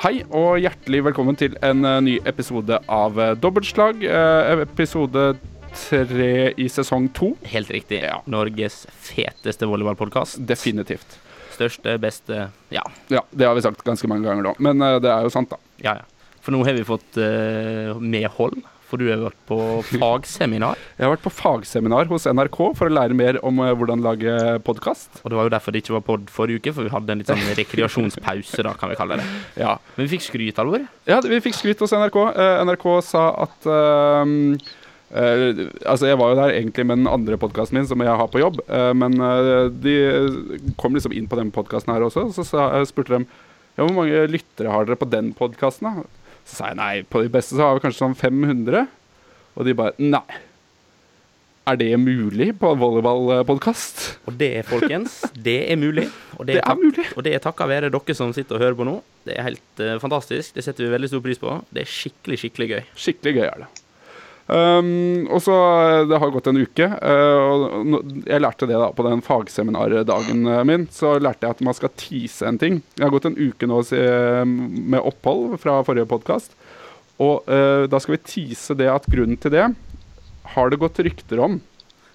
Hei 0.00 0.22
og 0.32 0.54
hjertelig 0.62 1.02
velkommen 1.10 1.36
til 1.36 1.58
en 1.66 1.84
eh, 1.84 1.98
ny 2.00 2.12
episode 2.28 2.78
av 2.88 3.18
eh, 3.20 3.34
Dobbeltslag. 3.36 3.98
eh, 4.00 4.62
episode 4.64 5.24
tre 5.76 6.30
i 6.56 6.68
sesong 6.72 7.10
to. 7.12 7.34
Helt 7.52 7.68
riktig. 7.68 7.98
Ja. 8.06 8.14
Norges 8.24 8.86
feteste 9.04 9.68
volleyballpodkast. 9.68 10.40
Definitivt. 10.48 11.18
Største, 11.52 11.98
beste 12.00 12.46
Ja, 12.72 12.86
Ja, 13.12 13.20
det 13.28 13.44
har 13.44 13.58
vi 13.58 13.66
sagt 13.66 13.84
ganske 13.84 14.08
mange 14.08 14.24
ganger 14.24 14.48
nå, 14.48 14.54
men 14.64 14.80
det 15.04 15.12
er 15.12 15.26
jo 15.26 15.34
sant, 15.34 15.52
da. 15.52 15.60
ja. 15.84 15.98
ja. 16.00 16.08
For 16.40 16.56
nå 16.56 16.62
har 16.64 16.72
vi 16.72 16.86
fått 16.88 17.18
uh, 17.20 17.98
medhold, 18.00 18.54
for 18.90 19.00
du 19.00 19.06
har 19.06 19.22
vært 19.22 19.42
på 19.48 19.58
fagseminar. 19.94 20.78
Jeg 20.98 21.06
har 21.06 21.14
vært 21.14 21.24
på 21.24 21.32
fagseminar 21.32 22.10
hos 22.10 22.26
NRK 22.26 22.58
for 22.78 22.88
å 22.88 22.94
lære 22.94 23.16
mer 23.16 23.38
om 23.46 23.62
eh, 23.62 23.72
hvordan 23.76 24.02
lage 24.04 24.34
podkast. 24.66 25.22
Og 25.22 25.30
det 25.30 25.38
var 25.38 25.46
jo 25.46 25.54
derfor 25.54 25.74
det 25.74 25.84
ikke 25.84 25.96
var 25.96 26.04
pod 26.08 26.26
forrige 26.34 26.62
uke, 26.62 26.74
for 26.76 26.86
vi 26.86 26.92
hadde 26.94 27.14
en 27.14 27.22
litt 27.22 27.30
sånn 27.30 27.46
rekreasjonspause, 27.58 28.64
da, 28.66 28.74
kan 28.80 28.92
vi 28.92 28.98
kalle 28.98 29.20
det. 29.20 29.28
Ja. 29.60 29.76
Men 29.94 30.06
vi 30.06 30.16
fikk 30.16 30.26
skryt, 30.26 30.60
Alvor. 30.62 30.84
ja, 31.08 31.20
vi 31.22 31.40
fikk 31.44 31.58
skryt 31.60 31.82
hos 31.84 31.94
NRK. 31.94 32.20
Eh, 32.34 32.60
NRK 32.66 32.86
sa 33.06 33.26
at 33.46 33.68
um, 33.70 34.32
uh, 35.14 35.46
altså 35.88 36.10
Jeg 36.10 36.18
var 36.20 36.32
jo 36.32 36.40
der 36.40 36.56
egentlig 36.56 36.86
med 36.88 37.02
den 37.02 37.10
andre 37.10 37.38
podkasten 37.40 37.78
min 37.78 37.88
som 37.88 38.02
jeg 38.02 38.18
har 38.22 38.32
på 38.32 38.42
jobb. 38.42 38.58
uh, 38.70 38.90
men 38.96 39.16
de 39.82 39.94
kom 40.80 40.98
liksom 40.98 41.14
inn 41.16 41.30
på 41.30 41.38
den 41.38 41.54
podkasten 41.54 41.94
her 41.94 42.06
også. 42.08 42.28
og 42.28 42.34
Så 42.36 42.46
sa, 42.48 42.72
spurte 42.88 43.18
de 43.18 43.24
ja, 43.78 43.84
hvor 43.84 43.94
mange 43.96 44.26
lyttere 44.28 44.72
har 44.72 44.84
dere 44.84 44.98
på 44.98 45.08
den 45.08 45.30
podkasten. 45.36 46.02
Så 46.44 46.60
sa 46.60 46.70
jeg 46.70 46.80
nei, 46.80 46.92
på 47.06 47.24
de 47.24 47.32
beste 47.32 47.56
så 47.56 47.66
har 47.66 47.76
vi 47.76 47.84
kanskje 47.84 48.04
sånn 48.04 48.16
500. 48.18 48.86
Og 49.58 49.66
de 49.66 49.76
bare 49.76 49.96
nei. 50.00 50.24
Er 51.70 51.76
det 51.78 51.90
mulig 52.00 52.48
på 52.58 52.70
en 52.72 52.80
volleyballpodkast? 52.80 54.00
Og 54.26 54.38
det, 54.40 54.64
folkens, 54.66 55.20
det 55.36 55.58
er 55.70 55.78
mulig. 55.78 56.08
Og 56.38 56.48
Det 56.48 56.56
er 56.58 56.64
takk 56.64 56.80
mulig. 56.80 57.04
Og 57.14 57.26
det 57.26 57.34
er 57.36 57.44
takka 57.44 57.68
være 57.68 57.92
dere 57.92 58.16
som 58.16 58.32
sitter 58.34 58.56
og 58.56 58.64
hører 58.64 58.78
på 58.78 58.86
nå. 58.88 58.96
Det 59.28 59.36
er 59.36 59.46
helt 59.50 59.82
uh, 59.84 59.98
fantastisk. 60.02 60.56
Det 60.56 60.64
setter 60.66 60.86
vi 60.86 60.94
veldig 60.96 61.12
stor 61.12 61.22
pris 61.22 61.38
på. 61.38 61.60
Det 61.70 61.84
er 61.84 61.92
skikkelig, 61.92 62.40
skikkelig 62.42 62.70
gøy. 62.72 62.82
Skikkelig 63.04 63.36
gøy 63.36 63.46
er 63.46 63.62
det. 63.62 63.70
Um, 64.50 65.28
og 65.30 65.38
så 65.44 65.54
Det 66.10 66.18
har 66.18 66.32
gått 66.34 66.48
en 66.50 66.58
uke. 66.58 66.86
uh, 66.90 67.38
og 67.46 68.08
jeg 68.26 68.42
lærte 68.42 68.66
det 68.66 68.80
da 68.80 68.88
på 68.96 69.06
den 69.06 69.22
fagseminardagen 69.22 70.42
uh, 70.48 70.64
min. 70.66 70.88
Så 70.90 71.14
lærte 71.22 71.46
jeg 71.46 71.58
at 71.58 71.62
man 71.66 71.76
skal 71.78 71.94
tease 71.94 72.48
en 72.48 72.58
ting. 72.58 72.80
Jeg 72.98 73.06
har 73.06 73.14
gått 73.14 73.30
en 73.30 73.38
uke 73.38 73.68
nå 73.70 73.82
med 74.50 75.00
opphold 75.00 75.58
fra 75.62 75.80
forrige 75.86 76.10
podkast. 76.10 76.56
Og 77.20 77.46
uh, 77.46 77.86
da 77.90 78.00
skal 78.02 78.16
vi 78.16 78.24
tease 78.26 78.74
det 78.78 78.90
at 78.90 79.08
grunnen 79.10 79.38
til 79.40 79.54
det 79.54 79.68
har 80.54 80.70
det 80.70 80.80
gått 80.80 80.98
rykter 81.04 81.42
om. 81.44 81.60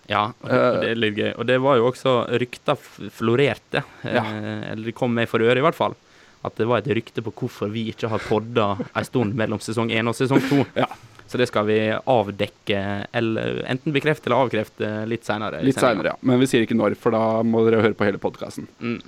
Ja, 0.07 0.33
det, 0.43 0.57
det 0.81 0.89
er 0.91 0.99
litt 0.99 1.17
gøy. 1.17 1.31
Og 1.33 1.47
det 1.49 1.57
var 1.63 1.79
jo 1.79 1.89
også 1.89 2.15
rykter 2.41 2.77
florerte. 3.13 3.81
Ja. 4.05 4.21
Eh, 4.21 4.71
eller 4.71 4.89
det 4.89 4.95
kom 4.97 5.15
meg 5.15 5.29
for 5.31 5.41
øre, 5.41 5.57
i 5.57 5.65
hvert 5.65 5.77
fall. 5.77 5.95
At 6.45 6.59
det 6.59 6.67
var 6.69 6.83
et 6.83 6.91
rykte 6.93 7.23
på 7.25 7.33
hvorfor 7.33 7.71
vi 7.73 7.87
ikke 7.93 8.11
har 8.11 8.21
podda 8.21 8.67
en 8.85 9.07
stund 9.07 9.33
mellom 9.37 9.61
sesong 9.63 9.89
én 9.89 10.11
og 10.11 10.17
sesong 10.17 10.43
to. 10.49 10.61
Ja. 10.77 10.89
Så 11.27 11.39
det 11.41 11.47
skal 11.49 11.65
vi 11.65 11.79
avdekke, 11.91 12.81
eller 13.17 13.63
enten 13.69 13.95
bekrefte 13.95 14.29
eller 14.29 14.45
avkrefte 14.45 14.91
litt 15.09 15.25
seinere. 15.25 15.63
Litt 15.65 15.81
seinere, 15.81 16.13
ja. 16.13 16.19
Men 16.21 16.41
vi 16.41 16.49
sier 16.51 16.65
ikke 16.65 16.77
når, 16.77 16.97
for 17.01 17.15
da 17.15 17.41
må 17.45 17.65
dere 17.65 17.81
høre 17.81 17.97
på 17.97 18.07
hele 18.07 18.21
podkasten. 18.21 18.69
Mm. 18.77 18.99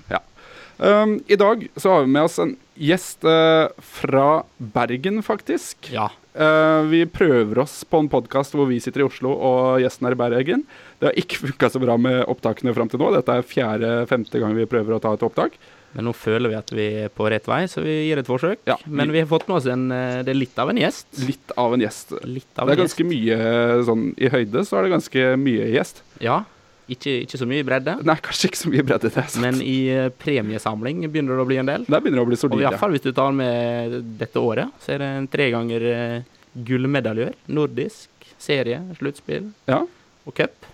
Um, 0.78 1.20
I 1.28 1.36
dag 1.36 1.68
så 1.76 1.92
har 1.92 2.04
vi 2.06 2.14
med 2.14 2.28
oss 2.28 2.38
en 2.42 2.54
gjest 2.78 3.26
uh, 3.26 3.70
fra 3.82 4.44
Bergen, 4.58 5.24
faktisk. 5.26 5.90
Ja. 5.94 6.12
Uh, 6.38 6.86
vi 6.90 7.02
prøver 7.10 7.64
oss 7.64 7.80
på 7.90 8.04
en 8.04 8.10
podkast 8.10 8.54
hvor 8.54 8.70
vi 8.70 8.78
sitter 8.82 9.02
i 9.02 9.08
Oslo 9.08 9.32
og 9.34 9.82
gjesten 9.82 10.06
er 10.06 10.14
i 10.14 10.20
Bergen. 10.20 10.68
Det 11.02 11.10
har 11.10 11.18
ikke 11.18 11.42
funka 11.48 11.72
så 11.74 11.82
bra 11.82 11.98
med 12.02 12.22
opptakene 12.30 12.76
fram 12.78 12.92
til 12.92 13.02
nå. 13.02 13.10
Dette 13.16 13.40
er 13.40 13.50
fjerde-femte 13.56 14.42
gang 14.44 14.54
vi 14.58 14.70
prøver 14.70 14.98
å 14.98 15.02
ta 15.02 15.16
et 15.18 15.26
opptak. 15.26 15.58
Men 15.98 16.06
nå 16.06 16.14
føler 16.14 16.52
vi 16.54 16.58
at 16.60 16.72
vi 16.78 16.84
er 17.04 17.10
på 17.10 17.26
rett 17.34 17.48
vei, 17.50 17.64
så 17.68 17.82
vi 17.82 17.96
gir 18.08 18.20
et 18.22 18.28
forsøk. 18.30 18.60
Ja, 18.70 18.76
Men 18.86 19.10
vi 19.12 19.20
har 19.24 19.30
fått 19.32 19.48
med 19.50 19.58
oss 19.58 19.66
en 19.74 19.88
eh, 19.92 20.20
Det 20.24 20.30
er 20.36 20.38
litt 20.38 20.60
av 20.62 20.70
en 20.70 20.78
gjest. 20.78 21.08
Litt 21.26 21.54
av 21.58 21.74
en 21.74 21.82
gjest. 21.82 22.14
Litt 22.30 22.54
av 22.62 22.70
Det 22.70 22.76
er 22.76 22.78
en 22.78 22.84
ganske 22.86 23.02
gjest. 23.02 23.10
mye 23.10 23.88
sånn 23.90 24.04
I 24.22 24.30
høyde 24.30 24.64
så 24.70 24.78
er 24.78 24.86
det 24.88 24.94
ganske 24.94 25.26
mye 25.42 25.72
gjest. 25.74 26.04
Ja. 26.22 26.44
Ikke, 26.88 27.18
ikke 27.26 27.36
så 27.42 27.44
mye 27.50 27.60
i 27.60 27.66
bredde. 27.68 27.98
Nei, 28.08 28.14
kanskje 28.24 28.48
ikke 28.48 28.60
så 28.62 28.70
mye 28.72 28.86
bredde 28.88 29.10
i 29.10 29.16
det. 29.18 29.26
sant? 29.28 29.42
Men 29.44 29.58
i 29.66 29.78
eh, 29.92 30.06
premiesamling 30.22 31.02
begynner 31.12 31.36
det 31.36 31.44
å 31.44 31.50
bli 31.50 31.58
en 31.60 31.68
del. 31.74 31.84
Der 31.90 32.00
begynner 32.06 32.22
det 32.22 32.28
å 32.28 32.30
bli 32.30 32.38
Og 32.38 32.44
solide. 32.46 32.64
iallfall 32.70 32.94
hvis 32.96 33.04
du 33.04 33.12
tar 33.18 33.34
med 33.36 33.98
dette 34.22 34.40
året, 34.40 34.72
så 34.86 34.94
er 34.96 35.02
det 35.04 35.10
en 35.18 35.28
tre 35.34 35.50
ganger 35.52 35.88
eh, 35.92 36.22
gullmedaljør. 36.70 37.34
Nordisk, 37.58 38.08
serie, 38.40 38.80
sluttspill 39.02 39.50
Ja. 39.68 39.82
og 40.26 40.34
cup. 40.38 40.70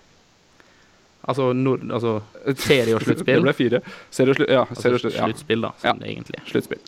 Altså, 1.26 1.52
nord, 1.56 1.80
altså 1.90 2.18
serie 2.60 2.94
og 2.94 3.02
sluttspill. 3.02 3.36
Det 3.40 3.46
ble 3.46 3.54
fire. 3.56 3.80
Serie 4.12 4.34
og 4.34 4.36
slutt. 4.40 4.50
Ja, 4.52 4.64
Altså, 4.68 4.92
slutt. 4.98 5.14
Ja. 5.16 5.24
sluttspill, 5.28 5.60
da, 5.64 5.70
som 5.80 5.98
det 6.02 6.10
egentlig 6.12 6.38
er. 6.40 6.46
Sluttspill. 6.50 6.80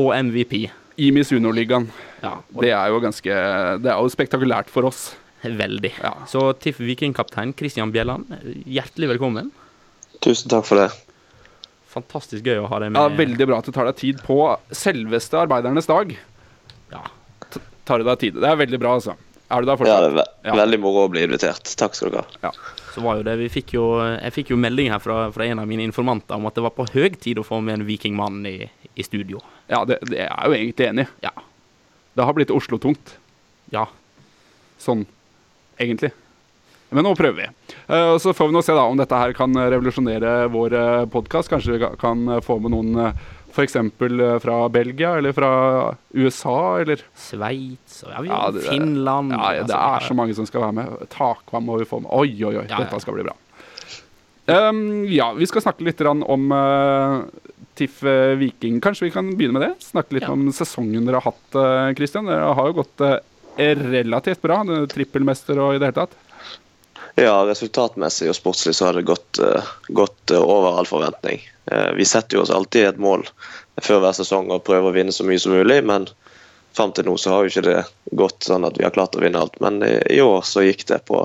Og 0.00 0.10
MVP. 0.18 0.54
I 1.00 1.10
Miss 1.16 1.30
Uno-ligaen. 1.32 1.86
Ja, 2.22 2.34
Det 2.60 2.70
er 2.76 2.88
jo 2.92 2.98
ganske 3.00 3.36
Det 3.80 3.88
er 3.88 3.96
jo 4.02 4.08
spektakulært 4.12 4.68
for 4.68 4.84
oss. 4.90 5.14
veldig. 5.42 5.94
Ja. 6.02 6.12
Så 6.28 6.52
TIFF 6.60 6.82
Vikingkaptein 6.84 7.54
Christian 7.56 7.90
Bjelland, 7.94 8.26
hjertelig 8.68 9.08
velkommen. 9.14 9.48
Tusen 10.20 10.50
takk 10.52 10.66
for 10.68 10.76
det. 10.82 10.90
Fantastisk 11.90 12.44
gøy 12.44 12.60
å 12.60 12.68
ha 12.68 12.78
deg 12.84 12.92
med. 12.92 13.00
ja, 13.00 13.16
Veldig 13.16 13.46
bra 13.48 13.58
at 13.58 13.64
du 13.64 13.72
tar 13.72 13.88
deg 13.88 13.96
tid 13.96 14.20
på 14.22 14.36
selveste 14.70 15.40
arbeidernes 15.40 15.88
dag. 15.88 16.12
Ja. 16.92 17.00
Tar 17.88 17.98
du 17.98 18.04
deg 18.04 18.20
tid. 18.20 18.36
Det 18.36 18.46
er 18.52 18.60
veldig 18.60 18.78
bra, 18.78 18.92
altså. 19.00 19.16
Er 19.50 19.64
du 19.64 19.66
der 19.72 19.80
Ja, 19.88 20.00
det 20.04 20.10
er 20.12 20.14
ve 20.20 20.24
Ja. 20.44 20.54
veldig 20.60 20.78
moro 20.84 21.08
å 21.08 21.10
bli 21.10 21.24
invitert. 21.24 21.64
Takk 21.80 21.94
skal 21.96 22.10
du 22.12 22.18
ha. 22.20 22.52
Så 22.90 23.02
var 23.04 23.20
jo 23.20 23.26
det, 23.26 23.36
vi 23.38 23.50
fikk 23.52 23.74
jo, 23.76 23.84
Jeg 24.02 24.34
fikk 24.34 24.50
jo 24.52 24.58
melding 24.60 24.90
her 24.90 25.02
fra, 25.02 25.28
fra 25.34 25.46
en 25.46 25.62
av 25.62 25.68
mine 25.70 25.84
informanter 25.86 26.34
om 26.36 26.48
at 26.50 26.56
det 26.58 26.64
var 26.64 26.74
på 26.74 26.88
høy 26.90 27.12
tid 27.14 27.38
å 27.38 27.46
få 27.46 27.60
med 27.62 27.78
en 27.78 27.86
vikingmann 27.86 28.42
i, 28.50 28.56
i 28.94 29.06
studio. 29.06 29.42
Ja, 29.70 29.84
det, 29.86 30.00
det 30.10 30.24
er 30.24 30.30
jeg 30.30 30.50
jo 30.50 30.58
egentlig 30.58 30.88
enig 30.88 31.06
i. 31.06 31.28
Ja. 31.28 31.34
Det 32.18 32.26
har 32.26 32.34
blitt 32.36 32.50
Oslo-tungt. 32.50 33.14
Ja. 33.70 33.86
Sånn, 34.82 35.06
egentlig. 35.78 36.10
Men 36.90 37.06
nå 37.06 37.12
prøver 37.14 37.44
vi. 37.44 37.74
Eh, 37.94 38.16
så 38.18 38.32
får 38.34 38.50
vi 38.50 38.56
nå 38.56 38.62
se 38.66 38.74
da 38.74 38.82
om 38.90 38.98
dette 38.98 39.18
her 39.18 39.34
kan 39.36 39.54
revolusjonere 39.54 40.48
vår 40.50 40.74
uh, 40.74 41.04
podkast. 41.10 41.50
Kanskje 41.52 41.76
vi 41.76 41.90
kan 42.00 42.24
eh, 42.26 42.42
få 42.42 42.58
med 42.62 42.74
noen 42.74 42.96
uh, 42.98 43.28
f.eks. 43.50 43.76
fra 44.42 44.56
Belgia 44.72 45.16
eller 45.18 45.34
fra 45.36 45.50
USA, 46.14 46.78
eller 46.80 47.02
Sveits 47.18 48.02
og 48.06 48.10
ja, 48.14 48.22
Ja, 48.30 48.40
det- 48.54 48.64
Finland 48.68 49.32
Ja, 49.32 49.52
ja, 49.54 49.62
det 49.62 49.74
altså, 49.74 49.96
er 49.96 50.08
så 50.08 50.14
mange 50.18 50.34
som 50.34 50.46
skal 50.46 50.62
være 50.62 50.76
med. 50.80 51.08
Takvam 51.10 51.66
må 51.66 51.78
vi 51.78 51.88
få 51.88 52.00
med. 52.02 52.10
Oi, 52.12 52.32
oi, 52.44 52.56
oi. 52.56 52.66
Ja, 52.66 52.78
ja. 52.78 52.84
Dette 52.84 53.00
skal 53.02 53.14
bli 53.18 53.26
bra. 53.26 53.36
Um, 54.50 55.04
ja, 55.06 55.32
vi 55.36 55.46
skal 55.46 55.62
snakke 55.62 55.84
litt 55.86 56.00
om 56.02 56.50
uh, 56.50 57.20
TIFF 57.78 58.00
eh, 58.02 58.34
Viking. 58.40 58.80
Kanskje 58.82 59.06
vi 59.06 59.12
kan 59.14 59.28
begynne 59.36 59.58
med 59.58 59.62
det? 59.68 59.74
Snakke 59.84 60.16
litt 60.16 60.26
Ja. 60.26 60.32
om 60.32 60.48
sesongen 60.52 61.06
dere 61.06 61.20
har 61.20 61.30
hatt, 61.30 61.54
uh, 61.54 61.92
Christian. 61.94 62.26
Dere 62.26 62.54
har 62.54 62.66
jo 62.72 62.80
gått 62.82 63.04
uh, 63.04 63.20
relativt 63.58 64.42
bra. 64.42 64.62
er 64.64 64.86
Trippelmester 64.90 65.58
og 65.60 65.74
i 65.76 65.78
det 65.78 65.90
hele 65.92 66.00
tatt. 66.06 66.18
Ja, 67.18 67.42
resultatmessig 67.44 68.30
og 68.30 68.36
sportslig 68.38 68.74
så 68.78 68.86
har 68.88 68.98
det 68.98 69.02
gått, 69.08 69.40
eh, 69.42 69.66
gått 69.90 70.30
eh, 70.30 70.40
over 70.40 70.78
all 70.78 70.86
forventning. 70.88 71.40
Eh, 71.70 71.92
vi 71.96 72.04
setter 72.04 72.38
jo 72.38 72.44
oss 72.44 72.52
alltid 72.54 72.88
et 72.88 73.00
mål 73.02 73.26
før 73.80 74.02
hver 74.02 74.16
sesong 74.16 74.50
og 74.50 74.64
prøver 74.66 74.90
å 74.90 74.94
vinne 74.94 75.14
så 75.14 75.24
mye 75.26 75.40
som 75.40 75.54
mulig, 75.54 75.78
men 75.86 76.08
fram 76.76 76.92
til 76.94 77.06
nå 77.08 77.16
så 77.18 77.34
har 77.34 77.44
jo 77.44 77.52
ikke 77.52 77.66
det 77.66 77.80
gått 78.18 78.46
sånn 78.46 78.66
at 78.66 78.78
vi 78.78 78.86
har 78.86 78.94
klart 78.94 79.16
å 79.16 79.22
vinne 79.22 79.40
alt. 79.40 79.58
Men 79.62 79.82
i, 79.84 80.20
år 80.22 80.42
så 80.46 80.64
gikk 80.64 80.86
det 80.90 81.00
på, 81.08 81.22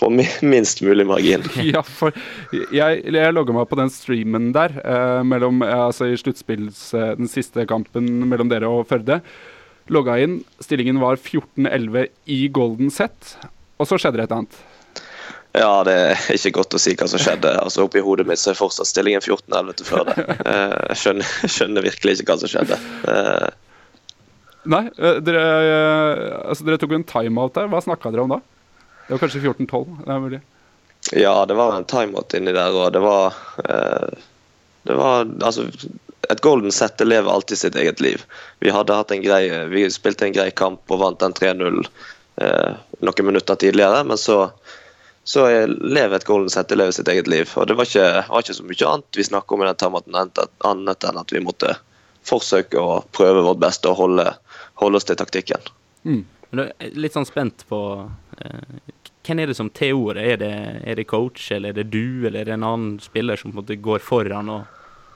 på 0.00 0.10
minst 0.44 0.82
mulig 0.84 1.06
margin. 1.08 1.46
Ja, 1.74 1.82
for 1.84 2.14
jeg, 2.52 3.02
jeg 3.04 3.34
logga 3.34 3.56
meg 3.56 3.68
på 3.70 3.80
den 3.80 3.92
streamen 3.92 4.52
der, 4.56 4.76
eh, 4.84 5.22
mellom, 5.26 5.64
eh, 5.66 5.86
altså 5.88 6.10
i 6.10 6.20
sluttspills, 6.20 6.86
eh, 6.96 7.14
den 7.20 7.30
siste 7.30 7.66
kampen 7.70 8.08
mellom 8.30 8.52
dere 8.52 8.70
og 8.70 8.86
Førde. 8.90 9.20
Logga 9.92 10.16
inn. 10.22 10.38
Stillingen 10.64 11.00
var 11.02 11.20
14-11 11.20 12.08
i 12.32 12.44
golden 12.48 12.92
set, 12.92 13.34
og 13.76 13.88
så 13.90 14.00
skjedde 14.00 14.20
det 14.20 14.28
et 14.28 14.30
eller 14.30 14.44
annet. 14.44 14.62
Ja, 15.54 15.84
det 15.86 15.92
er 15.94 16.22
ikke 16.34 16.50
godt 16.56 16.74
å 16.74 16.80
si 16.82 16.96
hva 16.98 17.06
som 17.10 17.20
skjedde. 17.22 17.52
Altså 17.62 17.84
Oppi 17.84 18.00
hodet 18.02 18.26
mitt 18.26 18.40
så 18.42 18.50
er 18.50 18.58
fortsatt 18.58 18.88
stillingen 18.90 19.22
14-11 19.22 19.76
til 19.78 19.86
før 19.86 20.08
det. 20.08 20.24
Eh, 20.50 20.72
Jeg 20.90 20.98
skjønner, 21.02 21.28
skjønner 21.56 21.84
virkelig 21.86 22.16
ikke 22.18 22.32
hva 22.32 22.36
som 22.42 22.50
skjedde. 22.50 22.78
Eh, 23.12 23.46
Nei, 24.74 24.80
eh, 24.96 25.20
dere, 25.22 25.44
altså 26.48 26.66
dere 26.66 26.80
tok 26.82 26.96
en 26.96 27.06
timeout 27.06 27.54
der. 27.54 27.68
Hva 27.70 27.82
snakka 27.84 28.10
dere 28.10 28.24
om 28.26 28.34
da? 28.34 28.40
Det 29.04 29.14
var 29.14 29.22
kanskje 29.22 29.44
14-12? 29.44 29.84
Det 30.02 30.10
er 30.16 30.22
mulig. 30.26 30.40
Ja, 31.20 31.34
det 31.46 31.58
var 31.60 31.76
en 31.76 31.86
timeout 31.86 32.34
inni 32.34 32.54
der, 32.56 32.74
og 32.74 32.90
det 32.96 33.02
var 33.04 33.34
Det 34.88 34.94
var 34.96 35.26
altså 35.44 35.66
Et 36.32 36.40
golden 36.40 36.72
set 36.72 37.00
lever 37.04 37.28
alltid 37.30 37.58
sitt 37.60 37.76
eget 37.76 38.00
liv. 38.00 38.24
Vi 38.64 38.72
hadde 38.72 38.96
hatt 38.96 39.12
en 39.12 39.22
grei 39.22 39.44
Vi 39.68 39.84
spilte 39.92 40.24
en 40.26 40.32
grei 40.32 40.48
kamp 40.56 40.88
og 40.90 41.02
vant 41.02 41.20
den 41.20 41.36
3-0 41.36 41.84
eh, 42.40 42.72
noen 43.04 43.26
minutter 43.28 43.60
tidligere, 43.60 44.00
men 44.08 44.16
så 44.18 44.48
så 45.24 45.46
er- 45.48 45.70
lever 45.80 46.16
et 46.18 46.26
golden 46.28 46.50
set 46.52 46.70
lever 46.76 46.92
sitt 46.92 47.08
eget 47.08 47.28
liv. 47.30 47.48
Og 47.56 47.66
det 47.66 47.76
var 47.78 47.88
ikke, 47.88 48.28
var 48.28 48.44
ikke 48.44 48.56
så 48.58 48.66
mye 48.68 48.88
annet 48.90 49.16
vi 49.16 49.24
snakket 49.24 49.56
om 49.56 49.62
i 49.62 49.68
den 49.70 49.80
termaten 49.80 50.18
annet 50.20 51.04
enn 51.08 51.20
at 51.20 51.32
vi 51.32 51.40
måtte 51.44 51.76
forsøke 52.24 52.80
å 52.80 53.02
prøve 53.12 53.42
vårt 53.44 53.60
beste 53.60 53.88
og 53.90 53.96
holde, 54.00 54.28
holde 54.80 54.96
oss 55.00 55.04
til 55.08 55.16
taktikken. 55.20 55.60
Mm. 56.04 56.22
Men 56.50 56.60
jeg 56.68 56.90
er 56.92 57.00
litt 57.00 57.16
sånn 57.16 57.26
spent 57.28 57.64
på 57.68 57.80
eh, 58.40 58.92
Hvem 59.24 59.38
er 59.40 59.48
det 59.48 59.56
som 59.56 59.70
TO-er? 59.72 60.18
Er 60.20 60.36
det, 60.36 60.52
er 60.84 60.98
det 61.00 61.06
coach, 61.08 61.46
eller 61.50 61.72
er 61.72 61.78
det 61.78 61.86
du, 61.90 62.26
eller 62.26 62.42
er 62.42 62.44
det 62.50 62.56
en 62.58 62.66
annen 62.68 62.98
spiller 63.00 63.40
som 63.40 63.50
på 63.50 63.56
en 63.56 63.62
måte 63.62 63.78
går 63.80 64.02
foran 64.04 64.50
og, 64.52 64.66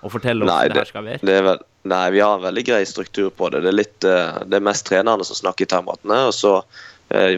og 0.00 0.12
forteller 0.14 0.48
oss 0.48 0.52
Nei, 0.54 0.68
det 0.72 0.80
her 0.80 0.88
skal 0.88 1.04
være? 1.04 1.20
Det 1.28 1.36
vel, 1.44 1.60
Nei, 1.92 2.04
vi 2.16 2.22
har 2.24 2.38
en 2.38 2.46
veldig 2.46 2.64
grei 2.64 2.80
struktur 2.88 3.28
på 3.36 3.50
det. 3.52 3.60
Det 3.66 3.68
er, 3.68 3.76
litt, 3.76 4.06
eh, 4.08 4.38
det 4.48 4.56
er 4.58 4.64
mest 4.64 4.88
trenerne 4.88 5.24
som 5.28 5.36
snakker 5.36 5.68
i 5.68 5.70
timeoutene, 5.70 6.22
og 6.30 6.32
så 6.36 6.54
eh, 6.62 6.64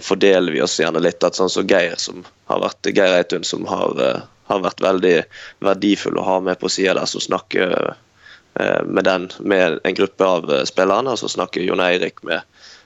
fordeler 0.02 0.52
vi 0.52 0.62
oss 0.62 0.80
gjerne 0.80 1.02
litt. 1.02 1.22
At 1.24 1.38
sånn 1.38 1.50
som 1.52 1.66
Geir, 1.68 1.94
som 2.00 2.24
har 2.50 2.62
vært 2.64 2.90
Geir 2.90 3.16
Eitun, 3.20 3.44
som 3.44 3.66
har, 3.70 3.94
eh, 4.02 4.20
har 4.50 4.62
vært 4.64 4.82
veldig 4.82 5.16
verdifull 5.62 6.18
å 6.18 6.26
ha 6.26 6.40
med 6.40 6.58
på 6.58 6.68
sida 6.68 6.96
der, 6.98 7.06
som 7.06 7.22
snakker 7.22 7.94
eh, 8.58 8.82
med, 8.84 9.04
den, 9.04 9.30
med 9.38 9.78
en 9.84 9.94
gruppe 9.94 10.26
av 10.26 10.50
eh, 10.50 10.64
spillerne, 10.68 11.14
og 11.14 11.20
så 11.20 11.30
snakker 11.30 11.62
Jon 11.62 11.82
Eirik 11.84 12.22
med, 12.26 12.42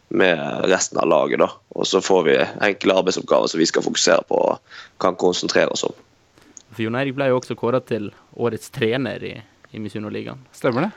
med 0.08 0.68
resten 0.68 1.00
av 1.00 1.08
laget. 1.08 1.40
da. 1.40 1.50
Og 1.74 1.88
så 1.88 2.02
får 2.04 2.22
vi 2.28 2.38
enkle 2.68 3.00
arbeidsoppgaver 3.00 3.48
som 3.48 3.62
vi 3.62 3.70
skal 3.70 3.86
fokusere 3.86 4.28
på 4.28 4.42
og 4.50 4.80
kan 5.00 5.16
konsentrere 5.16 5.72
oss 5.72 5.86
om. 5.88 5.96
For 6.74 6.84
Jon 6.84 6.98
Eirik 6.98 7.16
ble 7.16 7.30
jo 7.30 7.40
også 7.40 7.56
kåra 7.56 7.80
til 7.80 8.10
årets 8.36 8.68
trener 8.74 9.24
i, 9.24 9.34
i 9.72 9.80
Misunnoligaen. 9.80 10.42
Stemmer 10.52 10.88
det? 10.88 10.92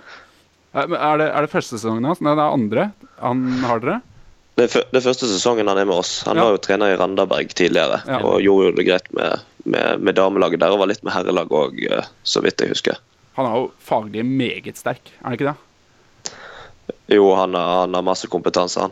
Er 0.78 1.18
det, 1.18 1.32
er 1.32 1.46
det 1.46 1.50
første 1.50 1.78
sesongen 1.78 2.06
hans? 2.06 2.20
Nei, 2.22 2.36
det 2.36 2.44
er 2.44 2.54
andre 2.54 2.90
han 3.22 3.46
har 3.64 3.80
dere? 3.82 4.02
Det 4.58 4.66
er, 4.74 5.02
første 5.06 5.28
sesongen 5.30 5.68
han 5.70 5.78
er 5.78 5.86
med 5.86 6.00
oss. 6.02 6.24
Han 6.26 6.38
Ja. 6.40 6.44
var 6.48 6.56
jo 6.56 6.62
trener 6.66 6.90
i 6.94 6.98
Randaberg 6.98 7.52
tidligere 7.54 8.00
Ja. 8.08 8.18
og 8.26 8.42
gjorde 8.42 8.72
jo 8.72 8.76
det 8.80 8.86
greit 8.88 9.12
med, 9.14 9.44
med, 9.66 10.00
med 10.02 10.16
damelaget 10.18 10.60
der 10.60 10.74
og 10.74 10.80
var 10.82 10.88
litt 10.90 11.04
med 11.06 11.14
herrelaget 11.14 11.54
òg, 11.54 12.06
så 12.26 12.42
vidt 12.42 12.60
jeg 12.66 12.70
husker. 12.74 12.98
Han 13.38 13.46
er 13.46 13.54
jo 13.60 13.68
faglig 13.80 14.26
meget 14.26 14.78
sterk, 14.82 15.12
er 15.22 15.24
han 15.30 15.34
ikke 15.38 15.52
det? 15.54 15.58
Jo, 17.14 17.36
han 17.38 17.54
har, 17.54 17.82
han 17.86 17.94
har 17.94 18.02
masse 18.02 18.28
kompetanse, 18.28 18.82
han. 18.82 18.92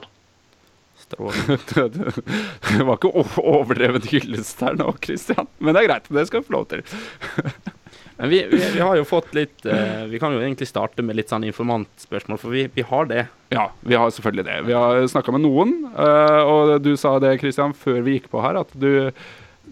Det, 1.16 2.82
var 2.86 2.96
ikke 2.98 3.12
overdrevet 3.42 4.06
hyllest 4.10 4.60
her 4.66 4.74
nå, 4.80 4.94
Christian. 5.04 5.48
Men 5.60 5.76
det 5.76 5.84
er 5.84 5.88
greit. 5.90 6.08
Det 6.10 6.28
skal 6.28 6.42
du 6.42 6.48
få 6.48 6.56
lov 6.58 6.66
til. 6.72 6.82
Men 8.18 8.32
vi, 8.32 8.42
vi, 8.52 8.62
vi 8.74 8.80
har 8.80 8.96
jo 8.96 9.06
fått 9.08 9.34
litt 9.36 9.66
uh, 9.68 10.06
Vi 10.10 10.20
kan 10.22 10.34
jo 10.34 10.40
egentlig 10.40 10.70
starte 10.70 11.04
med 11.04 11.18
litt 11.20 11.32
sånn 11.34 11.46
informantspørsmål, 11.48 12.40
for 12.42 12.56
vi, 12.56 12.66
vi 12.76 12.86
har 12.88 13.10
det. 13.12 13.26
Ja, 13.54 13.70
vi 13.84 13.98
har 14.00 14.12
selvfølgelig 14.14 14.46
det. 14.48 14.60
Vi 14.70 14.76
har 14.78 15.08
snakka 15.12 15.36
med 15.36 15.44
noen, 15.46 15.78
uh, 15.98 16.42
og 16.44 16.76
du 16.86 16.94
sa 17.00 17.18
det, 17.24 17.36
Christian, 17.42 17.76
før 17.76 18.00
vi 18.06 18.20
gikk 18.20 18.30
på 18.32 18.44
her, 18.46 18.62
at 18.64 18.72
du, 18.80 19.12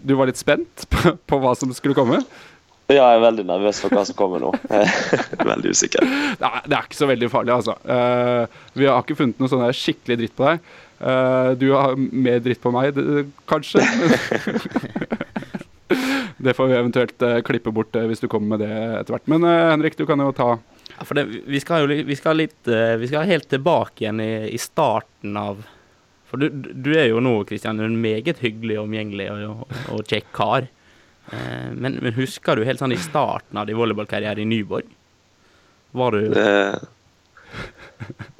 du 0.04 0.16
var 0.18 0.28
litt 0.30 0.40
spent 0.40 0.86
på, 0.92 1.16
på 1.16 1.40
hva 1.40 1.56
som 1.58 1.72
skulle 1.76 1.96
komme. 1.96 2.20
Ja, 2.92 3.00
jeg 3.00 3.16
er 3.16 3.22
veldig 3.24 3.46
nervøs 3.48 3.78
for 3.80 3.96
hva 3.96 4.02
som 4.04 4.16
kommer 4.18 4.42
nå. 4.42 4.50
Veldig 5.54 5.70
usikker. 5.72 6.04
Det 6.36 6.44
er, 6.44 6.64
det 6.68 6.76
er 6.76 6.84
ikke 6.84 6.98
så 6.98 7.06
veldig 7.08 7.30
farlig, 7.32 7.54
altså. 7.54 7.78
Uh, 7.80 8.66
vi 8.76 8.84
har 8.84 9.00
ikke 9.00 9.16
funnet 9.16 9.40
noe 9.40 9.48
sånn 9.48 9.64
skikkelig 9.72 10.18
dritt 10.20 10.36
på 10.36 10.50
deg. 10.50 10.60
Eh, 11.04 11.50
du 11.50 11.72
har 11.72 11.96
mer 11.96 12.38
dritt 12.40 12.62
på 12.62 12.72
meg, 12.72 12.96
kanskje. 13.50 13.82
det 16.44 16.54
får 16.56 16.68
vi 16.70 16.76
eventuelt 16.76 17.22
eh, 17.22 17.40
klippe 17.46 17.72
bort 17.74 17.96
eh, 17.96 18.06
hvis 18.10 18.22
du 18.22 18.28
kommer 18.30 18.54
med 18.54 18.64
det 18.64 18.74
etter 19.00 19.16
hvert. 19.16 19.28
Men 19.32 19.46
eh, 19.48 19.70
Henrik, 19.70 19.96
du 19.98 20.04
kan 20.08 20.20
jo 20.20 20.30
ta 20.36 20.50
Ja, 20.94 21.04
for 21.04 21.18
det, 21.18 21.24
vi 21.48 21.60
skal 21.62 21.84
jo 21.84 22.04
vi 22.06 22.16
skal 22.18 22.38
litt 22.38 22.68
Vi 23.00 23.08
skal 23.08 23.26
helt 23.26 23.48
tilbake 23.50 24.04
igjen 24.04 24.20
i, 24.22 24.32
i 24.52 24.60
starten 24.60 25.36
av 25.40 25.62
For 26.30 26.42
du, 26.42 26.48
du 26.52 26.92
er 26.94 27.08
jo 27.08 27.22
nå, 27.24 27.38
Kristian, 27.48 27.80
en 27.80 27.96
meget 28.00 28.42
hyggelig, 28.44 28.78
omgjengelig 28.82 29.30
og, 29.32 29.44
og, 29.50 29.78
og 29.96 30.10
kjekk 30.10 30.28
kar. 30.36 30.68
Eh, 31.32 31.70
men, 31.72 32.00
men 32.02 32.16
husker 32.18 32.56
du 32.58 32.66
helt 32.68 32.82
sånn 32.82 32.94
i 32.94 33.00
starten 33.00 33.60
av 33.60 33.68
din 33.68 33.78
volleyballkarriere 33.78 34.42
i 34.42 34.48
Nyborg? 34.48 34.90
Var 35.94 36.16
du, 36.16 36.34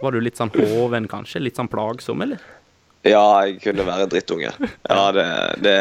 var 0.03 0.13
du 0.13 0.19
litt 0.21 0.41
sånn 0.41 0.51
hoven, 0.57 1.07
kanskje? 1.09 1.45
Litt 1.45 1.61
sånn 1.61 1.71
plagsom, 1.71 2.25
eller? 2.27 2.43
Ja, 3.05 3.25
jeg 3.45 3.59
kunne 3.61 3.85
være 3.85 4.09
drittunge. 4.09 4.51
Ja 4.89 5.01
det, 5.13 5.27
det, 5.65 5.77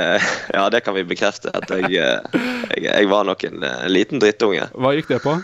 ja, 0.51 0.65
det 0.69 0.81
kan 0.83 0.95
vi 0.97 1.05
bekrefte. 1.07 1.53
At 1.55 1.71
jeg, 1.71 1.87
eh, 1.95 2.41
jeg, 2.73 2.83
jeg 2.89 3.11
var 3.11 3.27
nok 3.29 3.45
en, 3.47 3.63
eh, 3.63 3.85
liten 3.91 4.19
drittunge. 4.23 4.67
Hva 4.75 4.91
gikk 4.97 5.11
det 5.13 5.21
på? 5.23 5.37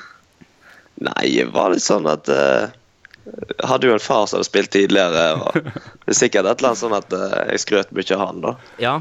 Nei, 0.99 1.25
det 1.37 1.47
var 1.55 1.71
litt 1.71 1.85
sånn 1.85 2.07
at 2.11 2.27
uh, 2.27 2.67
hadde 3.63 3.87
jo 3.87 3.93
en 3.95 4.03
far 4.03 4.25
som 4.27 4.39
hadde 4.39 4.49
spilt 4.49 4.73
tidligere, 4.75 5.29
og 5.39 5.69
det 5.69 6.11
er 6.11 6.17
sikkert 6.17 6.49
et 6.49 6.59
eller 6.59 6.73
annet 6.73 6.81
sånn 6.81 6.95
at 6.97 7.15
uh, 7.15 7.37
jeg 7.53 7.63
skrøt 7.63 7.93
mye 7.95 8.17
av 8.17 8.23
han, 8.25 8.41
da. 8.43 8.51
Ja, 8.83 8.95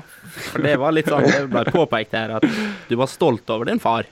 for 0.53 0.63
det 0.63 0.77
var 0.79 0.95
litt 0.95 1.11
sånn 1.11 1.27
Det 1.27 1.41
ble 1.51 1.65
påpekt 1.75 2.15
her 2.15 2.37
at 2.39 2.47
du 2.87 2.95
var 3.01 3.11
stolt 3.11 3.51
over 3.51 3.67
din 3.67 3.83
far. 3.83 4.07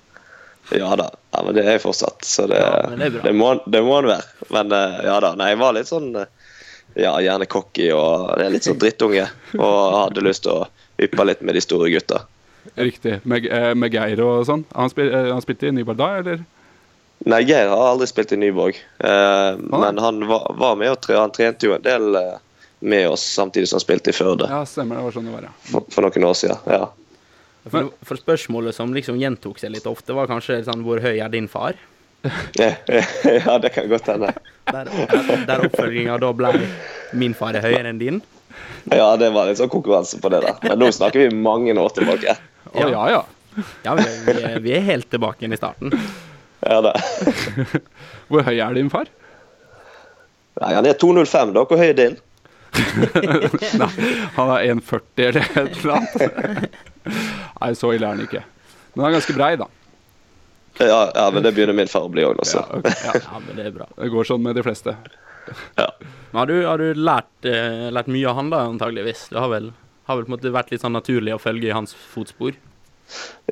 Ja 0.75 0.97
da. 0.99 1.13
Ja, 1.31 1.43
men 1.47 1.55
det 1.55 1.63
er 1.63 1.77
jeg 1.77 1.85
fortsatt, 1.85 2.25
så 2.27 2.47
det, 2.51 2.59
Ja, 2.59 2.91
det 2.99 3.11
det, 3.23 3.33
må, 3.33 3.53
det 3.71 3.83
må 3.87 4.01
han 4.01 4.11
være. 4.11 4.47
Men 4.51 4.75
uh, 4.75 4.99
ja 5.07 5.21
da. 5.23 5.35
Nei, 5.39 5.53
jeg 5.53 5.61
var 5.63 5.77
litt 5.77 5.91
sånn 5.91 6.11
eh, 6.19 6.27
Ja, 6.97 7.13
gjerne 7.21 7.49
cocky 7.51 7.91
og 7.93 8.31
er 8.41 8.51
litt 8.55 8.65
sånn 8.65 8.79
drittunge. 8.81 9.27
Og 9.59 9.77
hadde 10.01 10.25
lyst 10.25 10.47
til 10.47 10.55
å 10.55 10.67
yppe 11.03 11.27
litt 11.29 11.43
med 11.45 11.59
de 11.59 11.63
store 11.65 11.91
gutta. 11.93 12.23
Riktig. 12.75 13.21
Med, 13.29 13.47
eh, 13.47 13.73
med 13.79 13.95
Geir 13.95 14.23
og 14.25 14.47
sånn. 14.49 14.65
Han, 14.75 14.91
spil, 14.91 15.13
eh, 15.13 15.31
han 15.33 15.45
spilte 15.45 15.69
i 15.69 15.75
Nyborg 15.77 16.01
da, 16.01 16.09
eller? 16.23 16.45
Nei, 17.25 17.43
Geir 17.49 17.71
har 17.73 17.93
aldri 17.93 18.09
spilt 18.11 18.33
i 18.33 18.41
Nyborg. 18.41 18.81
Eh, 18.99 19.61
men 19.61 19.99
han 20.03 20.27
var, 20.29 20.49
var 20.59 20.77
med 20.77 20.93
og 20.93 21.01
tre, 21.05 21.17
han 21.21 21.33
trente 21.33 21.69
jo 21.69 21.77
en 21.77 21.85
del 21.85 22.17
eh, 22.19 22.37
med 22.81 23.09
oss 23.09 23.25
samtidig 23.37 23.71
som 23.71 23.79
han 23.79 23.87
spilte 23.87 24.13
i 24.13 24.17
Førde 24.17 24.49
Ja, 24.51 24.63
stemmer. 24.69 25.01
Det 25.01 25.09
var 25.09 25.17
sånn 25.17 25.29
det 25.31 25.37
var, 25.37 25.49
ja. 25.49 25.55
for, 25.71 25.87
for 25.93 26.07
noen 26.07 26.29
år 26.29 26.37
siden. 26.39 26.65
Ja. 26.69 26.89
For, 27.67 27.91
for 28.07 28.21
spørsmålet 28.21 28.77
som 28.77 28.93
liksom 28.95 29.19
gjentok 29.19 29.59
seg 29.59 29.73
litt 29.75 29.89
ofte, 29.91 30.15
var 30.15 30.29
kanskje 30.31 30.61
sånn 30.69 30.85
Hvor 30.87 31.01
høy 31.03 31.17
er 31.17 31.33
din 31.33 31.49
far? 31.51 31.79
ja, 33.47 33.59
det 33.63 33.73
kan 33.75 33.89
godt 33.89 34.11
hende. 34.13 34.33
Der, 34.67 34.91
der 35.47 35.63
oppfølginga 35.69 36.17
da 36.19 36.33
ble 36.35 36.51
Min 37.15 37.37
far 37.39 37.55
er 37.55 37.63
høyere 37.63 37.93
enn 37.93 38.01
din. 38.03 38.21
Ja, 38.91 39.13
det 39.19 39.31
var 39.35 39.49
litt 39.49 39.61
sånn 39.61 39.71
konkurranse 39.71 40.19
på 40.23 40.31
det 40.33 40.43
der. 40.45 40.59
Men 40.63 40.81
nå 40.83 40.91
snakker 40.95 41.27
vi 41.27 41.31
mange 41.35 41.75
år 41.79 41.95
tilbake. 41.95 42.37
Ja, 42.75 42.89
ja, 42.91 43.05
ja. 43.11 43.23
Ja, 43.87 43.95
vi, 43.97 44.05
er, 44.37 44.59
vi 44.61 44.75
er 44.77 44.85
helt 44.85 45.09
tilbake 45.11 45.43
igjen 45.43 45.57
i 45.57 45.59
starten. 45.61 45.95
Ja, 46.61 46.81
det. 46.85 46.95
Hvor 48.29 48.45
høy 48.47 48.57
er 48.59 48.77
din 48.77 48.91
far? 48.93 49.09
Nei, 50.61 50.73
han 50.73 50.89
er 50.89 50.97
2,05, 50.99 51.55
da. 51.57 51.65
Hvor 51.69 51.81
høy 51.81 51.89
er 51.91 51.99
din? 51.99 52.19
Nei, 53.81 53.91
han 54.37 54.53
er 54.53 54.67
1,40 54.75 55.25
eller 55.31 55.47
et 55.47 55.81
eller 55.81 55.97
annet. 55.97 56.77
Nei, 57.07 57.73
så 57.79 57.93
ille 57.97 58.09
er 58.09 58.13
han 58.13 58.25
ikke. 58.27 58.43
Men 58.95 59.07
han 59.07 59.11
er 59.11 59.19
ganske 59.19 59.37
brei, 59.37 59.53
da. 59.61 59.69
Ja, 60.79 61.11
ja 61.15 61.31
men 61.33 61.43
det 61.43 61.53
begynner 61.57 61.77
min 61.77 61.89
far 61.89 62.07
å 62.09 62.13
bli 62.13 62.25
òg, 62.27 62.37
Ja, 62.37 62.45
altså. 62.45 62.83
ja. 63.05 63.15
Ja, 63.23 63.41
men 63.41 63.57
det 63.57 63.71
er 63.71 63.75
bra. 63.77 63.89
Det 63.97 64.11
går 64.13 64.29
sånn 64.29 64.43
med 64.45 64.59
de 64.59 64.65
fleste. 64.67 64.97
Ja. 65.79 65.91
Men 66.31 66.39
har 66.43 66.47
du, 66.51 66.57
har 66.67 66.83
du 66.83 66.95
lært, 66.99 67.33
eh, 67.49 67.89
lært 67.95 68.11
mye 68.13 68.29
av 68.29 68.41
han 68.41 68.51
da, 68.53 68.65
antageligvis? 68.69 69.29
Det 69.33 69.41
har 69.41 69.53
vel, 69.53 69.71
har 70.11 70.19
vel 70.19 70.27
på 70.27 70.33
en 70.33 70.37
måte 70.37 70.53
vært 70.55 70.73
litt 70.75 70.85
sånn 70.85 70.97
naturlig 70.97 71.37
å 71.37 71.43
følge 71.43 71.71
i 71.71 71.77
hans 71.77 71.95
fotspor? 72.13 72.59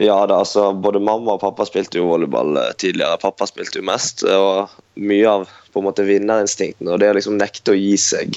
Ja 0.03 0.17
da, 0.27 0.41
altså 0.43 0.73
både 0.73 0.99
mamma 0.99 1.37
og 1.37 1.43
pappa 1.45 1.63
spilte 1.69 2.01
jo 2.01 2.09
volleyball 2.11 2.57
eh, 2.59 2.73
tidligere. 2.83 3.21
Pappa 3.23 3.47
spilte 3.47 3.79
jo 3.79 3.87
mest, 3.87 4.25
og 4.27 4.73
mye 4.99 5.29
av 5.31 5.47
på 5.73 5.83
en 5.83 5.87
måte 5.89 6.07
vinnerinstinkten 6.07 6.91
og 6.91 7.01
det 7.03 7.13
å 7.13 7.17
liksom 7.19 7.39
nekte 7.39 7.75
å 7.75 7.79
gi 7.79 7.95
seg 7.99 8.35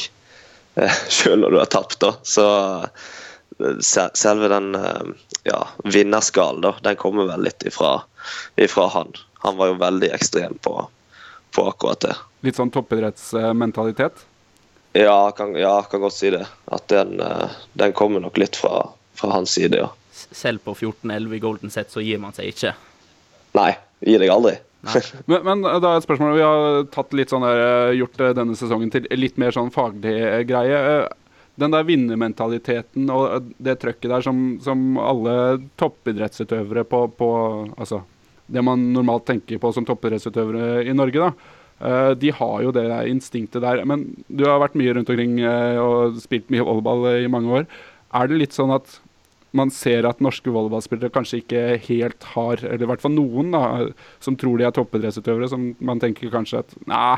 eh, 0.77 0.99
sjøl 1.17 1.41
når 1.41 1.55
du 1.55 1.61
har 1.63 1.71
tapt, 1.73 1.99
da. 2.03 2.13
Så 2.21 2.45
eh, 3.57 3.81
selve 3.81 4.51
den 4.53 4.75
ja, 5.47 5.63
vinnerskalen, 5.89 6.61
da, 6.61 6.75
den 6.85 6.99
kommer 6.99 7.25
vel 7.31 7.47
litt 7.47 7.65
ifra, 7.65 7.95
ifra 8.55 8.87
han. 8.93 9.13
Han 9.45 9.59
var 9.59 9.73
jo 9.73 9.77
veldig 9.81 10.09
ekstrem 10.15 10.57
på, 10.61 10.75
på 11.55 11.67
akkurat 11.69 12.01
det. 12.07 12.15
Litt 12.47 12.57
sånn 12.59 12.73
toppidrettsmentalitet. 12.73 14.25
Ja, 14.97 15.31
kan, 15.37 15.55
ja, 15.55 15.81
kan 15.89 16.01
godt 16.01 16.15
si 16.17 16.29
det. 16.33 16.45
At 16.65 16.87
den, 16.89 17.19
eh, 17.21 17.57
den 17.73 17.93
kommer 17.93 18.23
nok 18.23 18.37
litt 18.37 18.55
fra, 18.57 18.87
fra 19.13 19.33
hans 19.35 19.53
side, 19.57 19.77
ja. 19.77 19.91
Selv 20.31 20.63
på 20.65 20.73
14-11 20.73 21.35
i 21.35 21.39
Golden 21.39 21.69
Set 21.73 21.91
så 21.93 22.01
gir 22.01 22.17
man 22.21 22.33
seg 22.33 22.49
ikke. 22.53 22.73
Nei, 23.57 23.71
gir 24.01 24.21
deg 24.23 24.33
aldri. 24.33 24.57
Men, 25.25 25.41
men 25.43 25.63
da 25.65 25.89
er 25.89 25.97
et 25.97 26.05
spørsmål 26.05 26.35
Vi 26.37 26.43
har 26.45 26.83
tatt 26.93 27.15
litt 27.17 27.31
sånn 27.33 27.43
der, 27.43 27.59
eh, 27.59 27.95
gjort 27.97 28.21
eh, 28.21 28.33
denne 28.37 28.53
sesongen 28.55 28.91
til 28.93 29.07
litt 29.17 29.39
mer 29.41 29.51
sånn 29.51 29.71
faglig 29.73 30.13
eh, 30.21 30.43
greie. 30.47 30.77
Eh, 30.91 31.07
Den 31.57 31.73
der 31.73 31.87
vinnermentaliteten 31.87 33.09
og 33.09 33.23
eh, 33.25 33.47
det 33.65 33.79
trøkket 33.81 34.11
der 34.13 34.23
som, 34.23 34.43
som 34.63 34.99
alle 35.01 35.33
toppidrettsutøvere 35.81 36.85
på, 36.87 37.01
på 37.17 37.31
Altså 37.73 38.03
det 38.47 38.63
man 38.63 38.83
normalt 38.95 39.27
tenker 39.27 39.59
på 39.61 39.71
som 39.75 39.85
toppidrettsutøvere 39.87 40.85
i 40.87 40.95
Norge, 40.95 41.27
da. 41.27 41.55
Uh, 41.77 42.13
De 42.17 42.31
har 42.33 42.61
jo 42.63 42.71
det 42.73 42.87
instinktet 43.09 43.61
der. 43.61 43.83
Men 43.85 44.07
du 44.27 44.45
har 44.47 44.61
vært 44.63 44.77
mye 44.79 44.95
rundt 44.95 45.11
omkring 45.13 45.37
uh, 45.43 45.77
og 45.81 46.21
spilt 46.23 46.49
mye 46.53 46.65
volleyball 46.65 47.05
eh, 47.11 47.25
i 47.25 47.31
mange 47.31 47.51
år. 47.61 47.67
Er 48.17 48.29
det 48.29 48.39
litt 48.41 48.57
sånn 48.57 48.73
at 48.73 48.99
man 49.57 49.71
ser 49.73 50.05
at 50.07 50.21
norske 50.23 50.51
volleyballspillere 50.51 51.13
kanskje 51.13 51.39
ikke 51.41 51.61
helt 51.87 52.25
har 52.33 52.59
Eller 52.59 52.83
i 52.83 52.89
hvert 52.89 53.01
fall 53.01 53.13
noen 53.15 53.53
da, 53.55 53.61
som 54.23 54.35
tror 54.37 54.59
de 54.59 54.67
er 54.67 54.75
toppidrettsutøvere, 54.75 55.49
som 55.49 55.69
man 55.79 56.01
tenker 56.03 56.33
kanskje 56.33 56.61
at 56.65 56.75
Nei, 56.89 57.15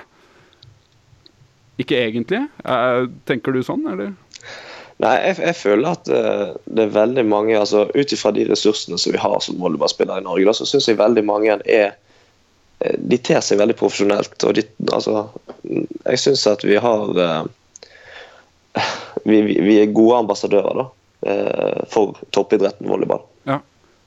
ikke 1.80 1.98
egentlig. 1.98 2.44
Tenker 3.28 3.56
du 3.56 3.64
sånn, 3.64 3.86
eller? 3.88 4.12
Nei, 5.00 5.14
jeg, 5.24 5.38
jeg 5.46 5.56
føler 5.56 5.94
at 5.94 6.10
eh, 6.12 6.50
det 6.68 6.84
er 6.84 6.96
veldig 6.96 7.24
mange 7.32 7.56
altså 7.56 7.86
Ut 7.94 8.14
ifra 8.16 8.34
de 8.36 8.44
ressursene 8.50 9.00
som 9.00 9.14
vi 9.16 9.22
har 9.22 9.38
som 9.44 9.60
volleyballspillere 9.62 10.20
i 10.20 10.26
Norge, 10.26 10.50
da, 10.50 10.56
så 10.58 10.68
syns 10.68 10.90
jeg 10.90 11.00
veldig 11.00 11.24
mange 11.28 11.56
er 11.64 11.94
eh, 12.84 12.98
De 13.00 13.20
ter 13.24 13.40
seg 13.46 13.62
veldig 13.62 13.78
profesjonelt. 13.80 14.36
og 14.44 14.58
de, 14.58 14.66
altså, 14.92 15.30
Jeg 15.64 16.24
syns 16.26 16.44
at 16.52 16.68
vi 16.68 16.76
har 16.84 17.24
eh, 17.26 18.84
vi, 19.24 19.40
vi, 19.56 19.80
er 19.80 19.96
gode 19.96 20.20
ambassadører 20.26 20.78
da, 20.78 20.86
for 21.92 22.16
toppidretten 22.32 22.88
volleyball. 22.88 23.26
Ja. 23.50 23.58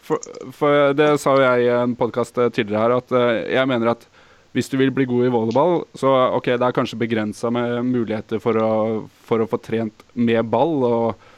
For, 0.00 0.22
for 0.56 0.94
det 0.96 1.11
sa 1.20 1.34
jo 1.37 1.42
jeg 1.44 1.66
i 1.66 1.72
en 1.75 1.92
podkast 1.99 2.38
tidligere 2.54 2.80
her, 2.80 2.94
at 3.02 3.12
jeg 3.52 3.68
mener 3.68 3.92
at 3.92 4.06
hvis 4.52 4.68
du 4.68 4.76
vil 4.80 4.92
bli 4.92 5.06
god 5.09 5.26
i 5.26 5.32
volleyball, 5.32 5.75
så 5.97 6.12
ok, 6.37 6.52
det 6.61 6.66
er 6.66 6.76
kanskje 6.76 7.00
begrensa 7.00 7.50
med 7.52 7.87
muligheter 7.88 8.40
for 8.42 8.59
å, 8.61 8.73
for 9.25 9.40
å, 9.40 9.49
få 9.49 9.59
trent 9.64 10.04
med 10.12 10.44
ball 10.52 10.76
og, 10.85 11.28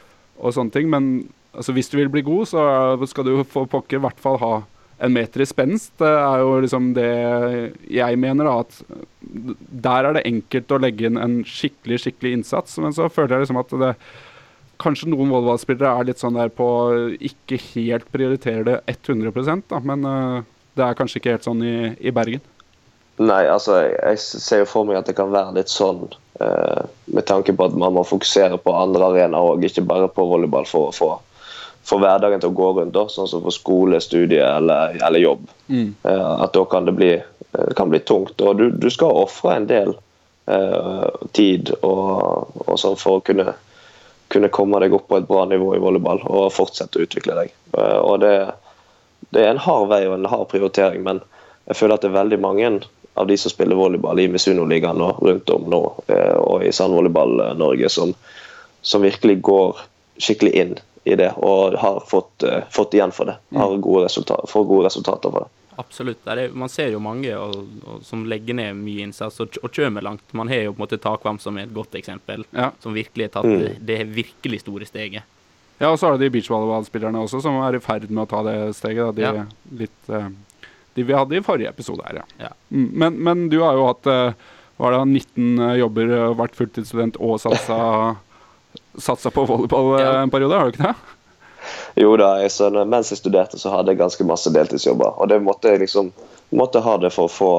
og 0.40 0.54
sånne 0.56 0.74
ting, 0.74 0.90
men 0.90 1.10
altså, 1.54 1.74
hvis 1.76 1.92
du 1.92 1.98
vil 2.00 2.10
bli 2.10 2.24
god, 2.26 2.50
så 2.50 2.64
skal 3.10 3.28
du 3.28 3.36
for 3.46 3.70
pokker 3.70 4.00
i 4.00 4.04
hvert 4.04 4.22
fall 4.22 4.40
ha 4.42 4.54
en 5.04 5.14
meter 5.14 5.42
i 5.42 5.46
spenst. 5.48 5.92
Det 6.00 6.10
er 6.10 6.42
jo 6.42 6.58
liksom 6.62 6.92
det 6.96 7.10
jeg 7.92 8.20
mener, 8.20 8.46
da. 8.46 8.62
At 8.62 9.82
der 9.84 10.08
er 10.08 10.16
det 10.16 10.26
enkelt 10.28 10.74
å 10.74 10.80
legge 10.82 11.08
inn 11.08 11.18
en 11.20 11.40
skikkelig, 11.46 12.00
skikkelig 12.04 12.38
innsats. 12.38 12.78
Men 12.82 12.94
så 12.96 13.10
føler 13.12 13.36
jeg 13.36 13.46
liksom 13.46 13.62
at 13.62 13.76
det 13.82 13.96
Kanskje 14.82 15.06
noen 15.06 15.30
volleyballspillere 15.30 15.86
er 15.86 16.06
litt 16.08 16.18
sånn 16.18 16.34
der 16.34 16.48
på 16.50 16.66
ikke 17.22 17.60
helt 17.70 18.08
prioriterer 18.10 18.64
det 18.66 18.74
100 18.90 19.62
da, 19.70 19.78
men 19.86 20.02
uh, 20.02 20.40
det 20.74 20.82
er 20.82 20.96
kanskje 20.98 21.20
ikke 21.20 21.36
helt 21.36 21.46
sånn 21.46 21.62
i, 21.62 21.76
i 22.02 22.10
Bergen. 22.10 22.42
Nei, 23.22 23.44
altså 23.46 23.76
jeg 23.84 24.18
ser 24.18 24.64
jo 24.64 24.70
for 24.70 24.88
meg 24.88 24.98
at 24.98 25.06
det 25.06 25.14
kan 25.18 25.30
være 25.30 25.54
litt 25.54 25.70
sånn 25.70 26.02
eh, 26.42 26.80
med 27.14 27.26
tanke 27.28 27.54
på 27.54 27.68
at 27.68 27.76
man 27.78 27.94
må 27.94 28.02
fokusere 28.06 28.58
på 28.58 28.74
andre 28.74 29.06
arenaer 29.06 29.52
òg, 29.52 29.66
ikke 29.68 29.84
bare 29.86 30.08
på 30.10 30.24
volleyball 30.26 30.66
for 30.66 30.88
å 30.88 30.94
få, 30.94 31.10
for 31.86 32.02
hverdagen 32.02 32.42
til 32.42 32.50
å 32.50 32.56
gå 32.58 32.70
rundt. 32.74 32.94
Da, 32.96 33.04
sånn 33.12 33.28
som 33.30 33.44
for 33.44 33.54
skole, 33.54 34.00
studie 34.02 34.42
eller, 34.42 34.96
eller 34.98 35.22
jobb. 35.22 35.44
Mm. 35.68 35.92
Eh, 36.02 36.32
at 36.46 36.56
da 36.56 36.64
kan 36.70 36.88
det 36.88 36.96
bli, 36.98 37.12
eh, 37.14 37.68
kan 37.78 37.92
bli 37.92 38.00
tungt. 38.02 38.34
Og 38.42 38.58
du, 38.58 38.66
du 38.74 38.88
skal 38.90 39.14
ofre 39.22 39.54
en 39.60 39.68
del 39.70 39.94
eh, 40.50 41.06
tid 41.38 41.70
og, 41.82 42.50
og 42.66 42.80
sånn 42.82 42.98
for 42.98 43.20
å 43.20 43.24
kunne, 43.28 43.54
kunne, 44.34 44.50
komme 44.50 44.82
deg 44.82 44.96
opp 44.98 45.06
på 45.12 45.20
et 45.20 45.30
bra 45.30 45.46
nivå 45.52 45.76
i 45.76 45.82
volleyball 45.84 46.24
og 46.26 46.50
fortsette 46.56 46.98
å 46.98 47.06
utvikle 47.06 47.38
deg. 47.38 47.54
Og 47.78 48.18
det, 48.26 48.34
det 49.30 49.46
er 49.46 49.54
en 49.54 49.62
hard 49.62 49.86
vei 49.94 50.02
og 50.08 50.18
en 50.18 50.28
hard 50.34 50.50
prioritering, 50.50 51.06
men 51.06 51.22
jeg 51.68 51.78
føler 51.78 51.96
at 51.96 52.02
det 52.02 52.10
er 52.10 52.18
veldig 52.18 52.42
mange 52.42 52.66
av 53.14 53.26
de 53.26 53.36
som 53.38 53.50
spiller 53.50 53.78
volleyball 53.78 54.20
i 54.20 54.28
Misuno-ligaen 54.28 55.02
rundt 55.02 55.50
om 55.50 55.68
nå, 55.70 55.82
eh, 56.06 56.34
og 56.34 56.64
i 56.66 56.72
Sandvolleyball-Norge, 56.72 57.88
som, 57.88 58.14
som, 58.82 59.02
virkelig 59.02 59.40
går 59.40 59.82
skikkelig 60.18 60.52
inn 60.52 60.74
i 61.04 61.16
det 61.20 61.30
og 61.36 61.76
har 61.78 62.00
fått, 62.08 62.42
uh, 62.46 62.64
fått 62.72 62.94
igjen 62.94 63.12
for 63.12 63.28
det. 63.28 63.36
Mm. 63.50 63.60
Har 63.60 63.76
gode 63.76 64.06
resultater, 64.06 64.48
får 64.48 64.64
gode 64.64 64.86
resultater 64.86 65.30
for 65.34 65.44
det. 65.44 65.52
Absolutt. 65.76 66.26
Er, 66.30 66.48
man 66.54 66.70
ser 66.70 66.92
jo 66.94 67.00
mange 67.02 67.34
og, 67.36 67.56
og, 67.82 68.02
som 68.06 68.22
legger 68.30 68.54
ned 68.54 68.78
mye 68.78 69.08
innsats 69.08 69.42
og, 69.42 69.58
og 69.62 69.74
kommer 69.74 70.06
langt. 70.06 70.24
Man 70.32 70.48
har 70.48 70.68
jo 70.68 70.72
på 70.72 70.78
en 70.78 70.84
måte 70.86 71.00
Takvam 71.02 71.40
som 71.42 71.58
er 71.58 71.66
et 71.66 71.74
godt 71.74 71.98
eksempel, 71.98 72.46
ja. 72.54 72.70
som 72.82 72.94
virkelig 72.94 73.28
har 73.28 73.34
tatt 73.36 73.50
mm. 73.50 73.60
det, 73.60 73.72
det 73.90 73.98
virkelig 74.14 74.62
store 74.62 74.88
steget. 74.88 75.26
Ja, 75.82 75.90
og 75.90 75.98
så 75.98 76.08
er 76.08 76.16
det 76.16 76.28
de 76.28 76.34
beachvolleyballspillerne 76.36 77.24
også 77.26 77.42
som 77.42 77.58
er 77.66 77.76
i 77.76 77.82
ferd 77.82 78.06
med 78.08 78.22
å 78.22 78.30
ta 78.30 78.42
det 78.46 78.58
steget. 78.78 79.04
Da. 79.06 79.14
De 79.18 79.26
ja. 79.26 79.46
litt... 79.82 80.00
Uh, 80.10 80.30
de 80.94 81.06
vi 81.06 81.16
hadde 81.16 81.38
i 81.38 81.42
forrige 81.44 81.70
episode 81.70 82.04
her, 82.06 82.22
ja. 82.22 82.46
ja. 82.46 82.52
Mm, 82.70 82.90
men, 82.92 83.16
men, 83.26 83.48
du 83.52 83.58
har 83.62 83.78
jo 83.78 83.88
hatt 83.88 84.10
uh, 84.10 84.52
var 84.76 84.94
det 84.94 85.00
19 85.04 85.58
eh, 85.58 85.74
jobber, 85.78 86.12
uh, 86.12 86.28
vært 86.38 86.56
fulltidsstudent 86.58 87.18
og 87.22 87.36
satsa, 87.42 87.78
satsa 89.08 89.30
på 89.34 89.46
volleyball 89.48 89.92
ja. 90.00 90.14
en 90.22 90.32
periode, 90.34 90.58
har 90.58 90.70
du 90.70 90.74
ikke 90.74 90.88
det? 90.88 90.94
Jo 92.04 92.16
da, 92.20 92.34
jeg, 92.42 92.52
så, 92.52 92.68
mens 92.84 93.12
jeg 93.12 93.22
studerte 93.22 93.58
så 93.60 93.72
hadde 93.72 93.94
jeg 93.94 94.02
ganske 94.02 94.26
masse 94.28 94.50
deltidsjobber. 94.52 95.14
Og 95.22 95.30
det 95.30 95.38
måtte 95.40 95.70
jeg 95.72 95.84
liksom 95.84 96.10
måtte 96.54 96.82
ha 96.84 96.96
det 97.00 97.12
for 97.14 97.30
å 97.30 97.32
få 97.32 97.52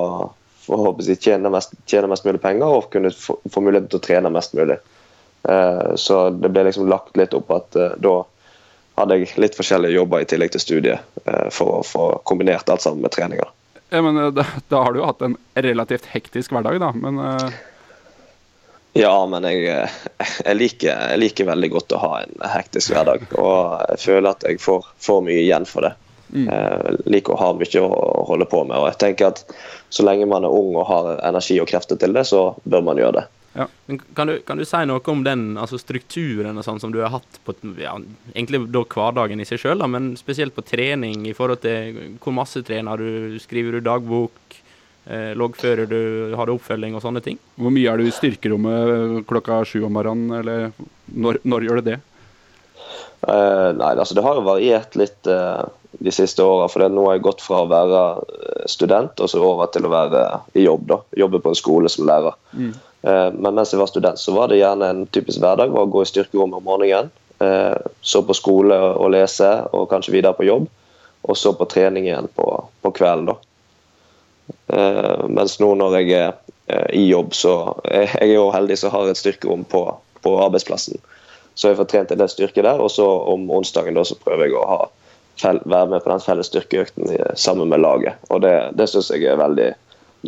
for 0.65 0.89
å 0.89 0.93
jeg, 1.03 1.19
tjene, 1.21 1.51
mest, 1.53 1.75
tjene 1.89 2.09
mest 2.09 2.25
mulig 2.25 2.41
penger 2.43 2.77
og 2.79 2.89
kunne 2.93 3.11
få, 3.13 3.37
få 3.51 3.63
muligheten 3.63 3.91
til 3.91 4.01
å 4.01 4.05
trene 4.05 4.31
mest 4.33 4.55
mulig. 4.57 4.79
Uh, 5.45 5.93
så 5.99 6.29
det 6.33 6.49
ble 6.49 6.65
liksom 6.65 6.89
lagt 6.89 7.17
litt 7.19 7.35
opp 7.37 7.51
at 7.53 7.77
uh, 7.77 7.91
da 8.01 8.15
hadde 8.95 9.19
jeg 9.19 9.35
litt 9.41 9.57
forskjellige 9.57 9.97
jobber 9.97 10.23
i 10.23 10.27
tillegg 10.29 10.53
til 10.55 10.63
studiet 10.63 11.21
eh, 11.25 11.47
for 11.53 11.79
å 11.79 11.85
få 11.85 12.09
kombinert 12.27 12.69
alt 12.71 12.85
sammen 12.85 13.03
med 13.03 13.13
treninger. 13.15 13.51
Ja, 13.89 14.01
men 14.01 14.17
eh, 14.17 14.31
da, 14.35 14.45
da, 14.71 14.83
har 14.83 14.93
du 14.93 15.01
jo 15.01 15.09
hatt 15.09 15.23
en 15.25 15.37
relativt 15.53 16.07
hektisk 16.13 16.55
hverdag, 16.55 16.79
da. 16.83 16.91
Men 16.95 17.19
uh... 17.19 17.49
Ja, 18.95 19.13
men 19.27 19.43
jeg, 19.49 19.67
jeg, 20.47 20.55
liker, 20.55 20.89
jeg, 20.93 21.21
liker, 21.21 21.51
veldig 21.51 21.71
godt 21.75 21.95
å 21.97 22.01
ha 22.05 22.13
en 22.23 22.47
hektisk 22.55 22.95
hverdag. 22.95 23.27
Og 23.35 23.77
jeg 23.91 24.03
føler 24.07 24.31
at 24.31 24.47
jeg 24.47 24.63
får, 24.63 24.89
får 25.03 25.23
mye 25.27 25.43
igjen 25.43 25.67
for 25.69 25.89
det. 25.89 25.95
Mm. 26.35 26.47
Jeg 26.49 26.99
liker 27.13 27.35
å 27.35 27.39
ha 27.39 27.49
mye 27.55 27.81
å 27.83 28.23
holde 28.31 28.47
på 28.49 28.63
med. 28.63 28.77
Og 28.79 28.89
jeg 28.93 29.01
tenker 29.03 29.33
at 29.33 29.43
så 29.93 30.07
lenge 30.07 30.27
man 30.27 30.47
er 30.47 30.55
ung 30.55 30.73
og 30.75 30.87
har 30.89 31.11
energi 31.27 31.59
og 31.61 31.69
krefter 31.69 31.99
til 31.99 32.15
det, 32.15 32.25
så 32.31 32.47
bør 32.63 32.87
man 32.87 32.99
gjøre 32.99 33.19
det. 33.19 33.25
Ja. 33.55 33.67
Kan, 34.15 34.27
du, 34.27 34.39
kan, 34.43 34.59
du, 34.59 34.65
si 34.67 34.81
noe 34.83 34.99
om 35.11 35.21
den 35.23 35.43
altså 35.55 35.79
strukturen 35.79 36.59
og 36.59 36.65
sånn 36.67 36.81
som 36.83 36.91
du 36.91 36.99
har 36.99 37.13
hatt 37.13 37.37
på 37.47 37.55
ja, 37.79 37.93
egentlig 38.33 38.65
da 38.73 38.81
hverdagen 38.83 39.39
i 39.39 39.47
seg 39.47 39.61
sjøl, 39.61 39.85
men 39.87 40.13
spesielt 40.19 40.55
på 40.55 40.65
trening 40.67 41.23
i 41.29 41.35
forhold 41.37 41.63
til 41.63 42.17
hvor 42.19 42.35
masse 42.35 42.59
trener 42.67 42.99
du, 42.99 43.37
skriver 43.39 43.77
du 43.77 43.85
dagbok, 43.85 44.57
eh, 45.07 45.31
loggfører 45.39 45.87
du, 45.87 46.01
har 46.35 46.49
du 46.49 46.57
oppfølging 46.57 46.99
og 46.99 47.05
sånne 47.05 47.23
ting? 47.23 47.39
Hvor 47.55 47.71
mye 47.71 47.93
er 47.93 48.03
du 48.03 48.09
i 48.09 48.17
styrkerommet 48.17 49.23
klokka 49.29 49.63
sju 49.69 49.85
om 49.87 49.95
morgenen, 49.95 50.35
eller 50.41 50.75
når, 51.15 51.39
når 51.47 51.69
gjør 51.69 51.81
du 51.81 51.89
det? 51.93 52.01
Uh, 53.25 53.71
nei, 53.73 53.95
altså 53.95 54.13
det 54.13 54.21
har 54.21 54.37
jo 54.37 54.45
variert 54.45 54.99
litt 54.99 55.31
uh, 55.31 55.63
de 55.99 56.11
siste 56.11 56.43
åra. 56.43 56.67
For 56.71 56.85
nå 56.89 57.05
har 57.07 57.17
jeg 57.17 57.25
gått 57.25 57.43
fra 57.43 57.63
å 57.63 57.69
være 57.69 58.01
eh, 58.21 58.65
student 58.69 59.21
og 59.21 59.31
så 59.31 59.41
over 59.43 59.71
til 59.73 59.87
å 59.87 59.93
være 59.93 60.25
i 60.57 60.65
jobb. 60.65 60.85
da, 60.91 60.99
Jobbe 61.23 61.41
på 61.43 61.53
en 61.53 61.59
skole 61.59 61.91
som 61.91 62.07
lærer. 62.09 62.35
Mm. 62.53 62.73
Eh, 63.05 63.31
men 63.31 63.53
mens 63.53 63.73
jeg 63.73 63.79
var 63.79 63.89
student, 63.91 64.19
så 64.19 64.33
var 64.33 64.49
det 64.49 64.61
gjerne 64.61 64.89
en 64.89 65.05
typisk 65.05 65.41
hverdag 65.43 65.73
var 65.73 65.85
å 65.85 65.91
gå 65.93 66.01
i 66.01 66.09
styrkerommet 66.09 66.57
om 66.57 66.65
morgenen. 66.65 67.11
Eh, 67.43 67.77
så 68.01 68.23
på 68.25 68.33
skole 68.33 68.77
og 68.95 69.11
lese, 69.13 69.49
og 69.75 69.89
kanskje 69.91 70.15
videre 70.15 70.37
på 70.37 70.47
jobb. 70.47 70.65
Og 71.25 71.37
så 71.37 71.53
på 71.57 71.67
trening 71.69 72.07
igjen 72.07 72.29
på, 72.33 72.47
på 72.81 72.93
kvelden. 72.97 73.29
da. 73.29 73.37
Eh, 74.73 75.27
mens 75.29 75.59
nå 75.61 75.73
når 75.77 75.99
jeg 75.99 76.17
er 76.17 76.41
i 76.97 77.03
jobb, 77.05 77.35
så 77.37 77.75
jeg 77.85 78.09
er 78.23 78.31
jo 78.31 78.49
heldig 78.49 78.77
som 78.81 78.93
har 78.93 79.11
et 79.11 79.19
styrkerom 79.19 79.67
på, 79.69 79.83
på, 80.25 80.31
arbeidsplassen. 80.41 80.97
Så 81.53 81.69
jeg 81.69 81.77
får 81.77 81.89
trent 81.91 82.11
en 82.11 82.21
del 82.23 82.31
styrke 82.31 82.63
der, 82.65 82.81
og 82.81 82.89
så 82.89 83.05
om 83.05 83.45
onsdagen 83.53 83.93
da 83.93 84.01
så 84.01 84.17
prøver 84.17 84.47
jeg 84.47 84.57
å 84.57 84.63
ha, 84.65 84.79
være 85.61 85.91
med 85.93 86.01
på 86.01 86.09
den 86.09 86.23
felles 86.25 86.49
styrkeøkten 86.49 87.13
sammen 87.37 87.69
med 87.69 87.83
laget. 87.85 88.17
Og 88.33 88.41
det, 88.41 88.55
det 88.81 88.89
syns 88.89 89.11
jeg 89.13 89.29
er 89.29 89.37
veldig 89.37 89.69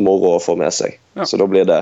moro 0.05 0.35
å 0.35 0.43
få 0.43 0.53
med 0.61 0.69
seg. 0.77 0.99
Ja. 1.17 1.25
Så 1.25 1.41
da 1.41 1.49
blir 1.49 1.65
det 1.65 1.81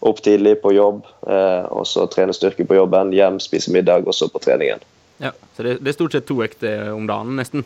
opp 0.00 0.22
tidlig 0.22 0.62
på 0.62 0.72
jobb, 0.72 1.04
eh, 1.26 1.64
og 1.72 1.86
så 1.86 2.06
trene 2.10 2.34
styrke 2.36 2.66
på 2.66 2.76
jobben, 2.76 3.14
hjem, 3.16 3.40
spise 3.42 3.72
middag, 3.72 4.06
og 4.06 4.14
så 4.14 4.28
på 4.28 4.42
treningen. 4.42 4.82
Ja, 5.18 5.32
Så 5.56 5.62
det, 5.62 5.78
det 5.80 5.92
er 5.92 5.96
stort 5.96 6.12
sett 6.12 6.26
to 6.28 6.42
økter 6.44 6.92
om 6.92 7.06
dagen, 7.08 7.36
nesten? 7.38 7.64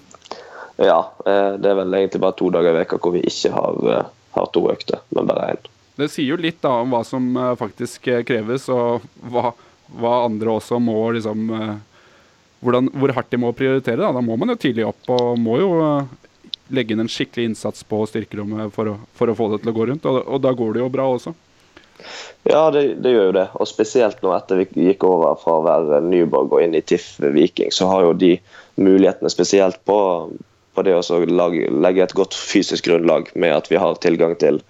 Ja, 0.78 1.10
eh, 1.26 1.56
det 1.58 1.72
er 1.72 1.80
vel 1.82 1.99
egentlig 1.99 2.22
bare 2.22 2.38
to 2.38 2.50
dager 2.54 2.72
i 2.75 2.80
veka 2.82 3.00
hvor 3.02 3.16
vi 3.16 3.25
ikke 3.26 3.52
har, 3.54 3.80
eh, 3.90 4.08
har 4.37 4.50
to 4.54 4.64
økter, 4.70 5.02
men 5.10 5.28
bare 5.28 5.50
én. 5.54 5.70
Det 6.00 6.08
sier 6.08 6.30
jo 6.32 6.40
litt 6.40 6.62
da 6.62 6.78
om 6.80 6.94
hva 6.94 7.02
som 7.04 7.34
faktisk 7.60 8.06
kreves, 8.25 8.70
og 8.72 9.02
hva, 9.28 9.50
hva 10.00 10.14
andre 10.25 10.54
også 10.54 10.78
må 10.80 10.96
liksom 11.12 11.50
hvordan, 12.60 12.88
Hvor 12.92 13.12
hardt 13.16 13.30
de 13.32 13.38
må 13.40 13.50
prioritere. 13.56 14.00
Da. 14.00 14.12
da 14.12 14.20
må 14.20 14.37
man 14.37 14.52
jo 14.52 14.56
tidlig 14.60 14.87
opp 14.87 15.08
og 15.12 15.38
må 15.40 15.58
jo 15.60 15.70
legge 16.70 16.94
inn 16.94 17.00
en 17.00 17.10
skikkelig 17.10 17.50
innsats 17.50 17.84
på 17.88 18.00
styrkerommet 18.08 18.72
for 18.72 18.92
å, 18.92 18.96
for 19.16 19.28
å 19.28 19.37
få 19.37 19.49
det 19.52 19.62
til 19.62 19.72
å 19.72 19.76
gå 19.76 19.87
rundt, 19.90 20.06
og, 20.08 20.20
og 20.25 20.42
da 20.44 20.52
går 20.56 20.76
det 20.76 20.84
jo 20.84 20.90
bra 20.92 21.08
også. 21.10 21.34
Ja, 22.42 22.71
det, 22.71 22.95
det, 22.95 23.11
gjør 23.11 23.26
jo 23.28 23.37
det. 23.37 23.47
Og 23.61 23.69
spesielt 23.69 24.23
nå 24.25 24.33
etter 24.35 24.62
vi 24.62 24.87
gikk 24.88 25.04
over 25.04 25.37
fra 25.40 25.59
å 25.59 25.64
være 25.66 26.00
Nyborg 26.07 26.54
og 26.57 26.64
inn 26.64 26.76
i 26.76 26.83
TIFF 26.83 27.19
Viking, 27.35 27.73
så 27.75 27.90
har 27.90 28.07
jo 28.07 28.14
de 28.16 28.35
mulighetene 28.80 29.33
spesielt 29.33 29.80
på, 29.88 29.99
på 30.75 30.85
det 30.87 30.97
å 30.97 31.21
legge 31.21 32.07
et 32.07 32.16
godt 32.16 32.37
fysisk 32.37 32.88
grunnlag 32.88 33.28
med 33.35 33.57
at 33.57 33.69
vi 33.71 33.80
har 33.80 34.00
tilgang 34.00 34.37
til 34.40 34.62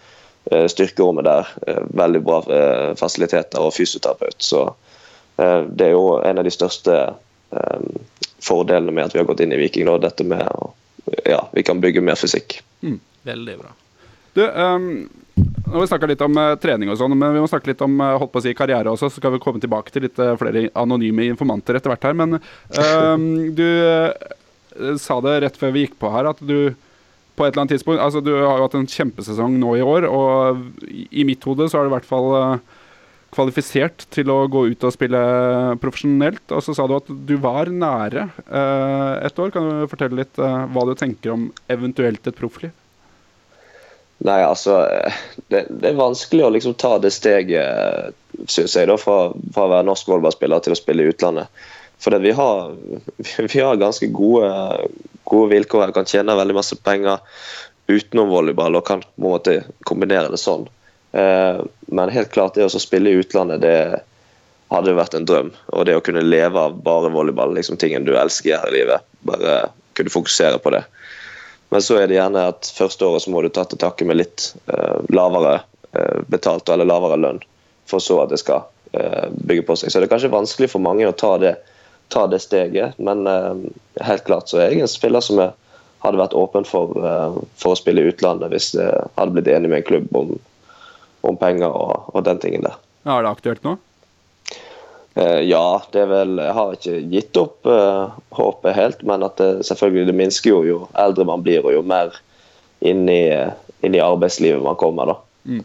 uh, 0.51 0.67
styrkerommet 0.71 1.29
der. 1.29 1.53
Uh, 1.69 1.83
veldig 2.03 2.25
bra 2.27 2.43
uh, 2.49 2.91
fasiliteter 2.99 3.63
og 3.63 3.75
fysioterapeut. 3.77 4.39
Så 4.39 4.71
det 5.41 5.87
er 5.87 5.95
jo 5.95 6.19
en 6.21 6.37
av 6.37 6.45
de 6.45 6.51
største 6.53 6.95
fordelene 8.45 8.93
med 8.93 9.07
at 9.07 9.15
vi 9.15 9.23
har 9.23 9.25
gått 9.25 9.39
inn 9.41 9.55
i 9.57 9.61
Viking. 9.63 9.87
nå, 9.89 9.95
dette 10.03 10.27
med 10.29 10.43
ja, 11.25 11.39
vi 11.55 11.63
kan 11.65 11.81
bygge 11.81 12.03
mer 12.05 12.19
fysikk. 12.21 12.59
Mm. 12.85 12.99
Veldig 13.25 13.55
bra. 13.63 13.73
Du, 14.37 14.43
um 14.45 15.09
nå 15.71 15.77
har 15.77 15.85
vi 15.85 15.91
snakka 15.93 16.09
litt 16.11 16.23
om 16.27 16.35
uh, 16.35 16.57
trening 16.59 16.91
og 16.91 16.99
sånn, 16.99 17.15
men 17.15 17.37
vi 17.37 17.43
må 17.43 17.49
snakke 17.51 17.71
litt 17.71 17.83
om 17.87 17.95
uh, 18.03 18.17
holdt 18.19 18.33
på 18.35 18.41
å 18.41 18.45
si 18.45 18.55
karriere 18.59 18.91
også. 18.91 19.07
Så 19.07 19.23
skal 19.23 19.37
vi 19.37 19.43
komme 19.43 19.63
tilbake 19.63 19.95
til 19.95 20.03
litt 20.09 20.19
uh, 20.19 20.35
flere 20.41 20.67
anonyme 20.79 21.29
informanter 21.31 21.79
etter 21.79 21.93
hvert 21.93 22.09
her. 22.09 22.17
Men 22.19 22.41
du 23.55 23.67
sa 24.99 25.19
det 25.23 25.37
rett 25.45 25.59
før 25.59 25.75
vi 25.75 25.85
gikk 25.85 25.97
på 26.01 26.11
her, 26.11 26.31
at 26.31 26.43
du 26.43 26.73
på 27.37 27.47
et 27.47 27.53
eller 27.53 27.63
annet 27.63 27.73
tidspunkt 27.77 28.03
Altså, 28.03 28.21
du 28.23 28.33
har 28.35 28.59
jo 28.59 28.67
hatt 28.67 28.77
en 28.79 28.91
kjempesesong 28.91 29.57
nå 29.63 29.77
i 29.79 29.85
år, 29.85 30.07
og 30.11 30.91
i, 30.91 31.25
mitt 31.27 31.45
hode 31.47 31.71
så 31.71 31.79
er 31.79 31.87
du 31.87 31.93
i 31.93 31.95
hvert 31.95 32.09
fall 32.09 32.61
kvalifisert 33.31 34.09
til 34.11 34.31
å 34.35 34.43
gå 34.51 34.65
ut 34.73 34.87
og 34.87 34.95
spille 34.95 35.21
profesjonelt. 35.83 36.43
Og 36.51 36.65
så 36.67 36.75
sa 36.75 36.87
du 36.91 36.97
at 36.99 37.11
du 37.31 37.37
var 37.43 37.71
nære 37.71 38.27
et 39.23 39.43
år. 39.43 39.55
Kan 39.55 39.71
du 39.71 39.91
fortelle 39.91 40.23
litt 40.25 40.41
hva 40.41 40.87
du 40.89 40.97
tenker 40.99 41.37
om 41.37 41.49
eventuelt 41.71 42.27
et 42.27 42.39
proffliv? 42.39 42.75
Nei, 44.21 44.41
altså 44.45 44.83
det, 45.49 45.65
det, 45.71 45.93
er 45.93 45.97
vanskelig 45.97 46.45
å 46.45 46.51
liksom 46.53 46.75
ta 46.81 46.99
det 47.01 47.13
steget, 47.15 48.17
syns 48.53 48.77
jeg, 48.77 48.89
da, 48.91 48.99
fra, 49.01 49.31
fra, 49.55 49.65
å 49.65 49.73
være 49.73 49.87
norsk 49.89 50.11
volleyballspiller 50.11 50.61
til 50.65 50.75
å 50.75 50.79
spille 50.79 51.07
i 51.07 51.13
utlandet. 51.15 51.49
For 52.01 52.17
vi 52.21 52.35
har, 52.37 52.75
vi 53.53 53.63
har 53.63 53.81
ganske 53.81 54.11
gode, 54.13 54.51
gode 55.29 55.55
vilkår 55.55 55.87
her. 55.87 55.95
Kan 55.97 56.09
tjene 56.09 56.37
veldig 56.37 56.59
masse 56.59 56.77
penger 56.85 57.25
utenom 57.91 58.31
volleyball 58.31 58.77
og 58.79 58.87
kan 58.87 59.03
på 59.03 59.25
en 59.25 59.27
måte 59.27 59.57
kombinere 59.89 60.31
det 60.33 60.41
sånn. 60.41 60.69
Eh, 61.17 61.65
men 61.91 62.13
helt 62.15 62.31
klart, 62.35 62.55
det 62.55 62.69
å 62.69 62.83
spille 62.83 63.11
i 63.11 63.25
utlandet, 63.25 63.65
det 63.65 64.05
hadde 64.71 64.95
vært 64.95 65.17
en 65.17 65.27
drøm. 65.27 65.51
Og 65.75 65.89
det 65.89 65.97
å 65.99 66.05
kunne 66.05 66.23
leve 66.23 66.61
av 66.61 66.77
bare 66.85 67.11
volleyball, 67.13 67.57
liksom 67.57 67.81
tingen 67.81 68.07
du 68.07 68.15
elsker 68.21 68.61
her 68.61 68.71
i 68.71 68.83
livet, 68.83 69.09
bare 69.27 69.63
kunne 69.99 70.13
fokusere 70.13 70.61
på 70.63 70.77
det. 70.77 70.85
Men 71.71 71.83
så 71.83 72.01
er 72.01 72.09
det 72.11 72.19
gjerne 72.19 72.49
at 72.51 72.67
første 72.75 73.07
året 73.07 73.23
så 73.23 73.31
må 73.31 73.43
du 73.45 73.51
ta 73.55 73.65
til 73.69 73.79
takke 73.79 74.07
med 74.09 74.19
litt 74.19 74.49
eh, 74.67 74.97
lavere 75.15 75.61
eh, 75.95 76.19
betalt 76.31 76.69
eller 76.69 76.89
lavere 76.91 77.19
lønn, 77.21 77.39
for 77.91 78.03
så 78.03 78.19
at 78.25 78.33
det 78.33 78.41
skal 78.43 78.65
eh, 78.93 79.29
bygge 79.31 79.69
på 79.69 79.77
seg. 79.79 79.93
Så 79.93 80.03
det 80.03 80.09
er 80.09 80.15
kanskje 80.17 80.33
vanskelig 80.35 80.73
for 80.73 80.83
mange 80.83 81.07
å 81.07 81.15
ta 81.15 81.37
det, 81.39 81.55
ta 82.11 82.27
det 82.31 82.43
steget, 82.43 82.99
men 82.99 83.23
eh, 83.31 83.63
helt 84.03 84.27
klart 84.27 84.51
så 84.51 84.59
er 84.59 84.75
jeg 84.75 84.83
en 84.83 84.91
spiller 84.91 85.23
som 85.23 85.39
er, 85.47 85.55
hadde 86.03 86.19
vært 86.19 86.35
åpen 86.35 86.67
for, 86.67 86.97
eh, 86.99 87.39
for 87.63 87.77
å 87.77 87.79
spille 87.79 88.03
i 88.03 88.11
utlandet 88.11 88.51
hvis 88.51 88.73
jeg 88.75 89.07
hadde 89.15 89.37
blitt 89.37 89.53
enig 89.55 89.71
med 89.71 89.85
en 89.85 89.89
klubb 89.93 90.19
om, 90.25 90.35
om 91.31 91.39
penger 91.39 91.71
og, 91.71 92.11
og 92.11 92.27
den 92.27 92.43
tingen 92.43 92.67
der. 92.67 92.75
Ja, 93.07 93.21
er 93.21 93.29
det 93.29 93.37
aktuelt 93.37 93.63
nå? 93.67 93.79
Eh, 95.15 95.41
ja, 95.41 95.83
det 95.91 96.05
er 96.05 96.11
vel 96.11 96.37
Jeg 96.39 96.55
har 96.55 96.75
ikke 96.77 96.99
gitt 97.11 97.39
opp 97.41 97.67
uh, 97.67 98.13
håpet 98.37 98.77
helt, 98.77 99.01
men 99.07 99.25
at 99.27 99.41
det, 99.41 99.67
selvfølgelig 99.67 100.07
det 100.07 100.19
minsker 100.21 100.53
jo 100.53 100.61
jo 100.67 100.79
eldre 100.99 101.27
man 101.27 101.43
blir, 101.43 101.65
og 101.67 101.75
jo 101.75 101.83
mer 101.83 102.15
inn 102.81 103.09
i, 103.11 103.25
inn 103.85 103.97
i 103.97 104.03
arbeidslivet 104.03 104.63
man 104.63 104.79
kommer, 104.81 105.11
da. 105.11 105.17
Mm. 105.51 105.65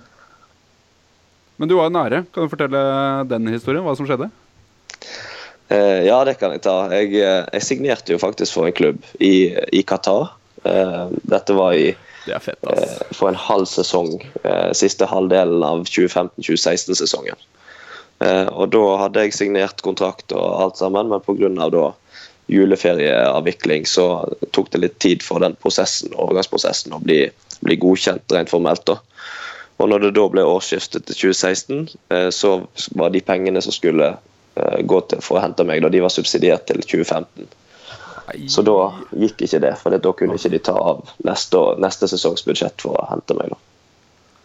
Men 1.61 1.71
du 1.71 1.77
var 1.77 1.93
nære. 1.93 2.25
Kan 2.33 2.47
du 2.47 2.51
fortelle 2.51 2.81
den 3.29 3.47
historien? 3.53 3.85
Hva 3.85 3.93
som 3.95 4.09
skjedde? 4.09 4.31
Uh, 5.69 6.01
ja, 6.07 6.17
det 6.25 6.39
kan 6.41 6.55
jeg 6.55 6.65
ta. 6.65 6.79
Jeg, 6.97 7.13
jeg, 7.21 7.63
signerte 7.63 8.17
jo 8.17 8.21
faktisk 8.21 8.57
for 8.57 8.67
en 8.67 8.75
klubb 8.75 9.05
i, 9.21 9.53
i 9.71 9.85
Qatar. 9.85 10.33
Uh, 10.65 11.13
dette 11.21 11.53
var 11.55 11.77
i 11.77 11.93
det 12.25 12.41
fett, 12.41 12.65
for 13.13 13.29
en 13.29 13.37
halv 13.37 13.69
sesong. 13.69 14.15
siste 14.73 15.05
halvdelen 15.05 15.61
av 15.61 15.83
2015-2016-sesongen. 15.85 17.37
Eh, 18.23 18.47
og 18.47 18.71
da 18.71 18.83
hadde 19.03 19.25
jeg 19.25 19.35
signert 19.35 19.83
kontrakt 19.83 20.31
og 20.35 20.61
alt 20.63 20.79
sammen, 20.79 21.11
men 21.11 21.23
pga. 21.23 21.69
da 21.73 21.85
juleferieavvikling 22.47 23.87
så 23.89 24.05
tok 24.53 24.69
det 24.71 24.81
litt 24.83 24.99
tid 25.01 25.23
for 25.25 25.41
den 25.41 25.55
prosessen, 25.57 26.13
overgangsprosessen 26.13 26.93
å 26.93 27.01
bli, 27.01 27.23
bli 27.65 27.77
godkjent 27.81 28.31
rent 28.31 28.53
formelt. 28.53 28.85
da. 28.85 28.99
Og 29.81 29.89
når 29.89 30.05
det 30.05 30.13
da 30.15 30.27
ble 30.31 30.45
årsskiftet 30.47 31.07
til 31.09 31.33
2016, 31.33 31.89
eh, 32.13 32.29
så 32.29 32.55
var 32.95 33.11
de 33.11 33.23
pengene 33.25 33.61
som 33.61 33.75
skulle 33.75 34.13
eh, 34.13 34.79
gå 34.85 35.01
til 35.09 35.23
for 35.25 35.39
å 35.39 35.43
hente 35.43 35.65
meg, 35.67 35.81
da 35.83 35.91
de 35.91 36.03
var 36.05 36.13
subsidiert 36.13 36.67
til 36.69 36.85
2015. 36.85 37.49
Så 38.49 38.63
da 38.65 38.89
gikk 39.13 39.43
ikke 39.45 39.59
det, 39.61 39.75
for 39.77 39.93
da 39.93 40.11
kunne 40.17 40.37
ikke 40.39 40.49
de 40.55 40.61
ta 40.65 40.73
av 40.73 41.03
neste, 41.27 41.59
neste 41.81 42.07
sesongs 42.09 42.41
budsjett 42.47 42.81
for 42.81 42.97
å 42.97 43.05
hente 43.11 43.37
meg. 43.37 43.51
da. 43.53 43.59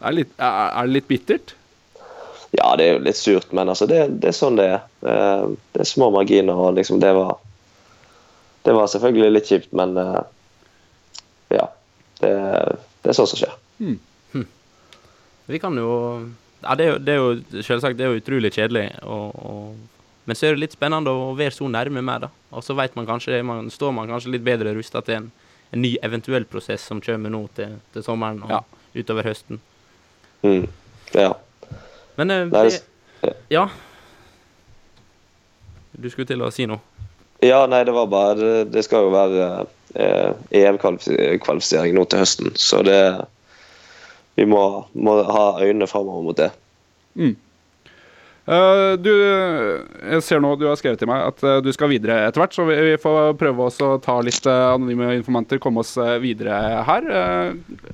Er, 0.08 0.16
litt, 0.16 0.34
er 0.36 0.84
det 0.84 0.96
litt 0.98 1.08
bittert? 1.08 1.54
Ja, 2.50 2.72
det 2.76 2.86
er 2.86 2.96
jo 2.96 3.02
litt 3.06 3.18
surt, 3.18 3.52
men 3.54 3.70
altså, 3.70 3.86
det, 3.86 4.00
det, 4.22 4.32
er 4.32 4.36
sånn 4.36 4.58
det 4.58 4.66
er. 4.72 4.82
Eh, 5.06 5.44
det 5.74 5.84
er 5.84 5.88
små 5.88 6.10
marginer, 6.14 6.58
og 6.58 6.74
liksom 6.78 6.98
det 7.02 7.12
var 7.14 7.38
Det 8.60 8.74
var 8.76 8.90
selvfølgelig 8.92 9.32
litt 9.32 9.48
kjipt, 9.48 9.70
men 9.72 9.96
eh, 9.96 10.22
ja. 11.56 11.68
Det, 12.20 12.32
det 13.00 13.12
er 13.12 13.16
sånn 13.16 13.28
som 13.30 13.38
skjer. 13.40 13.54
Hmm. 13.78 13.96
Hmm. 14.34 14.48
Vi 15.48 15.60
kan 15.62 15.78
jo 15.78 15.92
Ja, 16.60 16.74
det 16.76 16.84
er 16.84 16.90
jo, 16.90 16.98
det 17.00 17.14
er 17.14 17.22
jo 17.22 17.62
selvsagt 17.64 17.96
det 17.96 18.04
er 18.04 18.12
jo 18.12 18.20
utrolig 18.20 18.50
kjedelig, 18.52 18.90
og, 19.08 19.38
og, 19.40 20.10
men 20.28 20.36
så 20.36 20.50
er 20.50 20.56
det 20.56 20.66
litt 20.66 20.74
spennende 20.76 21.14
å 21.14 21.30
være 21.38 21.54
så 21.56 21.70
nærme 21.72 22.02
med, 22.04 22.26
da. 22.26 22.28
Og 22.52 22.66
så 22.66 22.76
vet 22.76 22.98
man 22.98 23.08
kanskje 23.08 23.40
man, 23.46 23.70
står 23.72 23.94
man 23.96 24.10
kanskje 24.10 24.34
litt 24.34 24.44
bedre 24.44 24.74
rusta 24.76 25.00
til 25.06 25.22
en, 25.22 25.30
en, 25.70 25.80
ny 25.80 25.94
eventuell 26.04 26.44
prosess 26.50 26.84
som 26.90 27.00
kommer 27.00 27.32
nå 27.32 27.46
til, 27.56 27.78
til 27.94 28.04
sommeren 28.04 28.42
og 28.44 28.52
ja. 28.52 28.60
utover 29.00 29.30
høsten. 29.30 29.62
Mm. 30.44 30.66
Ja. 31.14 31.32
Men 32.20 32.30
uh, 32.30 32.46
nei, 32.52 32.68
det, 32.68 33.34
Ja. 33.52 33.66
Du 36.00 36.08
skulle 36.12 36.28
til 36.28 36.44
å 36.44 36.52
si 36.52 36.66
noe? 36.68 36.80
Ja, 37.40 37.64
nei, 37.68 37.82
det 37.88 37.92
var 37.96 38.08
bare 38.12 38.36
Det, 38.36 38.64
det 38.74 38.84
skal 38.84 39.06
jo 39.06 39.12
være 39.14 39.44
eh, 39.96 40.32
EM-kvalifisering 40.60 41.96
nå 41.96 42.04
til 42.04 42.20
høsten, 42.20 42.52
så 42.60 42.82
det 42.84 43.00
Vi 44.36 44.44
må, 44.48 44.60
må 44.92 45.16
ha 45.24 45.46
øynene 45.60 45.88
framover 45.88 46.24
mot 46.24 46.36
det. 46.38 46.50
Mm. 47.18 47.34
Uh, 48.50 48.96
du, 48.98 49.12
jeg 49.14 50.22
ser 50.26 50.40
nå 50.42 50.48
du 50.58 50.64
har 50.66 50.78
skrevet 50.78 50.98
til 50.98 51.06
meg 51.06 51.22
at 51.22 51.42
uh, 51.46 51.58
du 51.62 51.68
skal 51.70 51.90
videre 51.92 52.16
etter 52.26 52.42
hvert, 52.42 52.54
så 52.56 52.64
vi, 52.66 52.74
vi 52.88 52.96
får 52.98 53.36
prøve 53.38 53.68
oss 53.68 53.76
å 53.86 53.92
ta 54.02 54.16
litt 54.26 54.42
uh, 54.48 54.72
anonyme 54.72 55.12
informanter, 55.20 55.60
komme 55.62 55.84
oss 55.84 55.92
videre 56.18 56.56
her. 56.88 57.06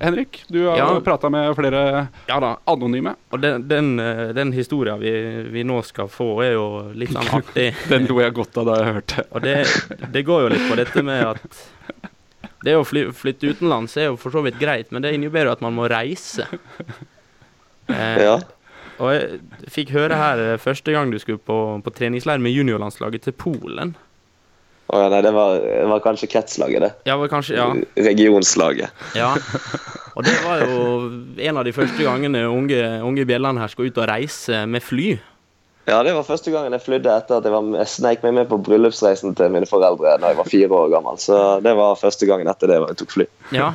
Henrik, 0.01 0.41
du 0.49 0.63
har 0.65 0.81
ja. 0.81 0.87
prata 1.05 1.29
med 1.33 1.51
flere 1.59 1.83
ja, 2.25 2.39
da. 2.41 2.55
anonyme. 2.73 3.13
Og 3.29 3.43
den, 3.43 3.67
den, 3.69 3.93
den 4.33 4.55
historien 4.55 4.97
vi, 5.01 5.13
vi, 5.53 5.65
nå 5.67 5.83
skal 5.85 6.09
få, 6.09 6.31
er 6.47 6.55
jo 6.55 6.67
litt 6.97 7.13
sånn 7.13 7.29
artig. 7.37 7.69
den 7.91 8.09
lo 8.09 8.17
jeg 8.23 8.33
godt 8.39 8.57
av 8.57 8.71
da 8.71 8.79
jeg 8.81 8.97
hørte. 8.97 9.27
og 9.29 9.45
det, 9.45 9.55
det, 10.15 10.25
går 10.25 10.47
jo 10.47 10.51
litt 10.55 10.65
på 10.71 10.79
dette 10.81 11.05
med 11.05 11.25
at 11.35 11.61
det 12.65 12.73
å 12.73 12.81
fly, 12.87 13.11
flytte 13.13 13.53
utenlands 13.53 13.93
er 13.99 14.09
jo 14.09 14.17
for 14.17 14.33
så 14.33 14.41
vidt 14.41 14.57
greit, 14.57 14.89
men 14.89 15.05
det 15.05 15.13
innebærer 15.13 15.51
jo 15.51 15.57
at 15.59 15.65
man 15.65 15.77
må 15.77 15.85
reise. 15.91 16.49
Eh, 17.87 18.23
ja. 18.25 18.33
Og 18.97 19.13
jeg 19.13 19.71
fikk 19.71 19.93
høre 19.93 20.17
her 20.17 20.41
eh, 20.41 20.59
første 20.61 20.93
gang 20.93 21.13
du 21.13 21.19
skulle 21.21 21.41
på, 21.41 21.57
på 21.83 21.93
treningsleir 21.93 22.41
med 22.41 22.55
juniorlandslaget 22.55 23.27
til 23.27 23.35
Polen. 23.37 23.95
Å 24.87 24.95
oh, 24.95 25.01
ja, 25.03 25.07
nei, 25.11 25.19
det 25.25 25.33
var, 25.35 25.57
det 25.59 25.87
var, 25.91 25.99
kanskje 25.99 26.29
kretslaget, 26.31 26.83
det. 26.85 26.91
Ja, 27.09 27.17
var 27.19 27.27
kanskje, 27.27 27.57
ja. 27.59 27.65
Regionslaget. 28.07 29.01
Ja. 29.19 29.33
Og 30.15 30.23
det 30.23 30.35
var 30.45 30.61
jo 30.63 30.77
en 31.43 31.59
av 31.59 31.67
de 31.67 31.73
første 31.75 32.05
gangene 32.07 32.45
unge, 32.47 32.79
unge 33.03 33.25
bjellene 33.27 33.59
her 33.59 33.73
skulle 33.73 33.91
ut 33.91 33.99
og 33.99 34.07
reise 34.07 34.63
med 34.63 34.85
fly. 34.85 35.17
Ja, 35.87 35.99
det 36.03 36.15
var 36.15 36.25
første 36.27 36.51
gangen 36.51 36.73
jeg 36.75 36.83
flydde 36.83 37.11
etter 37.11 37.37
at 37.37 37.45
jeg, 37.47 37.53
var, 37.53 37.67
jeg 37.79 37.91
sneik 37.91 38.23
meg 38.23 38.33
med 38.35 38.49
på 38.49 38.57
bryllupsreisen 38.63 39.35
til 39.39 39.53
mine 39.53 39.67
foreldre 39.67 40.17
da 40.19 40.31
jeg 40.31 40.39
var 40.39 40.49
fire 40.51 40.79
år 40.81 40.89
gammel. 40.95 41.19
Så 41.19 41.37
det 41.63 41.75
var 41.79 41.99
første 41.99 42.27
gangen 42.27 42.47
etter 42.51 42.71
det 42.71 42.79
jeg 42.79 42.99
tok 43.03 43.13
fly. 43.13 43.27
Ja, 43.55 43.73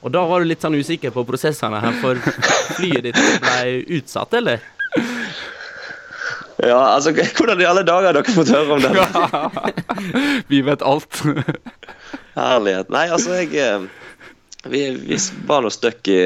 og 0.00 0.12
da 0.14 0.24
var 0.28 0.40
du 0.40 0.48
litt 0.48 0.64
sånn 0.64 0.78
usikker 0.78 1.12
på 1.14 1.24
prosessene 1.28 1.80
her, 1.82 1.96
for 2.00 2.20
flyet 2.78 3.08
ditt 3.08 3.18
ble 3.44 3.78
utsatt, 3.98 4.34
eller? 4.38 4.64
Ja, 6.58 6.78
altså 6.96 7.12
Hvordan 7.12 7.60
i 7.62 7.68
alle 7.68 7.84
dager 7.86 8.10
har 8.10 8.16
dere 8.16 8.34
fått 8.34 8.50
høre 8.50 8.78
om 8.78 8.82
det? 8.82 9.74
vi 10.50 10.62
vet 10.66 10.82
alt. 10.82 11.20
Herlighet. 12.34 12.90
Nei, 12.90 13.04
altså, 13.14 13.36
jeg 13.38 13.54
eh, 13.62 13.86
Vi, 14.66 14.82
vi 15.06 15.18
var 15.46 15.62
nå 15.62 15.70
stuck 15.70 16.10
i, 16.10 16.18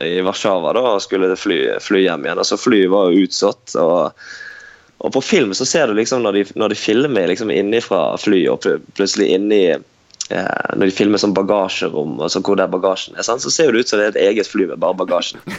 i, 0.00 0.14
Warszawa 0.24 0.72
da, 0.72 0.86
og 0.94 1.04
skulle 1.04 1.34
fly, 1.36 1.58
fly 1.84 2.06
hjem 2.06 2.24
igjen. 2.24 2.40
Altså, 2.40 2.56
Flyet 2.60 2.92
var 2.94 3.12
jo 3.12 3.28
utsatt. 3.28 3.76
og 3.80 4.24
og 5.04 5.12
på 5.12 5.20
film 5.20 5.50
så 5.52 5.66
ser 5.68 5.90
du 5.90 5.98
liksom 5.98 6.22
når 6.24 6.32
de, 6.32 6.42
når 6.56 6.72
de 6.72 6.76
filmer 6.80 7.26
liksom 7.28 7.50
innifra 7.52 8.14
flyet, 8.16 8.48
og 8.54 8.86
plutselig 8.96 9.34
inni 9.34 9.58
Når 10.30 10.88
de 10.88 10.94
filmer 10.96 11.20
sånn 11.20 11.34
bagasjerom, 11.36 12.16
altså 12.24 12.40
hvor 12.40 12.56
der 12.56 12.70
bagasjen 12.72 13.18
er, 13.18 13.26
så 13.26 13.50
ser 13.52 13.74
det 13.74 13.84
ut 13.84 13.90
som 13.90 14.00
det 14.00 14.06
er 14.06 14.14
et 14.14 14.22
eget 14.32 14.48
fly 14.48 14.64
med 14.70 14.80
bare 14.80 14.96
bagasjen. 15.02 15.42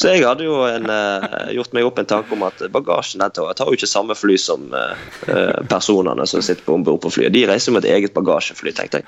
Så 0.00 0.08
jeg 0.08 0.22
hadde 0.24 0.46
jo 0.46 0.54
en, 0.64 0.88
eh, 0.88 1.50
gjort 1.52 1.74
meg 1.76 1.84
opp 1.84 1.98
en 2.00 2.08
tanke 2.08 2.32
om 2.32 2.42
at 2.46 2.62
bagasjen 2.72 3.20
den 3.20 3.34
tar 3.34 3.68
jo 3.68 3.76
ikke 3.76 3.90
samme 3.90 4.16
fly 4.16 4.38
som 4.40 4.72
eh, 4.72 5.02
eh 5.28 5.58
personene 5.68 6.24
som 6.26 6.40
sitter 6.40 6.64
på 6.64 6.78
om 6.78 6.84
bord 6.86 7.02
på 7.04 7.10
flyet. 7.12 7.34
De 7.34 7.44
reiser 7.46 7.76
med 7.76 7.84
et 7.84 7.98
eget 7.98 8.14
bagasjefly, 8.16 8.72
tenkte 8.72 9.02
jeg. 9.02 9.06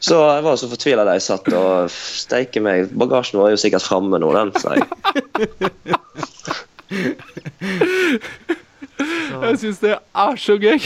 Så 0.00 0.16
jeg 0.16 0.44
var 0.46 0.56
så 0.56 0.70
fortvila 0.70 1.04
da 1.04 1.18
jeg 1.18 1.26
satt 1.26 1.52
og 1.58 1.90
steike 1.92 2.62
meg. 2.64 2.88
Bagasjen 2.96 3.40
var 3.42 3.52
jo 3.52 3.60
sikkert 3.60 3.84
framme 3.84 4.18
nå, 4.22 4.32
den, 4.32 4.54
sa 4.56 4.78
jeg. 4.78 4.86
Jeg 9.38 9.58
syns 9.60 9.78
det 9.78 9.92
er 9.94 10.38
så 10.40 10.56
gøy. 10.58 10.80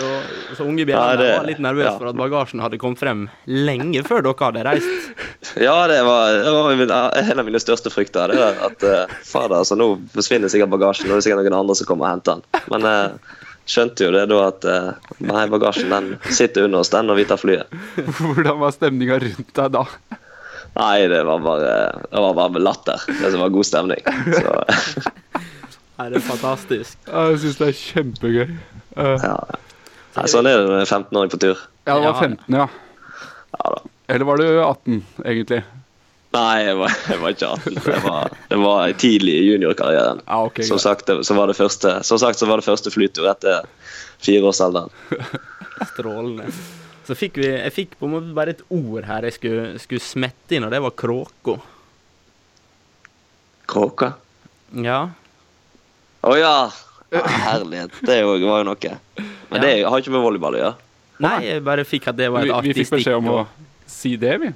Så, 0.00 0.22
så 0.56 0.64
unge 0.64 0.86
Bjelland 0.88 1.20
var 1.20 1.44
litt 1.44 1.60
nervøs 1.60 1.84
ja. 1.84 1.96
for 1.98 2.08
at 2.08 2.16
bagasjen 2.16 2.62
hadde 2.64 2.78
kommet 2.80 3.00
frem 3.02 3.26
lenge 3.44 4.00
før 4.06 4.24
dere 4.24 4.46
hadde 4.46 4.64
reist. 4.64 5.10
Ja, 5.56 5.86
det 5.88 6.02
var, 6.04 6.34
det 6.44 6.50
var 6.52 7.14
en 7.16 7.40
av 7.40 7.46
mine 7.46 7.58
største 7.60 7.90
frykter. 7.90 8.28
Det 8.28 8.36
var 8.38 8.58
at 8.66 8.82
uh, 8.84 9.12
fader, 9.24 9.56
altså, 9.62 9.76
nå 9.76 9.86
forsvinner 10.12 10.52
sikkert 10.52 10.70
bagasjen, 10.72 11.08
nå 11.08 11.16
er 11.16 11.20
det 11.20 11.24
sikkert 11.26 11.46
noen 11.48 11.56
andre 11.62 11.76
som 11.78 11.88
kommer 11.88 12.06
og 12.06 12.12
henter 12.12 12.38
den. 12.38 12.66
Men 12.72 12.84
jeg 12.86 13.06
uh, 13.08 13.38
skjønte 13.72 14.04
jo 14.04 14.10
det 14.14 14.24
da 14.30 14.40
at 14.46 14.66
uh, 14.68 15.14
nei, 15.24 15.46
bagasjen 15.52 15.92
den 15.92 16.10
sitter 16.28 16.68
under 16.68 16.84
oss, 16.84 16.92
den, 16.92 17.08
når 17.08 17.20
vi 17.22 17.24
tar 17.32 17.40
flyet. 17.40 17.72
Hvordan 18.20 18.60
var 18.60 18.76
stemninga 18.76 19.16
rundt 19.24 19.54
deg 19.60 19.72
da? 19.78 19.86
Nei, 20.76 20.96
det 21.10 21.22
var 21.26 21.40
bare, 21.44 21.72
det 22.04 22.24
var 22.26 22.36
bare 22.38 22.62
latter. 22.62 23.08
Det 23.08 23.32
som 23.32 23.42
var 23.42 23.56
god 23.56 23.70
stemning. 23.70 24.12
Så. 24.28 24.54
Nei, 26.00 26.06
det 26.12 26.20
er 26.20 26.28
fantastisk. 26.28 27.00
Jeg 27.08 27.42
syns 27.42 27.58
det 27.60 27.72
er 27.72 27.80
kjempegøy. 27.80 28.54
Uh. 28.94 29.16
Ja. 29.24 29.40
Nei, 30.16 30.26
sånn 30.30 30.48
er 30.50 30.58
det 30.58 30.66
med 30.66 30.80
du 30.80 30.82
er 30.82 30.88
15-åring 30.90 31.32
på 31.32 31.40
tur. 31.42 31.60
Ja, 31.86 31.96
det 31.96 32.06
var 32.08 32.16
15, 32.18 32.56
ja. 32.56 32.66
ja 33.54 33.74
da. 33.76 33.82
Eller 34.10 34.26
var 34.26 34.40
du 34.40 34.46
18, 34.48 35.02
egentlig? 35.22 35.60
Nei, 36.34 36.62
jeg 36.62 36.76
var, 36.78 36.96
jeg 37.10 37.22
var 37.22 37.32
ikke 37.34 37.48
18. 37.56 37.78
Det 37.84 38.00
var, 38.04 38.34
det 38.50 38.58
var 38.62 38.92
tidlig 39.02 39.32
i 39.34 39.46
juniorkarrieren. 39.48 40.20
Ah, 40.26 40.44
okay, 40.46 40.66
som, 40.66 40.78
sagt, 40.82 41.10
så 41.26 41.34
var 41.34 41.50
det 41.50 41.56
første, 41.58 41.96
som 42.06 42.20
sagt 42.22 42.38
så 42.38 42.46
var 42.46 42.62
det 42.62 42.66
første 42.66 42.92
flytur 42.94 43.26
etter 43.30 43.66
fireårsalderen. 44.22 44.90
Strålende. 45.94 46.46
Så 47.06 47.16
fikk 47.18 47.40
vi, 47.40 47.48
jeg 47.50 47.74
fikk 47.74 47.96
på 47.98 48.06
en 48.06 48.14
måte 48.14 48.34
bare 48.36 48.54
et 48.54 48.62
ord 48.70 49.06
her 49.08 49.26
jeg 49.26 49.34
skulle, 49.40 49.64
skulle 49.82 50.04
smette 50.04 50.54
inn, 50.54 50.66
og 50.68 50.70
det 50.70 50.82
var 50.84 50.94
kråka. 50.94 51.56
Kråka? 53.70 54.12
Ja. 54.86 55.00
Å 56.22 56.36
ja! 56.38 56.54
ja! 57.10 57.24
Herlighet. 57.48 57.98
Det 58.06 58.20
var 58.26 58.38
jo 58.38 58.62
noe. 58.70 58.94
Men 59.50 59.64
det 59.64 59.72
har 59.84 60.02
ikke 60.02 60.14
med 60.14 60.22
volleyball 60.24 60.56
å 60.56 60.62
gjøre. 60.62 60.74
Nei, 61.20 61.36
jeg 61.44 61.62
bare 61.66 61.84
fikk 61.84 62.08
at 62.10 62.16
det 62.16 62.30
var 62.32 62.46
et 62.46 62.52
Vi, 62.64 62.72
vi 62.72 62.80
fikk 62.80 62.94
beskjed 62.96 63.18
om 63.18 63.30
å 63.34 63.38
si 63.90 64.14
det, 64.20 64.36
vi. 64.40 64.52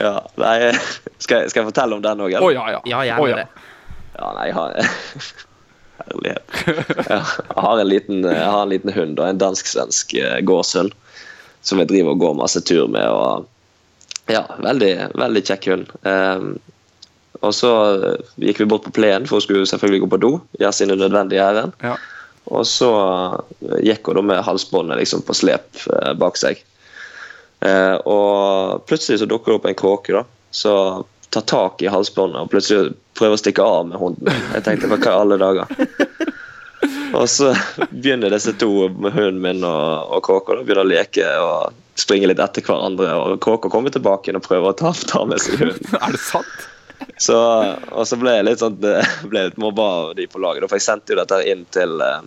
Ja, 0.00 0.14
nei, 0.40 0.54
skal, 1.22 1.44
jeg, 1.44 1.52
skal 1.52 1.62
jeg 1.62 1.70
fortelle 1.70 1.98
om 1.98 2.04
den 2.04 2.22
òg, 2.24 2.36
Å 2.40 2.52
ja, 2.54 2.64
ja. 2.74 2.80
Ja, 2.88 3.00
Å, 3.00 3.06
gjerne 3.08 3.30
ja. 3.30 3.42
det. 3.42 3.66
Ja, 4.14 4.30
nei, 4.38 4.46
jeg 4.48 4.56
har 4.58 4.78
Herlighet. 6.04 6.54
Jeg 7.06 7.64
har 7.64 7.80
en 7.80 7.88
liten, 7.88 8.24
jeg 8.26 8.46
har 8.50 8.62
en 8.64 8.72
liten 8.72 8.92
hund 8.96 9.20
og 9.20 9.28
en 9.28 9.38
dansk-svensk 9.40 10.14
eh, 10.18 10.40
gårdshund 10.42 10.90
som 11.64 11.80
jeg 11.80 11.88
driver 11.92 12.16
og 12.16 12.22
går 12.24 12.34
masse 12.42 12.60
tur 12.66 12.88
med. 12.90 13.06
og 13.08 13.46
Ja, 14.32 14.42
veldig, 14.58 14.90
veldig 15.20 15.42
kjekk 15.46 15.68
hund. 15.70 15.92
Um, 16.02 16.48
og 17.44 17.54
så 17.56 17.70
gikk 18.42 18.60
vi 18.62 18.66
bort 18.68 18.84
på 18.88 18.92
plenen, 18.96 19.28
for 19.28 19.38
hun 19.38 19.46
skulle 19.46 19.68
selvfølgelig 19.70 20.02
gå 20.04 20.10
på 20.16 20.20
do. 20.24 20.32
Gjøre 20.58 20.74
sine 20.76 20.98
nødvendige 20.98 21.46
ærend. 21.46 21.78
ja. 21.84 21.94
Og 22.52 22.66
så 22.68 22.90
gikk 23.80 24.10
hun 24.10 24.20
da 24.20 24.22
med 24.34 24.44
halsbåndet 24.44 25.00
liksom 25.00 25.24
på 25.24 25.36
slep 25.36 25.80
eh, 25.88 26.12
bak 26.20 26.36
seg. 26.40 26.60
Eh, 27.64 27.96
og 28.04 28.84
plutselig 28.88 29.22
så 29.22 29.28
dukker 29.30 29.52
det 29.52 29.58
opp 29.60 29.68
en 29.70 29.78
kråke 29.78 30.16
da, 30.18 30.24
som 30.52 31.06
tar 31.34 31.46
tak 31.50 31.82
i 31.82 31.90
halsbåndet 31.90 32.44
og 32.44 32.50
plutselig 32.52 32.92
prøver 33.18 33.38
å 33.38 33.40
stikke 33.40 33.64
av 33.64 33.88
med 33.88 33.98
hunden. 33.98 34.30
Jeg 34.54 34.66
tenkte 34.66 34.90
hva 34.92 35.00
i 35.00 35.14
alle 35.14 35.40
dager? 35.40 35.70
Og 37.14 37.28
så 37.30 37.52
begynner 37.92 38.32
disse 38.34 38.52
to, 38.58 38.88
med 38.90 39.14
hunden 39.14 39.40
min 39.42 39.64
og, 39.66 40.10
og 40.16 40.24
kråka, 40.26 40.56
begynner 40.64 40.82
å 40.82 40.90
leke 40.90 41.28
og 41.38 42.00
springe 42.00 42.26
litt 42.26 42.42
etter 42.42 42.64
hverandre. 42.66 43.12
Og 43.14 43.36
kråka 43.44 43.70
kommer 43.70 43.94
tilbake 43.94 44.34
og 44.34 44.42
prøver 44.42 44.72
å 44.72 44.78
ta, 44.80 44.90
ta 45.06 45.22
med 45.28 45.42
seg 45.42 45.62
hunden. 45.62 45.94
Er 46.02 46.16
det 46.16 46.22
sant? 46.24 46.66
Så, 47.18 47.36
og 47.94 48.06
så 48.08 48.18
ble 48.18 48.36
jeg 48.36 48.46
litt 48.48 48.62
sånn 48.62 48.78
ble 48.78 49.46
litt 49.48 49.58
mobba 49.60 49.88
av 50.00 50.14
de 50.18 50.26
på 50.30 50.42
laget. 50.42 50.66
For 50.68 50.80
jeg 50.80 50.86
sendte 50.86 51.14
jo 51.14 51.20
dette 51.20 51.40
inn 51.50 51.64
til 51.74 52.00
eh, 52.02 52.22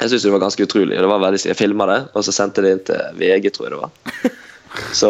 Jeg 0.00 0.12
syns 0.12 0.26
det 0.26 0.32
var 0.34 0.44
ganske 0.44 0.66
utrolig. 0.66 0.96
Det 0.98 1.10
var 1.10 1.22
veldig, 1.22 1.42
jeg 1.48 1.58
filma 1.58 1.88
det, 1.90 2.00
og 2.12 2.26
så 2.26 2.34
sendte 2.34 2.62
jeg 2.62 2.66
det 2.66 2.74
inn 2.74 2.86
til 2.90 3.20
VG, 3.22 3.52
tror 3.54 3.68
jeg 3.68 3.76
det 3.76 3.84
var. 3.84 4.34
Så 4.90 5.08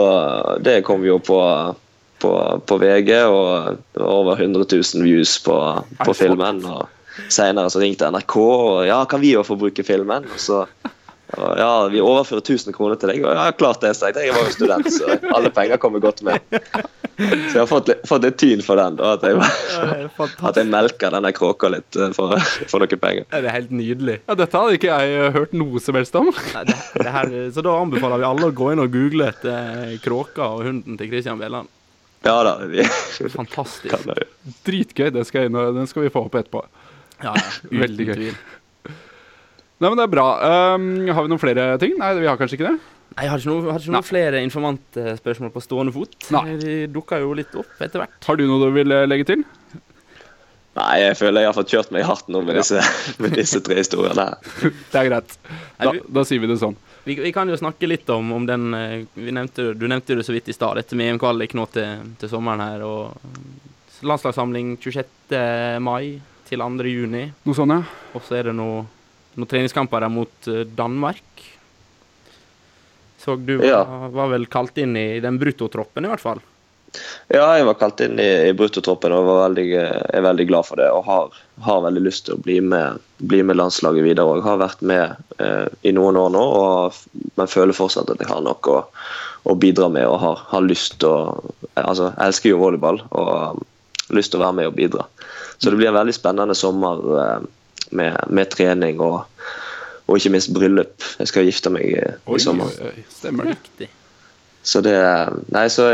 det 0.60 0.82
kom 0.84 1.06
jo 1.06 1.14
på, 1.24 1.38
på, 2.20 2.32
på 2.68 2.76
VG, 2.82 3.12
og 3.32 3.78
det 3.96 4.02
var 4.02 4.10
over 4.12 4.42
100 4.42 4.66
000 4.68 5.06
views 5.06 5.38
på, 5.40 5.56
på 6.04 6.14
filmen. 6.18 6.60
Og 6.68 6.84
senere 7.32 7.70
så 7.72 7.80
ringte 7.80 8.10
NRK 8.10 8.34
og 8.42 8.82
ja, 8.88 8.98
kan 9.08 9.22
vi 9.22 9.32
jo 9.32 9.44
få 9.46 9.56
bruke 9.56 9.86
filmen? 9.86 10.26
Og 10.28 10.42
så 10.42 10.64
ja, 11.58 11.70
vi 11.92 12.00
overfører 12.04 12.42
1000 12.44 12.74
kroner 12.76 12.98
til 13.00 13.10
deg. 13.12 13.22
Og 13.26 13.32
ja, 13.36 13.44
klart 13.56 13.80
det, 13.84 13.90
sa 13.98 14.10
jeg. 14.10 14.28
Jeg 14.28 14.34
var 14.36 14.44
jo 14.48 14.52
student, 14.54 14.88
så 14.94 15.16
alle 15.34 15.50
penger 15.54 15.80
kommer 15.82 16.02
godt 16.04 16.22
med. 16.26 16.40
Så 17.14 17.52
jeg 17.54 17.60
har 17.62 17.68
fått, 17.70 17.88
litt- 17.92 18.06
fått 18.10 18.24
litt 18.26 18.36
tyn 18.42 18.62
for 18.66 18.80
den. 18.80 18.96
Da, 18.98 19.12
at, 19.14 19.22
jeg, 19.22 19.38
at 20.50 20.58
jeg 20.58 20.66
melker 20.72 21.14
denne 21.14 21.30
kråka 21.36 21.70
litt 21.70 21.98
eh, 22.00 22.10
for, 22.16 22.34
for 22.70 22.82
noen 22.82 23.00
penger. 23.02 23.26
Ja, 23.30 23.40
det 23.44 23.50
er 23.52 23.56
helt 23.60 23.70
nydelig. 23.74 24.16
Ja, 24.26 24.36
Dette 24.40 24.58
hadde 24.64 24.78
ikke 24.80 24.90
jeg 24.98 25.14
eh, 25.20 25.28
hørt 25.36 25.54
noe 25.54 25.82
som 25.84 25.98
helst 26.00 26.18
om. 26.18 26.32
Nei, 26.56 26.64
det, 26.70 26.78
det 27.04 27.12
her, 27.14 27.30
så 27.54 27.62
da 27.66 27.76
anbefaler 27.84 28.22
vi 28.24 28.28
alle 28.32 28.50
å 28.50 28.56
gå 28.62 28.72
inn 28.74 28.82
og 28.82 28.90
google 28.94 29.30
etter 29.30 29.94
kråka 30.04 30.48
og 30.56 30.66
hunden 30.66 30.98
til 31.00 31.12
Christian 31.12 31.38
Bjelland. 31.42 31.70
Ja 32.24 32.38
da. 32.46 32.56
Vi, 32.70 32.82
Fantastisk. 33.34 33.94
Dritgøy. 34.64 35.10
Den 35.14 35.26
skal, 35.28 35.50
den 35.52 35.86
skal 35.90 36.06
vi 36.06 36.12
få 36.14 36.22
opp 36.26 36.38
etterpå. 36.40 36.64
Ja, 37.22 37.34
ja, 37.36 37.42
Veldig 37.84 38.06
gøy. 38.10 38.30
Nei, 39.82 39.88
men 39.90 39.98
det 39.98 40.04
er 40.06 40.12
bra. 40.12 40.26
Um, 40.76 40.84
har 41.10 41.24
vi 41.26 41.30
noen 41.32 41.40
flere 41.42 41.64
ting? 41.82 41.96
Nei, 41.98 42.12
vi 42.20 42.28
har 42.30 42.38
kanskje 42.40 42.58
ikke 42.60 42.68
det? 42.70 42.76
Nei, 43.14 43.24
Jeg 43.26 43.30
har 43.32 43.38
ikke 43.42 43.50
noen, 43.50 43.66
har 43.70 43.80
ikke 43.82 43.94
noen 43.94 44.06
flere 44.06 44.40
informantspørsmål 44.46 45.50
på 45.54 45.62
stående 45.64 45.92
fot. 45.94 46.14
Nei. 46.34 46.44
De 46.62 46.76
dukka 46.94 47.18
jo 47.22 47.34
litt 47.38 47.52
opp 47.58 47.82
etter 47.82 48.02
hvert. 48.04 48.16
Har 48.26 48.38
du 48.40 48.46
noe 48.48 48.62
du 48.62 48.72
vil 48.74 48.94
eh, 48.94 49.04
legge 49.10 49.26
til? 49.32 49.42
Nei, 50.74 50.94
jeg 51.04 51.18
føler 51.20 51.44
jeg 51.44 51.50
har 51.52 51.54
fått 51.54 51.70
kjørt 51.70 51.92
meg 51.94 52.06
hardt 52.08 52.30
nå 52.34 52.40
med, 52.42 52.56
Ja. 52.56 52.62
disse, 52.64 52.80
med 53.22 53.36
disse 53.38 53.60
tre 53.62 53.76
historiene. 53.78 54.24
Det 54.64 54.98
er 54.98 55.06
greit. 55.10 55.36
Da, 55.78 55.92
da 56.18 56.24
sier 56.26 56.42
vi 56.42 56.50
det 56.50 56.56
sånn. 56.62 56.74
Vi, 57.04 57.14
vi 57.20 57.30
kan 57.36 57.50
jo 57.52 57.58
snakke 57.60 57.86
litt 57.90 58.08
om, 58.10 58.32
om 58.34 58.46
den 58.48 58.70
eh, 58.74 58.96
vi 59.14 59.34
nevnte, 59.36 59.72
Du 59.78 59.84
nevnte 59.90 60.16
det 60.18 60.24
så 60.26 60.34
vidt 60.34 60.48
i 60.50 60.56
stad, 60.56 60.78
dette 60.80 60.96
med 60.98 61.12
EM-kvalik 61.12 61.54
nå 61.58 61.66
til, 61.74 62.02
til 62.22 62.30
sommeren 62.32 62.62
her. 62.64 62.82
og 62.82 63.14
Landslagssamling 64.04 64.74
26. 64.82 65.38
mai 65.80 66.16
til 66.48 66.60
2. 66.64 66.90
juni. 66.90 67.26
Noe 67.46 67.56
sånn, 67.56 67.72
ja. 67.74 67.82
Og 68.16 68.24
så 68.26 68.38
er 68.40 68.50
det 68.50 68.56
noe- 68.58 68.86
noen 69.36 69.50
treningskamper 69.50 70.04
der 70.06 70.12
mot 70.12 70.48
eh, 70.50 70.64
Danmark. 70.78 71.44
Så 73.24 73.36
du 73.40 73.56
var, 73.56 73.66
Ja. 73.66 73.84
var 74.12 74.28
vel 74.34 74.46
kalt 74.52 74.76
inn 74.78 74.96
i 75.00 75.20
den 75.24 75.38
bruttotroppen, 75.40 76.04
i 76.04 76.08
hvert 76.12 76.20
fall. 76.20 76.42
Ja, 77.32 77.46
jeg 77.56 77.64
var 77.66 77.74
kalt 77.80 77.98
inn 78.04 78.20
i, 78.22 78.28
i 78.48 78.52
bruttotroppen 78.54 79.10
og 79.16 79.24
var 79.26 79.40
veldig, 79.48 79.64
er 80.14 80.22
veldig 80.22 80.44
glad 80.46 80.66
for 80.68 80.78
det. 80.78 80.90
Og 80.94 81.02
har, 81.08 81.38
har 81.66 81.80
veldig 81.82 82.02
lyst 82.04 82.26
til 82.28 82.36
å 82.36 82.42
bli 82.44 82.60
med, 82.62 83.00
bli 83.18 83.40
med 83.42 83.58
landslaget 83.58 84.04
videre. 84.06 84.28
òg. 84.36 84.44
har 84.46 84.60
vært 84.60 84.84
med 84.86 85.16
eh, 85.42 85.66
i 85.82 85.94
noen 85.96 86.18
år 86.20 86.30
nå, 86.36 86.42
og, 86.60 87.00
men 87.40 87.50
føler 87.50 87.74
fortsatt 87.74 88.12
at 88.14 88.22
jeg 88.22 88.30
har 88.30 88.44
noe 88.44 88.76
å, 88.76 88.84
å 89.50 89.56
bidra 89.58 89.88
med. 89.90 90.06
Og 90.06 90.20
har, 90.22 90.44
har 90.52 90.68
lyst 90.68 91.00
til 91.02 91.10
å 91.10 91.52
Altså, 91.74 92.12
jeg 92.12 92.28
elsker 92.28 92.52
jo 92.52 92.58
volleyball 92.60 93.00
og 93.10 93.28
har 93.34 93.56
lyst 94.14 94.30
til 94.30 94.38
å 94.38 94.44
være 94.44 94.54
med 94.60 94.68
og 94.68 94.76
bidra. 94.78 95.08
Så 95.58 95.72
det 95.72 95.78
blir 95.80 95.88
en 95.90 95.96
veldig 95.96 96.14
spennende 96.14 96.54
sommer 96.54 97.00
eh, 97.18 97.48
med, 97.98 98.16
med 98.30 98.50
trening 98.52 99.02
og, 99.04 99.24
og 100.06 100.16
ikke 100.18 100.34
minst 100.34 100.52
bryllup. 100.54 100.94
Jeg 101.20 101.30
skal 101.32 101.48
gifte 101.48 101.72
meg 101.74 101.90
i, 101.90 102.00
Oi, 102.24 102.38
i 102.38 102.42
sommer. 102.42 102.72
stemmer 103.12 103.50
det. 103.50 103.58
Riktig. 103.58 103.90
Så 104.64 104.80
det, 104.80 104.96
nei, 105.52 105.66
så 105.68 105.90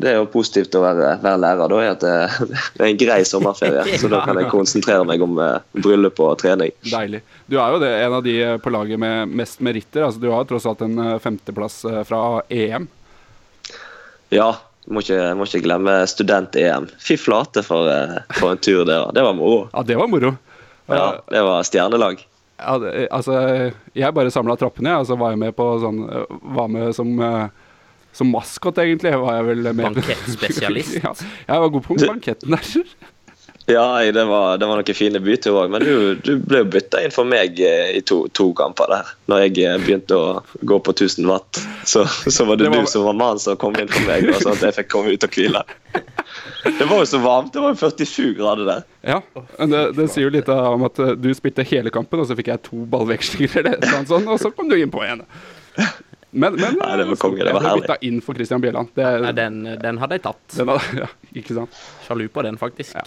det 0.00 0.08
er 0.08 0.14
jo 0.16 0.28
positivt 0.32 0.72
å 0.78 0.80
være, 0.80 1.10
være 1.20 1.40
lærer, 1.42 1.68
da, 1.68 1.80
er 1.82 1.90
at 1.92 2.04
det, 2.04 2.46
det 2.78 2.80
er 2.80 2.88
en 2.88 3.00
grei 3.02 3.18
sommerferie. 3.28 3.82
Så 4.00 4.08
da 4.08 4.22
kan 4.24 4.40
jeg 4.40 4.48
konsentrere 4.48 5.04
meg 5.04 5.20
om 5.24 5.36
eh, 5.44 5.58
bryllup 5.76 6.22
og 6.24 6.38
trening. 6.40 6.72
Deilig. 6.88 7.20
Du 7.52 7.58
er 7.60 7.74
jo 7.74 7.82
det, 7.82 7.90
en 8.00 8.16
av 8.16 8.24
de 8.24 8.38
eh, 8.40 8.54
på 8.64 8.72
laget 8.72 9.02
med 9.02 9.28
mest 9.28 9.60
meritter. 9.60 10.06
Altså, 10.06 10.22
du 10.24 10.30
har 10.32 10.48
tross 10.48 10.64
alt 10.70 10.86
en 10.86 10.96
eh, 11.04 11.18
femteplass 11.20 11.82
eh, 11.90 12.00
fra 12.08 12.22
EM. 12.48 12.88
Ja, 14.32 14.54
må 14.88 15.04
ikke, 15.04 15.20
må 15.36 15.44
ikke 15.44 15.60
glemme 15.68 15.98
student-EM. 16.08 16.88
Fy 17.04 17.20
flate 17.20 17.60
for, 17.66 17.92
eh, 17.92 18.22
for 18.40 18.54
en 18.54 18.64
tur 18.64 18.86
det 18.88 18.96
var. 19.02 19.12
Det 19.12 19.28
var 19.28 19.36
moro. 19.36 19.66
Ja, 19.74 19.84
det 19.84 20.00
var 20.00 20.08
moro. 20.08 20.32
Ja, 20.88 21.14
Eh, 21.14 21.20
det 21.32 21.42
var 21.46 21.62
stjernelag. 21.64 22.20
Ja, 22.58 22.78
det, 22.78 23.08
altså, 23.10 23.38
jeg 23.98 24.14
bare 24.14 24.30
samla 24.30 24.56
trappene, 24.56 24.92
jeg, 24.92 25.00
og 25.04 25.06
så 25.08 25.16
var 25.18 25.32
jeg 25.34 25.40
med 25.42 25.56
på 25.58 25.64
sånn 25.82 26.04
eh, 26.06 26.36
Var 26.54 26.68
med 26.70 26.94
som 26.96 27.14
eh, 27.20 27.46
som 28.14 28.28
maskot, 28.30 28.76
egentlig. 28.78 29.10
Var 29.18 29.40
jeg 29.40 29.46
vel 29.48 29.64
med. 29.74 29.80
Bankettspesialist. 29.88 30.94
ja, 31.02 31.10
jeg 31.48 31.60
var 31.64 31.72
god 31.74 31.82
på 31.88 31.96
banketten 31.98 32.54
der. 32.54 32.92
Ja, 33.66 33.86
det 34.12 34.24
var, 34.28 34.58
det 34.60 34.66
var 34.68 34.76
noen 34.76 34.94
fine 34.94 35.18
byturer 35.24 35.64
òg, 35.64 35.70
men 35.72 35.82
du, 35.82 36.14
du 36.20 36.34
ble 36.44 36.60
jo 36.60 36.66
bytta 36.68 37.00
inn 37.00 37.10
for 37.14 37.24
meg 37.26 37.56
i 37.64 38.02
to, 38.04 38.26
to 38.36 38.50
kamper 38.54 38.90
der. 38.92 39.08
Når 39.32 39.46
jeg 39.48 39.80
begynte 39.86 40.18
å 40.20 40.26
gå 40.68 40.78
på 40.84 40.92
1000 40.92 41.26
watt, 41.26 41.58
så, 41.88 42.04
så 42.28 42.44
var 42.44 42.60
det, 42.60 42.68
Det 42.68 42.74
var- 42.76 42.84
du 42.84 42.92
som 42.92 43.06
var 43.08 43.16
mannen 43.16 43.40
som 43.40 43.56
kom 43.56 43.74
inn 43.80 43.88
for 43.88 44.04
meg, 44.06 44.28
og 44.28 44.36
sånn 44.44 44.52
at 44.52 44.66
jeg 44.68 44.76
fikk 44.82 44.92
komme 44.92 45.16
ut 45.16 45.24
og 45.26 45.32
hvile. 45.40 45.64
Det 46.64 46.86
var 46.88 46.98
jo 47.02 47.06
så 47.08 47.18
varmt. 47.20 47.52
Det 47.52 47.60
var 47.60 47.74
jo 47.74 47.78
47 47.90 48.34
grader 48.38 48.64
der. 48.68 48.82
Ja, 49.04 49.18
men 49.58 49.70
det, 49.74 49.82
det 49.98 50.06
sier 50.12 50.24
jo 50.28 50.32
litt 50.34 50.48
om 50.48 50.86
at 50.88 50.98
eh, 51.04 51.12
du 51.20 51.28
spilte 51.36 51.64
hele 51.68 51.92
kampen, 51.94 52.22
og 52.22 52.28
så 52.30 52.36
fikk 52.38 52.48
jeg 52.52 52.62
to 52.66 52.84
ballvekslinger, 52.92 53.68
eller 53.74 54.04
sånn, 54.06 54.22
eller 54.22 54.36
og 54.36 54.40
så 54.42 54.50
kom 54.56 54.70
du 54.72 54.76
inn 54.80 54.92
på 54.94 55.02
igjen. 55.04 55.24
Men, 56.34 56.56
men 56.58 56.78
Nei, 56.80 56.94
det 56.98 57.04
var 57.12 57.18
konge, 57.20 57.44
det 57.46 57.52
var 57.54 57.62
herlig. 57.62 57.84
bytta 57.84 57.96
inn 58.08 58.16
for 58.24 58.34
Christian 58.34 58.62
Bjelland. 58.64 58.88
Det, 58.96 59.04
Nei, 59.22 59.34
den, 59.38 59.60
den 59.84 60.00
hadde 60.02 60.16
jeg 60.18 60.24
tatt. 60.24 60.40
den, 60.56 60.72
hadde- 60.72 61.04
ja, 61.04 61.10
ikke 61.38 61.54
sant? 61.60 61.76
Sjalu 62.08 62.24
på 62.34 62.42
den, 62.42 62.56
faktisk. 62.58 62.96
Ja. 62.98 63.04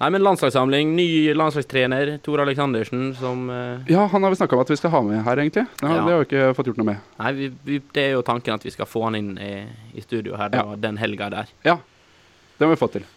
Nei, 0.00 0.08
men 0.14 0.22
landslagssamling. 0.24 0.94
Ny 0.96 1.34
landslagstrener, 1.36 2.14
Tor 2.24 2.40
Aleksandersen, 2.42 3.10
som 3.20 3.44
uh... 3.52 3.82
Ja, 3.86 4.06
han 4.08 4.24
har 4.24 4.32
vi 4.32 4.38
snakka 4.40 4.56
om 4.56 4.62
at 4.64 4.70
vi 4.72 4.78
skal 4.80 4.94
ha 4.94 5.02
med 5.04 5.20
her, 5.26 5.42
egentlig. 5.44 5.66
Det 5.76 5.86
har, 5.86 5.96
Ja. 6.00 6.02
det 6.08 6.14
har 6.16 6.22
vi 6.24 6.28
ikke 6.30 6.44
fått 6.56 6.70
gjort 6.72 6.80
noe 6.80 6.88
med. 6.88 7.02
Nei, 7.20 7.32
vi, 7.36 7.48
vi, 7.68 7.78
det 7.94 8.06
er 8.08 8.14
jo 8.16 8.22
tanken 8.26 8.56
at 8.56 8.64
vi 8.64 8.72
skal 8.74 8.88
få 8.88 9.04
han 9.06 9.18
inn 9.20 9.30
i, 9.38 9.52
i 9.92 10.02
studio 10.02 10.40
her 10.40 10.48
da, 10.56 10.64
den 10.80 10.96
helga 10.98 11.28
der. 11.36 11.52
Ja, 11.68 11.76
det 12.60 12.68
må 12.68 12.76
vi 12.76 12.80
få 12.80 12.90
til. 12.92 13.08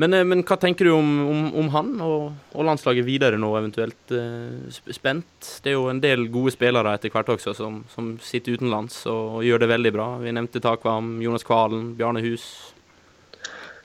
Men, 0.00 0.12
eh, 0.12 0.24
men 0.28 0.42
hva 0.44 0.56
tenker 0.60 0.88
du 0.88 0.92
om, 0.92 1.10
om, 1.24 1.42
om 1.62 1.68
han 1.72 1.92
og, 2.04 2.32
og 2.52 2.66
landslaget 2.68 3.06
videre 3.06 3.38
nå, 3.40 3.48
eventuelt? 3.56 4.00
eh, 4.12 4.80
Spent? 4.92 5.50
Det 5.64 5.72
er 5.72 5.78
jo 5.78 5.90
en 5.92 6.02
del 6.02 6.26
gode 6.32 6.52
spillere 6.56 6.96
etter 6.96 7.12
hvert 7.12 7.30
også 7.36 7.54
som, 7.56 7.82
som 7.94 8.14
sitter 8.20 8.58
utenlands 8.58 9.02
og, 9.08 9.38
og 9.38 9.46
gjør 9.46 9.64
det 9.64 9.70
veldig 9.72 9.92
bra. 9.96 10.08
Vi 10.20 10.34
nevnte 10.36 10.64
Takvam, 10.64 11.14
Jonas 11.24 11.46
Kvalen, 11.48 11.94
Bjarne 11.96 12.24
Hus. 12.24 12.48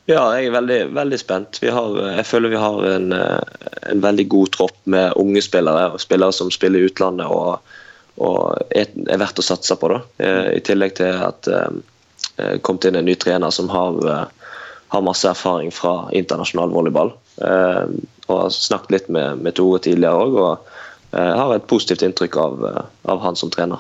Ja, 0.10 0.24
jeg 0.34 0.50
er 0.50 0.56
veldig, 0.56 0.80
veldig 0.97 1.17
spent. 1.21 1.60
Vi 1.62 1.69
har, 1.71 1.93
jeg 2.17 2.26
føler 2.26 2.52
vi 2.52 2.60
har 2.60 2.84
en, 2.89 3.12
eh, 3.13 3.69
en 3.93 4.02
veldig 4.04 4.28
god 4.34 4.52
tropp 4.58 4.80
med 4.89 5.13
unge 5.21 5.43
spillere, 5.45 5.91
og 5.93 6.02
spillere 6.02 6.36
som 6.36 6.50
spiller 6.52 6.82
i 6.82 6.89
utlandet 6.89 7.30
og, 7.30 7.62
og 8.19 8.58
er, 8.74 8.89
er 9.08 9.21
verdt 9.21 9.39
å 9.39 9.45
satse 9.45 9.78
på. 9.80 9.93
Da. 9.93 10.02
Eh, 10.26 10.47
I 10.58 10.63
tillegg 10.65 10.97
til 11.00 11.21
at 11.30 11.45
det 11.45 11.62
eh, 12.41 12.58
kom 12.65 12.82
inn 12.84 12.97
en 12.97 13.08
ny 13.08 13.15
trener 13.21 13.54
som 13.54 13.69
har, 13.71 14.02
eh, 14.10 14.40
har 14.91 15.06
masse 15.06 15.30
erfaring 15.30 15.71
fra 15.71 16.10
internasjonal 16.15 16.73
volleyball. 16.73 17.13
Eh, 17.43 17.86
og 18.27 18.36
har 18.36 18.51
snakket 18.56 18.95
litt 18.95 19.08
med, 19.12 19.39
med 19.43 19.56
Tore 19.56 19.80
tidligere 19.84 20.25
òg, 20.25 20.36
og 20.36 21.15
eh, 21.15 21.32
har 21.39 21.56
et 21.56 21.67
positivt 21.71 22.04
inntrykk 22.08 22.38
av, 22.43 22.67
eh, 22.67 22.84
av 23.13 23.23
han 23.23 23.39
som 23.39 23.51
trener. 23.54 23.80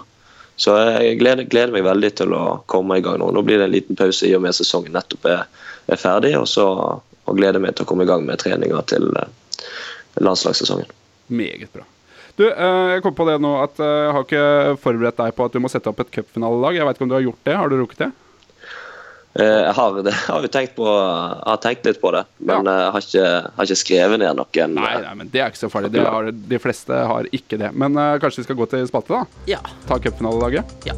Så 0.61 0.75
jeg 0.77 1.17
gleder, 1.19 1.47
gleder 1.49 1.73
meg 1.73 1.87
veldig 1.87 2.11
til 2.19 2.35
å 2.37 2.43
komme 2.71 2.99
i 2.99 3.03
gang 3.03 3.19
nå. 3.19 3.31
Nå 3.33 3.43
blir 3.47 3.59
det 3.59 3.67
en 3.67 3.73
liten 3.73 3.99
pause 3.99 4.27
i 4.27 4.35
og 4.37 4.43
med 4.43 4.55
sesongen 4.55 4.93
nettopp 4.95 5.27
er, 5.31 5.47
er 5.91 5.99
ferdig, 5.99 6.35
og 6.37 6.47
så 6.49 6.67
og 7.29 7.37
gleder 7.37 7.61
meg 7.63 7.75
til 7.75 7.85
å 7.85 7.89
komme 7.89 8.05
i 8.05 8.09
gang 8.09 8.25
med 8.27 8.41
treninga 8.41 8.81
til 8.89 9.07
eh, 9.19 9.65
landslagssesongen. 10.23 10.89
Meget 11.31 11.71
bra. 11.73 11.85
Du, 12.39 12.47
eh, 12.47 12.87
jeg 12.95 13.03
kom 13.05 13.15
på 13.17 13.27
det 13.29 13.37
nå 13.43 13.53
at 13.61 13.79
jeg 13.81 14.15
har 14.15 14.25
ikke 14.25 14.79
forberedt 14.83 15.19
deg 15.19 15.35
på 15.37 15.47
at 15.47 15.55
du 15.55 15.61
må 15.63 15.71
sette 15.71 15.91
opp 15.91 16.01
et 16.03 16.11
cupfinalelag. 16.15 16.79
Jeg 16.79 16.87
vet 16.87 16.99
ikke 16.99 17.07
om 17.07 17.13
du 17.13 17.17
har 17.19 17.27
gjort 17.27 17.47
det? 17.47 17.57
Har 17.59 17.71
du 17.71 17.77
rukket 17.79 18.05
det? 18.05 18.11
Eh, 19.39 19.45
Jeg 19.45 19.73
har, 19.77 20.01
det, 20.07 20.13
har 20.27 20.41
jo 20.43 20.49
tenkt, 20.51 20.75
på, 20.75 20.85
jeg 20.87 21.47
har 21.47 21.61
tenkt 21.63 21.85
litt 21.87 22.01
på 22.01 22.11
det, 22.11 22.25
men 22.43 22.67
Ja. 22.67 22.73
jeg 22.81 22.91
har 22.95 23.05
ikke, 23.05 23.27
har 23.55 23.69
ikke 23.69 23.79
skrevet 23.83 24.19
ned 24.19 24.35
noen. 24.41 24.75
Nei, 24.75 24.93
nei, 25.05 25.13
men 25.21 25.31
det 25.31 25.39
er 25.43 25.53
ikke 25.53 25.61
så 25.63 25.71
farlig. 25.71 25.93
Det 25.95 26.03
har, 26.03 26.31
de 26.31 26.59
fleste 26.59 27.01
har 27.13 27.29
ikke 27.31 27.59
det. 27.61 27.71
Men 27.73 27.95
uh, 27.95 28.17
kanskje 28.19 28.43
vi 28.43 28.49
skal 28.49 28.59
gå 28.59 28.67
til 28.73 28.87
spalte, 28.91 29.21
da? 29.21 29.43
Ja. 29.55 29.61
Ta 29.87 29.99
cupfinalelaget? 30.03 30.75
ja. 30.89 30.97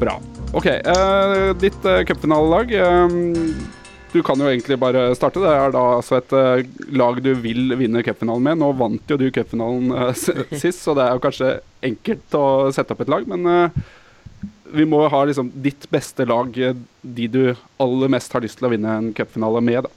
Bra. 0.00 0.20
OK. 0.52 0.66
Uh, 0.66 1.54
ditt 1.58 1.84
uh, 1.84 2.02
cupfinalelag 2.06 2.72
eh, 2.72 3.08
Du 4.14 4.20
kan 4.22 4.38
jo 4.38 4.46
egentlig 4.46 4.76
bare 4.78 5.08
starte. 5.18 5.42
Det 5.42 5.50
er 5.50 5.72
da 5.74 5.82
altså 5.96 6.20
et 6.20 6.32
eh, 6.38 6.68
lag 6.94 7.18
du 7.24 7.32
vil 7.42 7.74
vinne 7.80 8.02
cupfinalen 8.06 8.44
med. 8.46 8.60
Nå 8.62 8.70
vant 8.78 9.10
jo 9.10 9.18
du 9.18 9.26
cupfinalen 9.34 9.90
eh, 9.90 10.12
sist, 10.62 10.84
så 10.84 10.94
det 10.94 11.02
er 11.02 11.16
jo 11.16 11.22
kanskje 11.24 11.48
enkelt 11.84 12.36
å 12.38 12.46
sette 12.74 12.94
opp 12.94 13.02
et 13.02 13.10
lag, 13.10 13.26
men 13.26 13.48
eh, 13.50 13.82
vi 14.74 14.86
må 14.86 15.02
ha 15.10 15.24
liksom 15.26 15.50
ditt 15.64 15.88
beste 15.90 16.26
lag, 16.30 16.54
de 16.54 17.26
du 17.30 17.42
aller 17.82 18.10
mest 18.14 18.32
har 18.34 18.42
lyst 18.44 18.60
til 18.60 18.68
å 18.68 18.72
vinne 18.72 18.94
en 19.00 19.10
cupfinale 19.18 19.62
med. 19.66 19.88
da. 19.88 19.92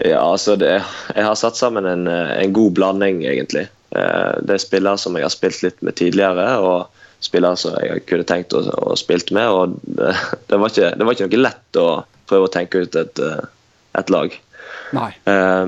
Ja, 0.00 0.22
altså 0.24 0.56
det, 0.56 0.78
Jeg 1.14 1.24
har 1.26 1.36
satt 1.36 1.60
sammen 1.60 1.84
en, 1.84 2.08
en 2.08 2.52
god 2.56 2.72
blanding, 2.78 3.20
egentlig. 3.28 3.66
Eh, 3.92 4.32
Det 4.46 4.56
er 4.56 4.62
spillere 4.64 4.96
som 4.98 5.16
jeg 5.16 5.26
har 5.26 5.34
spilt 5.34 5.60
litt 5.66 5.82
med 5.84 5.96
tidligere, 6.00 6.46
og 6.64 6.88
spillere 7.20 7.60
som 7.60 7.76
jeg 7.84 8.06
kunne 8.08 8.24
tenkt 8.24 8.56
å, 8.56 8.64
å 8.64 8.96
spilt 8.96 9.32
med. 9.36 9.48
og 9.48 9.76
det, 9.82 10.14
det, 10.48 10.56
var 10.56 10.72
ikke, 10.72 10.94
det 10.96 11.04
var 11.04 11.18
ikke 11.18 11.28
noe 11.28 11.44
lett 11.44 11.80
å 11.80 11.88
prøve 12.30 12.46
å 12.48 12.54
tenke 12.54 12.84
ut 12.86 12.96
et, 13.02 13.18
eh, 13.26 13.42
et 14.00 14.14
lag. 14.14 14.38
Eh, 14.94 15.66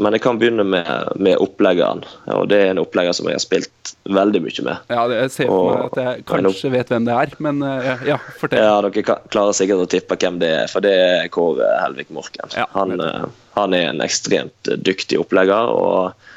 Men 0.00 0.14
jeg 0.14 0.22
kan 0.22 0.38
begynne 0.38 0.64
med, 0.64 0.86
med 1.18 1.38
oppleggeren. 1.42 2.04
og 2.30 2.48
Det 2.48 2.60
er 2.60 2.70
en 2.72 2.80
opplegger 2.82 3.14
som 3.16 3.26
jeg 3.28 3.36
har 3.38 3.42
spilt 3.42 3.92
veldig 4.10 4.40
mye 4.44 4.64
med. 4.66 4.86
Ja, 4.92 5.04
jeg 5.10 5.32
ser 5.34 5.50
for 5.50 5.70
meg 5.74 5.84
at 5.88 6.00
jeg 6.00 6.24
kanskje 6.30 6.70
vet 6.72 6.92
hvem 6.92 7.06
det 7.08 7.16
er, 7.18 7.34
men 7.42 7.62
eh, 7.66 8.04
ja, 8.12 8.18
fortell. 8.40 8.62
Ja, 8.62 8.76
Dere 8.86 9.18
klarer 9.32 9.56
sikkert 9.58 9.84
å 9.84 9.90
tippe 9.90 10.18
hvem 10.20 10.38
det 10.42 10.50
er, 10.62 10.66
for 10.72 10.86
det 10.86 10.94
er 10.96 11.28
Kåre 11.34 11.68
Helvik 11.82 12.12
Morken. 12.14 12.54
Ja, 12.56 12.66
han, 12.76 12.94
eh, 13.00 13.26
han 13.58 13.76
er 13.76 13.90
en 13.90 14.04
ekstremt 14.06 14.70
dyktig 14.86 15.18
opplegger 15.20 15.74
og 15.74 16.29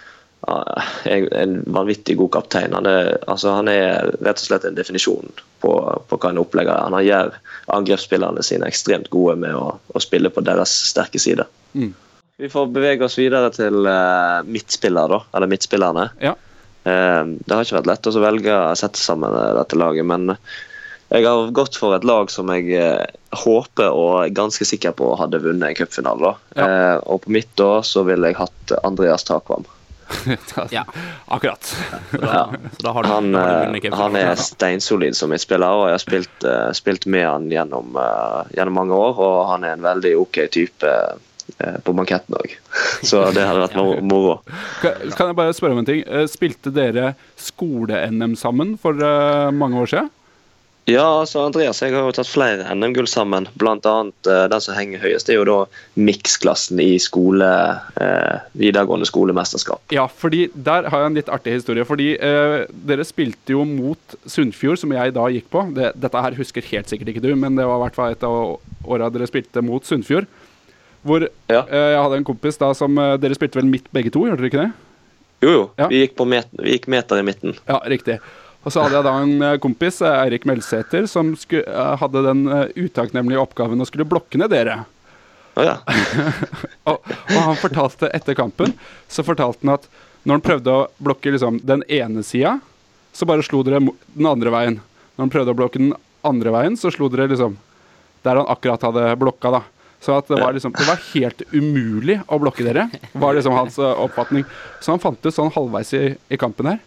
eh, 0.48 0.92
en, 1.16 1.28
en 1.42 1.56
vanvittig 1.76 2.18
god 2.20 2.32
kaptein. 2.38 2.76
Han 2.76 2.88
er, 2.90 3.16
altså, 3.28 3.56
han 3.58 3.72
er 3.72 4.14
rett 4.20 4.40
og 4.40 4.46
slett 4.46 4.68
en 4.70 4.78
definisjon 4.78 5.34
på, 5.64 5.74
på 6.10 6.20
hva 6.20 6.32
en 6.32 6.42
opplegger 6.44 6.74
er. 6.76 6.94
Han 6.94 7.08
gjør 7.08 7.36
angrepsspillerne 7.80 8.44
sine 8.46 8.68
ekstremt 8.70 9.12
gode 9.14 9.38
med 9.44 9.56
å, 9.56 9.76
å 9.80 10.04
spille 10.04 10.32
på 10.34 10.44
deres 10.46 10.74
sterke 10.92 11.22
side. 11.22 11.48
Mm. 11.74 11.94
Vi 12.42 12.50
får 12.50 12.72
bevege 12.74 13.06
oss 13.06 13.20
videre 13.20 13.52
til 13.54 13.86
uh, 13.86 14.42
midtspiller, 14.50 15.12
da. 15.12 15.22
Eller 15.38 15.52
midtspillerne. 15.52 16.10
Ja. 16.24 16.34
Eh, 16.84 17.24
Det 17.46 17.56
har 17.56 17.64
ikke 17.64 17.78
vært 17.78 17.90
lett 17.92 18.08
å 18.10 18.20
velge 18.20 18.56
å 18.60 18.76
sette 18.76 19.00
sammen 19.00 19.32
eh, 19.32 19.54
dette 19.56 19.78
laget, 19.80 20.04
men 20.10 20.34
jeg 21.14 21.28
har 21.28 21.52
gått 21.56 21.78
for 21.78 21.96
et 21.96 22.04
lag 22.08 22.32
som 22.34 22.50
jeg 22.52 22.74
eh, 22.76 23.06
håper 23.44 23.94
og 23.94 24.24
er 24.24 24.34
ganske 24.36 24.66
sikker 24.66 24.96
på 24.98 25.12
hadde 25.20 25.40
vunnet 25.44 25.70
en 25.70 25.78
cupfinale. 25.78 26.34
Ja. 26.58 26.66
Eh, 26.66 26.98
og 27.06 27.24
på 27.24 27.36
mitt 27.38 27.52
da 27.60 27.84
så 27.86 28.04
ville 28.08 28.32
jeg 28.32 28.40
hatt 28.42 28.74
Andreas 28.82 29.24
Takvam. 29.30 29.68
Ja. 30.76 30.84
Akkurat. 31.26 31.64
Så 32.12 32.18
da, 32.22 32.46
så 32.78 32.86
da 32.86 32.94
har 32.96 33.04
du, 33.04 33.10
Han, 33.10 33.32
da 33.34 33.44
har 33.44 33.74
du 33.74 33.88
eh, 33.88 33.98
han 33.98 34.16
er 34.20 34.36
steinsolid 34.40 35.18
som 35.18 35.32
midtspiller, 35.34 35.68
og 35.68 35.88
jeg 35.90 35.98
har 35.98 36.04
spilt, 36.04 36.48
uh, 36.48 36.72
spilt 36.78 37.06
med 37.10 37.28
han 37.28 37.50
gjennom, 37.52 37.94
uh, 37.98 38.44
gjennom 38.56 38.78
mange 38.80 38.98
år. 38.98 39.22
Og 39.24 39.38
han 39.52 39.68
er 39.68 39.78
en 39.78 39.86
veldig 39.86 40.16
OK 40.22 40.42
type 40.54 40.94
uh, 40.96 41.78
på 41.84 41.96
banketten 41.96 42.38
òg, 42.40 42.56
så 43.10 43.26
det 43.36 43.44
hadde 43.46 43.66
vært 43.66 43.78
moro- 43.78 44.02
moro. 44.08 44.36
Kan 44.82 45.16
kan 45.18 45.32
jeg 45.32 45.40
bare 45.42 45.56
spørre 45.58 45.76
om 45.78 45.84
en 45.84 45.90
ting? 45.90 46.04
Spilte 46.32 46.72
dere 46.74 47.14
skole-NM 47.40 48.38
sammen 48.40 48.78
for 48.82 49.00
mange 49.52 49.82
år 49.84 49.92
siden? 49.96 50.12
Ja, 50.86 51.04
altså 51.22 51.46
Andreas, 51.46 51.78
jeg 51.80 51.94
har 51.96 52.04
jo 52.04 52.12
tatt 52.12 52.28
flere 52.28 52.66
NM-gull 52.76 53.08
sammen. 53.08 53.46
Blant 53.56 53.86
annet 53.88 54.28
eh, 54.28 54.42
den 54.52 54.64
som 54.66 54.76
henger 54.76 55.00
høyest, 55.00 55.30
det 55.30 55.38
er 55.38 55.40
jo 55.40 55.46
da 55.48 55.58
miksklassen 55.96 56.82
i 56.84 56.98
skole, 57.00 57.48
eh, 58.04 58.42
videregående 58.60 59.08
skolemesterskap. 59.08 59.80
Ja, 59.96 60.10
fordi 60.12 60.50
der 60.54 60.90
har 60.92 61.06
jeg 61.06 61.12
en 61.14 61.20
litt 61.22 61.32
artig 61.32 61.56
historie. 61.56 61.86
Fordi 61.88 62.10
eh, 62.20 62.66
dere 62.90 63.06
spilte 63.08 63.56
jo 63.56 63.64
mot 63.70 64.18
Sunnfjord, 64.28 64.82
som 64.84 64.92
jeg 64.92 65.16
da 65.16 65.30
gikk 65.32 65.48
på. 65.56 65.64
Det, 65.78 65.94
dette 66.04 66.26
her 66.28 66.36
husker 66.42 66.68
helt 66.74 66.92
sikkert 66.92 67.14
ikke 67.14 67.24
du, 67.30 67.32
men 67.40 67.56
det 67.56 67.70
var 67.70 67.80
i 67.80 67.86
hvert 67.86 68.00
fall 68.02 68.18
et 68.18 68.28
av 68.28 68.60
åra 68.84 69.08
dere 69.16 69.32
spilte 69.32 69.64
mot 69.64 69.88
Sunnfjord. 69.88 70.28
Hvor 71.08 71.30
Ja. 71.52 71.64
eh, 71.64 71.90
jeg 71.96 72.04
hadde 72.04 72.20
en 72.20 72.28
kompis 72.28 72.60
da 72.60 72.70
som 72.76 72.96
eh, 73.00 73.16
Dere 73.24 73.36
spilte 73.36 73.60
vel 73.60 73.72
midt 73.72 73.88
begge 73.96 74.12
to, 74.12 74.28
gjorde 74.28 74.44
dere 74.44 74.52
ikke 74.52 74.66
det? 74.68 74.72
Jo, 75.44 75.50
jo, 75.52 75.64
Ja. 75.80 75.88
vi, 75.92 76.04
gikk 76.04 76.14
på 76.20 76.28
met 76.28 76.48
vi 76.60 76.76
gikk 76.78 76.92
meter 76.92 77.20
i 77.20 77.24
midten. 77.28 77.56
Ja, 77.68 77.80
riktig. 77.92 78.20
Og 78.64 78.72
så 78.72 78.84
hadde 78.84 78.96
jeg 78.96 79.06
da 79.06 79.14
en 79.20 79.34
eh, 79.44 79.60
kompis, 79.64 80.00
eh, 80.02 80.20
Eirik 80.24 80.46
Melsæter, 80.48 81.08
som 81.12 81.34
sku, 81.40 81.60
eh, 81.60 81.94
hadde 82.00 82.24
den 82.26 82.46
utakknemlige 82.80 83.42
oppgaven 83.44 83.84
å 83.84 83.88
skulle 83.88 84.08
blokke 84.08 84.40
ned 84.40 84.54
dere. 84.54 84.84
Ja. 85.60 85.78
Og, 86.90 87.04
og 87.06 87.36
han 87.38 87.58
fortalte 87.62 88.08
etter 88.10 88.34
kampen 88.34 88.72
Så 89.06 89.22
fortalte 89.22 89.62
han 89.62 89.76
at 89.76 89.84
når 90.26 90.40
han 90.40 90.44
prøvde 90.44 90.74
å 90.74 90.88
blokke 90.98 91.30
liksom, 91.36 91.60
den 91.62 91.84
ene 91.94 92.24
sida, 92.26 92.56
så 93.14 93.28
bare 93.30 93.46
slo 93.46 93.60
dere 93.64 93.84
den 93.84 94.28
andre 94.28 94.50
veien. 94.56 94.80
Når 95.14 95.22
han 95.28 95.34
prøvde 95.36 95.54
å 95.54 95.60
blokke 95.60 95.82
den 95.84 95.92
andre 96.26 96.56
veien, 96.56 96.78
så 96.80 96.90
slo 96.96 97.06
dere 97.14 97.30
liksom 97.30 97.60
der 98.26 98.40
han 98.40 98.50
akkurat 98.50 98.82
hadde 98.88 99.06
blokka. 99.22 99.52
da 99.54 99.62
Så 100.02 100.16
at 100.18 100.32
det 100.32 100.40
var 100.42 100.56
liksom 100.58 100.74
Det 100.74 100.88
var 100.88 101.04
helt 101.12 101.44
umulig 101.54 102.18
å 102.26 102.40
blokke 102.42 102.66
dere, 102.66 102.88
var 103.14 103.38
liksom 103.38 103.54
hans 103.54 103.78
oppfatning. 103.78 104.48
Så 104.82 104.96
han 104.96 105.04
fant 105.04 105.22
ut 105.22 105.38
sånn 105.38 105.54
halvveis 105.54 105.94
i, 106.00 106.06
i 106.34 106.40
kampen 106.42 106.72
her 106.72 106.82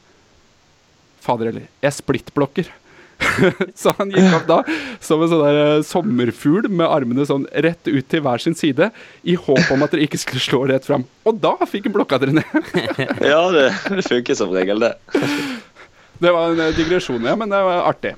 Fader 1.26 1.50
heller, 1.52 1.66
jeg 1.84 1.96
splittblokker. 2.00 2.68
så 3.80 3.94
han 3.96 4.10
gikk 4.12 4.34
opp 4.36 4.42
da 4.44 4.56
som 5.00 5.22
en 5.24 5.30
sånn 5.30 5.40
der 5.40 5.58
eh, 5.62 5.84
sommerfugl 5.88 6.66
med 6.68 6.84
armene 6.84 7.24
sånn 7.24 7.46
rett 7.64 7.88
ut 7.88 8.04
til 8.12 8.20
hver 8.26 8.42
sin 8.44 8.52
side, 8.58 8.90
i 9.24 9.38
håp 9.40 9.70
om 9.72 9.84
at 9.86 9.94
dere 9.94 10.04
ikke 10.04 10.20
skulle 10.20 10.42
slå 10.44 10.60
rett 10.68 10.84
fram. 10.84 11.06
Og 11.24 11.38
da 11.40 11.54
fikk 11.64 11.88
han 11.88 11.94
blokka 11.96 12.18
dere 12.20 12.36
ned! 12.36 12.44
Ja, 13.32 13.40
det, 13.54 13.70
det 13.88 14.04
funker 14.04 14.36
som 14.36 14.52
regel, 14.52 14.84
det. 14.84 14.92
det 16.26 16.34
var 16.36 16.52
en 16.52 16.60
eh, 16.66 16.74
digresjon, 16.76 17.24
ja, 17.24 17.32
men 17.40 17.48
det 17.52 17.62
var 17.70 17.86
artig. 17.88 18.12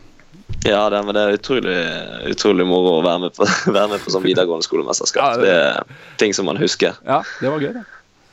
Ja, 0.66 0.83
det, 0.90 1.05
men 1.07 1.14
det 1.14 1.23
er 1.29 1.37
utrolig, 1.38 1.77
utrolig 2.35 2.66
moro 2.66 2.97
å 2.99 3.03
være 3.07 3.21
med 3.29 3.37
på, 3.38 3.47
være 3.71 3.92
med 3.94 4.03
på 4.03 4.11
sånn 4.11 4.25
videregående 4.27 4.66
skolemesterskap. 4.66 5.23
Ja, 5.23 5.37
det- 5.38 5.47
Det 5.47 5.59
er 5.61 6.16
ting 6.18 6.35
som 6.35 6.49
man 6.51 6.59
husker. 6.59 6.99
Ja, 7.07 7.21
det 7.38 7.53
var 7.55 7.62
gøy, 7.62 7.71
det. 7.79 7.85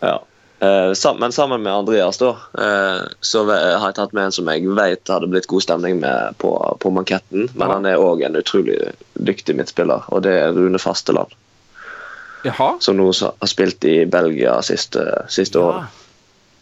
Ja. 0.02 0.18
Eh, 0.60 1.14
men 1.20 1.32
sammen 1.36 1.62
med 1.64 1.74
Andreas 1.74 2.18
da, 2.18 2.30
eh, 2.58 3.02
så 3.22 3.42
har 3.52 3.90
jeg 3.90 3.96
tatt 3.98 4.14
med 4.16 4.30
en 4.30 4.32
som 4.36 4.48
jeg 4.48 4.70
vet 4.78 5.12
hadde 5.12 5.28
blitt 5.32 5.48
god 5.52 5.66
stemning 5.66 6.00
med 6.00 6.38
på, 6.42 6.52
på 6.80 6.92
manketten. 6.96 7.50
Men 7.54 7.74
han 7.74 7.86
er 7.90 8.00
òg 8.02 8.24
en 8.24 8.38
utrolig 8.40 8.78
dyktig 9.20 9.58
midtspiller, 9.60 10.08
og 10.08 10.24
det 10.24 10.38
er 10.40 10.56
Rune 10.56 10.80
Fasteland. 10.80 11.34
Jaha, 12.46 12.76
Som 12.80 13.00
nå 13.00 13.08
har 13.10 13.50
spilt 13.50 13.84
i 13.90 14.04
Belgia 14.06 14.60
siste, 14.64 15.02
siste 15.34 15.58
Ja, 15.60 15.66
året. 15.66 16.04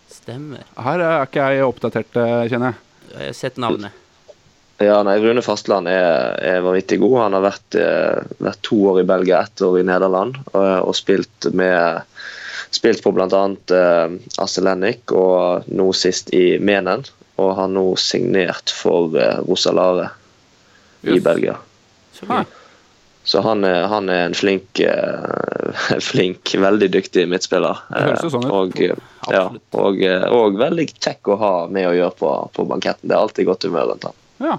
stemmer. 0.10 0.64
her 0.80 1.00
er 1.04 1.26
ikke 1.28 1.50
jeg 1.52 1.66
oppdatert, 1.68 2.16
eh, 2.16 2.48
kjenner 2.50 2.72
jeg. 2.74 2.80
Jeg 3.14 3.28
har 3.28 3.34
sett 3.38 3.58
navnet. 3.62 3.92
Ja, 4.82 5.04
nei, 5.06 5.20
Rune 5.22 5.42
Fasteland 5.46 5.88
er, 5.88 6.34
er 6.42 6.64
vanvittig 6.66 6.98
god. 7.00 7.18
Han 7.28 7.36
har 7.38 7.44
vært, 7.46 7.76
vært 8.42 8.62
to 8.66 8.80
år 8.90 9.02
i 9.04 9.06
Belgia, 9.08 9.44
ett 9.46 9.62
år 9.62 9.78
i 9.80 9.84
Nederland, 9.86 10.40
og, 10.52 10.88
og 10.90 10.96
spilt 10.98 11.46
med 11.54 12.02
Spilt 12.74 13.04
på 13.06 13.12
bl.a. 13.14 13.44
Uh, 13.70 14.16
Asselenik, 14.42 15.12
og 15.14 15.68
nå 15.70 15.92
sist 15.98 16.32
i 16.34 16.58
Menen. 16.60 17.06
Og 17.42 17.56
har 17.58 17.70
nå 17.70 17.86
signert 18.02 18.74
for 18.74 19.14
uh, 19.18 19.40
Rosalare 19.46 20.10
i 21.04 21.16
Yes. 21.18 21.24
Belgia. 21.26 21.56
Så 22.14 22.44
Så 23.26 23.40
han 23.42 23.64
er, 23.64 23.86
han 23.88 24.10
er 24.12 24.26
en 24.26 24.34
flink, 24.36 24.80
eh, 24.84 26.00
flink, 26.12 26.52
veldig 26.60 26.90
dyktig 26.92 27.24
midtspiller. 27.32 27.80
Høres 27.94 28.24
jo 28.26 28.32
sånn. 28.34 28.48
Og, 28.52 28.74
eh, 28.84 28.98
ja, 29.32 29.46
Absolutt. 29.46 29.64
og, 29.80 30.02
eh, 30.04 30.26
og 30.28 30.58
veldig 30.60 30.86
kjekk 30.92 31.30
å 31.32 31.38
ha 31.40 31.52
med 31.72 31.88
å 31.88 31.94
gjøre 31.96 32.18
på, 32.20 32.32
på 32.58 32.66
banketten. 32.68 33.08
Det 33.08 33.16
er 33.16 33.22
alltid 33.24 33.48
godt 33.48 33.64
humør 33.70 33.94
rundt 33.94 34.04
han. 34.10 34.18
Ja. 34.44 34.58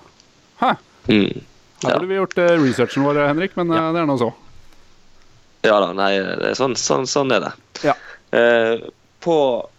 Hæ. 0.62 0.70
Mm. 1.10 1.42
Her 1.84 1.90
Ja. 1.92 1.98
vi 2.08 2.16
gjort 2.16 2.38
eh, 2.40 2.54
researchen 2.64 3.04
vår, 3.04 3.20
Henrik, 3.28 3.52
men 3.60 3.68
ja. 3.76 3.90
det 3.92 4.00
er 4.00 4.08
nå 4.08 4.16
så. 4.22 4.30
Ja 5.64 5.78
da, 5.80 5.92
nei, 5.96 6.12
det 6.20 6.50
er 6.52 6.58
sånn, 6.58 6.76
sånn, 6.76 7.06
sånn 7.08 7.32
er 7.32 7.46
det. 7.46 7.52
Ja. 7.86 7.94
Eh, 8.36 8.84
på 9.24 9.36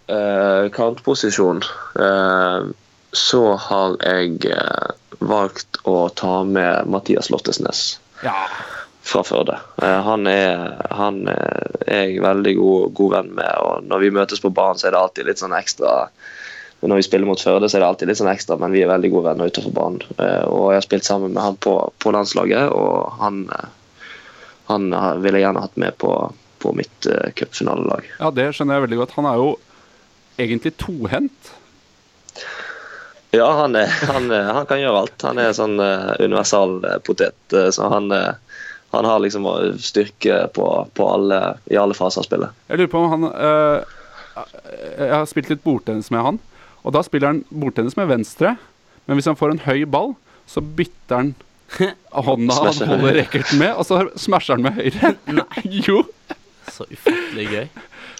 eh, 0.09 0.65
kantposisjon 0.73 1.61
eh, 2.01 2.71
så 3.15 3.43
har 3.67 3.97
jeg 4.01 4.39
eh, 4.49 4.95
valgt 5.21 5.77
å 5.85 6.07
ta 6.17 6.39
med 6.47 6.89
Mathias 6.89 7.29
Lottesnes. 7.29 7.99
Ja. 8.23 8.33
fra 9.05 9.21
Førde. 9.27 9.59
Eh, 9.83 9.99
han 10.07 10.25
er, 10.27 10.79
han 10.97 11.27
er 11.29 11.69
jeg 11.85 12.23
veldig 12.25 12.55
god, 12.57 12.93
god 12.97 13.11
venn 13.19 13.29
med, 13.37 13.51
og 13.61 13.85
når 13.85 14.01
vi 14.07 14.13
møtes 14.17 14.41
på 14.41 14.49
banen, 14.49 14.79
så 14.81 14.87
er 14.89 14.95
det 14.95 15.01
alltid 15.03 15.29
litt 15.29 15.43
sånn 15.43 15.53
ekstra 15.53 16.07
når 16.85 16.99
vi 16.99 17.05
spiller 17.07 17.25
mot 17.25 17.41
Førde, 17.41 17.65
så 17.69 17.77
er 17.77 17.81
det 17.81 17.87
alltid 17.87 18.09
litt 18.11 18.19
sånn 18.19 18.29
ekstra, 18.29 18.57
men 18.61 18.73
vi 18.73 18.81
er 18.85 18.89
veldig 18.91 19.09
gode 19.13 19.29
venner 19.31 19.49
utenfor 19.49 19.73
banen. 19.73 20.01
Eh, 20.21 20.43
Og 20.49 20.71
jeg 20.73 20.79
har 20.81 20.85
spilt 20.85 21.07
sammen 21.07 21.33
med 21.33 21.41
han 21.41 21.55
på, 21.57 21.71
på 22.01 22.11
landslaget, 22.13 22.69
og 22.73 23.15
han, 23.21 23.39
eh, 23.53 23.69
han 24.69 24.89
ville 25.21 25.39
jeg 25.39 25.45
gjerne 25.45 25.63
hatt 25.65 25.77
med 25.81 25.97
på, 26.01 26.11
på 26.63 26.73
mitt 26.77 27.09
uh, 27.11 27.29
cupfinalelag. 27.37 28.07
Ja, 28.19 28.31
det 28.33 28.49
skjønner 28.55 28.79
jeg 28.79 28.87
veldig 28.87 29.01
godt. 29.03 29.15
Han 29.19 29.29
er 29.29 29.41
jo 29.41 29.51
egentlig 30.41 30.75
tohendt. 30.81 31.53
Ja, 33.35 33.51
han, 33.61 33.75
er, 33.75 33.87
han, 33.87 34.31
han 34.31 34.65
kan 34.65 34.79
gjøre 34.79 35.03
alt. 35.03 35.23
Han 35.27 35.39
er 35.41 35.55
sånn 35.55 35.75
uh, 35.81 36.15
universal 36.23 36.77
eh, 36.87 36.99
potet. 37.03 37.37
eh, 37.51 37.67
så 37.73 37.89
han, 37.91 38.07
uh, 38.11 38.31
han 38.95 39.07
har 39.07 39.19
liksom 39.19 39.47
styrke 39.81 40.45
på, 40.55 40.67
på 40.95 41.07
alle, 41.11 41.39
i 41.67 41.75
alle 41.79 41.97
faser 41.97 42.23
av 42.23 42.29
spillet. 42.29 42.61
Jeg 42.71 42.79
lurer 42.79 42.91
på 42.93 43.01
om 43.01 43.11
han 43.11 43.25
Jeg 44.95 45.11
har 45.11 45.27
spilt 45.27 45.49
litt 45.51 45.63
bordtennis 45.63 46.11
med 46.11 46.23
han, 46.23 46.39
og 46.83 46.95
da 46.95 47.01
spiller 47.03 47.33
han 47.33 47.43
bordtennis 47.49 47.97
med 47.99 48.07
venstre. 48.11 48.55
Men 49.05 49.19
hvis 49.19 49.27
han 49.27 49.37
får 49.39 49.53
en 49.53 49.63
høy 49.65 49.83
ball, 49.87 50.15
så 50.47 50.63
bytter 50.63 51.15
han 51.19 51.33
hånda 52.27 52.53
han 52.53 52.87
holder 52.89 53.17
racketen 53.21 53.59
med, 53.59 53.73
og 53.75 53.85
så 53.87 54.03
smasher 54.19 54.55
han 54.57 54.65
med 54.65 54.77
høyre. 54.79 55.15
Nei, 55.41 55.65
Jo! 55.87 56.03
så 56.75 56.85
ufattelig 56.91 57.45
gøy. 57.51 57.67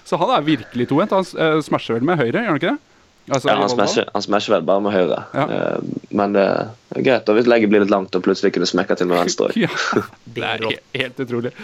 Så 0.06 0.16
han 0.20 0.30
er 0.32 0.44
virkelig 0.46 0.86
tohendt. 0.88 1.12
Han 1.12 1.26
uh, 1.36 1.62
smasher 1.66 1.98
vel 1.98 2.06
med 2.06 2.20
høyre, 2.20 2.40
gjør 2.44 2.52
han 2.52 2.60
ikke 2.60 2.70
det? 2.74 2.92
Altså, 3.26 3.48
Ja, 3.50 3.56
han 3.58 3.72
smasher, 3.72 4.06
han 4.14 4.22
smasher 4.22 4.54
vel 4.54 4.66
bare 4.68 4.84
med 4.84 4.94
høyre. 4.94 5.18
Ja. 5.34 5.46
Uh, 5.50 6.00
men 6.14 6.36
det 6.36 6.44
er 6.46 7.02
greit 7.08 7.28
og 7.28 7.36
hvis 7.36 7.48
legget 7.50 7.72
blir 7.72 7.82
litt 7.82 7.92
langt 7.92 8.14
og 8.14 8.22
plutselig 8.24 8.54
kunne 8.54 8.68
smekke 8.70 8.96
til 8.96 9.10
med 9.10 9.18
venstre. 9.18 9.50
òg. 9.50 9.58
Ja, 9.66 10.04
det 10.36 10.46
er 10.46 10.66
helt 11.02 11.22
utrolig. 11.26 11.54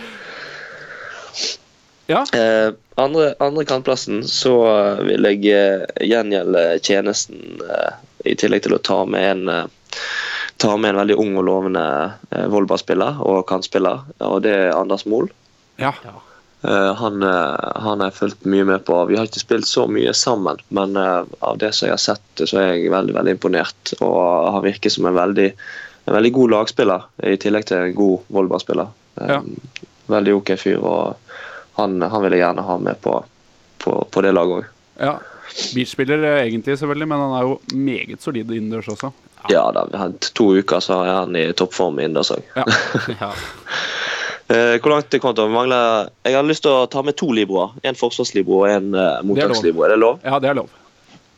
Ja, 2.11 2.25
Uh, 2.35 2.75
andre, 3.01 3.31
andre 3.41 3.63
kantplassen 3.65 4.25
så 4.29 4.57
vil 5.07 5.25
jeg 5.31 5.87
gjengjelde 6.03 6.65
tjenesten 6.85 7.63
i 8.29 8.35
tillegg 8.37 8.67
til 8.67 8.75
å 8.77 8.83
ta 8.85 8.99
med 9.09 9.31
en 9.31 9.71
eh, 10.63 10.67
ta 10.67 10.77
med 10.81 10.95
en 10.95 11.01
veldig 11.03 11.21
ung 11.21 11.39
og 11.41 11.47
lovende 11.49 11.87
eh, 12.31 12.49
volleyballspiller 12.53 13.23
og 13.27 13.47
kantspiller, 13.51 14.05
og 14.23 14.43
det 14.47 14.55
er 14.67 14.77
Anders 14.77 15.07
Mohl. 15.07 15.33
ja. 15.83 15.95
Eh, 16.65 16.95
han, 16.95 17.23
eh, 17.23 17.55
han 17.75 18.01
har 18.01 18.11
jeg 18.11 18.15
fulgt 18.15 18.45
mye 18.47 18.65
med 18.65 18.85
på. 18.87 19.05
Vi 19.11 19.17
har 19.19 19.27
ikke 19.27 19.43
spilt 19.43 19.67
så 19.67 19.89
mye 19.91 20.13
sammen, 20.15 20.61
men 20.71 20.95
uh, 20.97 21.25
av 21.43 21.59
det 21.59 21.73
som 21.75 21.89
jeg 21.89 21.97
har 21.97 22.03
sett, 22.03 22.45
så 22.47 22.61
er 22.61 22.69
jeg 22.77 22.93
veldig 22.93 23.17
veldig 23.17 23.35
imponert. 23.35 23.95
Og 23.99 24.21
han 24.55 24.63
virker 24.63 24.93
som 24.93 25.09
en 25.11 25.19
veldig, 25.19 25.49
en 26.07 26.17
veldig 26.17 26.33
god 26.39 26.55
lagspiller, 26.55 27.09
i 27.27 27.35
tillegg 27.43 27.67
til 27.67 27.89
en 27.89 27.99
god 27.99 28.31
volleyballspiller. 28.31 28.95
Ja. 29.19 29.41
Veldig 30.13 30.37
OK 30.39 30.55
fyr, 30.61 30.79
og 30.79 31.35
han, 31.81 31.99
han 31.99 32.25
vil 32.25 32.37
jeg 32.37 32.45
gjerne 32.45 32.69
ha 32.69 32.79
med 32.87 33.03
på, 33.03 33.19
på, 33.83 33.99
på 34.15 34.25
det 34.25 34.35
laget 34.37 34.63
òg. 34.63 34.73
ja. 35.03 35.19
Beachspiller 35.75 36.23
egentlig, 36.39 36.79
selvfølgelig, 36.81 37.07
men 37.11 37.21
han 37.21 37.35
er 37.37 37.43
jo 37.45 37.57
meget 37.77 38.23
solid 38.25 38.49
innendørs 38.55 38.87
også. 38.89 39.11
Ja 39.51 39.65
da, 39.75 39.87
vi 39.91 39.99
har 39.99 40.13
to 40.39 40.53
uker, 40.55 40.83
så 40.85 41.01
er 41.03 41.15
han 41.23 41.39
i 41.39 41.49
toppform 41.57 41.99
innendørs 41.99 42.31
òg. 42.37 42.45
Ja. 42.55 42.67
ja. 43.23 43.33
Eh, 44.53 44.77
hvor 44.83 44.93
langt 44.93 45.11
det 45.11 45.23
kommer 45.23 45.39
til 45.39 45.47
å 45.47 45.53
mangle 45.53 45.77
Jeg 46.27 46.35
har 46.37 46.45
lyst 46.45 46.65
til 46.67 46.75
å 46.75 46.87
ta 46.91 47.01
med 47.07 47.17
to 47.19 47.31
libroer. 47.33 47.73
En 47.87 47.99
forsvarslibro 47.99 48.65
og 48.65 48.71
en 48.71 48.93
uh, 48.95 49.23
mottakslibro. 49.25 49.87
Er 49.87 49.95
det 49.95 50.01
lov? 50.03 50.23
ja, 50.27 50.39
det 50.43 50.53
er 50.53 50.59
lov. 50.61 50.71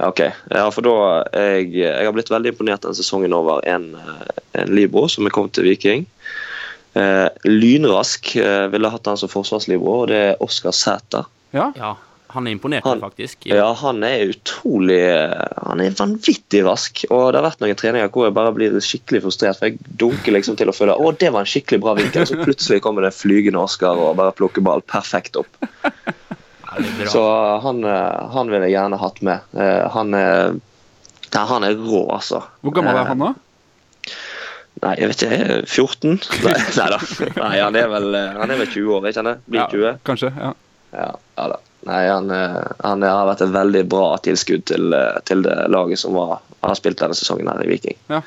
Ok, 0.03 0.21
ja, 0.51 0.65
for 0.75 0.83
da 0.83 0.95
jeg, 1.39 1.69
jeg 1.79 2.07
har 2.07 2.15
blitt 2.15 2.33
veldig 2.33 2.51
imponert 2.51 2.83
den 2.83 2.97
sesongen 2.99 3.35
over 3.37 3.63
en, 3.71 3.93
eh, 3.95 4.41
en 4.59 4.73
Libro 4.75 5.07
som 5.09 5.27
er 5.27 5.35
kommet 5.35 5.55
til 5.55 5.69
Viking. 5.69 6.03
Eh, 6.99 7.29
lynrask 7.47 8.35
eh, 8.43 8.67
ville 8.73 8.91
hatt 8.91 9.07
han 9.07 9.21
som 9.21 9.31
forsvarslibro, 9.31 10.01
og 10.03 10.11
det 10.11 10.19
er 10.33 10.43
Oskar 10.43 10.75
Sæter. 10.75 11.31
Ja. 11.55 11.71
ja. 11.79 11.95
Han 12.35 12.47
er 12.49 12.55
imponert, 12.57 12.85
Han- 12.85 13.01
faktisk. 13.03 13.47
Ja, 13.47 13.69
han 13.79 14.03
er 14.07 14.25
utrolig 14.33 14.99
eh, 15.07 15.45
Han 15.69 15.81
er 15.81 15.91
vanvittig 15.99 16.65
rask. 16.67 17.05
Og 17.11 17.29
det 17.33 17.41
har 17.41 17.47
vært 17.49 17.61
noen 17.63 17.79
treninger 17.79 18.11
hvor 18.15 18.27
jeg 18.29 18.35
bare 18.37 18.53
blir 18.57 18.75
skikkelig 18.83 19.23
frustrert, 19.27 19.59
for 19.61 19.71
jeg 19.71 19.79
dunker 20.03 20.35
liksom 20.35 20.57
til 20.59 20.69
å 20.73 20.75
føle 20.77 20.97
å, 20.99 21.13
det 21.17 21.31
var 21.35 21.45
en 21.47 21.51
skikkelig 21.53 21.81
bra 21.85 21.95
vinkel, 21.99 22.23
og 22.27 22.31
så 22.33 22.39
plutselig 22.43 22.81
kommer 22.85 23.07
det 23.07 23.15
flygende 23.17 23.63
Oskar 23.63 23.97
og 23.97 24.17
bare 24.19 24.35
plukker 24.35 24.63
ball 24.67 24.83
perfekt 24.83 25.37
opp. 25.41 25.49
Ja, 25.63 26.77
det 26.83 26.91
bra. 26.99 27.07
Så 27.13 27.25
han, 27.63 27.85
eh, 27.87 28.29
han 28.35 28.51
ville 28.51 28.67
jeg 28.69 28.75
gjerne 28.79 28.99
hatt 28.99 29.23
med. 29.23 29.41
Eh, 29.55 29.89
Han 29.95 30.15
er 30.19 30.55
Nei, 31.35 31.47
han 31.51 31.65
er 31.67 31.75
rå, 31.75 32.05
altså. 32.15 32.45
Hvor 32.63 32.75
gammel 32.77 32.95
Eh, 32.95 33.01
er 33.01 33.09
han 33.11 33.19
da? 33.19 33.33
Nei, 34.85 34.93
jeg 35.01 35.09
vet 35.11 35.23
ikke. 35.25 35.57
14? 35.67 36.19
Nei, 36.45 36.53
nei 36.79 36.89
da. 36.93 36.99
Nei, 37.39 37.53
han 37.63 37.79
er 37.79 37.89
vel, 37.91 38.09
eh, 38.19 38.33
han 38.39 38.51
er 38.55 38.61
vel 38.61 38.69
20 38.71 38.93
år, 38.99 39.07
ikke 39.09 39.17
sant? 39.23 39.45
Blir 39.51 39.65
20? 39.73 39.85
Ja, 39.87 39.93
kanskje. 40.07 40.31
ja. 40.37 40.51
Ja, 40.95 41.09
ja 41.39 41.47
da. 41.51 41.57
Nei, 41.85 42.03
han, 42.09 42.31
eh, 42.31 42.59
han 42.81 43.05
har 43.05 43.29
vært 43.29 43.45
et 43.45 43.55
veldig 43.55 43.85
bra 43.93 44.17
tilskudd 44.25 44.65
til, 44.71 44.93
eh, 44.97 45.21
til 45.29 45.45
det 45.45 45.57
laget 45.73 46.01
som 46.01 46.17
var, 46.17 46.39
har 46.65 46.77
spilt 46.79 47.01
denne 47.03 47.17
sesongen 47.19 47.51
her 47.51 47.65
i 47.65 47.71
Viking. 47.75 47.99
Ja. 48.13 48.23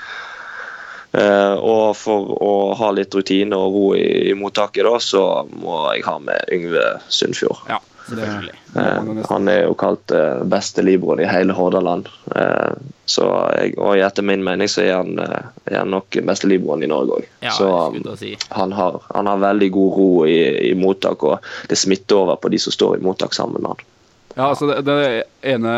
Uh, 1.17 1.55
og 1.63 1.85
for 1.95 2.33
å 2.43 2.53
ha 2.77 2.89
litt 2.91 3.15
rutine 3.15 3.55
og 3.55 3.73
ro 3.73 3.85
i, 3.95 4.27
i 4.29 4.33
mottaket, 4.37 4.83
da, 4.85 4.97
så 5.01 5.21
må 5.49 5.79
jeg 5.95 6.03
ha 6.05 6.17
med 6.21 6.51
Yngve 6.53 6.83
Sundfjord. 7.07 7.63
ja. 7.71 7.79
Selvfølgelig. 8.07 8.53
Eh, 8.75 9.25
han 9.29 9.47
er 9.51 9.63
jo 9.65 9.73
kalt 9.79 10.11
eh, 10.15 10.43
beste 10.47 10.83
libroen 10.85 11.19
i 11.23 11.27
hele 11.27 11.53
Hordaland. 11.53 12.07
Eh, 12.35 12.77
så 13.05 13.27
jeg, 13.55 13.73
og 13.79 13.99
etter 14.03 14.25
min 14.25 14.43
mening 14.43 14.69
så 14.71 14.83
er 14.83 14.93
han, 14.99 15.19
eh, 15.19 15.51
er 15.65 15.81
han 15.81 15.91
nok 15.91 16.19
beste 16.27 16.49
libroen 16.49 16.83
i 16.83 16.89
Norge 16.91 17.19
òg. 17.19 17.27
Ja, 17.43 17.53
så 17.55 17.69
um, 17.91 17.99
si. 18.19 18.33
han, 18.49 18.75
har, 18.77 19.01
han 19.13 19.29
har 19.31 19.43
veldig 19.43 19.69
god 19.75 19.99
ro 19.99 20.09
i, 20.27 20.39
i 20.69 20.73
mottak, 20.79 21.23
og 21.23 21.51
det 21.69 21.79
smitter 21.79 22.23
over 22.23 22.41
på 22.41 22.51
de 22.53 22.61
som 22.63 22.75
står 22.75 22.97
i 22.97 23.05
mottak 23.05 23.35
sammen 23.35 23.61
med 23.61 23.75
han. 23.75 23.85
Ja, 24.37 24.49
altså 24.51 24.67
det, 24.69 24.81
det 24.85 25.23
ene 25.49 25.71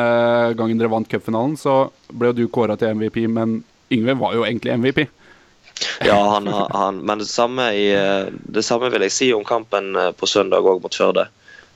gangen 0.60 0.82
dere 0.82 0.92
vant 0.92 1.08
cupfinalen, 1.08 1.56
så 1.58 1.86
ble 2.12 2.34
jo 2.34 2.42
du 2.42 2.48
kåra 2.52 2.76
til 2.78 2.98
MVP, 2.98 3.24
men 3.32 3.62
Yngve 3.94 4.18
var 4.20 4.36
jo 4.36 4.44
egentlig 4.46 4.76
MVP. 4.76 5.06
Ja, 6.04 6.18
han, 6.34 6.48
han, 6.48 6.98
men 6.98 7.22
det 7.22 7.26
samme, 7.26 7.72
i, 7.74 7.88
eh, 7.96 8.28
det 8.44 8.64
samme 8.64 8.90
vil 8.92 9.06
jeg 9.08 9.16
si 9.16 9.30
om 9.34 9.46
kampen 9.48 9.96
eh, 9.96 10.12
på 10.12 10.28
søndag 10.28 10.68
òg 10.68 10.82
mot 10.84 10.96
Førde. 10.96 11.30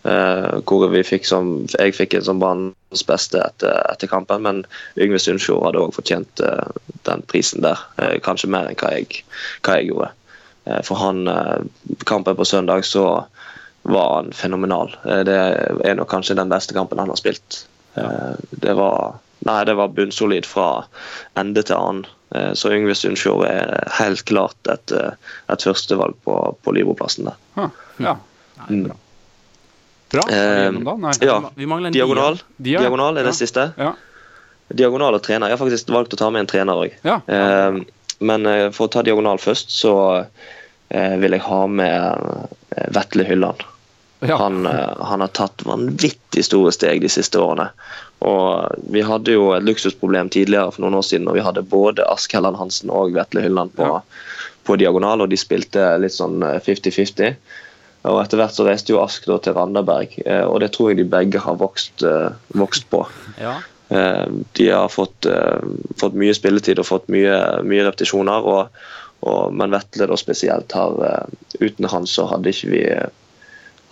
Eh, 0.04 0.56
hvor 0.68 0.90
vi 0.92 1.00
fikk 1.08 1.24
som, 1.28 1.54
jeg 1.72 1.96
fikk 1.96 2.18
en 2.18 2.26
som 2.28 2.42
banens 2.42 3.04
beste 3.08 3.40
etter, 3.40 3.78
etter 3.88 4.10
kampen, 4.12 4.44
men 4.44 4.64
Yngve 5.00 5.22
Sundfjord 5.22 5.64
hadde 5.70 5.80
òg 5.80 5.94
fortjent 5.96 6.44
uh, 6.44 6.68
den 7.08 7.24
prisen 7.32 7.64
der. 7.64 7.80
Uh, 7.96 8.18
kanskje 8.26 8.52
mer 8.52 8.68
enn 8.68 8.80
hva 8.82 8.92
jeg, 8.98 9.24
hva 9.64 9.80
jeg 9.80 9.94
gjorde. 9.94 10.12
For 10.88 10.96
han, 10.96 11.28
kampen 12.08 12.38
på 12.40 12.46
søndag 12.48 12.86
så 12.88 13.26
var 13.84 14.14
han 14.14 14.30
fenomenal. 14.32 14.94
Det 15.28 15.34
er 15.36 15.98
nok 16.00 16.08
kanskje 16.08 16.38
den 16.40 16.48
beste 16.48 16.72
kampen 16.72 17.02
han 17.04 17.12
har 17.12 17.20
spilt. 17.20 17.66
Det 18.64 18.76
var 18.80 19.18
Nei, 19.44 19.58
det 19.68 19.76
var 19.76 19.92
bunnsolid 19.92 20.48
fra 20.48 20.86
ende 21.36 21.66
til 21.68 21.76
annen. 21.76 22.08
Så 22.56 22.72
Yngve 22.72 22.96
Sundfjord 22.96 23.44
er 23.44 23.76
helt 24.00 24.24
klart 24.32 24.72
et, 24.72 24.96
et 25.52 25.68
førstevalg 25.68 26.16
på, 26.24 26.38
på 26.64 26.78
Libro-plassen 26.80 27.28
der. 27.28 27.42
Ha, 27.60 27.68
ja, 28.08 28.16
Nei, 28.62 28.86
bra. 28.88 28.96
Bra. 30.14 30.24
Eh. 30.30 30.72
Nei. 31.04 31.14
Ja. 31.26 31.40
Vi 31.58 31.68
mangler 31.70 31.90
en 31.92 31.96
Diagonal. 31.98 32.40
Diagonal 32.58 33.18
er 33.22 33.28
det 33.30 33.36
siste. 33.38 33.72
Ja. 33.78 33.94
Diagonal 34.74 35.18
og 35.18 35.22
trener. 35.26 35.50
Jeg 35.52 35.58
har 35.58 35.62
faktisk 35.66 35.92
valgt 35.94 36.14
å 36.16 36.20
ta 36.24 36.30
med 36.34 36.46
en 36.46 36.50
trener 36.54 36.80
òg. 36.86 36.96
Ja. 37.06 37.20
Eh, 37.28 37.82
men 38.24 38.46
eh, 38.50 38.70
for 38.74 38.88
å 38.88 38.94
ta 38.94 39.04
diagonal 39.06 39.42
først, 39.42 39.74
så 39.76 39.94
eh, 40.24 41.16
vil 41.22 41.36
jeg 41.36 41.44
ha 41.50 41.62
med 41.68 42.40
eh, 42.78 42.88
Vetle 42.96 43.26
Hylland. 43.28 43.66
ja. 44.24 44.38
Han, 44.40 44.64
eh, 44.70 44.94
han 45.04 45.22
har 45.26 45.34
tatt 45.36 45.66
vanvittig 45.68 46.46
store 46.48 46.72
steg 46.72 47.02
de 47.04 47.10
siste 47.12 47.42
årene. 47.44 47.68
Og 48.24 48.78
vi 48.96 49.02
hadde 49.04 49.34
jo 49.36 49.50
et 49.58 49.66
luksusproblem 49.68 50.30
tidligere 50.32 50.72
for 50.72 50.86
noen 50.86 50.96
år 51.02 51.04
siden, 51.04 51.26
når 51.28 51.36
vi 51.42 51.44
hadde 51.50 51.66
både 51.68 52.06
Ask 52.08 52.32
Helland 52.38 52.56
Hansen 52.56 52.90
og 52.94 53.12
Vetle 53.18 53.44
Hylland 53.44 53.74
på, 53.76 53.84
Ja. 53.84 54.00
på 54.64 54.78
diagonal, 54.80 55.20
og 55.26 55.30
de 55.34 55.36
spilte 55.42 55.90
litt 56.00 56.16
sånn 56.16 56.40
eh, 56.48 56.62
50-50. 56.64 57.36
Og 58.04 58.20
etter 58.20 58.40
hvert 58.40 58.56
så 58.56 58.66
reiste 58.68 58.92
jo 58.92 59.02
Ask 59.04 59.28
da 59.30 59.38
til 59.40 59.56
Randaberg, 59.56 60.18
eh, 60.26 60.44
og 60.44 60.60
det 60.64 60.74
tror 60.76 60.92
jeg 60.92 61.00
de 61.00 61.12
begge 61.12 61.40
har 61.40 61.60
vokst, 61.60 62.04
eh, 62.04 62.36
vokst 62.60 62.90
på. 62.92 63.06
Ja. 63.40 63.62
Eh, 63.90 64.26
De 64.60 64.68
har 64.70 64.92
fått, 64.92 65.28
fått 66.00 66.18
mye 66.20 66.36
spilletid 66.36 66.80
og 66.80 66.90
fått 66.90 67.08
mye, 67.14 67.38
mye 67.64 67.88
repetisjoner. 67.88 68.44
Og, 68.44 68.86
og, 69.24 69.54
men 69.56 69.72
Vetle 69.72 70.10
da 70.10 70.18
spesielt 70.20 70.76
har 70.76 71.28
Uten 71.60 71.88
han 71.88 72.08
så 72.10 72.28
hadde 72.28 72.52
ikke 72.52 72.72
vi 72.74 72.86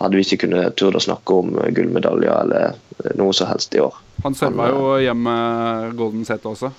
hadde 0.02 0.18
vi 0.18 0.24
ikke 0.26 0.40
kunnet 0.42 0.74
turt 0.76 0.98
å 0.98 1.00
snakke 1.00 1.34
om 1.38 1.52
gullmedaljer 1.70 2.34
eller 2.34 3.14
noe 3.14 3.32
som 3.36 3.46
helst 3.46 3.74
i 3.78 3.80
år. 3.80 3.94
Han 4.22 4.34
serva 4.38 4.68
jo 4.70 4.82
hjem 5.02 5.26
eh, 5.26 5.88
Golden 5.98 6.24
Set 6.24 6.44
også. 6.46 6.70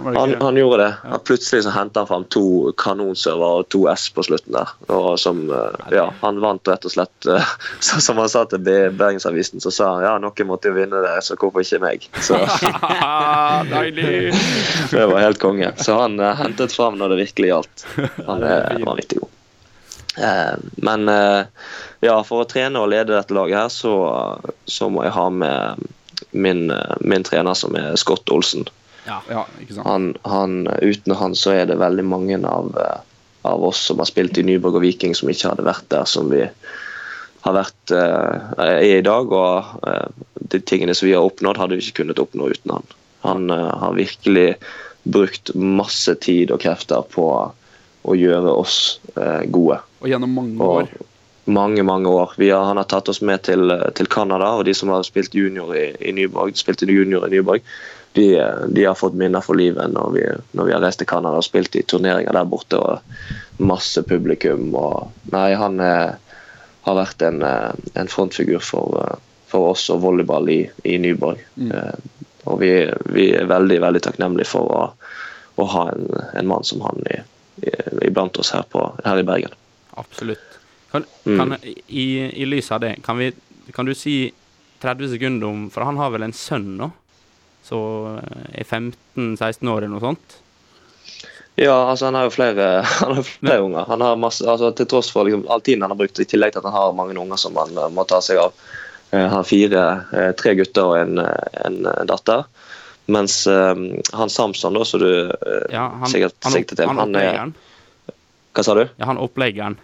Han, 0.00 0.34
han 0.40 0.56
gjorde 0.56 0.78
det. 0.82 0.92
Han 1.02 1.20
plutselig 1.24 1.64
så 1.66 1.72
henta 1.74 2.00
han 2.00 2.08
fram 2.08 2.24
to 2.32 2.72
kanonserver 2.80 3.60
og 3.60 3.68
to 3.72 3.82
S 3.92 4.06
på 4.16 4.24
slutten 4.24 4.56
der. 4.56 4.70
Og 4.92 5.18
som, 5.20 5.42
eh, 5.52 5.90
ja, 5.92 6.06
han 6.22 6.40
vant 6.40 6.68
rett 6.68 6.88
og 6.88 6.94
slett 6.94 7.28
eh, 7.28 7.50
så, 7.84 8.00
Som 8.00 8.20
han 8.22 8.30
sa 8.32 8.46
til 8.48 8.64
Bergensavisen, 8.64 9.60
så 9.60 9.72
sa 9.74 9.90
han 9.96 10.06
ja, 10.06 10.14
noen 10.22 10.48
måtte 10.48 10.72
jo 10.72 10.78
vinne 10.78 11.02
det, 11.04 11.16
så 11.26 11.36
hvorfor 11.36 11.64
ikke 11.64 11.82
meg? 11.84 12.06
Så 12.16 12.38
Deilig! 13.74 14.32
Det 14.96 15.04
var 15.10 15.20
helt 15.20 15.40
konge. 15.42 15.72
Så 15.82 15.98
han 15.98 16.16
uh, 16.20 16.32
hentet 16.38 16.72
fram 16.72 16.96
når 16.96 17.12
det 17.12 17.18
virkelig 17.26 17.50
gjaldt. 17.50 17.84
Han 18.28 18.44
er 18.46 18.78
vanvittig 18.86 19.20
god. 19.20 19.32
Men 20.80 21.10
ja, 22.00 22.14
for 22.24 22.40
å 22.40 22.48
trene 22.48 22.80
og 22.80 22.88
lede 22.88 23.12
dette 23.12 23.36
laget 23.36 23.58
her, 23.58 23.72
så, 23.72 23.92
så 24.64 24.88
må 24.92 25.04
jeg 25.04 25.12
ha 25.12 25.26
med 25.28 25.84
min, 26.30 26.70
eh, 26.70 26.96
min 27.00 27.26
trener, 27.26 27.54
som 27.54 27.76
er 27.76 27.96
Scott 28.00 28.30
Olsen. 28.30 28.66
Ja. 29.06 29.20
Ja, 29.30 29.44
ikke 29.60 29.76
sant. 29.76 29.86
Han, 29.86 30.08
han, 30.26 30.56
uten 30.82 31.14
han 31.14 31.36
så 31.38 31.54
er 31.54 31.68
det 31.70 31.78
veldig 31.80 32.06
mange 32.06 32.40
av, 32.46 32.72
eh, 32.80 32.98
av 33.46 33.64
oss 33.64 33.84
som 33.90 34.02
har 34.02 34.10
spilt 34.10 34.38
i 34.38 34.46
Nyborg 34.46 34.80
og 34.80 34.86
Viking, 34.86 35.14
som 35.14 35.30
ikke 35.30 35.52
hadde 35.52 35.66
vært 35.66 35.88
der 35.92 36.08
som 36.10 36.30
vi 36.32 36.42
har 37.46 37.54
vært 37.54 37.94
eh, 37.94 38.64
er 38.66 38.98
i 38.98 39.04
dag. 39.06 39.30
Og 39.30 40.48
de 40.50 40.60
tingene 40.60 40.94
som 40.94 41.08
vi 41.08 41.14
har 41.14 41.26
oppnådd, 41.26 41.60
hadde 41.62 41.78
vi 41.78 41.86
ikke 41.86 42.02
kunnet 42.02 42.22
oppnå 42.22 42.50
uten 42.50 42.78
han. 42.78 42.90
Han 43.26 43.50
har 43.50 43.94
virkelig 43.96 44.56
brukt 45.06 45.54
masse 45.54 46.14
tid 46.22 46.50
og 46.50 46.60
krefter 46.62 47.06
på 47.10 47.28
å 48.06 48.14
gjøre 48.14 48.54
oss 48.54 48.78
eh, 49.16 49.44
gode. 49.50 49.80
Og 50.02 50.10
gjennom 50.10 50.34
mange 50.38 50.56
Og 50.62 50.82
år. 50.82 50.90
Mange, 51.46 51.82
mange 51.86 52.08
år. 52.08 52.32
Vi 52.36 52.50
har, 52.50 52.64
han 52.64 52.76
har 52.76 52.88
tatt 52.90 53.08
oss 53.08 53.20
med 53.22 53.42
til, 53.46 53.70
til 53.94 54.08
Canada, 54.10 54.52
og 54.58 54.64
de 54.66 54.74
som 54.74 54.90
har 54.94 55.04
spilt 55.06 55.34
junior 55.34 55.74
i, 55.76 55.88
i 56.00 56.14
Nyborg, 56.16 56.58
spilte 56.58 56.88
junior 56.90 57.26
i 57.26 57.30
Nyborg, 57.36 57.66
de, 58.16 58.28
de 58.68 58.84
har 58.84 58.94
fått 58.94 59.14
minner 59.14 59.44
for 59.44 59.58
livet 59.58 59.90
når 59.92 60.12
vi, 60.14 60.22
når 60.56 60.64
vi 60.64 60.72
har 60.72 60.80
reist 60.80 61.02
til 61.02 61.08
Canada 61.10 61.36
og 61.36 61.44
spilt 61.44 61.76
i 61.76 61.82
turneringer 61.84 62.32
der 62.32 62.48
borte. 62.48 62.78
og 62.80 63.60
Masse 63.60 64.02
publikum. 64.08 64.70
og 64.74 65.12
Nei, 65.32 65.50
han 65.56 65.76
er, 65.84 66.16
har 66.88 66.96
vært 66.96 67.22
en, 67.28 67.42
eh, 67.44 67.76
en 68.00 68.08
frontfigur 68.08 68.64
for, 68.64 68.96
eh, 69.02 69.20
for 69.52 69.74
oss 69.74 69.84
og 69.92 70.00
volleyball 70.06 70.48
i, 70.48 70.62
i 70.88 70.96
Nyborg. 71.02 71.44
Mm. 71.60 71.70
Eh, 71.76 72.24
og 72.46 72.60
vi, 72.62 72.72
vi 73.12 73.30
er 73.36 73.52
veldig 73.52 73.80
veldig 73.84 74.04
takknemlige 74.08 74.48
for 74.48 74.72
å, 74.72 74.82
å 75.60 75.70
ha 75.76 75.86
en, 75.92 76.08
en 76.40 76.48
mann 76.48 76.64
som 76.64 76.84
han 76.88 77.04
i, 77.12 77.20
i, 77.68 77.76
iblant 78.08 78.40
oss 78.40 78.54
her, 78.56 78.64
på, 78.72 78.88
her 79.04 79.20
i 79.20 79.28
Bergen. 79.28 79.56
Absolutt. 79.96 80.45
Kan, 80.92 81.04
Mm. 81.26 81.38
kan, 81.38 81.56
i, 81.88 82.04
I 82.42 82.44
lys 82.46 82.70
av 82.72 82.80
det, 82.80 82.94
kan, 83.04 83.18
vi, 83.18 83.32
kan 83.74 83.86
du 83.88 83.94
si 83.94 84.32
30 84.80 85.08
sekunder 85.16 85.48
om 85.48 85.64
For 85.74 85.82
han 85.82 85.96
har 85.98 86.12
vel 86.14 86.22
en 86.22 86.32
sønn 86.36 86.76
nå? 86.78 86.90
Så 87.66 87.78
eh, 88.20 88.60
er 88.62 88.64
15-16 88.68 89.66
år 89.72 89.82
eller 89.82 89.94
noe 89.96 90.04
sånt? 90.04 90.36
Ja, 91.56 91.74
altså 91.90 92.04
han 92.10 92.14
har 92.18 92.26
jo 92.28 92.34
flere, 92.36 92.66
han 93.02 93.14
har 93.16 93.22
flere 93.26 93.62
unger. 93.64 93.84
Han 93.88 94.04
har 94.04 94.16
masse, 94.20 94.44
altså 94.46 94.70
Til 94.76 94.86
tross 94.92 95.10
for 95.10 95.24
liksom, 95.26 95.46
all 95.50 95.62
tiden 95.64 95.82
han 95.82 95.90
har 95.94 95.98
brukt, 95.98 96.20
i 96.20 96.28
tillegg 96.28 96.52
til 96.54 96.60
at 96.62 96.68
han 96.70 96.76
har 96.76 96.92
mange 96.98 97.16
unger 97.18 97.40
som 97.40 97.56
han 97.58 97.74
eh, 97.80 97.88
må 97.96 98.04
ta 98.06 98.20
seg 98.22 98.38
av. 98.42 98.54
Eh, 99.10 99.22
Han 99.24 99.38
har 99.40 99.46
fire, 99.48 99.82
tre 100.38 100.54
gutter 100.58 100.84
og 100.92 100.96
en, 101.00 101.18
en 101.64 101.76
datter. 102.10 102.44
Mens 103.06 103.44
han 103.46 104.30
Samson, 104.34 104.74
da, 104.74 104.82
som 104.84 104.98
du 104.98 105.30
Ja, 105.70 105.84
han, 106.02 106.08
sikkert 106.10 106.34
sikter 106.50 106.74
til, 106.80 106.88
han 106.90 106.98
han 106.98 107.14
er. 107.20 107.52
Hva 108.50 108.64
sa 108.66 108.74
du? 108.74 108.80
Ja, 108.98 109.06
han 109.06 109.20
oppleggeren. 109.22 109.76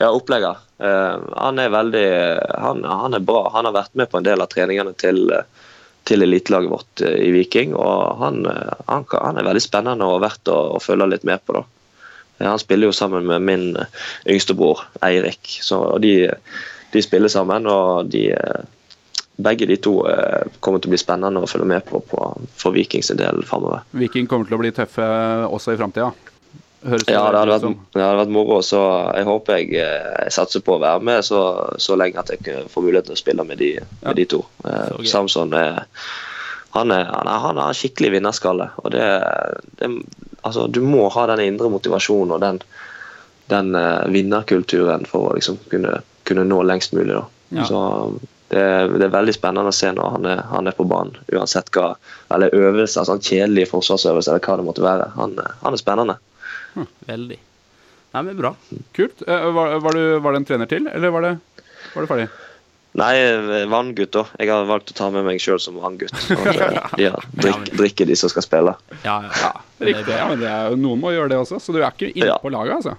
Ja, 0.00 0.10
opplegger. 0.10 0.56
Eh, 0.78 1.16
han 1.36 1.58
er 1.60 1.68
veldig 1.68 2.06
han, 2.58 2.78
han 2.84 3.14
er 3.14 3.20
bra. 3.20 3.50
Han 3.52 3.66
har 3.68 3.74
vært 3.74 3.98
med 4.00 4.08
på 4.08 4.16
en 4.16 4.24
del 4.24 4.40
av 4.40 4.48
treningene 4.48 4.94
til, 4.96 5.28
til 6.08 6.24
elitelaget 6.24 6.72
vårt 6.72 7.02
eh, 7.04 7.18
i 7.26 7.28
Viking. 7.34 7.74
Og 7.76 8.22
han, 8.22 8.38
eh, 8.48 8.78
han, 8.86 9.04
han 9.12 9.36
er 9.36 9.44
veldig 9.50 9.60
spennende 9.60 10.08
og 10.08 10.22
verdt 10.24 10.48
å, 10.48 10.56
å 10.78 10.80
følge 10.80 11.10
litt 11.10 11.26
med 11.28 11.44
på. 11.44 11.58
da. 11.58 12.46
Han 12.46 12.62
spiller 12.62 12.88
jo 12.88 12.96
sammen 12.96 13.28
med 13.28 13.44
min 13.44 13.66
yngste 14.24 14.56
bror 14.56 14.86
Eirik. 15.04 15.58
Så 15.60 15.82
de, 16.00 16.14
de 16.96 17.04
spiller 17.04 17.28
sammen, 17.28 17.68
og 17.68 18.08
de 18.08 18.30
begge 19.36 19.68
de 19.68 19.76
to 19.84 19.98
kommer 20.64 20.80
til 20.80 20.88
å 20.88 20.94
bli 20.96 21.02
spennende 21.04 21.44
å 21.44 21.52
følge 21.52 21.68
med 21.68 21.84
på, 21.84 22.00
på 22.08 22.32
for 22.56 22.72
Vikings 22.72 23.12
del 23.20 23.44
framover. 23.44 23.84
Viking 23.92 24.32
kommer 24.32 24.48
til 24.48 24.56
å 24.56 24.64
bli 24.64 24.72
tøffe 24.80 25.12
også 25.52 25.76
i 25.76 25.80
framtida. 25.84 26.08
Høres 26.82 27.04
Ja, 27.08 27.26
det 27.30 27.38
hadde, 27.40 27.50
vært, 27.52 27.60
som. 27.66 27.74
det 27.92 28.02
hadde 28.02 28.18
vært 28.22 28.32
moro. 28.32 28.58
Så 28.64 28.80
jeg 29.16 29.26
håper 29.28 29.58
jeg, 29.58 29.68
eh, 29.82 30.08
jeg 30.24 30.32
satser 30.32 30.62
på 30.64 30.76
å 30.78 30.80
være 30.80 31.02
med 31.04 31.24
så, 31.26 31.40
så 31.76 31.96
lenge 32.00 32.18
at 32.22 32.30
jeg 32.32 32.40
får 32.46 32.70
få 32.72 32.82
mulighet 32.86 33.10
til 33.10 33.16
å 33.18 33.20
spille 33.20 33.44
med 33.44 33.58
de, 33.60 33.74
Ja. 33.76 33.84
med 34.06 34.16
de 34.16 34.24
to. 34.32 34.42
Okay. 34.64 35.06
Samson 35.10 35.52
er 35.52 35.82
han, 36.70 36.90
er, 36.94 37.04
han, 37.10 37.26
er, 37.28 37.38
han 37.42 37.58
har 37.58 37.74
skikkelig 37.74 38.12
vinnerskalle. 38.14 38.70
og 38.84 38.90
det, 38.94 39.04
det, 39.80 39.88
altså, 40.46 40.68
Du 40.70 40.80
må 40.86 41.08
ha 41.10 41.26
den 41.26 41.40
indre 41.48 41.68
motivasjonen 41.68 42.32
og 42.36 42.40
den, 42.40 42.60
den 43.50 43.74
uh, 43.74 44.06
vinnerkulturen 44.06 45.04
for 45.10 45.32
å 45.32 45.34
liksom 45.34 45.58
kunne, 45.72 45.96
kunne 46.24 46.44
nå 46.46 46.62
lengst 46.62 46.94
mulig. 46.94 47.18
Ja. 47.50 47.64
Så 47.66 47.80
det, 48.50 48.62
det 48.98 49.04
er 49.08 49.12
veldig 49.18 49.34
spennende 49.34 49.70
å 49.70 49.74
se 49.74 49.90
når 49.94 50.14
han 50.14 50.26
er, 50.30 50.40
han 50.50 50.66
er 50.70 50.74
på 50.78 50.86
banen, 50.90 51.18
uansett 51.34 51.68
hva 51.74 51.96
eller 52.34 52.54
øvelser, 52.54 53.04
sånn 53.06 53.20
kjedelige 53.22 53.68
forsvarsøvelser 53.74 54.32
eller 54.38 54.46
hva 54.46 54.56
det 54.62 54.66
måtte 54.70 54.86
være. 54.86 55.10
Han, 55.18 55.34
er- 55.42 55.58
han 55.66 55.74
er 55.76 55.82
spennende. 55.82 56.16
Veldig. 57.10 57.38
Nei, 58.14 58.22
men 58.26 58.36
bra. 58.40 58.54
Kult. 58.96 59.22
Eh, 59.26 59.50
Var, 59.54 59.76
var, 59.84 59.92
du, 59.94 60.18
var 60.18 60.32
det 60.34 60.40
en 60.42 60.46
trener 60.48 60.66
til, 60.70 60.86
eller 60.90 61.12
var 61.14 61.22
det, 61.28 61.34
var 61.94 62.02
det 62.06 62.08
ferdig? 62.10 62.28
Nei, 62.98 63.12
vanngutt, 63.70 64.10
da. 64.16 64.24
Jeg 64.42 64.48
har 64.50 64.64
valgt 64.66 64.90
å 64.90 64.94
ta 64.98 65.06
med 65.14 65.22
meg 65.28 65.38
sjøl 65.38 65.60
som 65.62 65.76
vanngutt. 65.78 66.10
Eh, 66.40 67.04
Ja, 67.04 67.12
drikke, 67.38 67.76
drikke 67.78 68.06
de 68.08 68.16
som 68.18 68.32
skal 68.32 68.42
spille. 68.42 68.72
Ja, 69.04 69.20
ja. 69.30 69.52
Riktig. 69.78 70.10
Ja, 70.16 70.24
men 70.32 70.42
det 70.42 70.48
er, 70.50 70.74
noen 70.74 70.98
må 71.04 71.12
gjøre 71.14 71.30
det 71.30 71.38
også, 71.38 71.60
så 71.62 71.70
du 71.76 71.78
er 71.84 71.92
ikke 71.94 72.10
inne 72.10 72.32
Ja. 72.32 72.40
på 72.42 72.50
laget, 72.50 72.80
altså. 72.80 72.96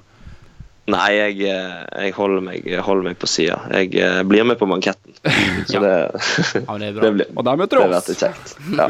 Nei, 0.91 1.09
jeg, 1.13 1.35
eh, 1.51 1.83
jeg 2.07 2.15
holder 2.15 2.41
meg, 2.47 2.63
jeg 2.71 2.81
holder 2.87 3.05
meg 3.11 3.19
på 3.21 3.27
sida. 3.29 3.59
Jeg 3.75 3.91
jeg 3.99 4.25
blir 4.31 4.47
med 4.47 4.57
på 4.59 4.65
banketten. 4.71 5.13
Så 5.69 5.75
Ja. 5.77 5.81
det, 5.83 5.93
Ja, 6.63 6.77
det 6.79 6.87
er 6.87 6.95
bra. 6.95 7.03
det 7.03 7.11
blir 7.19 7.27
Og 7.35 7.45
der 7.45 7.59
møter 7.59 7.83
du 7.83 7.95
oss. 7.99 8.09
kjekt. 8.17 8.55
Ja. 8.79 8.87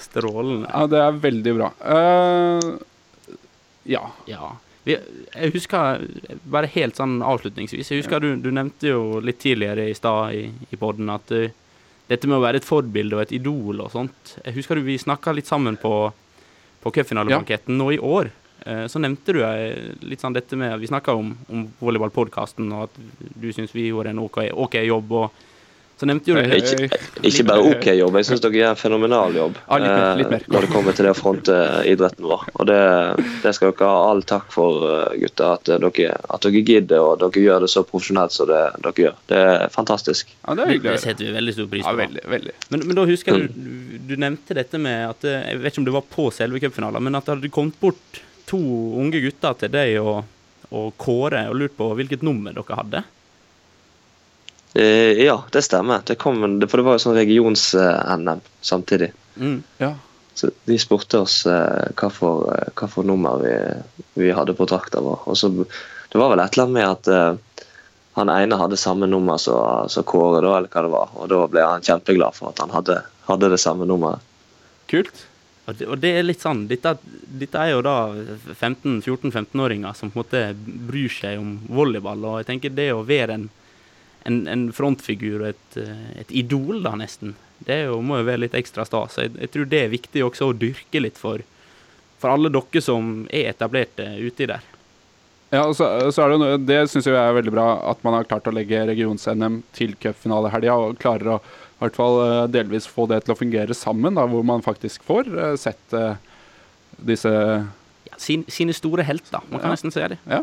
Strålende. 0.00 0.68
Ja, 0.70 0.86
det 0.90 1.00
er 1.02 1.18
veldig 1.22 1.54
bra. 1.58 1.68
Eh, 1.82 2.70
ja. 3.86 4.06
Ja. 4.30 4.54
Jeg 4.86 5.50
husker, 5.50 6.04
bare 6.46 6.70
helt 6.70 6.98
sånn 6.98 7.18
avslutningsvis, 7.26 7.88
jeg 7.90 8.04
husker 8.04 8.22
du, 8.22 8.28
du 8.38 8.52
nevnte 8.54 8.92
jo 8.92 9.18
litt 9.18 9.40
tidligere 9.42 9.88
i 9.90 9.96
stad 9.98 10.36
i, 10.38 10.44
i 10.70 10.78
podden 10.78 11.10
at 11.10 11.32
eh, 11.34 11.50
dette 12.06 12.30
med 12.30 12.38
å 12.38 12.44
være 12.44 12.60
et 12.60 12.68
forbilde 12.68 13.18
og 13.18 13.24
et 13.24 13.34
idol 13.34 13.82
og 13.82 13.90
sånt 13.90 14.36
Jeg 14.44 14.54
husker 14.60 14.78
du 14.78 14.84
vi 14.86 14.94
snakka 15.00 15.34
litt 15.34 15.50
sammen 15.50 15.74
på, 15.82 15.90
på 16.84 16.92
cupfinalebanketten 16.94 17.74
nå 17.74 17.88
i 17.96 17.98
år. 17.98 18.30
Eh, 18.62 18.84
så 18.86 19.02
nevnte 19.02 19.34
du 19.34 19.42
eh, 19.42 19.90
litt 20.06 20.22
sånn 20.22 20.36
dette 20.36 20.58
med 20.58 20.78
Vi 20.78 20.92
snakka 20.92 21.16
om, 21.18 21.34
om 21.50 21.66
volleyballpodkasten 21.82 22.70
og 22.70 22.86
at 22.86 23.02
du 23.34 23.50
syns 23.54 23.74
vi 23.74 23.88
gjorde 23.88 24.14
en 24.14 24.22
OK, 24.22 24.44
ok 24.54 24.78
jobb. 24.86 25.18
og 25.18 25.44
så 25.96 26.04
nevnte 26.08 26.28
jo 26.28 26.34
du 26.36 26.54
Ikke, 26.56 26.86
ikke 27.24 27.44
bare 27.48 27.62
OK 27.70 27.86
jobb, 27.96 28.16
jeg 28.20 28.26
syns 28.28 28.42
dere 28.44 28.58
gjør 28.58 28.70
en 28.74 28.76
fenomenal 28.80 29.36
jobb 29.38 29.54
Ja, 29.62 29.78
litt 29.80 29.92
mer, 29.96 30.16
litt 30.20 30.30
mer. 30.34 30.42
eh, 30.44 30.50
når 30.52 30.66
det 30.66 30.70
kommer 30.74 30.96
til 30.98 31.06
det 31.08 31.12
å 31.14 31.16
fronte 31.16 31.54
idretten 31.88 32.26
vår. 32.28 32.42
Og 32.60 32.66
det, 32.68 32.76
det 33.44 33.52
skal 33.56 33.72
dere 33.72 33.88
ha 33.88 34.02
all 34.10 34.20
takk 34.28 34.50
for, 34.52 34.84
eh, 34.90 35.14
gutter. 35.22 35.54
At 35.56 35.70
eh, 35.72 35.80
dere, 35.86 36.18
at 36.36 36.44
dere 36.44 36.62
gidder 36.68 37.00
og 37.00 37.22
dere 37.24 37.44
gjør 37.46 37.64
det 37.64 37.70
så 37.72 37.84
profesjonelt 37.88 38.36
som 38.36 38.50
det 38.52 38.60
dere 38.84 39.04
gjør. 39.06 39.16
Det 39.32 39.40
er 39.46 39.66
fantastisk. 39.72 40.34
ja, 40.44 40.54
det 40.58 40.66
er 40.66 40.72
hyggelig. 40.74 40.92
Det 40.98 41.04
setter 41.06 41.24
vi 41.30 41.32
veldig 41.38 41.56
stor 41.56 41.70
pris 41.72 41.84
Ja, 41.86 41.94
på. 41.96 42.02
veldig, 42.04 42.26
veldig. 42.36 42.54
Men, 42.74 42.86
men 42.90 43.00
da 43.00 43.06
husker 43.08 43.32
jeg 43.32 43.48
du, 43.56 43.58
du, 43.66 43.98
du 44.12 44.14
nevnte 44.26 44.58
dette 44.60 44.78
med 44.82 45.08
at 45.14 45.24
eh, 45.24 45.40
Jeg 45.54 45.62
vet 45.64 45.72
ikke 45.72 45.84
om 45.86 45.88
det 45.90 45.96
var 45.96 46.06
på 46.12 46.28
selve 46.42 46.60
cupfinalen, 46.66 47.08
men 47.08 47.16
at 47.16 47.24
det 47.30 47.38
hadde 47.38 47.54
kommet 47.56 47.80
bort 47.80 48.20
to 48.46 48.60
unge 49.00 49.24
gutter 49.24 49.56
til 49.64 49.72
deg 49.74 49.96
og, 50.04 50.20
og 50.76 50.92
Kåre 51.00 51.46
og 51.50 51.56
lurt 51.64 51.74
på 51.80 51.88
hvilket 51.98 52.22
nummer 52.26 52.52
dere 52.54 52.76
hadde. 52.84 53.02
Eh, 54.76 55.24
ja, 55.24 55.44
det 55.52 55.62
stemmer. 55.62 56.02
Det 56.04 56.18
kom, 56.20 56.42
for 56.68 56.76
det 56.76 56.84
var 56.84 56.98
jo 56.98 57.02
sånn 57.06 57.16
regions-NM 57.16 58.42
samtidig. 58.60 59.12
Mm. 59.40 59.62
Ja. 59.80 59.94
Så 60.36 60.50
de 60.68 60.76
spurte 60.76 61.22
oss 61.24 61.38
eh, 61.48 61.92
hva, 61.96 62.10
for, 62.12 62.50
eh, 62.52 62.72
hva 62.76 62.88
for 62.92 63.08
nummer 63.08 63.40
vi, 63.40 63.54
vi 64.20 64.34
hadde 64.36 64.56
på 64.58 64.66
drakta 64.68 65.00
vår. 65.00 65.22
Og 65.24 65.38
så, 65.40 65.48
det 65.48 66.20
var 66.20 66.34
vel 66.34 66.44
et 66.44 66.58
eller 66.58 66.66
annet 66.66 66.76
med 66.76 66.90
at 66.92 67.40
han 68.16 68.32
ene 68.32 68.60
hadde 68.60 68.80
samme 68.80 69.08
nummer 69.08 69.40
som 69.40 70.04
Kåre, 70.08 70.44
da, 70.44 70.58
eller 70.58 70.68
hva 70.72 70.84
det 70.84 70.92
var. 70.92 71.16
Og 71.20 71.32
da 71.32 71.40
ble 71.52 71.64
han 71.64 71.88
kjempeglad 71.88 72.36
for 72.36 72.52
at 72.52 72.60
han 72.64 72.76
hadde, 72.76 73.00
hadde 73.30 73.52
det 73.52 73.62
samme 73.62 73.88
nummeret. 73.88 74.24
Kult. 74.92 75.24
Og 75.66 75.74
det, 75.74 75.88
og 75.90 75.98
det 75.98 76.12
er 76.14 76.22
litt 76.22 76.44
sånn 76.44 76.60
Dette, 76.70 76.92
dette 77.26 77.58
er 77.58 77.72
jo 77.72 77.80
da 77.82 77.96
15-14-15-åringer 78.54 79.96
som 79.98 80.12
på 80.12 80.20
en 80.20 80.22
måte 80.22 80.42
bryr 80.86 81.10
seg 81.12 81.40
om 81.40 81.56
volleyball. 81.66 82.22
Og 82.28 82.42
jeg 82.42 82.52
tenker 82.52 82.76
det 82.76 82.92
å 82.94 83.02
være 83.08 83.40
en, 83.40 83.48
en, 84.26 84.42
en 84.50 84.64
frontfigur 84.74 85.42
og 85.44 85.48
et, 85.54 85.76
eh, 85.82 86.06
et 86.22 86.32
idol, 86.42 86.80
da 86.84 86.94
nesten, 86.98 87.34
det 87.66 87.84
jo, 87.86 88.00
må 88.04 88.18
jo 88.20 88.26
være 88.28 88.42
litt 88.44 88.56
ekstra 88.58 88.84
stas. 88.84 89.16
Jeg, 89.22 89.32
jeg 89.40 89.50
tror 89.54 89.68
det 89.72 89.82
er 89.84 89.92
viktig 89.94 90.24
også 90.26 90.50
å 90.50 90.56
dyrke 90.56 91.00
litt 91.00 91.16
for, 91.20 91.40
for 92.20 92.34
alle 92.34 92.50
dere 92.52 92.82
som 92.84 93.26
er 93.30 93.52
etablerte 93.54 94.08
uti 94.20 94.48
der. 94.50 94.64
Ja, 95.54 95.62
og 95.70 95.76
så, 95.78 95.86
så 96.10 96.24
er 96.24 96.32
det, 96.34 96.38
noe- 96.42 96.58
det 96.66 96.80
syns 96.90 97.06
jeg 97.06 97.14
er 97.14 97.36
veldig 97.36 97.52
bra 97.54 97.66
at 97.92 98.00
man 98.04 98.16
har 98.18 98.26
klart 98.26 98.48
å 98.50 98.52
legge 98.56 98.80
regions-NM 98.90 99.60
til 99.78 99.94
cupfinalehelga, 100.02 100.74
og 100.74 100.98
klarer 101.00 101.36
å 101.36 101.40
i 101.76 101.84
hvert 101.84 101.96
fall 102.00 102.18
eh, 102.24 102.42
delvis 102.50 102.86
få 102.90 103.04
det 103.10 103.22
til 103.26 103.34
å 103.34 103.38
fungere 103.38 103.74
sammen, 103.76 104.16
da, 104.18 104.24
hvor 104.28 104.42
man 104.48 104.64
faktisk 104.64 105.04
får 105.06 105.28
eh, 105.36 105.54
sett 105.60 105.96
disse 107.06 107.30
Ja, 107.30 108.16
sin, 108.22 108.44
sine 108.48 108.74
store 108.76 109.04
helter, 109.06 109.42
man 109.50 109.60
kan 109.60 109.70
Ja. 109.70 109.74
nesten 109.76 109.92
se 109.94 110.06
det. 110.12 110.18
Ja. 110.30 110.42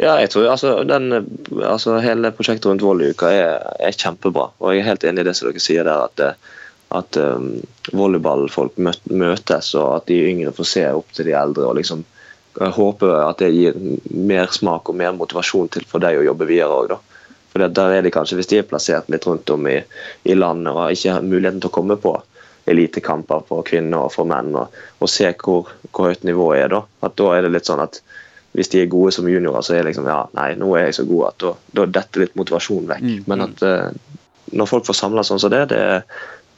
Ja, 0.00 0.16
jeg 0.20 0.30
tror 0.32 0.48
altså, 0.54 0.72
den, 0.88 1.12
altså 1.60 1.98
Hele 2.00 2.32
prosjektet 2.34 2.70
rundt 2.70 2.84
volleyuka 2.84 3.28
er, 3.28 3.66
er 3.76 3.96
kjempebra. 3.96 4.48
Og 4.60 4.72
jeg 4.72 4.82
er 4.82 4.88
helt 4.88 5.04
enig 5.04 5.24
i 5.24 5.28
det 5.28 5.36
som 5.36 5.50
dere 5.50 5.62
sier 5.62 5.86
der, 5.86 6.06
at, 6.08 6.22
eh, 6.24 6.56
at 6.96 7.18
um, 7.20 7.52
volleyballfolk 7.92 8.80
møtes, 8.80 9.74
og 9.76 9.98
at 9.98 10.08
de 10.08 10.18
yngre 10.30 10.54
får 10.56 10.70
se 10.70 10.86
opp 10.96 11.12
til 11.16 11.28
de 11.28 11.36
eldre 11.36 11.68
og 11.68 11.78
liksom 11.80 12.04
jeg 12.52 12.74
håper 12.76 13.14
at 13.24 13.40
det 13.40 13.52
gir 13.54 13.76
mer 14.12 14.50
smak 14.52 14.90
og 14.90 14.98
mer 15.00 15.14
motivasjon 15.16 15.70
til 15.72 15.86
for 15.88 16.04
deg 16.04 16.18
å 16.20 16.26
jobbe 16.26 16.48
videre 16.50 16.74
òg, 16.82 16.90
da. 16.90 16.98
For 17.52 17.64
der 17.64 17.94
er 17.96 18.04
de 18.04 18.12
kanskje, 18.12 18.36
Hvis 18.36 18.48
de 18.50 18.58
er 18.60 18.68
plassert 18.68 19.08
litt 19.12 19.26
rundt 19.28 19.48
om 19.50 19.66
i, 19.68 19.78
i 20.24 20.36
landet 20.36 20.72
og 20.72 20.92
ikke 20.92 21.16
har 21.16 21.24
muligheten 21.24 21.60
til 21.60 21.70
å 21.70 21.76
komme 21.76 21.96
på 22.00 22.12
elitekamper 22.68 23.42
for 23.48 23.64
kvinner 23.66 24.06
og 24.06 24.12
for 24.14 24.28
menn, 24.28 24.54
og, 24.56 24.72
og 25.00 25.10
se 25.10 25.32
hvor, 25.42 25.68
hvor 25.90 26.12
høyt 26.12 26.24
nivået 26.24 26.62
er, 26.62 26.76
da 26.76 26.82
at 27.08 27.16
da 27.18 27.32
er 27.34 27.44
det 27.44 27.54
litt 27.56 27.68
sånn 27.68 27.82
at 27.82 27.98
hvis 28.52 28.68
de 28.72 28.82
er 28.82 28.90
gode 28.92 29.12
som 29.16 29.28
juniorer, 29.28 29.64
så 29.64 29.74
er 29.74 29.82
det 29.82 29.92
liksom 29.92 30.08
ja, 30.10 30.18
nei, 30.36 30.50
nå 30.60 30.74
er 30.76 30.90
jeg 30.90 30.98
så 31.00 31.06
god 31.08 31.30
at 31.30 31.44
da, 31.72 31.86
detter 31.98 32.24
litt 32.26 32.34
motivasjonen 32.36 32.90
vekk. 32.90 33.06
Mm, 33.06 33.22
Men 33.32 33.44
at 33.46 33.62
uh, 33.64 34.18
når 34.52 34.68
folk 34.68 34.84
får 34.88 34.98
samla 34.98 35.24
sånn 35.24 35.40
som 35.40 35.52
det, 35.54 35.62
det 35.72 35.78
er 35.80 36.02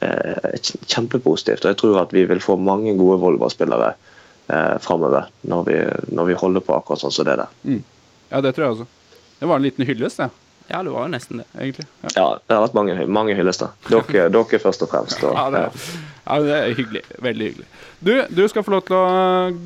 uh, 0.03 0.57
kjempepositivt. 0.91 1.63
Og 1.63 1.71
jeg 1.71 1.79
tror 1.79 2.01
at 2.03 2.15
vi 2.15 2.25
vil 2.27 2.43
få 2.43 2.57
mange 2.59 2.97
gode 2.99 3.21
Volvo-spillere 3.23 3.93
eh, 4.47 4.75
framover 4.83 5.29
når, 5.47 5.61
vi, 5.69 5.77
når 6.15 6.25
vi 6.31 6.39
holder 6.41 6.65
på 6.65 6.75
akkurat 6.75 7.01
sånn 7.01 7.13
som 7.15 7.27
det 7.27 7.37
der. 7.39 7.79
Ja, 8.31 8.41
det 8.43 8.55
tror 8.57 8.65
jeg 8.65 8.73
også. 8.75 8.87
Det 9.39 9.47
var 9.49 9.61
en 9.61 9.65
liten 9.67 9.87
hyllest, 9.87 10.19
det, 10.19 10.29
Ja, 10.67 10.83
det 10.83 10.91
var 10.91 11.05
jo 11.05 11.13
nesten 11.13 11.41
det. 11.41 11.45
egentlig. 11.59 11.87
Ja. 12.01 12.09
Ja, 12.15 12.27
det 12.41 12.55
har 12.57 12.65
vært 12.67 12.77
mange, 12.77 13.07
mange 13.07 13.35
hyllester. 13.37 13.71
Dere, 13.87 14.27
dere 14.35 14.59
først 14.61 14.83
og 14.85 14.91
fremst. 14.91 15.23
Og, 15.23 15.35
Ja, 15.35 15.47
det, 15.53 15.65
ja, 16.25 16.37
det 16.41 16.55
er 16.55 16.73
hyggelig. 16.77 17.01
Veldig 17.21 17.49
hyggelig. 17.49 17.67
Du, 18.05 18.11
du 18.29 18.41
skal 18.51 18.65
få 18.65 18.73
lov 18.75 18.83
til 18.87 18.97
å 18.97 19.05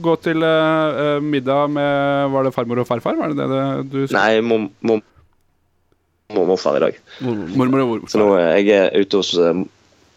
gå 0.03 0.15
til 0.23 0.43
uh, 0.45 1.17
middag 1.23 1.71
med 1.73 2.29
Var 2.35 2.45
det 2.47 2.53
farmor 2.55 2.83
og 2.83 2.87
farfar? 2.87 3.17
Var 3.19 3.33
det 3.35 3.47
det 3.49 3.63
du 3.91 3.99
sa? 4.07 4.19
Nei, 4.19 4.41
mor 4.45 4.67
mor- 4.85 5.05
og 6.29 6.45
morfar 6.51 6.77
i 6.77 6.83
dag. 6.83 6.97
Mormor 7.25 7.81
og 7.81 7.91
morfar. 7.95 8.11
Så 8.13 8.21
nå 8.21 8.27
er 8.37 8.59
jeg 8.61 9.05
ute 9.07 9.17
hos 9.17 9.31
eh, 9.41 9.63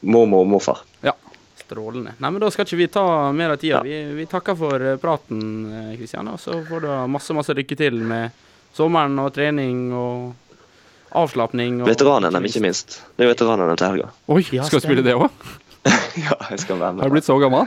mormor 0.05 0.45
og 0.45 0.51
morfar. 0.53 0.83
Ja. 1.01 1.15
Strålende. 1.63 2.13
Nei, 2.21 2.29
men 2.35 2.43
Da 2.43 2.51
skal 2.53 2.67
ikke 2.69 2.83
vi 2.83 2.89
ta 2.93 3.05
mer 3.33 3.55
av 3.55 3.63
tida. 3.63 3.81
Ja. 3.81 3.83
Vi, 3.87 4.19
vi 4.19 4.27
takker 4.29 4.59
for 4.59 4.85
eh, 4.91 4.99
praten, 5.01 5.41
Kristian. 5.97 6.29
Og 6.35 6.43
så 6.43 6.59
får 6.69 6.85
du 6.85 6.91
ha 6.93 7.01
masse 7.09 7.33
masse 7.33 7.57
lykke 7.57 7.79
til 7.81 7.97
med 8.05 8.45
sommeren 8.77 9.17
og 9.25 9.33
trening 9.33 9.87
og 9.97 10.35
avslapning. 11.17 11.81
Og 11.83 11.89
Veteranene, 11.89 12.45
ikke 12.49 12.63
minst. 12.65 13.01
Det 13.17 13.27
er 13.27 13.33
veteranene 13.33 13.77
til 13.81 13.95
helga. 13.95 14.13
Oi, 14.33 14.43
skal 14.45 14.79
du 14.79 14.85
spille 14.85 15.05
det 15.07 15.17
òg? 15.17 15.29
Ja, 16.27 16.37
jeg 16.51 16.61
skal 16.61 16.79
være 16.79 16.93
med. 16.95 17.03
Har 17.03 17.09
du 17.11 17.17
blitt 17.17 17.27
så 17.29 17.39
gammel? 17.41 17.67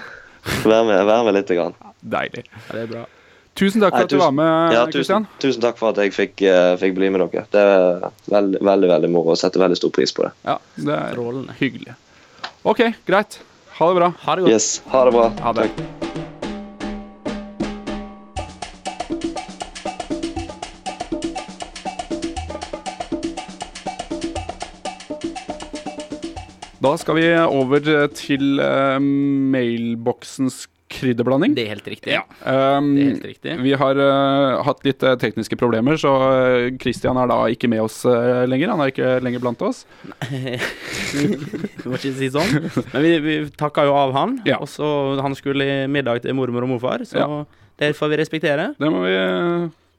Vær 0.66 0.84
med, 0.86 0.99
vær 1.07 1.24
med 1.26 1.34
litt. 1.39 1.49
Grann. 1.57 1.74
Deilig. 2.05 2.43
Ja, 2.51 2.66
det 2.72 2.82
er 2.84 2.89
bra. 2.91 3.03
Tusen 3.55 3.80
takk 3.82 3.93
for 3.95 4.01
Nei, 4.03 4.05
at 4.05 4.11
du 4.11 4.18
var 4.20 4.34
med, 4.36 4.74
Ja, 4.76 4.82
Kristian. 4.91 5.26
tusen, 5.26 5.39
tusen 5.39 5.63
takk 5.63 5.78
for 5.80 5.93
at 5.95 6.01
jeg 6.03 6.11
fikk, 6.13 6.43
uh, 6.43 6.74
fikk 6.78 6.93
bli 6.97 7.07
med 7.09 7.24
dere. 7.24 7.45
Det 7.55 7.61
er 7.63 8.05
veldig, 8.34 8.59
veldig, 8.68 8.89
veldig 8.91 9.11
moro 9.16 9.32
og 9.34 9.39
setter 9.39 9.63
veldig 9.63 9.80
stor 9.80 9.93
pris 9.95 10.11
på 10.13 10.28
det. 10.28 10.34
Ja, 10.45 10.57
det 10.76 10.97
er 10.99 11.16
Strålende. 11.16 11.55
hyggelig. 11.61 11.95
OK, 12.68 12.84
greit. 13.07 13.39
Ha 13.80 13.88
det 13.91 13.95
bra. 14.01 14.11
Ha 14.28 14.36
det 14.36 14.45
godt. 14.45 14.51
Yes, 14.57 14.70
ha 14.91 15.05
det 15.07 15.16
bra. 15.16 15.30
Ha 15.47 15.55
det. 15.55 15.70
Da 26.86 26.94
skal 27.02 27.18
vi 27.18 27.26
over 27.34 27.82
til 28.14 28.60
uh, 28.62 29.00
mailboksens 29.02 30.66
krydderblanding. 30.96 31.56
Det 31.58 31.64
er 31.66 31.72
helt 31.74 31.88
riktig. 31.90 32.18
Um, 32.46 32.92
Det 32.94 33.02
er 33.02 33.08
helt 33.16 33.24
riktig. 33.26 33.54
Vi 33.66 33.72
har 33.82 33.98
uh, 33.98 34.60
hatt 34.68 34.84
litt 34.86 35.02
uh, 35.04 35.16
tekniske 35.20 35.58
problemer, 35.58 35.98
så 36.00 36.12
uh, 36.14 36.68
Christian 36.80 37.18
er 37.18 37.32
da 37.32 37.40
ikke 37.52 37.68
med 37.72 37.82
oss 37.88 38.04
lenger. 38.06 38.70
Han 38.76 38.84
er 38.86 38.94
ikke 38.94 39.16
lenger 39.26 39.42
blant 39.44 39.64
oss. 39.66 39.82
Du 41.16 41.90
må 41.90 41.98
ikke 41.98 42.12
si 42.18 42.28
sånn. 42.34 42.68
Men 42.94 43.02
vi, 43.06 43.12
vi 43.24 43.34
takka 43.58 43.86
jo 43.88 43.94
av 43.98 44.14
han. 44.16 44.38
Ja. 44.48 44.58
Og 44.62 44.68
så 44.72 44.88
Han 45.24 45.36
skulle 45.38 45.66
i 45.66 45.76
middag 45.92 46.22
til 46.26 46.36
mormor 46.38 46.66
og 46.68 46.74
morfar, 46.76 47.04
så 47.08 47.22
Ja. 47.22 47.28
det 47.82 47.92
får 47.98 48.12
vi 48.14 48.20
respektere. 48.22 48.70
Det 48.78 48.90
må 48.92 49.02
vi 49.06 49.16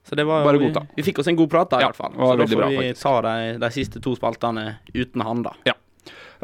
Så 0.07 0.15
det 0.19 0.27
var, 0.29 0.45
Bare 0.47 0.59
godta. 0.63 0.85
vi 0.95 1.03
fikk 1.03 1.19
oss 1.19 1.27
en 1.33 1.37
god 1.39 1.51
prat, 1.51 1.71
da, 1.73 1.81
i 1.83 1.89
hvert 1.89 1.99
fall. 1.99 2.13
Så 2.15 2.37
da 2.39 2.47
får 2.47 2.61
bra, 2.61 2.69
vi 2.71 2.77
faktisk. 2.79 3.03
ta 3.03 3.15
de, 3.27 3.59
de 3.65 3.71
siste 3.75 4.03
to 4.05 4.15
spaltene 4.15 4.67
uten 4.95 5.25
han, 5.27 5.43
da. 5.43 5.55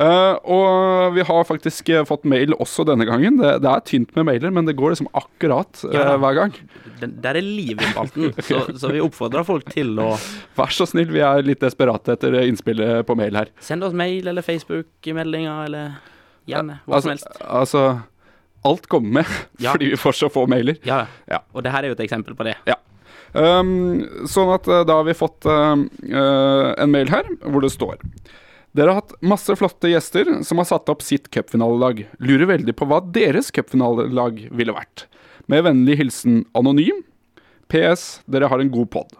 Eh, 0.01 0.34
og 0.49 1.12
vi 1.16 1.24
har 1.28 1.45
faktisk 1.45 1.90
eh, 1.93 2.05
fått 2.09 2.24
mail 2.28 2.55
også 2.57 2.84
denne 2.88 3.05
gangen. 3.09 3.36
Det, 3.40 3.51
det 3.64 3.68
er 3.72 3.82
tynt 3.88 4.14
med 4.16 4.24
mailer, 4.30 4.53
men 4.55 4.64
det 4.68 4.74
går 4.78 4.95
liksom 4.95 5.11
akkurat 5.18 5.82
eh, 5.90 5.97
Ja. 5.99 6.14
hver 6.22 6.38
gang. 6.38 6.55
Den, 7.03 7.16
der 7.24 7.36
er 7.40 7.45
liv 7.45 7.76
i 7.82 7.90
spalten, 7.90 8.30
så, 8.49 8.62
så 8.78 8.93
vi 8.95 9.03
oppfordrer 9.05 9.45
folk 9.49 9.68
til 9.72 9.93
å 10.01 10.14
Vær 10.57 10.72
så 10.72 10.86
snill, 10.88 11.11
vi 11.12 11.20
er 11.24 11.45
litt 11.45 11.61
desperate 11.64 12.14
etter 12.16 12.38
innspillet 12.45 13.05
på 13.09 13.16
mail 13.18 13.36
her. 13.43 13.53
Send 13.61 13.84
oss 13.84 13.93
mail 13.97 14.28
eller 14.32 14.45
Facebook-meldinger 14.47 15.66
eller 15.68 15.93
gjerne 16.49 16.80
hva 16.86 16.97
altså, 16.99 17.05
som 17.07 17.12
helst. 17.14 17.43
Altså, 17.45 17.84
alt 18.72 18.88
kommer 18.90 19.20
med 19.20 19.34
Ja. 19.62 19.74
fordi 19.74 19.93
vi 19.93 20.01
får 20.01 20.16
så 20.22 20.32
få 20.32 20.47
mailer. 20.51 20.80
Ja, 20.88 21.05
Ja. 21.28 21.43
Og 21.53 21.62
det 21.66 21.72
her 21.74 21.84
er 21.84 21.93
jo 21.93 21.99
et 21.99 22.07
eksempel 22.07 22.38
på 22.38 22.49
det. 22.49 22.57
Um, 23.32 24.03
sånn 24.28 24.51
at 24.53 24.66
da 24.68 24.99
har 24.99 25.07
vi 25.09 25.14
fått 25.16 25.47
uh, 25.49 25.72
en 25.72 26.90
mail 26.93 27.09
her 27.09 27.24
hvor 27.49 27.64
det 27.64 27.70
står 27.72 27.97
Dere 28.72 28.92
har 28.92 29.02
hatt 29.02 29.16
masse 29.20 29.52
flotte 29.60 29.90
gjester 29.90 30.28
som 30.46 30.60
har 30.60 30.68
satt 30.68 30.88
opp 30.88 31.02
sitt 31.04 31.28
cupfinalelag. 31.32 32.06
Lurer 32.24 32.48
veldig 32.54 32.74
på 32.76 32.88
hva 32.88 33.02
deres 33.04 33.52
cupfinalelag 33.52 34.46
ville 34.48 34.74
vært. 34.76 35.06
Med 35.52 35.66
vennlig 35.66 35.98
hilsen 36.00 36.44
Anonym. 36.56 37.02
PS. 37.72 38.22
Dere 38.28 38.48
har 38.48 38.62
en 38.62 38.72
god 38.72 38.88
pod. 38.92 39.12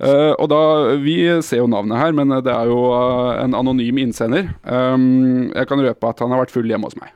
Uh, 0.00 0.32
og 0.40 0.46
da, 0.48 0.60
Vi 1.04 1.16
ser 1.44 1.60
jo 1.60 1.68
navnet 1.68 2.00
her, 2.00 2.12
men 2.16 2.32
det 2.44 2.52
er 2.52 2.68
jo 2.68 2.86
uh, 2.88 3.36
en 3.40 3.56
anonym 3.56 4.00
innsender. 4.00 4.48
Um, 4.64 5.50
jeg 5.52 5.68
kan 5.68 5.82
røpe 5.84 6.12
at 6.12 6.22
han 6.24 6.32
har 6.32 6.40
vært 6.44 6.54
full 6.54 6.68
hjemme 6.68 6.88
hos 6.88 6.96
meg. 7.00 7.12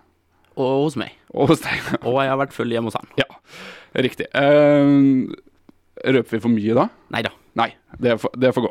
Og 0.61 0.85
hos 0.87 0.99
meg. 1.01 1.15
Og 1.33 1.49
hos 1.53 1.65
deg. 1.65 1.81
Og 2.09 2.21
jeg 2.21 2.33
har 2.33 2.41
vært 2.41 2.57
full 2.57 2.73
hjemme 2.73 2.93
hos 2.93 2.99
han. 3.01 3.09
Ja, 3.21 3.29
riktig. 4.05 4.29
Uh, 4.33 5.33
røper 6.05 6.37
vi 6.37 6.45
for 6.45 6.53
mye 6.53 6.77
da? 6.77 6.89
Nei 7.13 7.25
da. 7.25 7.33
Nei, 7.55 7.71
det 8.03 8.19
får 8.19 8.65
gå. 8.65 8.71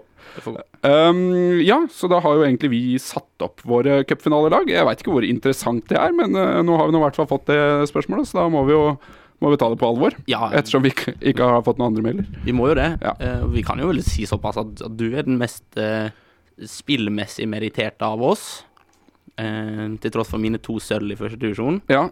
Um, 0.83 1.59
ja, 1.63 1.79
så 1.91 2.09
da 2.11 2.19
har 2.23 2.37
jo 2.37 2.45
egentlig 2.45 2.71
vi 2.73 2.83
satt 3.01 3.45
opp 3.45 3.61
våre 3.67 4.01
cupfinalelag. 4.07 4.71
Jeg 4.71 4.87
veit 4.87 5.03
ikke 5.03 5.13
hvor 5.13 5.27
interessant 5.27 5.85
det 5.91 5.99
er, 5.99 6.15
men 6.15 6.35
uh, 6.37 6.61
nå 6.65 6.77
har 6.79 6.89
vi 6.89 6.95
nå 6.95 7.01
i 7.01 7.05
hvert 7.05 7.19
fall 7.19 7.29
fått 7.29 7.51
det 7.51 7.59
spørsmålet, 7.91 8.29
så 8.29 8.41
da 8.41 8.47
må 8.51 8.65
vi 8.67 8.75
jo 8.75 8.87
må 9.43 9.51
vi 9.51 9.59
ta 9.59 9.67
det 9.67 9.79
på 9.81 9.87
alvor. 9.89 10.15
Ja, 10.31 10.47
Ettersom 10.55 10.85
vi 10.85 10.93
ikke, 10.93 11.17
ikke 11.19 11.47
har 11.51 11.63
fått 11.65 11.79
noen 11.81 11.91
andre 11.91 12.03
mailer. 12.05 12.27
vi 12.45 12.53
må 12.55 12.69
jo 12.71 12.77
det. 12.79 12.93
Ja. 13.03 13.15
Uh, 13.19 13.47
vi 13.51 13.63
kan 13.65 13.81
jo 13.81 13.89
vel 13.89 13.99
si 14.05 14.27
såpass 14.29 14.59
at, 14.61 14.85
at 14.87 14.95
du 14.99 15.09
er 15.11 15.27
den 15.27 15.39
mest 15.41 15.65
uh, 15.75 16.13
spillmessig 16.69 17.49
meritterte 17.51 18.07
av 18.07 18.23
oss. 18.23 18.63
Uh, 19.33 19.97
til 19.99 20.13
tross 20.13 20.31
for 20.31 20.39
mine 20.39 20.61
to 20.63 20.77
sølv 20.83 21.11
i 21.11 21.19
første 21.19 21.41
divisjon. 21.41 21.81
Ja. 21.91 22.05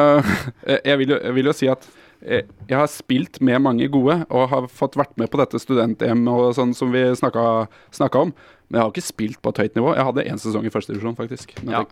jeg, 0.88 0.98
vil 1.02 1.16
jo, 1.16 1.20
jeg 1.20 1.36
vil 1.36 1.50
jo 1.50 1.56
si 1.56 1.68
at 1.72 1.84
jeg 2.20 2.76
har 2.76 2.88
spilt 2.90 3.40
med 3.44 3.62
mange 3.64 3.88
gode 3.92 4.18
og 4.26 4.48
har 4.52 4.68
fått 4.72 4.96
vært 4.98 5.14
med 5.20 5.30
på 5.32 5.40
dette 5.40 5.60
student-EM 5.62 6.24
og 6.32 6.54
sånn 6.56 6.74
som 6.76 6.92
vi 6.94 7.04
snakka, 7.18 8.22
om. 8.22 8.32
Men 8.68 8.78
jeg 8.78 8.82
har 8.82 8.92
ikke 8.92 9.06
spilt 9.06 9.40
på 9.42 9.52
et 9.52 9.60
høyt 9.62 9.78
nivå. 9.78 9.94
Jeg 9.94 10.08
hadde 10.08 10.28
én 10.32 10.40
sesong 10.42 10.66
i 10.66 10.72
første 10.74 10.94
divisjon, 10.94 11.18
faktisk. 11.18 11.54
Ja. 11.68 11.84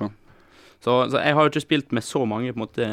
Så, 0.85 0.97
så 1.13 1.21
jeg 1.21 1.37
har 1.37 1.47
jo 1.47 1.53
ikke 1.53 1.65
spilt 1.65 1.95
med 1.95 2.07
så 2.07 2.25
mange 2.29 2.53
på 2.53 2.59
en 2.59 2.65
måte 2.65 2.89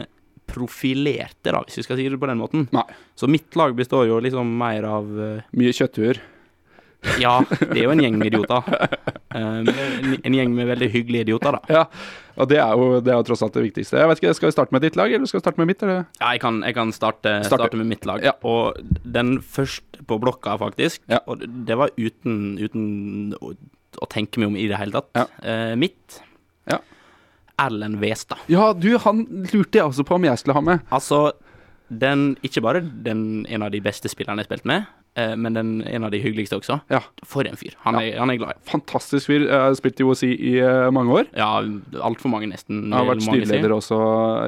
profilerte, 0.51 1.51
da, 1.53 1.61
hvis 1.63 1.79
vi 1.79 1.86
skal 1.86 1.99
si 1.99 2.09
det 2.11 2.19
på 2.19 2.29
den 2.29 2.41
måten. 2.41 2.67
Nei. 2.75 2.86
Så 3.15 3.29
mitt 3.32 3.55
lag 3.59 3.73
består 3.77 4.07
jo 4.09 4.19
liksom 4.23 4.51
mer 4.59 4.88
av 4.88 5.07
uh, 5.07 5.49
Mye 5.57 5.73
kjøtthuer. 5.75 6.19
Ja, 7.21 7.39
det 7.49 7.79
er 7.79 7.85
jo 7.87 7.93
en 7.95 8.01
gjeng 8.03 8.17
med 8.21 8.31
idioter. 8.33 8.61
Eh, 9.31 9.39
en, 9.63 10.17
en 10.27 10.33
gjeng 10.35 10.49
med 10.51 10.67
veldig 10.67 10.89
hyggelige 10.91 11.23
idioter, 11.23 11.55
da. 11.55 11.59
Ja, 11.71 11.81
og 12.35 12.49
det 12.51 12.57
er, 12.59 12.73
jo, 12.75 12.97
det 12.99 13.13
er 13.13 13.15
jo 13.21 13.23
tross 13.29 13.39
alt 13.45 13.53
det 13.55 13.61
viktigste. 13.63 13.95
Jeg 14.01 14.09
vet 14.11 14.19
ikke, 14.19 14.33
Skal 14.35 14.49
vi 14.49 14.55
starte 14.57 14.75
med 14.75 14.83
ditt 14.83 14.97
lag, 14.99 15.13
eller 15.15 15.29
skal 15.29 15.39
vi 15.39 15.43
starte 15.45 15.61
med 15.61 15.69
mitt? 15.69 15.85
Eller? 15.87 16.01
Ja, 16.19 16.33
jeg 16.35 16.41
kan, 16.43 16.57
jeg 16.67 16.75
kan 16.75 16.91
starte, 16.91 17.31
Starte. 17.47 17.77
med 17.79 17.87
mitt 17.93 18.03
lag. 18.09 18.19
Ja. 18.27 18.33
Og 18.43 18.75
den 19.07 19.37
første 19.39 20.03
på 20.03 20.17
blokka, 20.19 20.57
faktisk, 20.59 20.99
Ja. 21.07 21.21
og 21.31 21.45
det- 21.47 21.77
var 21.79 21.95
uten, 21.95 22.57
uten 22.59 22.83
å, 23.39 23.53
å 24.03 24.09
tenke 24.11 24.43
meg 24.43 24.51
om 24.51 24.57
i 24.59 24.67
det 24.67 24.75
hele 24.83 24.91
tatt. 24.99 25.07
Ja. 25.15 25.25
Eh, 25.47 25.75
mitt 25.79 26.19
Ja. 26.67 26.81
Erlend 27.57 28.01
Westad. 28.03 28.43
Ja, 28.51 28.73
du, 28.73 28.97
han 28.97 29.23
lurte 29.53 29.79
jeg 29.79 29.85
også 29.87 30.03
på 30.03 30.15
om 30.19 30.27
jeg 30.27 30.37
skulle 30.43 30.59
ha 30.59 30.61
med. 30.73 30.83
Altså, 30.91 31.31
den, 31.87 32.35
ikke 32.43 32.61
bare 32.67 32.81
den, 32.83 33.45
en 33.47 33.63
av 33.63 33.71
de 33.71 33.79
beste 33.79 34.09
spillerne 34.11 34.43
jeg 34.43 34.49
har 34.49 34.57
spilt 34.57 34.65
med, 34.67 34.91
men 35.36 35.53
den, 35.57 35.72
en 35.84 36.05
av 36.07 36.12
de 36.14 36.22
hyggeligste 36.24 36.55
også. 36.55 36.78
Ja, 36.91 37.01
For 37.28 37.43
en 37.47 37.57
fyr. 37.59 37.74
Han, 37.84 37.97
er, 37.99 38.14
han 38.22 38.32
er 38.32 38.38
glad 38.39 38.55
i. 38.55 38.62
Fantastisk 38.70 39.28
fyr. 39.28 39.43
Jeg 39.43 39.51
har 39.66 39.76
spilt 39.76 39.99
i 39.99 40.05
OSI 40.07 40.30
i 40.32 40.53
eh, 40.64 40.88
mange 40.95 41.18
år. 41.20 41.28
Ja, 41.36 41.49
altfor 42.07 42.32
mange, 42.32 42.47
nesten. 42.51 42.86
Jeg 42.88 42.95
har 42.95 43.09
vært 43.09 43.26
styreleder 43.26 43.76
også 43.76 43.99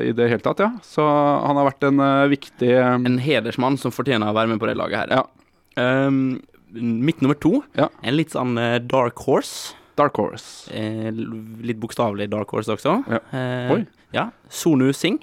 i 0.08 0.14
det 0.16 0.30
hele 0.32 0.46
tatt, 0.46 0.64
ja. 0.64 0.72
Så 0.88 1.04
han 1.04 1.60
har 1.60 1.68
vært 1.68 1.84
en 1.90 2.00
uh, 2.00 2.24
viktig 2.32 2.72
eh, 2.78 2.96
En 2.96 3.20
hedersmann 3.20 3.76
som 3.82 3.92
fortjener 3.92 4.32
å 4.32 4.38
være 4.38 4.54
med 4.54 4.62
på 4.64 4.72
det 4.72 4.78
laget 4.80 5.04
her. 5.04 5.16
Ja. 5.20 6.08
Um, 6.08 6.42
mitt 6.74 7.20
nummer 7.22 7.36
to, 7.38 7.60
Ja. 7.78 7.90
en 8.02 8.16
litt 8.18 8.32
sånn 8.34 8.56
eh, 8.62 8.80
dark 8.80 9.20
horse. 9.28 9.76
Dark 10.00 10.16
Horse. 10.18 10.72
Eh, 10.74 11.12
litt 11.14 11.78
bokstavelig 11.78 12.26
dark 12.32 12.50
horse 12.56 12.72
også. 12.74 12.96
Ja. 13.12 13.20
Eh, 13.30 13.74
Oi. 13.76 13.84
Ja. 14.16 14.24
Sonu 14.50 14.88
Singh. 14.96 15.22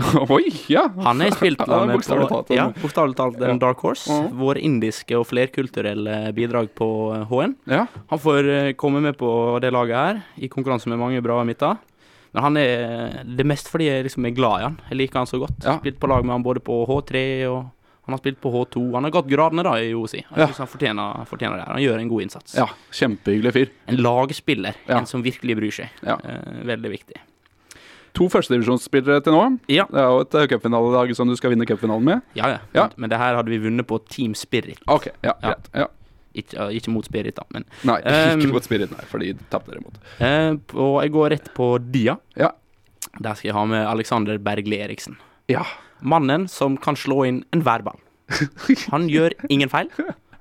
Oi, 0.36 0.44
ja! 0.72 0.84
Han 1.04 1.20
har 1.20 1.30
spilt 1.36 1.60
Ja, 1.66 1.84
med 1.86 2.00
på 2.00 2.28
talt, 2.28 2.50
Ja, 2.54 2.68
bokstavelig 2.82 3.16
talt 3.16 3.40
en 3.40 3.48
Ja. 3.54 3.58
dark 3.66 3.78
horse. 3.84 4.10
Mhm. 4.12 4.38
Vår 4.40 4.58
indiske 4.58 5.18
og 5.18 5.26
flerkulturelle 5.30 6.32
bidrag 6.36 6.70
på 6.74 6.88
eh, 7.16 7.24
HN. 7.30 7.54
Ja, 7.66 7.86
Han 8.10 8.18
får 8.18 8.48
eh, 8.48 8.72
komme 8.80 9.00
med 9.04 9.16
på 9.18 9.58
det 9.62 9.72
laget 9.72 9.96
her, 9.96 10.22
i 10.36 10.48
konkurranse 10.48 10.88
med 10.88 10.98
mange 10.98 11.20
bra 11.22 11.42
midter. 11.44 11.76
Men 12.32 12.42
han 12.44 12.56
er 12.56 13.24
det 13.26 13.42
er 13.42 13.48
mest 13.50 13.66
fordi 13.72 13.88
jeg 13.88 14.04
liksom 14.06 14.26
er 14.28 14.30
glad 14.36 14.60
i 14.60 14.62
han. 14.68 14.80
Jeg 14.90 14.98
liker 15.00 15.18
han 15.18 15.26
så 15.26 15.38
godt. 15.42 15.64
Ja. 15.66 15.78
Spilt 15.80 15.98
på 15.98 16.06
lag 16.06 16.22
med 16.24 16.36
han 16.36 16.44
både 16.46 16.60
på 16.62 16.84
H3 16.86 17.46
og, 17.50 17.64
Han 18.06 18.14
har 18.16 18.18
spilt 18.22 18.40
på 18.42 18.50
H2. 18.50 18.80
Han 18.94 19.04
har 19.06 19.10
gått 19.14 19.28
gradene 19.30 19.62
da 19.62 19.74
i 19.78 19.92
OSI. 19.94 20.16
Jeg 20.24 20.38
Ja. 20.38 20.46
synes 20.48 20.58
han 20.58 20.66
fortjener, 20.66 21.26
fortjener 21.28 21.56
det. 21.60 21.64
her. 21.66 21.72
Han 21.74 21.82
gjør 21.82 21.98
en 22.00 22.08
god 22.08 22.22
innsats. 22.22 22.54
Ja, 22.56 22.64
kjempehyggelig 22.90 23.52
fyr. 23.54 23.68
En 23.86 23.96
lagspiller. 24.02 24.74
Ja. 24.88 24.98
En 24.98 25.06
som 25.06 25.22
virkelig 25.22 25.54
bryr 25.56 25.70
seg. 25.70 25.90
Ja. 26.02 26.16
Eh, 26.24 26.64
veldig 26.66 26.90
viktig. 26.90 27.14
To 28.18 28.26
førstedivisjonsspillere 28.32 29.20
til 29.22 29.32
nå. 29.36 29.44
Ja, 29.70 29.84
Det 29.90 30.00
er 30.02 30.08
jo 30.10 30.20
et 30.24 30.34
uh, 30.34 30.46
cupfinalelag 30.50 31.14
som 31.16 31.28
du 31.30 31.36
skal 31.38 31.52
vinne 31.54 31.66
cupfinalen 31.68 32.04
med. 32.04 32.22
ja. 32.34 32.48
ja. 32.56 32.58
Ja. 32.74 32.88
Men 32.96 33.10
det 33.12 33.18
her 33.18 33.36
hadde 33.38 33.50
vi 33.52 33.58
vunnet 33.62 33.86
på 33.86 33.98
Team 34.10 34.34
Spirit. 34.34 34.80
OK, 34.88 35.06
ja, 35.22 35.32
Ja. 35.42 35.54
greit. 35.54 35.68
Ja. 35.74 35.86
Ikke, 36.34 36.56
uh, 36.62 36.70
ikke 36.74 36.92
mot 36.94 37.04
Spirit, 37.04 37.34
da, 37.34 37.42
men 37.54 37.64
Nei, 37.84 37.96
Um, 38.06 38.40
ikke 38.44 38.52
mot 38.54 38.62
Spirit, 38.66 38.90
nei, 38.94 39.04
for 39.10 39.18
de 39.22 39.32
tapte 39.50 39.72
dere 39.72 39.80
mot. 39.82 39.96
eh, 40.20 40.52
Og 40.78 41.00
jeg 41.02 41.10
går 41.14 41.30
rett 41.34 41.48
på 41.56 41.70
Dia. 41.90 42.16
Ja. 42.38 42.52
Der 43.18 43.34
skal 43.34 43.48
jeg 43.50 43.54
ha 43.56 43.64
med 43.66 43.86
Alexander 43.86 44.38
Bergli 44.38 44.78
Eriksen. 44.78 45.16
Ja. 45.50 45.64
Mannen 46.02 46.46
som 46.48 46.76
kan 46.78 46.94
slå 46.96 47.24
inn 47.26 47.44
enhver 47.52 47.82
ball. 47.82 47.98
Han 48.94 49.08
gjør 49.10 49.34
ingen 49.50 49.68
feil. 49.68 49.90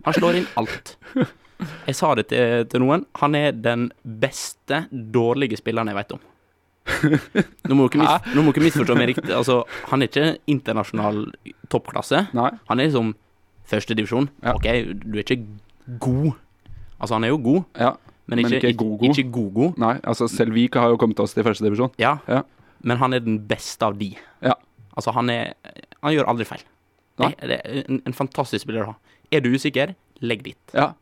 Han 0.05 0.13
slår 0.13 0.37
inn 0.41 0.45
alt. 0.61 0.95
Jeg 1.87 1.95
sa 1.97 2.13
det 2.15 2.27
til, 2.29 2.65
til 2.71 2.79
noen. 2.85 3.05
Han 3.19 3.33
er 3.35 3.51
den 3.51 3.89
beste 4.03 4.85
dårlige 4.91 5.57
spilleren 5.59 5.89
jeg 5.91 5.97
vet 5.97 6.13
om. 6.15 6.21
Nå 7.69 7.75
må 7.77 7.87
du 7.89 7.97
dere 7.99 8.63
misforstå 8.65 8.95
meg 8.97 9.11
riktig. 9.13 9.31
Altså, 9.35 9.61
han 9.91 10.01
er 10.03 10.09
ikke 10.09 10.27
internasjonal 10.51 11.25
toppklasse. 11.71 12.27
Nei. 12.37 12.49
Han 12.69 12.79
er 12.81 12.89
liksom 12.89 13.11
førstedivisjon. 13.69 14.29
Ja. 14.43 14.55
OK, 14.57 14.67
du 15.03 15.17
er 15.19 15.23
ikke 15.25 15.39
god. 16.01 16.31
Altså, 16.99 17.13
han 17.15 17.23
er 17.27 17.33
jo 17.33 17.37
god, 17.45 17.63
Ja. 17.79 17.91
men 18.27 18.39
Men 18.41 18.45
ikke, 18.51 18.69
ikke 18.73 18.77
god-god. 18.77 19.73
ikke. 19.73 19.79
Nei, 19.79 19.99
altså 20.03 20.27
selv 20.29 20.53
vi 20.53 20.69
har 20.73 20.89
jo 20.89 20.97
kommet 20.97 21.19
oss 21.19 21.33
til 21.33 21.43
førstedivisjon. 21.43 21.91
Ja, 21.97 22.17
Ja. 22.27 22.41
men 22.83 22.97
han 22.97 23.13
er 23.13 23.19
den 23.19 23.39
beste 23.47 23.83
av 23.85 23.97
de. 23.99 24.15
Ja. 24.41 24.53
Altså, 24.97 25.11
han 25.13 25.29
er 25.29 25.53
Han 26.01 26.13
gjør 26.13 26.27
aldri 26.31 26.45
feil. 26.45 26.61
Nei. 27.19 27.33
Det, 27.41 27.47
det 27.49 27.61
er 27.65 27.83
en, 27.89 28.01
en 28.07 28.13
fantastisk 28.13 28.61
spiller 28.63 28.83
å 28.83 28.85
ha. 28.85 28.95
Er 29.31 29.41
du 29.41 29.49
usikker, 29.51 29.95
legg 30.21 30.43
dit. 30.43 30.57
Ja. 30.73 30.93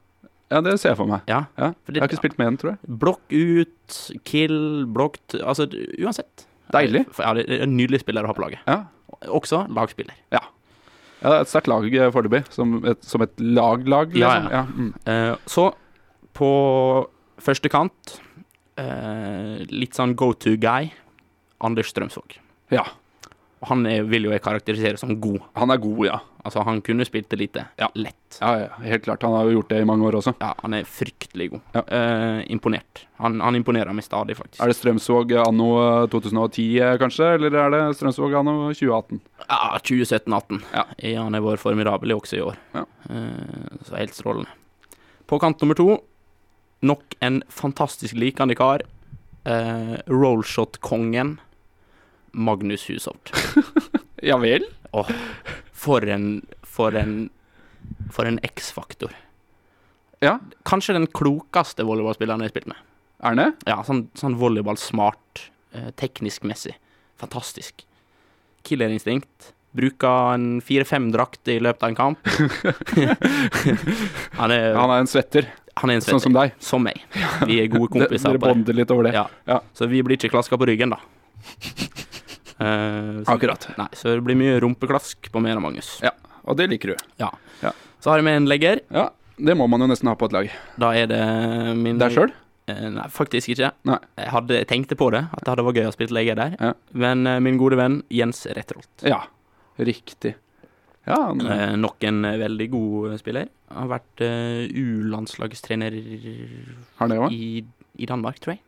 Ja, 0.52 0.62
det 0.64 0.78
ser 0.80 0.94
jeg 0.94 1.00
for 1.00 1.10
meg. 1.10 1.24
Ja. 1.28 1.42
Ja. 1.60 1.72
Jeg 1.92 2.02
har 2.02 2.08
ikke 2.10 2.22
spilt 2.22 2.38
med 2.40 2.52
den, 2.52 2.60
tror 2.62 2.74
jeg. 2.74 2.98
Blokk 3.02 3.34
ut, 3.36 3.98
kill, 4.28 4.60
blokkt 4.96 5.36
Altså, 5.42 5.68
uansett. 6.00 6.46
Deilig. 6.74 7.06
Ja, 7.20 7.34
det 7.36 7.48
er 7.48 7.66
en 7.66 7.76
nydelig 7.78 8.02
spiller 8.04 8.24
å 8.28 8.32
ha 8.32 8.36
på 8.38 8.44
laget. 8.46 8.64
Ja. 8.68 8.86
Også 9.34 9.64
lagspiller. 9.74 10.16
Ja, 10.36 10.44
det 11.22 11.34
er 11.34 11.42
et 11.42 11.50
sterkt 11.52 11.70
lag 11.72 11.86
eh, 11.90 12.12
foreløpig. 12.14 12.44
Som, 12.54 12.78
som 13.02 13.24
et 13.26 13.34
lag-lag, 13.42 14.14
liksom. 14.14 14.48
Ja, 14.52 14.52
ja. 14.52 14.64
Ja, 14.64 14.64
mm. 14.68 14.94
Eh, 15.10 15.34
så, 15.50 15.68
på 16.38 16.50
første 17.42 17.70
kant 17.74 18.18
eh, 18.78 19.64
Litt 19.74 19.98
sånn 19.98 20.16
go 20.20 20.32
to 20.38 20.56
guy. 20.62 20.92
Anders 21.64 21.92
Strømsvåg. 21.92 22.38
ja. 22.76 22.86
Han 23.66 23.86
er, 23.90 24.04
vil 24.06 24.28
jo 24.28 24.32
jeg 24.34 24.42
karakterisere 24.46 25.00
som 25.02 25.16
god. 25.22 25.40
Han 25.58 25.72
er 25.74 25.80
god, 25.82 26.02
ja. 26.06 26.18
Altså, 26.46 26.62
han 26.64 26.78
kunne 26.86 27.04
spilt 27.08 27.28
det 27.32 27.40
lite. 27.42 27.64
Ja. 27.80 27.88
Lett. 27.98 28.38
ja. 28.40 28.52
Ja, 28.62 28.68
Helt 28.84 29.04
klart. 29.04 29.24
Han 29.26 29.34
har 29.34 29.48
jo 29.50 29.58
gjort 29.58 29.72
det 29.74 29.80
i 29.82 29.88
mange 29.90 30.06
år 30.08 30.20
også. 30.20 30.36
Ja, 30.40 30.54
han 30.62 30.76
er 30.78 30.86
fryktelig 30.88 31.50
god. 31.56 31.64
Ja. 31.74 31.82
Eh, 31.98 32.44
imponert. 32.54 33.02
Han, 33.18 33.42
han 33.42 33.58
imponerer 33.58 33.92
meg 33.98 34.06
stadig, 34.06 34.38
faktisk. 34.38 34.62
Er 34.62 34.70
det 34.72 34.78
Strømsvåg 34.78 35.34
anno 35.42 35.72
eh, 35.82 36.06
2010, 36.14 36.68
eh, 36.86 36.94
kanskje? 37.02 37.32
Eller 37.40 37.58
er 37.64 37.74
det 37.74 37.82
Strømsvåg 37.98 38.38
anno 38.40 38.54
2018? 38.70 39.20
Ja, 39.48 39.60
2017-18. 39.82 40.62
Ja. 40.78 40.86
Han 41.24 41.36
har 41.36 41.44
vært 41.50 41.64
formidabel 41.66 42.14
også 42.16 42.38
i 42.40 42.46
år. 42.46 42.62
Ja. 42.78 42.86
Eh, 43.10 43.82
så 43.90 43.98
helt 43.98 44.16
strålende. 44.16 44.54
På 45.28 45.42
kant 45.44 45.60
nummer 45.66 45.76
to, 45.76 45.98
nok 46.86 47.18
en 47.26 47.42
fantastisk 47.52 48.16
likende 48.16 48.56
kar. 48.56 48.86
Eh, 49.48 49.98
Rollshot-kongen 50.08 51.40
Magnus 52.38 52.86
Hushovd. 52.90 53.34
Ja 54.26 54.34
vel? 54.42 54.64
Åh, 54.98 55.10
for 55.78 56.02
en 56.10 56.40
For 56.66 56.96
en 56.98 57.28
For 58.14 58.26
en 58.26 58.40
X-faktor. 58.42 59.12
Ja. 60.26 60.40
Kanskje 60.66 60.96
den 60.98 61.06
klokeste 61.14 61.86
volleyballspilleren 61.86 62.42
jeg 62.42 62.50
har 62.50 62.54
spilt 62.56 62.72
med. 62.72 62.80
Er 63.30 63.38
det? 63.38 63.46
Ja, 63.70 63.76
sånn, 63.86 64.08
sånn 64.18 64.34
volleyball-smart, 64.42 65.44
eh, 65.78 65.92
teknisk-messig. 66.02 66.74
Fantastisk. 67.22 67.86
Killerinstinkt. 68.66 69.52
Bruker 69.78 70.34
en 70.34 70.48
fire-fem 70.66 71.12
drakt 71.14 71.48
i 71.54 71.60
løpet 71.62 71.86
av 71.86 71.94
en 71.94 72.00
kamp. 72.02 72.26
han, 74.42 74.52
er, 74.52 74.74
Han 74.74 74.90
er 74.96 75.04
en 75.04 75.10
svetter, 75.14 75.50
han 75.78 75.92
er 75.94 76.00
en 76.00 76.02
svetter. 76.02 76.18
sånn 76.18 76.26
som 76.26 76.38
deg. 76.40 76.58
Som 76.64 76.86
meg. 76.90 77.04
Vi 77.46 77.62
er 77.62 77.70
gode 77.70 77.92
kompiser 77.94 78.34
Dere 78.34 78.42
bonder 78.42 78.74
litt 78.82 78.92
over 78.94 79.12
det. 79.12 79.14
Ja. 79.18 79.28
Ja. 79.46 79.62
Så 79.78 79.86
vi 79.92 80.02
blir 80.02 80.18
ikke 80.18 80.34
klaska 80.34 80.58
på 80.58 80.66
ryggen, 80.70 80.98
da. 80.98 81.02
Eh, 82.60 83.24
så, 83.24 83.36
Akkurat. 83.36 83.70
Nei, 83.78 83.88
så 83.94 84.16
det 84.16 84.24
blir 84.26 84.38
mye 84.40 84.58
rumpeklask 84.64 85.30
på 85.34 85.42
mer 85.44 85.60
av 85.60 85.64
Magnus. 85.66 85.98
Ja. 86.06 86.12
Og 86.48 86.58
det 86.58 86.70
liker 86.72 86.94
du. 86.94 87.08
Ja 87.20 87.30
Så 88.00 88.12
har 88.12 88.22
jeg 88.22 88.26
med 88.28 88.38
en 88.40 88.50
legger. 88.50 88.80
Ja. 88.94 89.10
Det 89.38 89.54
må 89.58 89.68
man 89.70 89.84
jo 89.84 89.88
nesten 89.92 90.10
ha 90.10 90.16
på 90.18 90.30
et 90.30 90.34
lag. 90.34 90.52
Da 90.82 90.92
er 90.98 91.10
det 91.12 91.22
min 91.78 92.00
Deg 92.02 92.16
sjøl? 92.16 92.32
Eh, 92.68 92.88
Nei, 92.94 93.06
faktisk 93.14 93.52
ikke. 93.54 93.70
Nei. 93.88 94.00
Jeg, 94.18 94.32
hadde, 94.34 94.58
jeg 94.62 94.68
tenkte 94.70 94.98
på 95.00 95.12
det, 95.14 95.24
at 95.30 95.44
det 95.44 95.52
hadde 95.54 95.66
vært 95.68 95.80
gøy 95.82 95.90
å 95.90 95.94
spille 95.96 96.18
legger 96.18 96.40
der. 96.40 96.56
Ja. 96.60 96.74
Men 96.98 97.28
eh, 97.30 97.40
min 97.44 97.60
gode 97.62 97.78
venn 97.80 98.02
Jens 98.14 98.46
Retrolt 98.58 99.06
Ja. 99.06 99.22
Riktig. 99.78 100.34
Ja, 101.08 101.20
han, 101.30 101.42
Eh, 101.46 101.76
nok 101.80 102.04
en 102.04 102.24
veldig 102.42 102.70
god 102.74 103.20
spiller. 103.22 103.48
Har 103.72 103.92
vært 103.92 104.24
eh, 104.26 104.66
U-landslagstrener 104.72 105.94
i, 105.96 107.64
i 107.98 108.10
Danmark, 108.10 108.42
tror 108.44 108.56
jeg. 108.58 108.64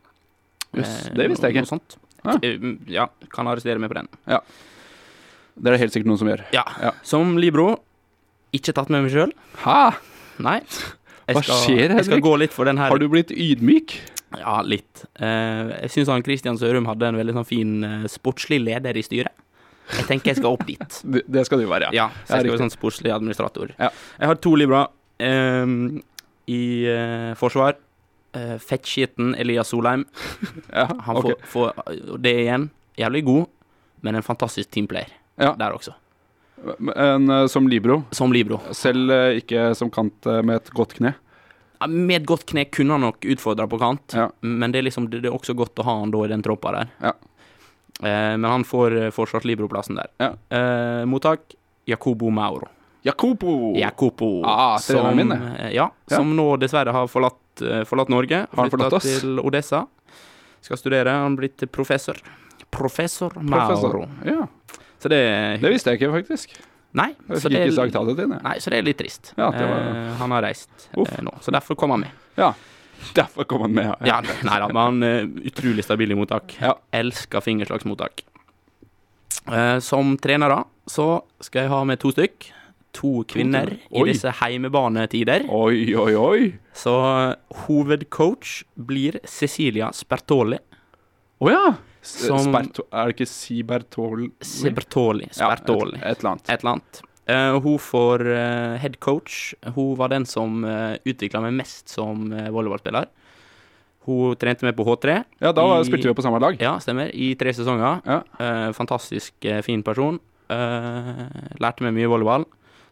Jøss, 0.78 1.10
det 1.18 1.26
visste 1.32 1.50
jeg 1.50 1.64
ikke. 1.64 1.80
Ja. 2.26 2.38
Eh, 2.44 2.70
Ja, 2.92 3.08
kan 3.34 3.48
arrestere 3.48 3.80
meg 3.82 3.92
på 3.92 4.00
den. 4.00 4.10
Ja. 4.28 4.42
Det 5.60 5.68
er 5.68 5.76
det 5.76 5.82
helt 5.84 5.96
sikkert 5.96 6.12
noen 6.12 6.22
som 6.22 6.30
gjør. 6.32 6.46
Ja. 6.56 6.64
Ja. 6.82 6.94
Som 7.04 7.38
Libro, 7.42 7.74
ikke 8.56 8.74
tatt 8.76 8.90
med 8.94 9.06
meg 9.06 9.14
sjøl. 9.14 9.34
Ha? 9.66 9.82
Nei. 10.40 10.62
Jeg 11.30 11.36
Hva 11.36 11.44
skal, 11.44 11.60
skjer, 11.66 11.92
Jeg 11.94 12.08
skal 12.08 12.24
gå 12.26 12.32
litt 12.42 12.56
for 12.56 12.66
den 12.66 12.80
her. 12.82 12.90
Har 12.90 13.02
du 13.02 13.10
blitt 13.12 13.30
ydmyk? 13.36 14.00
Ja, 14.38 14.60
litt. 14.66 15.04
Eh, 15.20 15.74
jeg 15.84 15.92
syns 15.94 16.10
han 16.14 16.24
Christian 16.26 16.58
Sørum 16.62 16.88
hadde 16.90 17.10
en 17.10 17.18
veldig 17.20 17.36
sånn 17.40 17.48
fin 17.50 17.76
eh, 17.86 18.08
sportslig 18.10 18.62
leder 18.62 18.98
i 18.98 19.04
styret. 19.06 19.34
Jeg 19.90 20.06
tenker 20.06 20.32
jeg 20.34 20.40
skal 20.40 20.54
opp 20.54 20.66
dit. 20.68 21.00
Det 21.34 21.46
skal 21.48 21.62
du 21.64 21.68
være, 21.70 21.90
ja. 21.90 22.06
Ja, 22.06 22.24
så 22.24 22.38
jeg 22.38 22.46
skal 22.46 22.54
være 22.54 22.64
sånn 22.64 22.76
sportslig 22.76 23.14
administrator. 23.14 23.74
Ja. 23.80 23.90
Jeg 24.22 24.32
har 24.32 24.42
to 24.42 24.54
libra 24.58 24.84
ehm, 25.26 25.80
i 26.50 26.62
uh, 26.86 27.32
forsvar. 27.40 27.78
Uh, 28.36 28.58
Fettskitten 28.62 29.36
Elias 29.36 29.68
Solheim. 29.74 30.06
ja. 30.74 30.88
Han 31.08 31.22
får, 31.22 31.34
får 31.50 32.18
Det 32.22 32.34
igjen, 32.44 32.70
jævlig 32.98 33.24
god, 33.26 33.48
men 34.02 34.16
en 34.20 34.26
fantastisk 34.26 34.70
teamplayer 34.72 35.10
Ja. 35.40 35.56
der 35.58 35.74
også. 35.74 35.94
En 36.96 37.30
eh, 37.30 37.46
som 37.48 37.68
libro, 37.72 38.04
Som 38.12 38.34
libro. 38.36 38.60
selv 38.76 39.10
eh, 39.16 39.38
ikke 39.40 39.70
som 39.80 39.90
kant 39.90 40.26
med 40.44 40.58
et 40.60 40.70
godt 40.76 40.94
kne. 40.98 41.14
Med 41.88 42.18
et 42.22 42.26
godt 42.28 42.44
kne 42.52 42.66
kunne 42.68 42.98
han 42.98 43.06
nok 43.08 43.24
utfordra 43.24 43.66
på 43.72 43.80
kant, 43.80 44.14
Ja. 44.14 44.26
men 44.42 44.72
det 44.72 44.80
er 44.82 44.84
liksom 44.90 45.08
det, 45.10 45.24
er 45.26 45.32
også 45.32 45.56
godt 45.56 45.80
å 45.80 45.86
ha 45.88 45.94
han 46.02 46.12
da 46.12 46.26
i 46.26 46.28
den 46.34 46.44
troppa 46.44 46.74
der. 46.76 46.90
Ja. 47.02 47.14
Eh, 48.04 48.36
men 48.38 48.44
han 48.52 48.64
får 48.68 49.12
fortsatt 49.16 49.48
libroplassen 49.48 49.96
der. 49.96 50.12
Ja. 50.20 50.34
Eh, 50.52 51.06
mottak 51.08 51.56
Jacobo 51.88 52.30
Mauro. 52.30 52.68
Jacopo! 53.08 53.78
Jacopo. 53.80 54.44
Ah, 54.44 54.76
som, 54.84 55.16
min, 55.16 55.30
ja, 55.72 55.72
Ja. 55.72 55.90
som 56.12 56.36
nå 56.36 56.58
dessverre 56.60 56.92
har 56.92 57.08
forlatt, 57.08 57.40
eh, 57.62 57.84
forlatt 57.90 58.12
Norge. 58.12 58.46
Har 58.56 58.72
forlatt 58.74 58.98
oss? 59.00 59.08
til 59.22 59.40
Odessa. 59.40 59.86
Skal 60.62 60.80
studere. 60.80 61.14
Han 61.24 61.38
er 61.38 61.44
blitt 61.44 61.66
professor. 61.72 62.18
Professor 62.72 63.34
Mauro. 63.42 63.76
Professor. 63.76 64.10
Ja, 64.28 64.48
Så 65.00 65.10
det, 65.10 65.22
det 65.62 65.72
visste 65.72 65.94
jeg 65.94 66.02
ikke, 66.02 66.12
faktisk. 66.20 66.58
Nei, 66.92 67.12
så 67.38 67.50
det, 67.54 67.60
nei, 67.70 68.56
så 68.58 68.72
det 68.74 68.80
er 68.80 68.86
litt 68.88 68.98
trist. 68.98 69.34
Ja, 69.38 69.52
det 69.54 69.62
var- 69.62 69.84
uh, 69.94 70.16
han 70.18 70.32
har 70.34 70.42
reist 70.42 70.88
eh, 70.90 71.22
nå, 71.22 71.36
så 71.40 71.54
derfor 71.54 71.78
kom 71.78 71.94
han 71.94 72.02
med. 72.02 72.12
Ja. 72.36 72.54
Derfor 73.14 73.46
kom 73.46 73.62
han 73.62 73.76
med. 73.78 73.94
Ja, 74.04 74.18
nei 74.22 74.58
da, 74.60 74.68
men 74.68 74.82
han 74.82 75.04
er 75.06 75.28
utrolig 75.46 75.86
stabil 75.86 76.12
i 76.12 76.18
mottak. 76.18 76.58
Ja. 76.60 76.74
Elsker 76.92 77.46
fingerslagsmottak. 77.46 78.26
Uh, 79.50 79.78
som 79.80 80.18
trenere 80.18 80.64
så 80.90 81.22
skal 81.46 81.64
jeg 81.68 81.72
ha 81.72 81.84
med 81.86 82.02
to 82.02 82.12
stykk. 82.12 82.50
To 83.00 83.12
kvinner 83.32 83.70
i 83.96 84.04
disse 84.08 84.32
heimebanetider. 84.42 85.46
Oi, 85.56 85.94
oi, 85.96 86.14
oi. 86.20 86.48
Så 86.76 86.94
eh, 87.08 87.36
hovedcoach 87.66 88.58
blir 88.76 89.20
Cecilia 89.30 89.92
Spertoli. 89.96 90.60
Å 91.40 91.52
ja! 91.54 91.62
S- 92.04 92.26
Som- 92.28 92.46
Sperto, 92.50 92.86
er 92.92 93.08
det 93.10 93.16
ikke 93.18 93.28
Sibertoli? 93.32 94.30
Spertoli. 94.44 95.28
Ja, 95.38 95.52
et, 95.54 95.64
et 95.70 96.20
eller 96.20 96.32
annet. 96.34 96.50
Et 96.50 96.60
eller 96.64 96.74
annet. 96.78 97.02
Uh, 97.30 97.60
hun 97.62 97.76
får 97.78 98.24
uh, 98.26 98.76
head 98.82 98.96
coach. 99.04 99.54
Hun 99.76 99.92
var 100.00 100.10
den 100.10 100.26
som 100.26 100.64
uh, 100.66 100.96
utvikla 101.06 101.44
meg 101.46 101.54
mest 101.60 101.92
som 101.94 102.24
uh, 102.34 102.48
volleyballspiller. 102.56 103.06
Hun 104.08 104.34
trente 104.42 104.66
meg 104.66 104.74
på 104.80 104.86
H3. 104.88 105.20
Ja, 105.44 105.52
da 105.54 105.66
I- 105.78 105.84
spilte 105.86 106.10
vi 106.10 106.16
på 106.18 106.24
samme 106.26 106.40
lag. 106.42 106.58
Ja, 106.64 106.78
stemmer. 106.82 107.12
I 107.14 107.34
tre 107.38 107.54
sesonger. 107.54 108.00
Ja. 108.08 108.22
Eh, 108.42 108.70
fantastisk 108.74 109.46
eh, 109.46 109.60
fin 109.62 109.84
person. 109.86 110.18
Eh, 110.50 111.20
lærte 111.62 111.86
meg 111.86 111.94
mye 112.00 112.10
volleyball. 112.10 112.48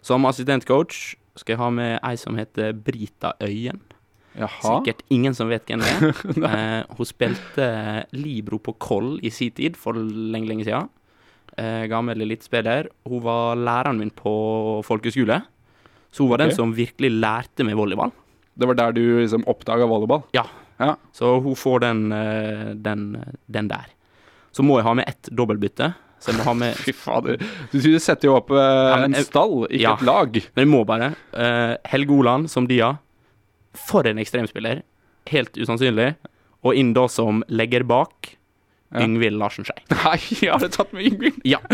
Som 0.08 0.24
assistentcoach 0.30 1.18
skal 1.38 1.56
jeg 1.56 1.60
ha 1.60 1.70
med 1.74 1.98
ei 2.06 2.16
som 2.20 2.38
heter 2.40 2.72
Brita 2.74 3.34
Øyen. 3.44 3.82
Jaha. 4.38 4.62
Sikkert 4.62 5.02
ingen 5.12 5.34
som 5.36 5.50
vet 5.50 5.66
hvem 5.68 5.82
det 5.82 5.90
er. 5.90 6.22
eh, 6.52 6.96
hun 6.96 7.10
spilte 7.10 7.68
Libro 8.16 8.60
på 8.62 8.76
Koll 8.80 9.18
i 9.26 9.32
sin 9.34 9.52
tid, 9.58 9.76
for 9.80 9.98
lenge, 9.98 10.48
lenge 10.48 10.68
siden. 10.68 10.90
eh, 11.58 11.88
gammel 11.90 12.22
elitespiller. 12.22 12.88
Hun 13.10 13.24
var 13.26 13.58
læreren 13.58 14.00
min 14.00 14.14
på 14.14 14.82
folkeskole. 14.86 15.42
Så 16.12 16.24
hun 16.24 16.32
var 16.32 16.40
okay. 16.40 16.48
den 16.48 16.56
som 16.56 16.76
virkelig 16.78 17.12
lærte 17.18 17.66
meg 17.66 17.76
volleyball. 17.76 18.14
Det 18.58 18.68
var 18.70 18.78
der 18.78 18.94
du 18.94 19.04
liksom 19.20 19.44
oppdaga 19.50 19.90
volleyball? 19.90 20.24
Ja. 20.38 20.46
Ja. 20.78 20.96
Så 21.12 21.40
hun 21.42 21.58
får 21.58 21.82
den, 21.84 22.12
eh, 22.14 22.76
den, 22.76 23.18
den 23.48 23.68
der. 23.68 23.90
Så 24.54 24.64
må 24.64 24.78
jeg 24.78 24.88
ha 24.88 24.94
med 24.94 25.10
ett 25.10 25.30
dobbeltbytte. 25.34 25.94
Så 26.20 26.32
jeg 26.32 26.40
må 26.40 26.46
ha 26.48 26.54
med 26.58 26.78
Fy 26.82 26.94
fader. 26.98 27.38
Du, 27.72 27.78
du 27.84 28.00
setter 28.02 28.30
jo 28.32 28.38
opp 28.40 28.50
eh, 28.52 28.58
Ja, 28.58 28.96
men 29.04 29.14
en 29.18 29.28
stall, 29.28 29.68
ikke 29.70 29.84
Ja. 29.84 29.94
et 30.00 30.06
lag. 30.08 30.40
Men 30.56 30.64
jeg 30.66 30.72
må 30.72 30.80
bare. 30.90 31.12
Eh, 31.34 31.76
Helge 31.92 32.16
Oland 32.18 32.50
som 32.50 32.66
Dia. 32.70 32.94
For 33.88 34.08
en 34.10 34.18
ekstremspiller. 34.24 34.82
Helt 35.30 35.54
usannsynlig. 35.62 36.16
Og 36.66 36.74
inn 36.80 36.94
da 36.98 37.06
som 37.12 37.44
legger 37.54 37.86
bak 37.88 38.34
Ja. 38.94 39.02
Yngvild 39.04 39.38
Larsen 39.38 39.66
Skei. 39.68 39.78
Nei, 39.94 40.18
jeg 40.42 40.60
du 40.64 40.68
tatt 40.74 40.94
med 40.96 41.06
Yngvild. 41.12 41.42
Ja. 41.46 41.60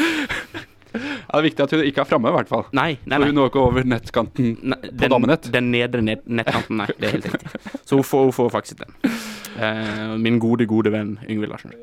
Ja, 0.94 1.00
det 1.34 1.40
er 1.40 1.46
viktig 1.48 1.64
at 1.64 1.72
hun 1.74 1.80
ikke 1.88 2.02
er 2.04 2.06
framme, 2.06 2.30
i 2.30 2.34
hvert 2.36 2.50
fall. 2.52 2.68
Nei, 2.78 3.00
nei, 3.10 3.16
For 3.18 3.24
nei. 3.24 3.28
hun 3.32 3.38
når 3.40 3.48
ikke 3.50 3.62
over 3.66 3.86
nettkanten. 3.90 4.50
Nei, 4.62 4.78
den, 4.92 5.10
damenett? 5.10 5.48
Den 5.50 5.72
nedre 5.74 6.04
ned, 6.06 6.22
nettkanten, 6.30 6.78
nei. 6.84 6.86
Det 7.00 7.08
er 7.08 7.16
helt 7.16 7.26
riktig. 7.32 7.50
Så 7.82 7.98
hun 7.98 8.06
får, 8.06 8.28
hun 8.28 8.36
får 8.38 8.52
faktisk 8.60 8.84
den. 8.84 8.94
Eh, 9.54 10.14
min 10.18 10.38
gode, 10.42 10.66
gode 10.70 10.90
venn 10.94 11.16
Yngvild 11.30 11.50
Larsen. 11.54 11.74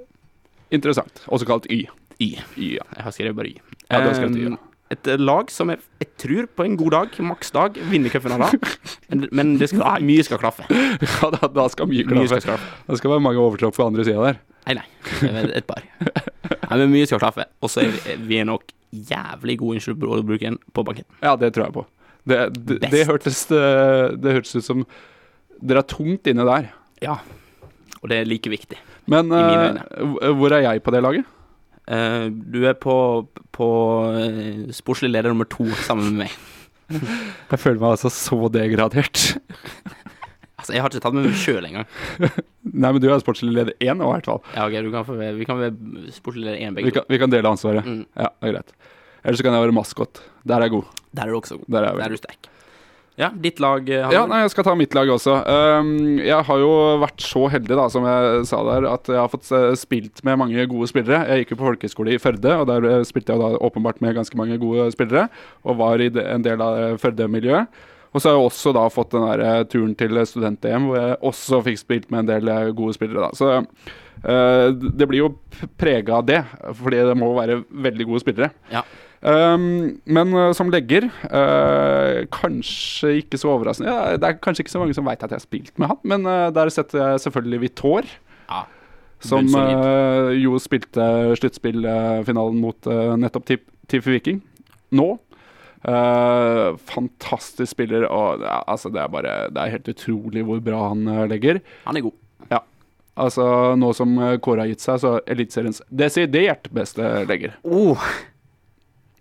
Interessant. 0.74 1.20
Også 1.30 1.46
kalt 1.46 1.66
Y. 1.70 1.84
Y. 2.20 2.34
y 2.56 2.74
ja. 2.76 2.84
Jeg 2.96 3.04
har 3.06 3.14
skrevet 3.16 3.36
bare 3.38 3.48
Y. 3.54 3.60
Ja, 3.90 4.00
du 4.00 4.08
har 4.10 4.14
skrevet 4.18 4.36
Y, 4.36 4.44
ja. 4.48 4.56
Eh, 4.56 4.66
Et 4.90 5.06
eh, 5.06 5.20
lag 5.22 5.50
som 5.54 5.70
jeg, 5.70 5.78
jeg 6.02 6.08
tror 6.18 6.46
på 6.58 6.64
en 6.66 6.72
god 6.76 6.90
dag, 6.90 7.18
maksdag, 7.22 7.76
vinner 7.92 8.10
cupfinalen. 8.10 8.58
Men, 9.10 9.28
men 9.30 9.52
det 9.60 9.68
skal, 9.70 9.84
nei, 9.84 10.00
mye 10.08 10.24
skal 10.26 10.40
klaffe. 10.42 10.64
ja 10.70 11.28
da, 11.36 11.46
da 11.46 11.66
skal 11.70 11.86
mye 11.86 12.02
Mye 12.10 12.26
skal 12.26 12.40
klaffe. 12.42 12.58
klaffe. 12.58 12.88
Det 12.90 12.98
skal 12.98 13.12
være 13.14 13.22
mange 13.22 13.38
overtropp 13.38 13.76
på 13.78 13.86
andre 13.86 14.02
sida 14.08 14.24
der. 14.26 14.40
Nei, 14.66 14.74
nei. 14.80 15.44
Et 15.60 15.66
par. 15.68 15.86
Nei, 16.02 16.76
men 16.82 16.90
mye 16.90 17.06
skal 17.06 17.22
klaffe. 17.22 17.46
Og 17.62 17.70
så 17.70 17.84
er 17.86 18.18
vi, 18.26 18.40
er 18.42 18.48
nok 18.50 18.66
jævlig 18.90 19.56
gode 19.62 19.78
unnskyld 19.78 20.02
bruken 20.26 20.58
på 20.74 20.84
banketten. 20.90 21.14
Ja, 21.22 21.36
det 21.38 21.52
tror 21.54 21.68
jeg 21.68 21.76
på. 21.78 21.86
Det, 22.26 22.40
det, 22.58 22.80
det, 22.90 23.06
hørtes, 23.08 23.44
det, 23.48 23.62
det 24.26 24.34
hørtes 24.40 24.58
ut 24.58 24.66
som 24.66 24.82
Dere 25.62 25.84
er 25.84 25.88
tungt 25.94 26.26
inne 26.34 26.44
der. 26.50 26.66
Ja. 27.04 27.14
Og 28.02 28.10
det 28.10 28.18
er 28.24 28.26
like 28.28 28.50
viktig. 28.50 28.78
Men 29.06 29.30
eh, 29.30 29.78
hvor- 30.02 30.34
hvor 30.42 30.54
er 30.58 30.66
jeg 30.66 30.82
på 30.82 30.90
det 30.98 31.02
laget? 31.06 31.30
Eh, 31.88 32.26
du 32.30 32.60
er 32.68 32.76
på, 32.78 32.94
på 33.56 33.68
eh, 34.20 34.68
sportslig 34.76 35.10
leder 35.12 35.32
nummer 35.32 35.48
to 35.50 35.66
sammen 35.86 36.10
med 36.12 36.26
meg. 36.26 36.36
Jeg 37.52 37.60
føler 37.62 37.78
meg 37.80 37.92
altså 37.96 38.10
så 38.12 38.48
degradert. 38.52 39.24
Altså, 40.60 40.74
jeg 40.74 40.82
har 40.84 40.90
ikke 40.92 41.00
tatt 41.00 41.14
med 41.16 41.24
meg 41.24 41.36
sjøl 41.40 41.64
engang. 41.64 41.86
Nei, 42.82 42.90
men 42.92 42.98
du 43.00 43.06
er 43.08 43.22
sportslig 43.22 43.54
leder 43.56 43.72
én 43.80 43.96
nå, 43.96 44.04
i 44.10 44.12
hvert 44.18 44.26
fall. 44.28 44.42
Ja, 44.52 44.66
ok, 44.68 44.74
du 44.84 44.90
kan 44.92 45.06
få, 45.08 45.14
vi 45.16 45.46
kan 45.48 45.56
være 45.56 46.02
sportslig 46.12 46.44
leder 46.44 46.58
én 46.60 46.74
Vi 46.76 46.82
begge 46.82 46.90
to. 46.92 46.98
kan, 46.98 47.06
vi 47.08 47.20
kan 47.22 47.32
dele 47.32 47.48
ansvaret. 47.48 47.86
Mm. 47.88 48.02
Ja, 48.12 48.26
det 48.28 48.50
er 48.50 48.52
greit. 48.58 48.74
Ellers 49.24 49.40
så 49.40 49.46
kan 49.46 49.56
jeg 49.56 49.64
være 49.64 49.76
maskot. 49.78 50.20
Der 50.44 50.58
er 50.58 50.66
jeg 50.68 50.74
god. 50.74 50.90
Der 51.16 51.22
er 51.24 51.32
du 51.32 51.38
også 51.38 51.56
god. 51.62 51.64
Der 51.72 51.86
er 51.88 51.96
Der 51.96 52.04
er 52.04 52.12
du 52.12 52.20
sterk. 52.20 52.50
Ja, 53.20 53.28
ditt 53.36 53.60
lag, 53.60 53.84
Har 53.84 54.14
Ja, 54.14 54.24
nei, 54.30 54.40
jeg 54.46 54.54
skal 54.54 54.66
ta 54.66 54.74
mitt 54.78 54.96
lag 54.96 55.10
også. 55.12 55.36
Um, 55.44 55.92
jeg 56.22 56.46
har 56.48 56.62
jo 56.62 56.70
vært 57.02 57.20
så 57.20 57.44
heldig, 57.52 57.76
da, 57.76 57.86
som 57.92 58.08
jeg 58.08 58.46
sa 58.48 58.62
der, 58.70 58.88
at 58.88 59.12
jeg 59.12 59.20
har 59.20 59.30
fått 59.32 59.50
eh, 59.56 59.68
spilt 59.78 60.24
med 60.26 60.40
mange 60.40 60.66
gode 60.70 60.88
spillere. 60.88 61.22
Jeg 61.28 61.44
gikk 61.44 61.54
jo 61.54 61.60
på 61.60 61.68
folkehøyskole 61.68 62.16
i 62.16 62.22
Førde, 62.22 62.56
og 62.62 62.66
der 62.70 62.88
eh, 62.88 63.06
spilte 63.08 63.36
jeg 63.36 63.42
da 63.44 63.60
åpenbart 63.60 64.00
med 64.00 64.16
ganske 64.16 64.40
mange 64.40 64.56
gode 64.62 64.88
spillere. 64.96 65.28
Og 65.68 65.78
var 65.82 66.00
i 66.00 66.08
en 66.08 66.46
del 66.46 66.64
av 66.64 66.80
eh, 66.80 66.98
Førde-miljøet. 67.02 67.80
Og 68.10 68.18
så 68.18 68.30
har 68.30 68.36
jeg 68.38 68.48
også 68.48 68.72
da 68.74 68.86
fått 68.90 69.12
den 69.14 69.26
der 69.28 69.42
eh, 69.44 69.64
turen 69.70 69.92
til 69.98 70.18
student-EM, 70.26 70.88
hvor 70.88 70.98
jeg 70.98 71.18
også 71.30 71.60
fikk 71.66 71.82
spilt 71.82 72.08
med 72.10 72.24
en 72.24 72.30
del 72.32 72.50
eh, 72.50 72.70
gode 72.74 72.96
spillere. 72.96 73.28
da. 73.28 73.36
Så 73.38 73.52
eh, 73.54 74.66
det 74.72 75.06
blir 75.10 75.22
jo 75.22 75.30
prega 75.78 76.18
av 76.18 76.26
det, 76.26 76.40
fordi 76.80 77.04
det 77.06 77.16
må 77.18 77.30
være 77.36 77.60
veldig 77.70 78.08
gode 78.10 78.24
spillere. 78.24 78.50
Ja. 78.72 78.82
Um, 79.20 80.00
men 80.08 80.32
uh, 80.32 80.48
som 80.56 80.70
legger 80.72 81.04
uh, 81.28 82.24
Kanskje 82.32 83.18
ikke 83.20 83.36
så 83.36 83.50
overraskende. 83.52 83.92
Ja, 83.92 84.16
det 84.16 84.24
er 84.24 84.38
kanskje 84.40 84.64
ikke 84.64 84.72
så 84.72 84.80
mange 84.80 84.96
som 84.96 85.04
veit 85.04 85.20
at 85.20 85.28
jeg 85.28 85.36
har 85.42 85.44
spilt 85.44 85.74
med 85.76 85.90
han, 85.92 85.98
men 86.08 86.24
uh, 86.24 86.48
der 86.56 86.72
setter 86.72 87.02
jeg 87.02 87.24
selvfølgelig 87.26 87.60
Vitor. 87.66 88.08
Ja, 88.48 88.62
Som 89.20 89.50
jo 90.32 90.56
spilte 90.58 91.04
sluttspillfinalen 91.36 92.56
mot 92.62 92.88
nettopp 93.20 93.50
Tif 93.90 94.06
Viking 94.08 94.40
nå. 94.96 95.10
Fantastisk 96.88 97.74
spiller, 97.74 98.06
og 98.08 98.40
ja, 98.40 98.62
altså, 98.66 98.88
det 98.88 99.02
er 99.02 99.12
bare 99.12 99.34
Det 99.52 99.60
er 99.60 99.74
helt 99.76 99.92
utrolig 99.92 100.42
hvor 100.48 100.64
bra 100.64 100.80
han 100.88 101.04
legger. 101.28 101.60
Han 101.84 102.00
er 102.00 102.08
god. 102.08 102.16
Altså, 103.20 103.44
nå 103.76 103.92
som 103.92 104.16
Kåre 104.40 104.64
har 104.64 104.70
gitt 104.70 104.80
seg, 104.80 105.00
så 105.02 105.18
Eliteseriens 105.28 105.82
desidert 105.92 106.70
beste 106.72 107.04
legger. 107.28 107.58
Oh. 107.68 108.00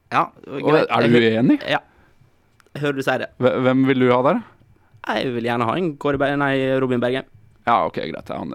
Ja, 0.09 0.29
Og, 0.47 0.71
er 0.81 1.05
du 1.05 1.17
uenig? 1.19 1.59
Ja. 1.69 1.83
Hører 2.79 2.97
du 2.97 3.03
sier 3.05 3.25
det. 3.25 3.29
Hvem 3.41 3.83
vil 3.89 4.05
du 4.05 4.09
ha 4.13 4.21
der? 4.25 4.39
Jeg 5.09 5.33
vil 5.35 5.47
gjerne 5.49 5.67
ha 5.67 5.75
en 5.77 5.91
Kåre. 6.01 6.31
Nei, 6.37 6.53
Robin 6.81 7.01
Berge. 7.01 7.23
Ja, 7.67 7.83
ok, 7.85 7.99
greit. 8.09 8.29
Han 8.33 8.53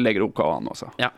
legger 0.00 0.24
opp 0.24 0.38
hva 0.40 0.54
han 0.54 0.68
også. 0.72 0.88
Ja. 1.00 1.10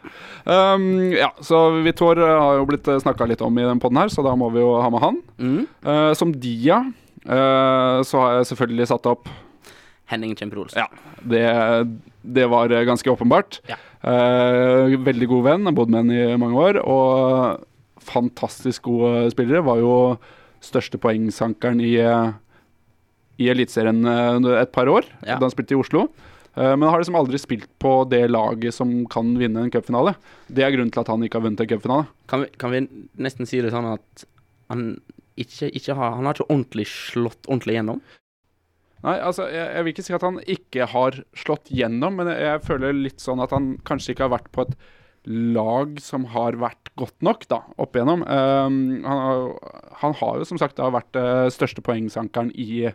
Um, 0.45 1.13
ja, 1.15 1.31
så 1.45 1.69
Vitor 1.85 2.19
eh, 2.19 2.33
har 2.43 2.59
jo 2.59 2.67
blitt 2.67 2.89
snakka 3.03 3.29
litt 3.31 3.43
om 3.45 3.59
i 3.61 3.67
den 3.67 3.83
poden 3.83 4.01
her, 4.01 4.11
så 4.11 4.25
da 4.27 4.35
må 4.39 4.51
vi 4.55 4.63
jo 4.65 4.73
ha 4.83 4.89
med 4.91 5.05
han. 5.05 5.21
Mm. 5.39 5.61
Uh, 5.87 6.13
som 6.19 6.35
Dia 6.35 6.81
uh, 6.83 8.03
så 8.07 8.23
har 8.23 8.39
jeg 8.41 8.51
selvfølgelig 8.51 8.89
satt 8.91 9.11
opp 9.11 9.31
Henning 10.11 10.35
Kjemper 10.39 10.63
Olsen. 10.63 10.83
Ja, 10.83 11.19
det, 11.27 11.45
det 12.23 12.47
var 12.51 12.71
eh, 12.71 12.85
ganske 12.87 13.11
åpenbart. 13.11 13.61
Ja. 13.71 13.79
Uh, 14.07 14.95
veldig 15.03 15.31
god 15.31 15.47
venn, 15.49 15.67
har 15.67 15.75
bodd 15.75 15.91
med 15.91 16.05
henne 16.05 16.35
i 16.35 16.39
mange 16.41 16.63
år, 16.63 16.79
og 16.83 17.65
fantastisk 18.07 18.87
gode 18.89 19.27
spillere. 19.35 19.65
Var 19.67 19.83
jo 19.83 19.93
største 20.65 20.99
poengsankeren 21.03 21.83
i, 21.85 21.95
eh, 22.01 22.33
i 23.43 23.51
Eliteserien 23.53 24.01
eh, 24.09 24.61
et 24.63 24.73
par 24.73 24.89
år, 24.89 25.05
Ja. 25.23 25.37
da 25.39 25.47
han 25.47 25.53
spilte 25.55 25.77
i 25.77 25.81
Oslo. 25.81 26.07
Eh, 26.57 26.75
Men 26.77 26.89
har 26.89 26.99
liksom 27.03 27.19
aldri 27.19 27.39
spilt 27.39 27.69
på 27.79 28.09
det 28.09 28.31
laget 28.31 28.73
som 28.75 29.05
kan 29.13 29.35
vinne 29.37 29.61
en 29.67 29.71
cupfinale. 29.71 30.17
Det 30.49 30.65
er 30.65 30.73
grunnen 30.73 30.91
til 30.91 31.01
at 31.05 31.09
han 31.13 31.21
ikke 31.23 31.39
har 31.41 31.45
vunnet 31.45 31.61
en 31.61 31.69
cupfinale. 31.69 32.07
Kan, 32.27 32.47
kan 32.59 32.71
vi 32.73 32.81
nesten 33.21 33.47
si 33.47 33.61
det 33.61 33.73
sånn 33.75 33.93
at 33.93 34.25
han 34.71 35.01
ikke, 35.37 35.69
ikke 35.77 35.95
har 35.95 36.15
Han 36.17 36.25
har 36.25 36.35
ikke 36.35 36.49
ordentlig 36.49 36.87
slått 36.89 37.45
ordentlig 37.47 37.77
gjennom? 37.77 38.01
Nei, 39.05 39.19
altså, 39.21 39.45
jeg, 39.53 39.69
jeg 39.77 39.85
vil 39.85 39.93
ikke 39.93 40.05
si 40.07 40.15
at 40.17 40.23
han 40.25 40.39
ikke 40.49 40.87
har 40.89 41.19
slått 41.37 41.69
gjennom, 41.71 42.17
men 42.17 42.27
jeg, 42.33 42.41
jeg 42.41 42.63
føler 42.65 42.97
litt 42.97 43.21
sånn 43.23 43.43
at 43.45 43.53
han 43.53 43.77
kanskje 43.87 44.15
ikke 44.15 44.25
har 44.25 44.33
vært 44.33 44.49
på 44.57 44.65
et 44.65 44.73
lag 45.27 45.99
som 46.03 46.27
har 46.33 46.57
vært 46.61 46.93
godt 46.99 47.17
nok, 47.27 47.47
da, 47.51 47.61
opp 47.83 47.97
igjennom. 47.97 48.23
Um, 48.23 48.79
han, 49.05 49.21
har, 49.23 49.77
han 50.03 50.17
har 50.21 50.41
jo 50.41 50.49
som 50.49 50.61
sagt 50.61 50.79
da 50.79 50.89
vært 50.95 51.19
uh, 51.19 51.49
største 51.53 51.83
poengsankeren 51.85 52.53
i, 52.55 52.87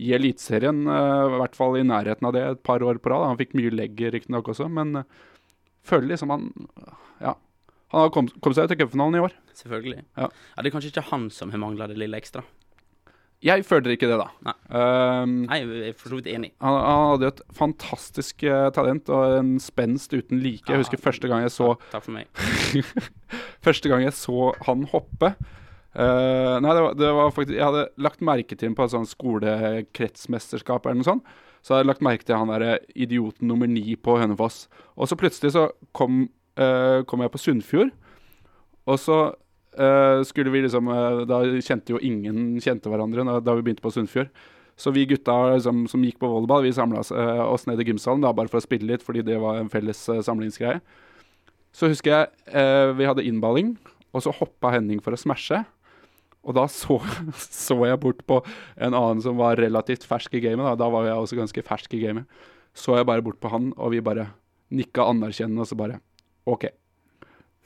i 0.00 0.12
Eliteserien, 0.16 0.84
uh, 0.88 1.28
i 1.28 1.40
hvert 1.42 1.58
fall 1.58 1.78
i 1.78 1.86
nærheten 1.86 2.28
av 2.28 2.34
det 2.36 2.44
et 2.48 2.64
par 2.66 2.84
år 2.84 3.00
på 3.02 3.12
rad. 3.12 3.28
Han 3.28 3.40
fikk 3.40 3.56
mye 3.58 3.72
legg 3.74 4.00
riktignok 4.16 4.48
også, 4.54 4.70
men 4.72 5.04
uh, 5.04 5.24
føler 5.84 6.14
liksom 6.14 6.32
han 6.34 6.50
Ja. 7.20 7.36
Han 7.94 8.08
har 8.08 8.10
kommet 8.10 8.34
kom 8.42 8.54
seg 8.56 8.66
til 8.66 8.80
cupfinalen 8.80 9.20
i 9.20 9.22
år. 9.22 9.34
Selvfølgelig. 9.54 10.00
Ja. 10.18 10.26
Det 10.58 10.66
er 10.66 10.74
kanskje 10.74 10.88
ikke 10.90 11.08
han 11.12 11.28
som 11.30 11.52
har 11.54 11.60
mangla 11.62 11.86
det 11.86 12.00
lille 12.00 12.18
ekstra. 12.18 12.42
Jeg 13.44 13.64
føler 13.68 13.92
ikke 13.92 14.08
det, 14.08 14.16
da. 14.16 14.28
Nei. 14.46 14.54
Um, 14.72 15.34
Nei, 15.44 15.58
jeg 15.60 15.90
er 15.90 15.98
for 15.98 16.12
så 16.12 16.20
vidt 16.20 16.30
enig. 16.32 16.54
Han, 16.64 16.78
han 16.80 17.02
hadde 17.10 17.26
jo 17.26 17.32
et 17.34 17.42
fantastisk 17.58 18.46
eh, 18.48 18.68
talent 18.72 19.10
og 19.12 19.34
en 19.40 19.50
spenst 19.60 20.14
uten 20.16 20.40
like. 20.40 20.64
Jeg 20.70 20.80
husker 20.80 21.02
første 21.02 21.28
gang 21.28 21.44
jeg 21.44 21.52
så 21.52 21.74
Takk 21.92 22.06
for 22.06 22.16
meg. 22.16 22.30
Første 23.66 23.90
gang 23.90 24.04
jeg 24.04 24.16
så 24.16 24.50
han 24.64 24.88
hoppe 24.92 25.34
Uh, 25.94 26.58
Nei, 26.58 26.72
det 26.74 26.80
var, 26.82 26.94
det 26.98 27.08
var 27.14 27.28
faktisk 27.30 27.54
Jeg 27.54 27.62
hadde 27.62 27.82
lagt 28.02 28.22
merke 28.26 28.56
til 28.58 28.66
ham 28.66 28.74
på 28.74 28.82
et 28.82 28.90
sånt 28.90 29.10
skolekretsmesterskap 29.12 30.88
eller 30.88 30.98
noe 30.98 31.06
sånt. 31.06 31.28
Så 31.62 31.72
hadde 31.72 31.84
jeg 31.84 31.90
lagt 31.92 32.02
merke 32.04 32.26
til 32.26 32.34
han 32.36 32.50
derre 32.50 32.80
idioten 32.98 33.46
nummer 33.48 33.70
ni 33.70 33.94
på 33.94 34.16
Hønefoss. 34.18 34.64
Og 34.98 35.08
så 35.08 35.16
plutselig 35.16 35.54
så 35.54 35.68
kom, 35.96 36.26
uh, 36.58 37.06
kom 37.06 37.22
jeg 37.22 37.32
på 37.32 37.40
Sunnfjord, 37.40 37.94
og 38.84 38.98
så 39.00 39.20
eh, 39.30 39.38
skulle 40.28 40.52
vi 40.54 40.60
liksom 40.62 40.86
eh, 40.92 41.22
Da 41.26 41.40
kjente 41.58 41.94
jo 41.94 41.98
ingen 41.98 42.60
kjente 42.62 42.90
hverandre 42.92 43.24
da, 43.42 43.54
vi 43.56 43.64
begynte 43.66 43.84
på 43.84 43.90
Sunnfjord. 43.94 44.30
Så 44.76 44.90
vi 44.90 45.06
gutta 45.06 45.34
liksom, 45.54 45.84
som 45.90 46.02
gikk 46.02 46.18
på 46.22 46.28
volleyball, 46.30 46.64
vi 46.66 46.74
samla 46.74 47.04
eh, 47.14 47.42
oss 47.46 47.66
ned 47.68 47.80
i 47.80 47.86
gymsalen 47.86 48.24
da, 48.24 48.32
bare 48.34 48.50
for 48.50 48.58
å 48.58 48.64
spille 48.64 48.88
litt, 48.90 49.04
fordi 49.06 49.22
det 49.26 49.38
var 49.42 49.60
en 49.60 49.70
felles 49.70 50.00
eh, 50.10 50.22
samlingsgreie. 50.26 50.80
Så 51.74 51.90
husker 51.90 52.10
jeg 52.10 52.58
eh, 52.58 52.90
vi 52.98 53.06
hadde 53.06 53.24
innballing, 53.26 53.76
og 54.14 54.24
så 54.26 54.34
hoppa 54.34 54.72
Henning 54.74 55.02
for 55.02 55.14
å 55.14 55.20
smashe. 55.20 55.62
Og 56.44 56.58
da 56.58 56.66
så, 56.70 56.98
så 57.68 57.78
jeg 57.86 58.02
bort 58.02 58.24
på 58.26 58.40
en 58.74 58.94
annen 58.98 59.22
som 59.24 59.38
var 59.38 59.62
relativt 59.62 60.06
fersk 60.08 60.34
i 60.34 60.42
gamet. 60.44 60.66
Da, 60.66 60.74
da 60.82 60.90
var 60.92 61.06
jeg 61.06 61.22
også 61.22 61.38
ganske 61.38 61.66
fersk 61.66 61.94
i 61.94 62.02
gamet. 62.02 62.42
Så 62.74 62.98
jeg 62.98 63.06
bare 63.06 63.22
bort 63.22 63.38
på 63.42 63.52
han, 63.54 63.70
og 63.78 63.94
vi 63.94 64.02
bare 64.02 64.32
nikka 64.74 65.06
anerkjennende, 65.06 65.62
og 65.62 65.70
så 65.70 65.78
bare 65.78 66.02
OK. 66.50 66.66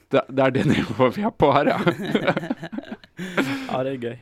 Det, 0.09 0.23
det 0.33 0.43
er 0.45 0.53
det 0.55 0.65
nivået 0.65 1.17
vi 1.17 1.21
er 1.27 1.29
på 1.29 1.51
her, 1.53 1.69
ja. 1.69 1.77
Ja, 3.69 3.83
det 3.85 3.91
er 3.93 3.97
gøy. 4.01 4.15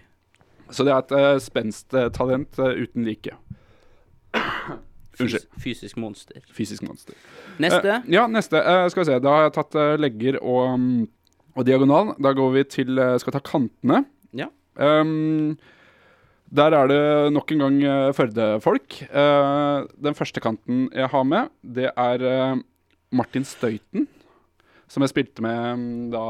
Så 0.73 0.83
det 0.83 0.91
er 0.91 1.03
et 1.03 1.13
uh, 1.15 1.39
spensttalent 1.39 2.59
uh, 2.59 2.73
uten 2.75 3.05
like. 3.07 3.31
Unnskyld. 5.17 5.45
Fysisk 5.63 5.97
monster. 5.97 6.41
Fysisk 6.53 6.83
monster. 6.83 7.15
Neste. 7.61 8.01
Uh, 8.03 8.11
ja, 8.11 8.25
neste. 8.27 8.59
Uh, 8.59 8.89
skal 8.91 9.01
vi 9.05 9.09
se. 9.11 9.19
Da 9.23 9.33
har 9.33 9.47
jeg 9.47 9.55
tatt 9.55 9.77
eh, 9.79 9.95
legger 10.01 10.39
og, 10.41 10.75
mm, 10.79 11.07
Og 11.57 11.65
diagonal, 11.65 12.13
da 12.21 12.33
går 12.37 12.51
vi 12.53 12.63
til 12.69 12.99
eh, 13.01 13.15
Skal 13.21 13.33
ta 13.33 13.41
kantene. 13.41 14.03
Ja. 14.37 14.51
Um, 14.77 15.57
der 16.53 16.71
er 16.77 16.87
det 16.87 17.33
nok 17.33 17.51
en 17.51 17.63
gang 17.63 17.79
uh, 17.83 18.13
Førde-folk. 18.15 19.01
Eh, 19.03 19.87
den 20.03 20.15
første 20.15 20.39
kanten 20.43 20.85
jeg 20.93 21.09
har 21.11 21.25
med, 21.27 21.49
det 21.63 21.89
er 21.91 22.23
eh, 22.23 22.61
Martin 23.11 23.43
Støyten. 23.43 24.07
Som 24.87 25.03
jeg 25.03 25.11
spilte 25.11 25.43
med 25.43 25.79
mm, 25.81 25.87
da 26.13 26.23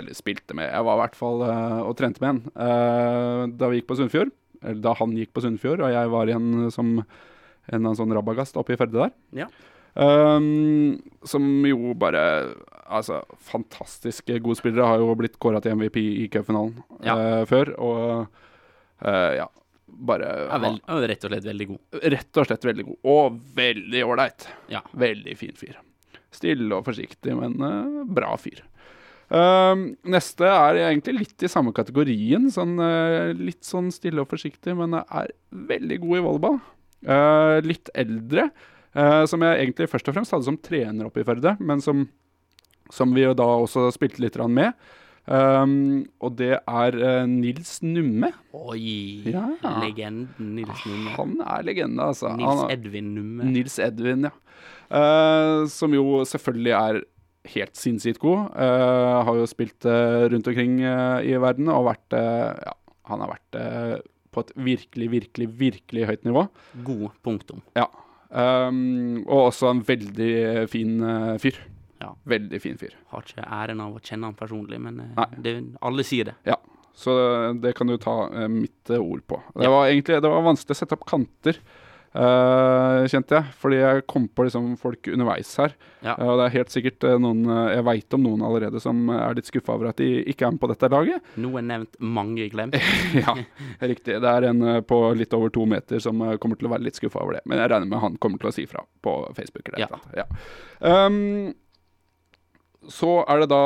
Eller 0.00 0.16
spilte 0.18 0.56
med, 0.58 0.72
jeg 0.72 0.86
var 0.88 0.98
i 0.98 1.02
hvert 1.04 1.18
fall 1.18 1.44
eh, 1.46 1.78
og 1.86 1.94
trente 1.98 2.22
med 2.24 2.32
en 2.32 2.40
eh, 2.66 3.44
da 3.60 3.70
vi 3.70 3.80
gikk 3.80 3.90
på 3.92 3.98
Sunnfjord. 4.00 4.32
Eller 4.62 4.82
da 4.82 4.94
han 4.98 5.14
gikk 5.18 5.32
på 5.36 5.44
Sunnfjord, 5.44 5.84
og 5.86 5.94
jeg 5.94 6.10
var 6.10 6.30
igjen 6.30 6.70
som 6.74 6.96
en 7.66 7.88
av 7.90 7.96
sånn 7.98 8.14
rabagast 8.14 8.58
oppe 8.58 8.74
i 8.74 8.78
Førde 8.80 8.98
der. 8.98 9.14
Ja. 9.44 9.48
Um, 9.96 10.98
som 11.24 11.44
jo 11.64 11.94
bare 11.96 12.22
Altså, 12.86 13.22
fantastiske 13.42 14.36
gode 14.44 14.58
spillere. 14.60 14.86
Har 14.86 15.00
jo 15.02 15.14
blitt 15.18 15.38
kåra 15.42 15.58
til 15.62 15.74
MVP 15.74 15.96
i 15.98 16.26
cupfinalen 16.30 16.76
Ja. 17.02 17.16
uh, 17.16 17.44
før. 17.48 17.72
Og 17.82 18.28
uh, 19.02 19.32
ja, 19.34 19.48
bare 19.86 20.28
Ja, 20.46 20.60
vel, 20.62 20.78
rett 21.10 21.26
og 21.26 21.32
slett 21.32 21.48
veldig 21.48 21.66
god. 21.72 21.98
Rett 22.14 22.38
og 22.42 22.46
slett 22.46 22.68
veldig 22.68 22.86
god. 22.86 22.98
Og 23.10 23.40
veldig 23.58 24.04
ålreit. 24.06 24.46
Ja. 24.70 24.84
Veldig 24.94 25.34
fin 25.40 25.58
fyr. 25.58 25.80
Stille 26.36 26.70
og 26.76 26.86
forsiktig, 26.86 27.34
men 27.38 27.56
eh, 27.64 28.00
bra 28.16 28.34
fyr. 28.40 28.64
Ehm, 29.34 29.88
neste 30.06 30.46
er 30.46 30.78
egentlig 30.84 31.16
litt 31.16 31.46
i 31.46 31.50
samme 31.50 31.74
kategorien. 31.76 32.46
Sånn, 32.52 32.76
uh, 32.78 33.32
litt 33.34 33.66
sånn 33.66 33.90
stille 33.94 34.22
og 34.22 34.30
forsiktig, 34.30 34.76
men 34.78 35.00
er 35.00 35.32
veldig 35.50 36.00
god 36.04 36.18
i 36.18 36.24
volleyball. 36.26 36.60
Uh, 37.06 37.58
litt 37.66 37.90
eldre, 37.94 38.48
uh, 38.96 39.24
som 39.28 39.42
jeg 39.44 39.64
egentlig 39.64 39.90
først 39.92 40.08
og 40.10 40.16
fremst 40.16 40.34
hadde 40.34 40.48
som 40.48 40.58
trener 40.58 41.08
oppe 41.08 41.22
i 41.22 41.26
Førde, 41.26 41.56
men 41.60 41.82
som, 41.84 42.06
som 42.94 43.12
vi 43.14 43.26
jo 43.26 43.34
da 43.36 43.48
også 43.64 43.90
spilte 43.94 44.22
litt 44.24 44.38
med. 44.46 44.72
Um, 45.26 46.06
og 46.22 46.36
det 46.38 46.52
er 46.54 46.96
Nils 47.26 47.80
Numme. 47.82 48.30
Oi! 48.54 49.26
Ja. 49.26 49.48
Legenden 49.82 50.54
Nils 50.54 50.84
Numme. 50.86 51.16
Han 51.18 51.40
er 51.42 51.66
legende, 51.66 52.12
altså. 52.12 52.30
Nils 52.38 52.62
Edvin 52.70 53.10
Numme. 53.16 53.48
Nils 53.50 53.80
Edvin, 53.82 54.28
ja. 54.30 54.34
Eh, 54.90 55.66
som 55.72 55.94
jo 55.94 56.22
selvfølgelig 56.28 56.74
er 56.78 57.00
helt 57.46 57.78
sinnssykt 57.78 58.18
god. 58.22 58.48
Uh, 58.58 59.22
har 59.26 59.36
jo 59.38 59.46
spilt 59.46 59.86
uh, 59.86 60.26
rundt 60.32 60.48
omkring 60.50 60.80
i 60.82 61.36
verden 61.38 61.70
og 61.70 61.84
vært 61.86 62.16
Ja, 62.16 62.72
han 63.06 63.22
har 63.22 63.30
vært 63.36 63.58
på 64.34 64.42
et 64.42 64.50
virkelig, 64.58 65.06
virkelig, 65.12 65.46
virkelig 65.60 66.08
høyt 66.10 66.26
nivå. 66.26 66.42
God, 66.84 67.06
punktum. 67.24 67.62
Ja. 67.78 67.86
Um, 68.34 69.22
og 69.28 69.52
også 69.52 69.70
en 69.70 69.84
veldig 69.86 70.66
fin 70.68 70.98
fyr. 71.40 71.60
Ja. 72.02 72.10
Veldig 72.28 72.60
fin 72.60 72.76
fyr. 72.80 72.98
Har 73.14 73.24
ikke 73.24 73.46
æren 73.46 73.80
av 73.80 73.94
å 73.94 74.02
kjenne 74.02 74.28
han 74.28 74.36
personlig, 74.36 74.82
men 74.82 74.98
det, 75.40 75.54
alle 75.86 76.04
sier 76.04 76.32
det. 76.32 76.36
Ja. 76.50 76.58
Så 76.96 77.14
det 77.62 77.76
kan 77.78 77.88
du 77.88 77.94
ta 78.00 78.26
mitt 78.50 78.90
ord 78.98 79.22
på. 79.30 79.38
Det 79.54 79.68
Ja. 79.68 79.70
var 79.70 79.86
egentlig 79.86 80.18
det 80.18 80.34
var 80.34 80.44
vanskelig 80.50 80.74
å 80.74 80.80
sette 80.82 80.98
opp 80.98 81.06
kanter, 81.08 81.62
eh, 82.16 83.06
kjente 83.12 83.36
jeg. 83.38 83.54
Fordi 83.60 83.78
jeg 83.80 84.04
kom 84.10 84.26
på 84.28 84.46
liksom 84.46 84.70
folk 84.80 85.10
underveis 85.12 85.50
her. 85.60 85.74
Ja. 86.00 86.14
Uh, 86.18 86.30
og 86.32 86.40
det 86.40 86.46
er 86.46 86.54
helt 86.58 86.74
sikkert 86.74 87.06
eh, 87.08 87.16
noen 87.20 87.42
Jeg 87.72 87.84
veit 87.88 88.16
om 88.16 88.22
noen 88.22 88.44
allerede 88.46 88.80
som 88.82 89.08
er 89.12 89.36
litt 89.38 89.48
skuffa 89.48 89.74
over 89.74 89.90
at 89.90 90.00
de 90.00 90.08
ikke 90.32 90.46
er 90.46 90.54
med 90.54 90.62
på 90.62 90.70
dette 90.72 90.90
laget. 90.92 91.30
Noen 91.46 91.70
nevnt, 91.72 91.98
mange 92.00 92.48
glemt. 92.52 92.78
ja, 93.24 93.36
riktig. 93.80 94.20
Det 94.22 94.32
er 94.32 94.48
en 94.50 94.64
på 94.86 95.02
litt 95.18 95.36
over 95.36 95.52
to 95.54 95.66
meter 95.68 96.02
som 96.02 96.24
kommer 96.42 96.60
til 96.60 96.70
å 96.70 96.74
være 96.76 96.86
litt 96.88 96.98
skuffa 96.98 97.22
over 97.22 97.38
det. 97.38 97.44
Men 97.48 97.62
jeg 97.62 97.72
regner 97.74 97.90
med 97.90 98.04
han 98.04 98.18
kommer 98.22 98.42
til 98.42 98.52
å 98.52 98.56
si 98.56 98.66
fra 98.70 98.84
på 99.04 99.18
Facebook. 99.36 99.68
Eller 99.70 99.86
Ja. 99.86 100.00
ja. 100.22 100.26
Um, 100.80 101.54
så 102.92 103.18
er 103.26 103.42
det 103.42 103.50
da 103.50 103.62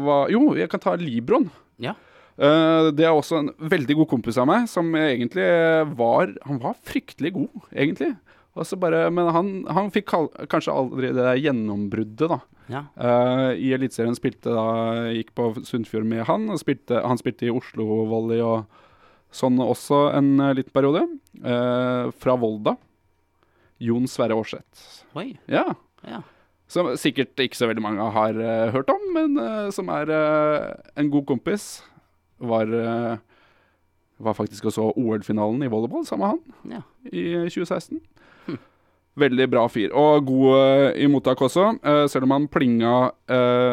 hva 0.00 0.18
Jo, 0.32 0.54
jeg 0.56 0.70
kan 0.72 0.82
ta 0.82 0.94
Libron. 1.00 1.50
Ja. 1.82 1.94
Eh, 2.34 2.90
det 2.94 3.06
er 3.06 3.14
også 3.14 3.38
en 3.38 3.50
veldig 3.58 4.00
god 4.00 4.10
kompis 4.10 4.38
av 4.42 4.48
meg, 4.50 4.66
som 4.70 4.88
egentlig 4.98 5.46
var 5.94 6.32
Han 6.48 6.58
var 6.62 6.78
fryktelig 6.82 7.34
god, 7.36 7.68
egentlig. 7.70 8.14
Bare, 8.54 9.08
men 9.10 9.30
han, 9.34 9.48
han 9.66 9.90
fikk 9.90 10.12
kanskje 10.50 10.74
aldri 10.74 11.10
det 11.10 11.22
der 11.22 11.40
gjennombruddet, 11.42 12.28
da. 12.30 12.38
Ja. 12.70 12.84
Uh, 12.96 13.50
I 13.58 13.72
Eliteserien 13.76 14.14
spilte 14.16 14.52
da 14.54 15.10
Gikk 15.12 15.34
på 15.36 15.50
Sunnfjord 15.66 16.06
med 16.08 16.22
han. 16.28 16.46
Spilte, 16.60 17.02
han 17.02 17.18
spilte 17.20 17.48
i 17.48 17.52
Oslo 17.52 18.04
Volley 18.08 18.38
og 18.44 18.70
sånn 19.34 19.58
også 19.60 20.06
en 20.14 20.38
liten 20.54 20.72
periode. 20.74 21.02
Uh, 21.42 22.14
fra 22.14 22.38
Volda. 22.38 22.76
Jon 23.82 24.06
Sverre 24.08 24.38
Aarseth. 24.38 25.02
Oi. 25.18 25.32
Ja. 25.50 25.66
Ja. 26.06 26.22
Som 26.70 26.94
sikkert 26.96 27.34
ikke 27.42 27.58
så 27.58 27.68
veldig 27.68 27.84
mange 27.84 28.06
har 28.14 28.38
uh, 28.38 28.70
hørt 28.72 28.94
om, 28.94 29.02
men 29.18 29.34
som 29.74 29.90
er 29.92 30.14
en 30.14 31.10
god 31.10 31.26
kompis. 31.34 31.82
Var, 32.44 32.74
eh, 32.80 33.16
var 34.18 34.36
faktisk 34.36 34.68
også 34.70 34.92
OL-finalen 34.96 35.64
i 35.64 35.70
volleyball 35.70 36.04
sammen 36.06 36.24
med 36.24 36.30
han 36.34 36.76
ja. 36.78 36.82
i 37.10 37.24
2016. 37.48 38.00
Veldig 39.14 39.46
bra 39.46 39.64
fyr. 39.70 39.92
Og 39.94 40.26
god 40.26 40.56
eh, 40.58 41.02
i 41.04 41.08
mottak 41.10 41.42
også, 41.42 41.68
eh, 41.82 42.04
selv 42.10 42.26
om 42.26 42.34
han 42.34 42.48
plinga 42.50 42.94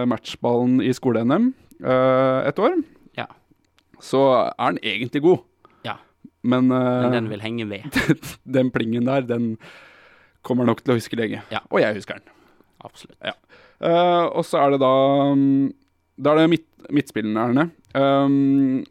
matchballen 0.09 0.81
i 0.85 0.93
skole-NM 0.93 1.53
et 1.81 2.59
år. 2.61 2.75
Ja. 3.17 3.25
Så 4.01 4.21
er 4.37 4.53
han 4.59 4.77
egentlig 4.83 5.23
god. 5.25 5.41
Ja. 5.85 5.97
Men, 6.43 6.67
Men 6.67 7.11
den 7.13 7.29
vil 7.31 7.41
henge 7.41 7.69
ved. 7.69 8.01
den 8.57 8.69
plingen 8.71 9.09
der, 9.09 9.25
den 9.25 9.55
kommer 10.45 10.65
nok 10.65 10.83
til 10.83 10.93
å 10.93 10.99
huske 10.99 11.17
lenge. 11.17 11.41
Ja. 11.53 11.63
Og 11.69 11.81
jeg 11.81 11.97
husker 11.97 12.21
den. 12.21 12.37
Absolutt. 12.81 13.17
Ja. 13.25 13.33
Og 14.29 14.45
så 14.45 14.61
er 14.61 14.73
det 14.73 14.81
da 14.81 14.93
mm, 15.33 15.73
Da 16.19 16.33
er 16.33 16.41
det 16.41 16.51
midt, 16.51 16.67
midtspillerne. 16.91 17.67
Um, 17.95 18.81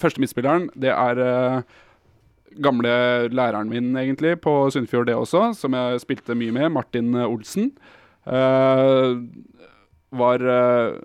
første 0.00 0.22
midtspilleren, 0.22 0.68
det 0.78 0.92
er 0.92 1.20
uh, 1.20 1.80
gamle 2.64 2.94
læreren 3.34 3.70
min, 3.70 3.92
egentlig, 3.98 4.38
på 4.44 4.70
Sunnfjord, 4.72 5.08
det 5.08 5.16
også, 5.18 5.52
som 5.58 5.76
jeg 5.76 6.02
spilte 6.04 6.36
mye 6.38 6.54
med, 6.54 6.70
Martin 6.74 7.14
Olsen. 7.26 7.72
Uh, 8.24 9.20
var 10.14 10.40
uh, 10.40 11.00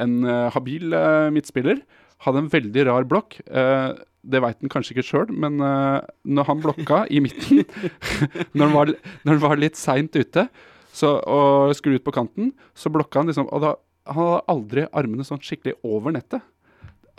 en 0.00 0.24
habil 0.50 0.96
midtspiller. 1.34 1.84
Hadde 2.24 2.44
en 2.44 2.50
veldig 2.52 2.86
rar 2.88 3.04
blokk. 3.06 3.36
Det 3.44 4.40
veit 4.40 4.56
han 4.64 4.70
kanskje 4.72 4.94
ikke 4.94 5.04
sjøl, 5.06 5.28
men 5.36 5.60
når 5.60 6.46
han 6.48 6.62
blokka 6.64 7.02
i 7.12 7.20
midten, 7.20 7.60
når 8.56 8.64
han 8.64 8.72
var, 8.74 8.92
når 9.22 9.36
han 9.36 9.42
var 9.42 9.60
litt 9.60 9.76
seint 9.78 10.16
ute 10.16 10.46
så, 10.94 11.12
og 11.20 11.74
skulle 11.76 12.00
ut 12.00 12.06
på 12.06 12.14
kanten, 12.16 12.54
så 12.74 12.90
blokka 12.90 13.20
han 13.20 13.30
liksom 13.30 13.50
Og 13.52 13.62
da, 13.62 13.74
han 14.04 14.18
hadde 14.18 14.42
aldri 14.52 14.84
armene 14.92 15.24
sånn 15.26 15.42
skikkelig 15.44 15.78
over 15.86 16.14
nettet. 16.14 16.44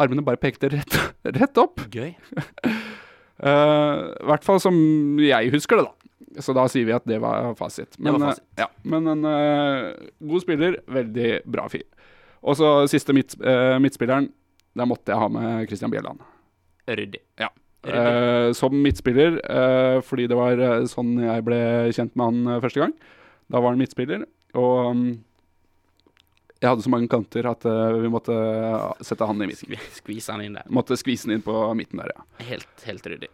Armene 0.02 0.24
bare 0.26 0.40
pekte 0.42 0.70
rett, 0.74 0.98
rett 1.40 1.62
opp. 1.62 1.86
Gøy. 1.94 2.14
Eh, 3.36 3.98
I 4.16 4.28
hvert 4.30 4.46
fall 4.48 4.62
som 4.64 4.76
jeg 5.20 5.50
husker 5.52 5.76
det, 5.76 5.90
da. 5.90 6.40
Så 6.40 6.54
da 6.56 6.64
sier 6.72 6.88
vi 6.88 6.94
at 6.96 7.04
det 7.04 7.18
var 7.20 7.50
fasit. 7.60 7.98
Men, 8.00 8.16
var 8.16 8.32
fasit. 8.32 8.46
Uh, 8.56 8.62
ja, 8.64 8.68
men 8.88 9.10
en 9.12 9.28
uh, 9.28 9.90
god 10.32 10.44
spiller, 10.46 10.78
veldig 10.88 11.30
bra 11.44 11.66
fyr. 11.68 11.84
Og 12.48 12.56
så 12.56 12.70
siste 12.88 13.12
midt, 13.12 13.36
eh, 13.44 13.76
midtspilleren. 13.84 14.30
Der 14.80 14.88
måtte 14.88 15.12
jeg 15.12 15.20
ha 15.20 15.28
med 15.36 15.68
Christian 15.68 15.92
Bjelland. 15.92 16.24
Ryddig. 16.88 17.20
Ja. 17.44 17.52
Som 18.56 18.80
midtspiller, 18.80 19.36
fordi 20.08 20.30
det 20.32 20.40
var 20.40 20.64
sånn 20.88 21.18
jeg 21.20 21.44
ble 21.46 21.60
kjent 21.92 22.16
med 22.16 22.32
han 22.32 22.62
første 22.64 22.86
gang. 22.86 22.96
Da 23.52 23.60
var 23.60 23.76
han 23.76 23.84
midtspiller, 23.84 24.24
og 24.56 24.96
mm, 24.96 25.10
jeg 26.66 26.72
hadde 26.74 26.84
så 26.86 26.92
mange 26.94 27.08
kanter 27.12 27.48
at 27.50 27.66
uh, 27.70 27.96
vi 28.02 28.10
måtte 28.12 28.34
eh, 28.36 29.04
sette 29.06 29.26
han 29.30 29.42
i 29.46 29.48
midten. 29.52 29.76
Skvise 29.96 30.34
han 30.34 30.42
inn 30.46 30.56
der. 30.58 30.66
Måtte 30.74 30.98
skvise 31.00 31.30
han 31.30 31.38
inn 31.38 31.44
på 31.46 31.54
midten 31.78 32.02
der, 32.02 32.12
ja. 32.16 32.26
Helt, 32.50 32.86
helt 32.90 33.06
ryddig. 33.12 33.30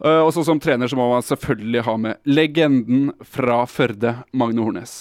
Uh, 0.00 0.22
og 0.26 0.30
så 0.34 0.42
som 0.46 0.58
trener 0.62 0.90
så 0.90 0.96
må 0.98 1.04
man 1.12 1.22
selvfølgelig 1.26 1.82
ha 1.86 1.94
med 2.08 2.30
legenden 2.30 3.12
fra 3.22 3.60
Førde, 3.70 4.16
Magne 4.34 4.62
Hornes. 4.66 4.94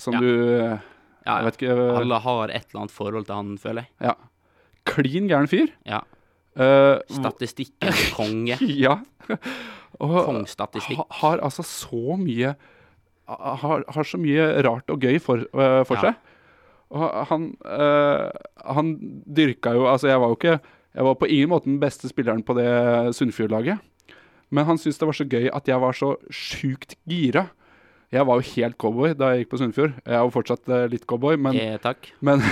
Som 0.00 0.14
Ja. 0.16 0.20
du 0.22 0.28
uh, 0.32 0.78
Ja, 1.26 1.36
Jeg 1.38 1.44
vet 1.46 1.56
ikke 1.60 1.74
uh, 1.78 1.98
Alle 2.00 2.18
har 2.24 2.50
et 2.50 2.64
eller 2.70 2.80
annet 2.84 2.94
forhold 2.94 3.26
til 3.28 3.34
han, 3.38 3.50
føler 3.62 3.84
jeg. 3.84 3.92
Ja. 4.10 4.14
Klin 4.88 5.28
gæren 5.30 5.46
fyr. 5.50 5.70
Ja. 5.86 6.00
Uh, 6.58 6.98
Statistikken 7.12 7.94
konge. 8.16 8.56
ja. 8.84 8.98
Kongstatistikk. 9.98 10.98
ha, 10.98 11.06
har 11.22 11.42
altså 11.46 11.62
så 11.66 12.16
mye 12.18 12.54
har, 13.32 13.84
har 13.94 14.04
så 14.08 14.18
mye 14.20 14.48
rart 14.66 14.90
og 14.92 15.00
gøy 15.04 15.18
for, 15.22 15.44
for 15.52 15.96
Ja. 15.96 16.00
seg. 16.10 16.31
Han, 16.92 17.46
uh, 17.64 18.28
han 18.76 18.88
dyrka 19.24 19.72
jo 19.72 19.86
Altså, 19.88 20.10
jeg 20.10 20.20
var 20.20 20.28
jo 20.28 20.36
ikke 20.36 20.58
Jeg 20.92 21.06
var 21.06 21.14
på 21.16 21.28
ingen 21.32 21.48
måte 21.48 21.70
den 21.70 21.78
beste 21.80 22.10
spilleren 22.10 22.42
på 22.44 22.52
det 22.58 22.68
Sunnfjord-laget. 23.16 23.80
Men 24.52 24.66
han 24.68 24.78
syntes 24.78 25.00
det 25.00 25.08
var 25.08 25.16
så 25.16 25.24
gøy 25.24 25.48
at 25.48 25.68
jeg 25.68 25.80
var 25.80 25.96
så 25.96 26.10
sjukt 26.28 26.98
gira. 27.08 27.46
Jeg 28.12 28.26
var 28.28 28.36
jo 28.36 28.52
helt 28.54 28.76
cowboy 28.76 29.14
da 29.16 29.30
jeg 29.32 29.42
gikk 29.42 29.52
på 29.54 29.60
Sunnfjord. 29.62 29.94
Jeg 30.04 30.16
er 30.18 30.20
jo 30.20 30.32
fortsatt 30.34 30.68
eh, 30.68 30.88
litt 30.92 31.06
cowboy, 31.08 31.38
men, 31.40 31.56
Eh, 31.56 31.78
takk. 31.80 32.10
men 32.26 32.44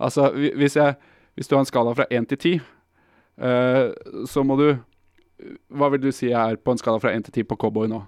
altså, 0.00 0.30
hvis, 0.32 0.78
jeg, 0.80 0.96
hvis 1.36 1.48
du 1.48 1.56
har 1.56 1.64
en 1.64 1.68
skala 1.68 1.92
fra 1.92 2.06
én 2.08 2.24
til 2.28 2.40
ti, 2.40 2.54
eh, 3.36 3.84
så 4.26 4.44
må 4.44 4.56
du 4.60 4.70
Hva 5.70 5.86
vil 5.92 6.00
du 6.02 6.08
si 6.10 6.32
jeg 6.32 6.34
er 6.34 6.56
på 6.58 6.72
en 6.74 6.80
skala 6.80 6.98
fra 6.98 7.12
én 7.14 7.22
til 7.22 7.36
ti 7.36 7.44
på 7.46 7.54
cowboy 7.54 7.86
nå? 7.86 8.00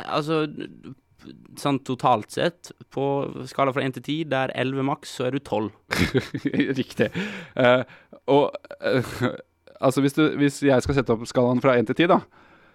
Altså, 0.00 0.46
sånn 1.60 1.80
totalt 1.86 2.34
sett, 2.34 2.72
på 2.94 3.06
skala 3.50 3.74
fra 3.74 3.84
1 3.84 3.98
til 3.98 4.04
10, 4.04 4.30
der 4.32 4.52
11 4.54 4.86
maks, 4.90 5.16
så 5.18 5.28
er 5.28 5.36
du 5.36 5.42
12. 5.42 5.70
Riktig. 6.80 7.10
Uh, 7.56 7.82
og 8.30 8.54
uh, 8.80 9.16
altså, 9.80 10.04
hvis, 10.04 10.16
du, 10.16 10.24
hvis 10.40 10.62
jeg 10.64 10.84
skal 10.84 10.98
sette 10.98 11.14
opp 11.14 11.26
skalaen 11.28 11.62
fra 11.64 11.76
1 11.78 11.90
til 11.90 12.04
10, 12.04 12.10
da, 12.14 12.22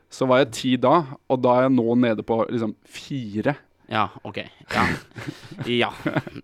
så 0.09 0.27
var 0.29 0.43
jeg 0.43 0.51
10 0.51 0.77
da, 0.85 0.93
og 1.29 1.41
da 1.43 1.57
er 1.57 1.67
jeg 1.67 1.75
nå 1.77 1.97
nede 2.01 2.25
på 2.25 2.41
liksom 2.49 2.75
4. 2.89 3.55
Ja, 3.89 4.07
OK. 4.23 4.37
Ja. 4.73 4.85
ja. 5.65 5.89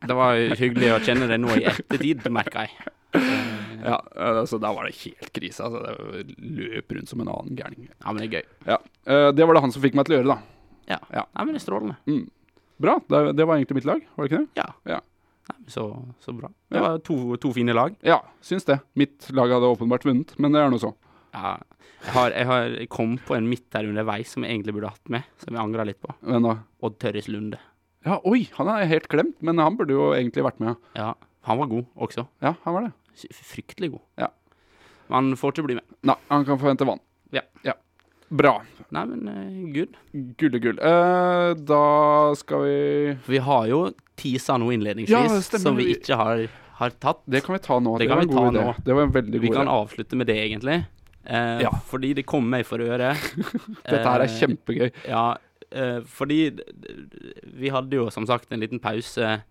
Det 0.01 0.17
var 0.17 0.37
hyggelig 0.57 0.95
å 0.95 1.01
kjenne 1.05 1.29
det 1.29 1.37
nå 1.41 1.53
i 1.59 1.65
ettertid, 1.69 2.25
merka 2.33 2.65
jeg. 2.65 2.93
Ja, 3.85 3.99
altså, 4.17 4.57
da 4.57 4.71
var 4.73 4.87
det 4.87 4.97
helt 5.03 5.29
krise. 5.33 5.65
Altså, 5.65 5.81
det 5.85 6.39
løp 6.41 6.95
rundt 6.97 7.11
som 7.11 7.21
en 7.21 7.29
annen 7.29 7.57
gærning. 7.57 7.89
Ja, 7.91 8.11
men 8.11 8.23
det 8.23 8.27
er 8.27 8.39
gøy. 8.39 8.47
Ja. 8.71 8.79
eh, 9.05 9.29
det 9.37 9.45
var 9.45 9.57
det 9.57 9.63
han 9.67 9.75
som 9.75 9.83
fikk 9.83 9.97
meg 9.97 10.07
til 10.07 10.17
å 10.17 10.19
gjøre, 10.19 10.33
da. 10.33 10.54
Ja. 10.89 10.99
Ja. 11.13 11.25
Nei, 11.33 11.45
men 11.45 11.55
det 11.55 11.61
er 11.61 11.65
strålende. 11.65 11.97
Mm. 12.09 12.23
Bra. 12.85 12.97
Det, 13.07 13.21
det 13.37 13.45
var 13.47 13.57
egentlig 13.59 13.79
mitt 13.81 13.87
lag, 13.89 14.01
var 14.15 14.25
det 14.25 14.31
ikke 14.31 14.41
det? 14.43 14.61
Ja. 14.61 14.67
Ja. 14.95 14.99
Nei, 15.45 15.57
men 15.61 15.69
så, 15.71 15.85
så 16.25 16.33
bra. 16.35 16.49
Det 16.73 16.81
var 16.81 16.99
to, 17.05 17.17
to 17.41 17.51
fine 17.55 17.73
lag. 17.77 17.95
Ja, 18.05 18.19
syns 18.45 18.65
det. 18.67 18.79
Mitt 18.97 19.27
lag 19.35 19.53
hadde 19.53 19.69
åpenbart 19.69 20.05
vunnet, 20.07 20.33
men 20.41 20.55
det 20.55 20.63
er 20.63 20.73
nå 20.73 20.79
så. 20.81 20.91
Ja. 21.35 21.55
Jeg 22.05 22.13
har, 22.13 22.33
jeg 22.37 22.47
har 22.49 22.73
kom 22.93 23.15
på 23.25 23.35
en 23.37 23.47
midt 23.49 23.65
der 23.73 23.87
underveis 23.89 24.33
som 24.35 24.45
jeg 24.45 24.53
egentlig 24.53 24.75
burde 24.77 24.91
hatt 24.93 25.09
med, 25.11 25.25
som 25.41 25.55
jeg 25.55 25.61
angra 25.61 25.85
litt 25.87 25.99
på. 26.03 26.13
Hvem 26.21 26.45
da 26.45 26.55
Odd 26.85 26.97
Tørres 27.01 27.29
Lunde. 27.31 27.57
Ja, 28.05 28.19
oi, 28.29 28.43
han 28.59 28.69
er 28.69 28.85
helt 28.89 29.07
glemt, 29.09 29.37
men 29.41 29.57
han 29.61 29.77
burde 29.79 29.95
jo 29.95 30.11
egentlig 30.13 30.43
vært 30.45 30.59
med. 30.61 30.77
Ja, 30.97 31.13
han 31.49 31.61
var 31.61 31.69
god 31.71 31.87
også. 32.05 32.27
Ja, 32.45 32.53
han 32.65 32.75
var 32.77 32.85
det. 32.87 32.93
Fryktelig 33.33 33.95
god. 33.95 34.03
Ja. 34.21 34.29
Men 35.07 35.17
han 35.31 35.39
får 35.39 35.55
ikke 35.55 35.65
bli 35.69 35.77
med. 35.79 35.97
Nei, 36.05 36.17
han 36.29 36.45
kan 36.45 36.61
forvente 36.61 36.85
vann. 36.89 37.01
Ja. 37.33 37.41
Ja. 37.65 37.73
Bra. 38.29 38.55
Nei, 38.89 39.05
men 39.05 39.27
uh, 39.29 39.73
good. 39.73 39.95
Gullegull. 40.39 40.79
Uh, 40.79 41.53
da 41.67 42.33
skal 42.37 42.63
vi 42.65 43.17
vi 43.27 43.37
har 43.43 43.67
jo 43.69 43.79
teasa 44.17 44.57
noe 44.61 44.73
innledningsvis 44.75 45.11
Ja, 45.51 45.59
som 45.59 45.75
vi 45.77 45.89
ikke 45.95 46.17
har, 46.19 46.45
har 46.79 46.95
tatt. 47.01 47.21
Det 47.29 47.43
kan 47.45 47.57
vi 47.57 47.61
ta 47.65 47.79
nå. 47.79 47.97
Det 47.99 48.07
Det, 48.07 48.19
vi 48.23 48.33
ta 48.33 48.45
nå. 48.51 48.65
Det 48.85 48.93
var 48.97 49.03
en 49.09 49.15
veldig 49.15 49.41
Vi 49.41 49.49
kan 49.53 49.67
idé. 49.67 49.71
avslutte 49.79 50.15
med 50.15 50.27
det, 50.27 50.37
egentlig. 50.47 50.77
Uh, 51.25 51.61
Ja. 51.65 51.71
Fordi 51.89 52.13
det 52.13 52.25
kom 52.25 52.47
meg 52.49 52.65
for 52.65 52.79
øret. 52.79 53.17
Dette 53.89 54.05
her 54.05 54.21
er 54.25 54.27
kjempegøy. 54.29 54.89
kjempegøy. 54.91 55.09
Ja, 55.09 55.37
eh, 55.71 55.99
fordi 56.05 56.39
vi 57.57 57.69
hadde 57.73 57.97
jo 57.97 58.09
som 58.13 58.25
sagt 58.29 58.51
en 58.53 58.59
liten 58.61 58.79
pause 58.79 59.41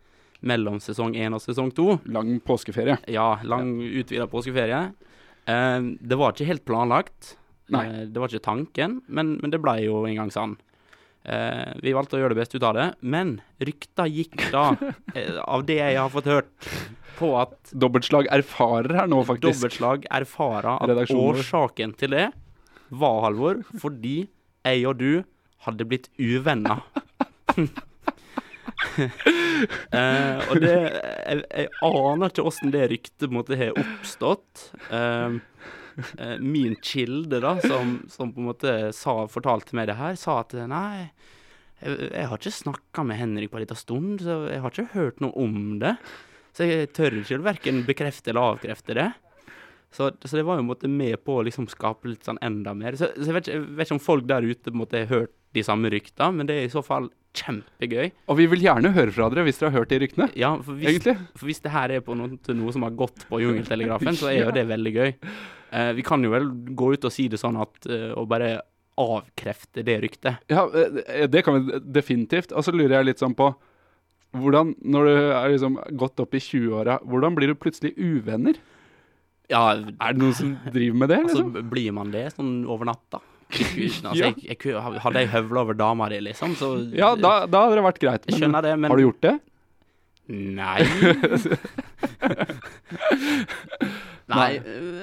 mellom 0.45 0.79
sesong 0.81 1.15
én 1.17 1.35
og 1.35 1.41
sesong 1.43 1.73
to. 1.75 1.99
Lang 2.07 2.39
påskeferie. 2.41 2.99
Ja, 3.11 3.39
lang 3.43 3.79
utvida 3.81 4.27
påskeferie. 4.31 4.93
Eh, 5.47 5.81
det 6.01 6.17
var 6.21 6.33
ikke 6.33 6.47
helt 6.47 6.65
planlagt. 6.65 7.37
Nei. 7.73 7.85
Eh, 7.87 8.05
det 8.13 8.21
var 8.21 8.33
ikke 8.33 8.45
tanken, 8.45 9.01
men, 9.07 9.37
men 9.41 9.53
det 9.55 9.61
ble 9.65 9.79
jo 9.87 10.03
en 10.09 10.19
gang 10.21 10.33
sånn. 10.35 10.57
Eh, 11.25 11.73
vi 11.81 11.95
valgte 11.97 12.19
å 12.19 12.21
gjøre 12.21 12.35
det 12.35 12.43
beste 12.43 12.59
ut 12.61 12.67
av 12.69 12.77
det, 12.77 12.89
men 13.01 13.39
rykta 13.65 14.05
gikk 14.11 14.37
da, 14.53 14.67
eh, 15.17 15.39
av 15.41 15.65
det 15.69 15.79
jeg 15.81 15.97
har 15.97 16.13
fått 16.13 16.29
hørt, 16.29 16.71
på 17.15 17.31
at 17.39 17.71
Dobbeltslag 17.71 18.27
erfarer 18.35 18.99
her 18.99 19.09
nå, 19.11 19.21
faktisk. 19.25 19.63
Dobbeltslag 19.63 20.09
erfarer 20.13 20.83
at 20.83 21.15
årsaken 21.15 21.95
til 22.01 22.17
det 22.17 22.27
var, 22.91 23.21
Halvor, 23.25 23.63
fordi 23.81 24.27
jeg 24.67 24.85
og 24.91 24.99
du 25.01 25.11
hadde 25.65 25.89
blitt 25.89 26.11
uvenner. 26.21 26.85
Eh, 28.95 30.41
og 30.51 30.61
det 30.63 30.73
jeg, 30.75 31.41
jeg 31.47 31.69
aner 31.87 32.31
ikke 32.31 32.45
åssen 32.47 32.73
det 32.75 32.85
ryktet 32.91 33.33
måtte 33.33 33.57
ha 33.57 33.71
har 33.71 33.79
oppstått. 33.81 34.67
Eh, 34.93 35.37
min 36.43 36.77
kilde, 36.83 37.41
da, 37.45 37.55
som, 37.63 37.97
som 38.11 38.33
på 38.35 38.43
en 38.43 38.51
måte 38.51 38.75
sa, 38.97 39.25
fortalte 39.31 39.77
meg 39.79 39.89
det 39.91 39.99
her, 39.99 40.19
sa 40.21 40.41
at 40.43 40.55
nei, 40.71 41.09
jeg, 41.83 41.99
jeg 42.11 42.31
har 42.31 42.41
ikke 42.41 42.55
snakka 42.59 43.05
med 43.07 43.21
Henrik 43.21 43.53
på 43.53 43.61
en 43.61 43.67
liten 43.67 43.79
stund, 43.79 44.23
så 44.25 44.45
jeg 44.51 44.63
har 44.65 44.73
ikke 44.75 44.95
hørt 44.95 45.23
noe 45.25 45.35
om 45.45 45.77
det. 45.83 45.97
Så 46.55 46.69
jeg 46.69 46.91
tør 46.95 47.19
ikke 47.21 47.43
verken 47.43 47.83
bekrefte 47.87 48.31
eller 48.31 48.55
avkrefte 48.55 48.97
det. 48.97 49.11
Så, 49.95 50.11
så 50.25 50.37
det 50.37 50.43
var 50.47 50.59
jo 50.59 50.65
en 50.65 50.71
måte 50.71 50.91
med 50.91 51.21
på 51.23 51.39
å 51.39 51.43
liksom 51.47 51.69
skape 51.71 52.11
litt 52.11 52.27
sånn 52.27 52.41
enda 52.43 52.73
mer. 52.75 52.97
Så, 52.99 53.13
så 53.15 53.29
jeg, 53.29 53.35
vet 53.37 53.49
ikke, 53.49 53.59
jeg 53.59 53.75
vet 53.79 53.89
ikke 53.89 53.97
om 53.97 54.03
folk 54.03 54.25
der 54.31 54.47
ute 54.47 54.67
på 54.67 54.75
en 54.75 54.81
måte 54.81 55.03
har 55.03 55.11
hørt 55.11 55.35
de 55.55 55.63
samme 55.63 55.91
rykta, 55.93 56.33
men 56.35 56.49
det 56.49 56.57
er 56.59 56.67
i 56.67 56.73
så 56.73 56.83
fall 56.83 57.07
kjempegøy. 57.39 58.09
Og 58.31 58.39
vi 58.39 58.47
vil 58.51 58.65
gjerne 58.65 58.91
høre 58.95 59.15
fra 59.15 59.29
dere 59.31 59.45
hvis 59.47 59.61
dere 59.61 59.71
har 59.71 59.83
hørt 59.83 59.93
de 59.93 60.01
ryktene. 60.03 60.29
Ja, 60.39 60.51
for 60.59 60.79
hvis, 60.79 60.97
Egentlig. 60.97 61.15
for 61.39 61.51
hvis 61.51 61.63
det 61.63 61.75
her 61.75 61.95
er 61.95 62.03
på 62.07 62.17
noe, 62.19 62.39
noe 62.59 62.75
som 62.75 62.87
har 62.87 62.97
gått 62.99 63.27
på 63.31 63.41
Jungeltelegrafen, 63.45 64.19
så 64.19 64.33
er 64.33 64.41
jo 64.41 64.55
det 64.55 64.67
veldig 64.71 64.95
gøy. 64.95 65.15
Eh, 65.75 65.91
vi 65.97 66.05
kan 66.07 66.23
jo 66.23 66.31
vel 66.31 66.47
gå 66.79 66.93
ut 66.95 67.05
og 67.09 67.13
si 67.15 67.27
det 67.33 67.41
sånn 67.43 67.59
at 67.59 67.89
eh, 67.91 68.13
Og 68.15 68.29
bare 68.31 68.61
avkrefte 69.01 69.83
det 69.83 69.97
ryktet. 70.05 70.45
Ja, 70.53 70.69
eh, 70.71 71.25
det 71.27 71.43
kan 71.43 71.57
vi 71.59 71.81
definitivt. 71.97 72.53
Og 72.55 72.63
så 72.63 72.71
lurer 72.75 73.01
jeg 73.01 73.09
litt 73.11 73.23
sånn 73.23 73.35
på 73.35 73.49
hvordan, 74.35 74.73
når 74.83 75.09
du 75.09 75.17
er 75.35 75.51
liksom 75.53 75.77
gått 75.99 76.21
opp 76.23 76.35
i 76.35 76.41
20-åra, 76.43 77.01
hvordan 77.07 77.37
blir 77.37 77.51
du 77.53 77.59
plutselig 77.59 77.93
uvenner? 77.99 78.57
Ja, 79.51 79.75
Er 79.75 80.15
det 80.15 80.23
noen 80.23 80.35
som 80.35 80.55
driver 80.73 80.97
med 81.03 81.11
det, 81.13 81.19
altså 81.27 81.43
liksom? 81.43 81.71
blir 81.71 81.95
man 81.95 82.11
det 82.15 82.25
sånn 82.35 82.53
over 82.67 82.89
natta? 82.91 83.21
Altså, 83.55 84.15
Ja. 84.17 84.31
jeg, 84.33 84.59
jeg, 84.65 84.75
hadde 84.81 85.21
jeg 85.21 85.31
høvla 85.35 85.63
over 85.67 85.77
dama 85.79 86.09
di, 86.11 86.19
liksom, 86.25 86.55
så 86.59 86.71
Ja, 86.97 87.13
da, 87.15 87.45
da 87.47 87.67
hadde 87.67 87.79
det 87.79 87.85
vært 87.87 88.01
greit. 88.03 88.27
Jeg 88.31 88.41
det, 88.41 88.73
men 88.79 88.91
Har 88.91 88.99
du 88.99 89.05
gjort 89.05 89.21
det? 89.23 89.35
Nei. 90.29 90.81
nei, 94.25 94.53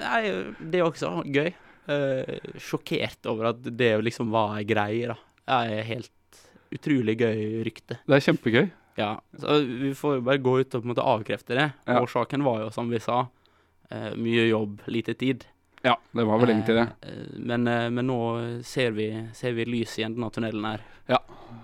nei, 0.02 0.22
det 0.58 0.80
er 0.80 0.88
også 0.88 1.12
gøy. 1.30 1.52
Uh, 1.86 2.24
sjokkert 2.62 3.26
over 3.30 3.52
at 3.52 3.62
det 3.66 3.92
liksom 4.02 4.32
var 4.34 4.58
ei 4.58 4.66
greie, 4.66 5.12
da. 5.12 5.18
Det 5.46 5.60
er 5.78 5.90
helt 5.92 6.42
utrolig 6.74 7.16
gøy 7.20 7.62
rykte. 7.68 8.00
Det 8.08 8.18
er 8.18 8.26
kjempegøy. 8.26 8.66
Ja, 8.98 9.12
så 9.40 9.60
vi 9.62 9.94
får 9.98 10.18
jo 10.18 10.24
bare 10.26 10.42
gå 10.42 10.56
ut 10.62 10.74
og 10.74 10.82
på 10.82 10.86
en 10.86 10.92
måte 10.94 11.06
avkrefte 11.06 11.58
det. 11.58 11.68
Ja. 11.86 12.02
Årsaken 12.02 12.46
var 12.48 12.64
jo, 12.64 12.72
som 12.74 12.90
vi 12.92 13.00
sa, 13.04 13.18
uh, 13.30 14.12
mye 14.18 14.48
jobb, 14.50 14.82
lite 14.90 15.14
tid. 15.20 15.46
Ja, 15.86 15.96
det 16.18 16.26
var 16.26 16.42
vel 16.42 16.50
egentlig 16.54 16.76
det. 16.78 16.88
Eh, 17.10 17.30
men, 17.42 17.66
men 17.66 18.06
nå 18.06 18.20
ser 18.62 18.92
vi, 18.94 19.08
ser 19.34 19.56
vi 19.58 19.66
lys 19.66 19.96
i 19.98 20.04
enden 20.06 20.24
av 20.28 20.30
tunnelen 20.36 20.66
her. 20.70 20.84
Ja, 21.10 21.18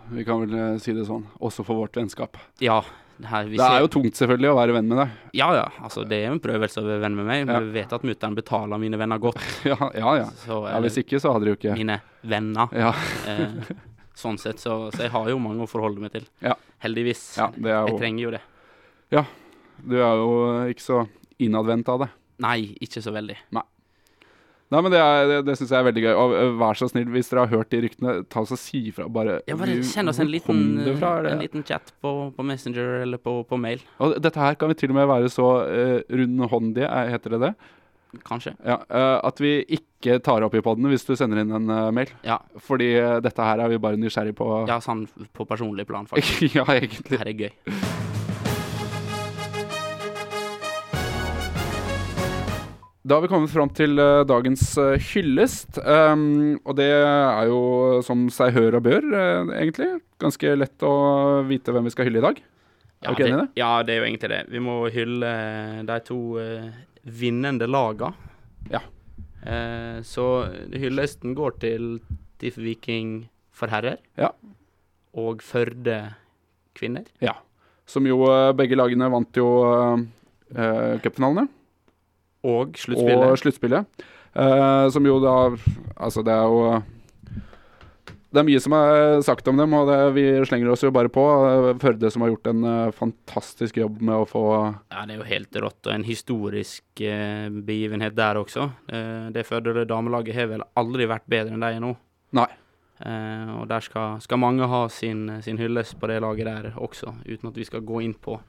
Vi 0.09 0.23
kan 0.25 0.41
vel 0.41 0.79
si 0.81 0.95
det 0.97 1.05
sånn. 1.05 1.27
Også 1.37 1.61
for 1.67 1.77
vårt 1.83 1.97
vennskap. 1.99 2.39
Ja, 2.63 2.79
her 3.25 3.45
Det 3.49 3.59
er 3.65 3.79
jo 3.81 3.87
tungt 3.87 4.15
selvfølgelig 4.19 4.49
å 4.51 4.55
være 4.59 4.73
venn 4.75 4.87
med 4.91 4.99
deg. 5.01 5.15
Ja 5.39 5.47
ja, 5.55 5.65
altså 5.81 6.03
det 6.07 6.19
er 6.21 6.27
jo 6.29 6.35
en 6.37 6.41
prøvelse 6.43 6.81
å 6.81 6.85
være 6.85 7.01
venn 7.01 7.15
med 7.17 7.25
meg. 7.25 7.45
Men 7.47 7.55
Ja. 7.55 7.59
vi 7.65 7.71
vet 7.79 7.93
at 7.97 8.03
mutter'n 8.05 8.35
betaler 8.37 8.77
mine 8.81 8.97
venner 9.01 9.17
godt. 9.19 9.41
Ja, 9.65 9.77
ja. 9.95 10.15
ja. 10.21 10.27
Så, 10.45 10.59
ja 10.69 10.79
Hvis 10.83 10.97
ikke, 11.01 11.19
så 11.23 11.33
hadde 11.33 11.47
du 11.47 11.51
jo 11.53 11.57
ikke 11.57 11.75
mine 11.77 11.99
venner. 12.23 12.67
Ja, 12.77 12.93
Eh, 13.27 13.73
sånn 14.17 14.37
sett, 14.41 14.59
så, 14.59 14.89
så 14.93 15.03
jeg 15.05 15.11
har 15.13 15.29
jo 15.29 15.39
mange 15.41 15.65
å 15.65 15.69
forholde 15.69 16.01
meg 16.01 16.11
til. 16.13 16.25
Ja. 16.41 16.55
Heldigvis. 16.81 17.25
ja 17.37 17.49
det 17.55 17.69
er 17.73 17.81
jo... 17.83 17.95
Jeg 17.95 17.99
trenger 18.01 18.23
jo 18.23 18.31
det. 18.37 18.43
Ja. 19.13 19.23
Du 19.77 19.95
er 20.01 20.21
jo 20.21 20.29
ikke 20.73 20.81
så 20.85 21.01
innadvendt 21.39 21.89
av 21.93 22.01
det. 22.05 22.07
Nei, 22.41 22.75
ikke 22.81 23.01
så 23.01 23.13
veldig. 23.13 23.35
Nei, 23.53 23.63
men 24.81 24.91
Det, 24.91 24.99
er- 24.99 25.27
det, 25.31 25.37
det 25.47 25.55
syns 25.57 25.69
jeg 25.71 25.79
er 25.79 25.85
veldig 25.87 26.03
gøy. 26.03 26.13
Og 26.19 26.33
øh, 26.35 26.57
vær 26.59 26.75
så 26.75 26.89
snill, 26.91 27.07
hvis 27.13 27.29
dere 27.31 27.45
har 27.45 27.53
hørt 27.55 27.69
de 27.71 27.79
ryktene, 27.85 28.17
ta 28.29 28.41
oss 28.41 28.51
og 28.51 28.59
si 28.59 28.81
ifra. 28.89 29.07
Bare, 29.07 29.39
Ja, 29.47 29.55
bare 29.55 29.77
send 29.83 30.09
oss 30.11 30.19
en 30.19 30.27
hvor 30.27 30.33
liten, 30.35 30.83
det 30.83 30.97
fra? 30.99 31.13
Er 31.19 31.23
det- 31.23 31.31
en 31.37 31.39
liten 31.45 31.63
chat 31.63 31.93
på, 32.03 32.33
på 32.35 32.43
Messenger 32.43 33.01
eller 33.05 33.17
på, 33.17 33.37
på 33.47 33.57
mail, 33.57 33.79
Og 33.99 34.17
dette 34.21 34.35
her 34.39 34.55
kan 34.59 34.67
vi 34.69 34.73
til 34.75 34.91
og 34.91 34.95
med 34.99 35.07
være 35.07 35.29
så 35.31 35.47
uh, 35.63 36.01
rundhåndige, 36.11 36.85
er- 36.89 37.09
heter 37.15 37.29
det 37.37 37.41
det? 37.47 37.53
kanskje. 38.23 38.53
Ja, 38.65 38.77
eh, 38.89 39.19
at 39.27 39.37
vi 39.43 39.49
ikke 39.67 40.17
tar 40.23 40.41
opp 40.41 40.55
i 40.55 40.61
poden 40.63 40.87
hvis 40.89 41.03
du 41.05 41.11
sender 41.19 41.41
inn 41.43 41.51
en 41.53 41.69
eh, 41.69 41.91
mail. 41.91 42.07
Ja, 42.25 42.37
Fordi 42.65 42.87
eh, 42.97 43.19
dette 43.21 43.43
her 43.43 43.59
er 43.59 43.67
vi 43.69 43.77
bare 43.83 43.99
nysgjerrig 43.99 44.33
på. 44.33 44.47
ja 44.67 44.79
sånn 44.81 45.05
på 45.35 45.45
personlig 45.45 45.85
plan, 45.85 46.07
faktisk. 46.07 46.47
ja, 46.57 46.63
egentlig. 46.71 47.11
Det 47.11 47.19
her 47.19 47.27
er 47.27 47.41
gøy. 47.45 48.06
Da 53.07 53.15
har 53.15 53.21
vi 53.23 53.27
kommet 53.31 53.51
fram 53.53 53.69
til 53.71 53.95
uh, 54.01 54.25
dagens 54.27 54.73
uh, 54.75 54.97
hyllest. 54.99 55.77
Um, 55.79 56.57
og 56.67 56.73
det 56.75 56.89
er 56.91 57.45
jo 57.47 57.59
som 58.03 58.25
seg 58.33 58.51
hør 58.57 58.75
og 58.81 58.83
bør, 58.83 59.05
uh, 59.13 59.53
egentlig. 59.55 59.87
Ganske 60.19 60.51
lett 60.57 60.83
å 60.83 60.91
vite 61.47 61.71
hvem 61.71 61.87
vi 61.87 61.93
skal 61.93 62.09
hylle 62.09 62.19
i 62.19 62.25
dag. 62.25 62.41
Ja, 62.41 63.05
Er 63.05 63.07
du 63.07 63.15
ikke 63.15 63.27
enig 63.29 63.37
i 63.37 63.39
det? 63.39 63.61
Ja, 63.61 63.69
det 63.87 63.93
er 63.93 64.01
jo 64.01 64.07
egentlig 64.09 64.31
det. 64.33 64.41
Vi 64.51 64.63
må 64.65 64.75
hylle 64.91 65.31
de 65.87 65.97
to 66.03 66.19
vinnende 67.21 67.69
laga. 67.69 68.09
Ja. 68.73 68.81
Så 70.03 70.25
hyllesten 70.73 71.35
går 71.37 71.59
til 71.61 71.91
TIFF 72.41 72.57
Viking 72.57 73.11
for 73.53 73.71
herrer. 73.71 74.01
Ja. 74.17 74.33
Og 75.13 75.45
Førde 75.45 75.99
kvinner. 76.75 77.05
Ja. 77.21 77.37
Som 77.87 78.09
jo 78.09 78.25
begge 78.57 78.75
lagene 78.81 79.13
vant 79.13 79.37
jo 79.37 79.51
uh, 79.61 80.97
cupfinalene. 81.05 81.45
Og 82.45 82.77
sluttspillet. 82.77 83.25
Og 83.31 83.39
sluttspillet. 83.41 84.05
Eh, 84.37 84.89
som 84.93 85.05
jo 85.07 85.17
da 85.23 85.33
Altså, 85.97 86.21
det 86.23 86.33
er 86.35 86.43
jo 86.45 86.83
Det 88.29 88.41
er 88.41 88.45
mye 88.45 88.59
som 88.61 88.73
er 88.75 89.21
sagt 89.25 89.47
om 89.47 89.57
dem, 89.57 89.73
og 89.73 89.87
det, 89.87 89.97
vi 90.13 90.25
slenger 90.45 90.69
oss 90.73 90.83
jo 90.83 90.91
bare 90.93 91.09
på. 91.09 91.23
Eh, 91.47 91.69
Førde 91.81 92.11
som 92.13 92.21
har 92.25 92.33
gjort 92.33 92.49
en 92.51 92.63
eh, 92.67 92.91
fantastisk 92.93 93.79
jobb 93.79 94.01
med 94.03 94.13
å 94.19 94.27
få 94.29 94.43
Ja, 94.91 95.05
det 95.07 95.15
er 95.15 95.21
jo 95.21 95.27
helt 95.31 95.59
rått, 95.63 95.79
og 95.87 95.93
en 95.95 96.05
historisk 96.05 97.01
eh, 97.01 97.47
begivenhet 97.49 98.15
der 98.19 98.37
også. 98.43 98.67
Eh, 98.91 99.29
det 99.33 99.47
Førde 99.47 99.87
damelaget 99.89 100.35
har 100.37 100.51
vel 100.51 100.65
aldri 100.77 101.07
vært 101.09 101.25
bedre 101.31 101.55
enn 101.55 101.63
de 101.65 101.71
er 101.79 101.83
nå. 101.83 101.93
Nei. 102.37 102.49
Eh, 102.99 103.49
og 103.61 103.67
der 103.71 103.81
skal, 103.85 104.19
skal 104.21 104.41
mange 104.41 104.67
ha 104.69 104.83
sin, 104.91 105.29
sin 105.45 105.57
hyllest 105.61 105.95
på 106.01 106.09
det 106.11 106.19
laget 106.21 106.49
der 106.49 106.71
også, 106.75 107.15
uten 107.25 107.49
at 107.51 107.57
vi 107.57 107.65
skal 107.65 107.85
gå 107.85 108.01
inn 108.03 108.13
på 108.17 108.39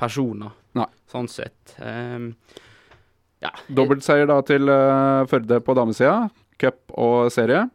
personer, 0.00 0.54
Nei. 0.78 0.86
sånn 1.10 1.28
sett. 1.28 1.74
Eh, 1.82 2.30
ja. 3.44 3.50
Dobbeltseier 3.76 4.26
da 4.30 4.40
til 4.48 4.68
uh, 4.72 5.24
Førde 5.30 5.60
på 5.64 5.74
damesida. 5.76 6.30
Cup 6.60 6.94
og 6.96 7.28
serie. 7.34 7.66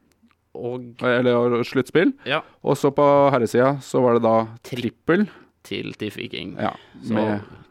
Og 0.60 1.04
Eller 1.06 1.62
sluttspill. 1.68 2.16
ja, 2.28 2.42
Og 2.66 2.76
så 2.80 2.90
på 2.96 3.06
herresida 3.32 3.76
så 3.86 4.02
var 4.04 4.18
det 4.18 4.24
da 4.26 4.36
trippel. 4.66 5.28
til 5.64 5.92
TIFF 5.94 6.18
Viking. 6.18 6.56
Ja, 6.58 6.72
Så 7.06 7.24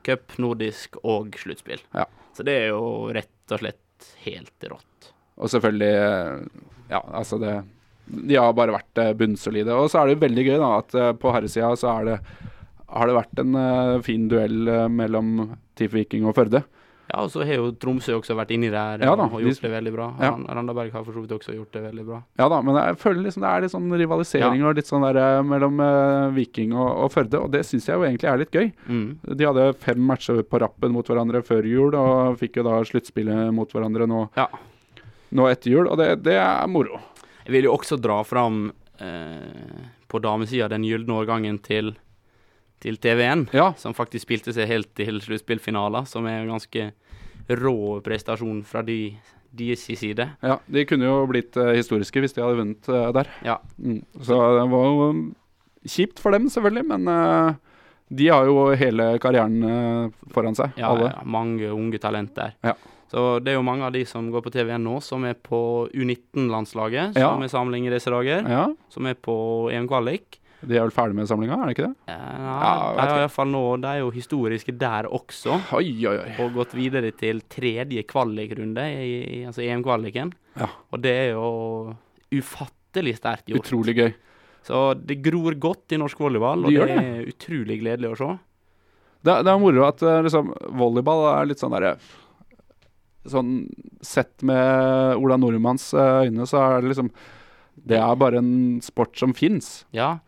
cup, 0.06 0.36
nordisk 0.38 0.96
og 1.02 1.34
sluttspill. 1.36 1.80
Ja. 1.96 2.04
Så 2.36 2.44
det 2.46 2.54
er 2.62 2.68
jo 2.70 3.08
rett 3.12 3.50
og 3.52 3.58
slett 3.64 4.12
helt 4.24 4.68
rått. 4.70 5.10
og 5.36 5.50
selvfølgelig 5.50 5.90
eh, 5.98 6.62
Ja, 6.92 7.00
altså 7.18 7.38
det 7.42 7.56
De 8.28 8.36
har 8.38 8.52
bare 8.54 8.72
vært 8.76 8.98
eh, 9.02 9.12
bunnsolide. 9.18 9.74
Og 9.74 9.90
så 9.90 10.00
er 10.00 10.06
det 10.06 10.14
jo 10.16 10.22
veldig 10.28 10.44
gøy 10.46 10.58
da 10.62 10.70
at 10.78 11.18
på 11.18 11.32
herresida 11.34 11.74
så 11.76 11.90
er 11.98 12.04
det 12.12 12.18
har 12.88 13.06
det 13.10 13.18
vært 13.18 13.40
en 13.42 14.02
fin 14.06 14.28
duell 14.30 14.70
mellom 14.88 15.58
TIFF 15.76 15.92
Viking 15.98 16.24
og 16.24 16.32
Førde. 16.38 16.62
Ja, 17.08 17.22
og 17.24 17.30
så 17.32 17.40
har 17.46 17.54
jo 17.56 17.70
Tromsø 17.72 18.12
også 18.18 18.34
vært 18.36 18.50
inni 18.52 18.68
der 18.68 19.00
Ja 19.00 19.14
da, 19.16 19.24
og 19.24 19.40
gjort 19.40 19.56
de- 19.62 19.68
det 19.68 19.70
veldig 19.72 19.92
bra. 19.94 20.06
Ja. 20.20 20.30
Ran- 20.34 20.44
Randaberg 20.58 20.92
har 20.92 21.04
for 21.04 21.12
så 21.16 21.22
vidt 21.24 21.30
også 21.32 21.54
gjort 21.56 21.72
det 21.72 21.82
veldig 21.86 22.04
bra. 22.06 22.18
Ja 22.38 22.48
da, 22.52 22.60
men 22.62 22.74
jeg 22.76 22.98
føler 23.00 23.22
liksom 23.24 23.40
det 23.46 23.48
er 23.54 23.60
litt 23.64 23.72
sånn 23.72 23.88
rivalisering 23.96 24.64
og 24.68 24.74
litt 24.76 24.86
sånn 24.90 25.06
der 25.06 25.16
eh, 25.22 25.42
mellom 25.42 25.80
uh, 25.80 26.28
Viking 26.36 26.74
og, 26.76 26.90
og 27.04 27.12
Førde, 27.14 27.40
og 27.40 27.50
det 27.50 27.64
syns 27.64 27.86
jeg 27.88 27.96
jo 27.96 28.04
egentlig 28.04 28.28
er 28.28 28.38
litt 28.42 28.52
gøy. 28.52 28.72
Mm. 28.88 29.18
De 29.40 29.44
hadde 29.48 29.72
fem 29.80 29.98
matcher 30.04 30.42
på 30.44 30.60
rappen 30.60 30.92
mot 30.92 31.06
hverandre 31.08 31.40
før 31.42 31.64
jul, 31.64 31.94
og 31.96 32.36
fikk 32.38 32.56
jo 32.60 32.66
da 32.68 32.82
sluttspillet 32.84 33.54
mot 33.56 33.72
hverandre 33.72 34.06
nå, 34.06 34.28
Ja. 34.36 34.46
nå 35.32 35.48
etter 35.50 35.70
jul, 35.72 35.88
og 35.88 35.96
det, 35.96 36.22
det 36.22 36.36
er 36.36 36.66
moro. 36.68 37.00
Jeg 37.46 37.52
vil 37.56 37.64
jo 37.70 37.72
også 37.78 37.96
dra 38.00 38.20
fram 38.22 38.66
eh, 39.00 39.88
på 40.08 40.20
damesida 40.20 40.68
den 40.68 40.84
gylne 40.84 41.16
årgangen 41.24 41.58
til, 41.64 41.94
til 42.80 42.98
TV1, 43.02 43.48
Ja, 43.56 43.72
som 43.76 43.94
faktisk 43.96 44.26
spilte 44.28 44.52
seg 44.54 44.68
helt 44.70 44.90
til 44.98 45.20
sluttspillfinaler, 45.24 46.06
som 46.06 46.26
er 46.30 46.42
en 46.44 46.52
ganske 46.54 46.90
rå 47.48 48.00
prestasjon 48.04 48.62
fra 48.68 48.82
de, 48.84 49.14
deres 49.56 49.86
side. 49.88 50.26
ja 50.44 50.58
de 50.68 50.84
kunne 50.84 51.06
jo 51.08 51.22
blitt 51.30 51.56
uh, 51.56 51.72
historiske 51.72 52.20
hvis 52.20 52.34
de 52.36 52.42
hadde 52.44 52.58
vunnet 52.60 52.88
uh, 52.92 53.08
der. 53.16 53.30
Ja. 53.46 53.56
Mm. 53.78 54.02
Så 54.20 54.36
det 54.58 54.66
var 54.70 54.84
jo 54.90 55.08
um, 55.14 55.24
kjipt 55.88 56.20
for 56.20 56.36
dem, 56.36 56.50
selvfølgelig, 56.52 56.84
men 56.92 57.08
uh, 57.08 57.54
de 58.08 58.28
har 58.32 58.44
jo 58.48 58.68
hele 58.76 59.18
karrieren 59.20 60.12
foran 60.32 60.54
seg, 60.56 60.72
Ja, 60.80 60.92
alle. 60.94 61.10
ja, 61.12 61.24
mange 61.28 61.68
unge 61.72 61.98
talenter. 62.00 62.54
Ja. 62.64 62.72
Så 63.08 63.38
det 63.40 63.52
er 63.52 63.56
jo 63.56 63.64
mange 63.64 63.84
av 63.84 63.92
de 63.92 64.02
som 64.08 64.26
går 64.32 64.42
på 64.44 64.52
TV1 64.52 64.80
nå, 64.84 64.98
som 65.04 65.24
er 65.24 65.32
på 65.34 65.88
U19-landslaget, 65.96 67.16
Ja. 67.16 67.30
som 67.32 67.42
er 67.44 67.48
samling 67.52 67.86
i 67.88 67.92
disse 67.92 68.12
dager. 68.12 68.44
Ja, 68.48 68.66
Som 68.92 69.06
er 69.08 69.14
på 69.14 69.70
EM-kvalik. 69.72 70.38
De 70.60 70.74
er 70.74 70.82
vel 70.82 70.90
ferdig 70.90 71.14
med 71.14 71.28
samlinga, 71.30 71.54
er 71.62 71.68
det 71.70 71.74
ikke 71.76 71.86
det? 71.86 71.94
Ja, 72.10 72.16
Ja, 72.18 72.72
de 72.94 72.98
er 72.98 73.04
ikke. 73.04 73.18
i 73.18 73.22
hvert 73.22 73.34
fall 73.36 73.50
nå, 73.52 73.60
de 73.82 73.86
er 73.92 73.98
jo 74.00 74.08
historiske 74.10 74.72
der 74.78 75.06
også. 75.06 75.58
Oi, 75.78 75.92
oi, 76.10 76.16
oi. 76.24 76.32
Og 76.42 76.56
gått 76.56 76.72
videre 76.74 77.12
til 77.14 77.40
tredje 77.52 78.02
kvalikrunde, 78.10 78.86
i, 78.90 79.44
altså 79.46 79.62
EM-kvaliken. 79.62 80.32
Ja. 80.58 80.66
Og 80.90 81.00
det 81.04 81.12
er 81.14 81.30
jo 81.36 81.94
ufattelig 82.34 83.14
sterkt 83.20 83.46
gjort. 83.52 83.62
Utrolig 83.62 83.94
gøy. 84.00 84.10
Så 84.66 84.82
det 84.98 85.20
gror 85.24 85.54
godt 85.62 85.94
i 85.94 86.00
norsk 86.02 86.18
volleyball, 86.20 86.66
og 86.66 86.74
Det 86.74 86.88
det 86.90 86.96
er 86.98 87.28
utrolig 87.30 87.78
gledelig 87.80 88.10
å 88.10 88.18
se. 88.18 88.30
Det, 89.22 89.36
det 89.46 89.52
er 89.54 89.58
moro 89.62 89.86
at 89.86 90.02
eh, 90.02 90.20
liksom, 90.26 90.50
volleyball 90.78 91.24
er 91.36 91.48
litt 91.50 91.58
sånn 91.62 91.72
derre 91.74 91.96
Sånn 93.28 93.66
sett 94.00 94.42
med 94.46 95.18
Ola 95.18 95.36
Nordmanns 95.36 95.90
eh, 95.92 96.26
øyne, 96.28 96.46
så 96.48 96.60
er 96.62 96.80
det 96.84 96.92
liksom 96.94 97.10
Det 97.88 97.98
er 97.98 98.14
bare 98.20 98.38
en 98.40 98.78
sport 98.82 99.18
som 99.18 99.34
fins. 99.36 99.84
Ja. 99.92 100.18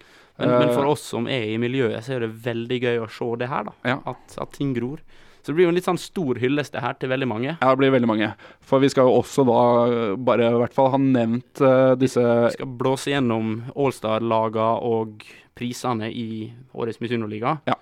Men, 0.40 0.48
men 0.56 0.68
Eh. 0.70 0.74
for 0.74 0.88
oss 0.90 1.02
som 1.12 1.28
er 1.28 1.50
i 1.52 1.58
miljøet, 1.60 2.00
så 2.04 2.16
er 2.16 2.24
det 2.24 2.34
veldig 2.44 2.78
gøy 2.82 3.02
å 3.04 3.10
se 3.12 3.28
det 3.40 3.48
her, 3.52 3.68
da. 3.68 3.74
Ja. 3.84 3.98
At, 4.14 4.38
at 4.40 4.52
ting 4.56 4.72
gror. 4.76 5.02
Så 5.40 5.52
det 5.52 5.56
blir 5.56 5.64
jo 5.64 5.70
en 5.72 5.76
litt 5.78 5.86
sånn 5.88 6.00
stor 6.00 6.36
hyllest 6.36 6.74
det 6.74 6.82
her 6.84 6.96
til 7.00 7.08
veldig 7.08 7.28
mange. 7.28 7.52
Ja, 7.54 7.70
det 7.70 7.78
blir 7.80 7.92
veldig 7.94 8.08
mange. 8.10 8.26
For 8.60 8.82
vi 8.82 8.90
skal 8.92 9.08
jo 9.08 9.20
også 9.22 9.44
da 9.48 9.60
eh, 9.86 10.16
bare 10.20 10.50
i 10.50 10.58
hvert 10.60 10.74
fall 10.76 10.90
ha 10.92 11.00
nevnt 11.00 11.62
uh, 11.64 11.94
disse 11.96 12.20
Vi 12.20 12.50
skal 12.58 12.74
blåse 12.80 13.08
gjennom 13.14 13.54
Allstar-laga 13.72 14.74
og 14.84 15.24
prisene 15.56 16.10
i 16.12 16.50
årets 16.76 17.00
Miss 17.00 17.12
Uno-liga. 17.16 17.56
Ja. 17.68 17.78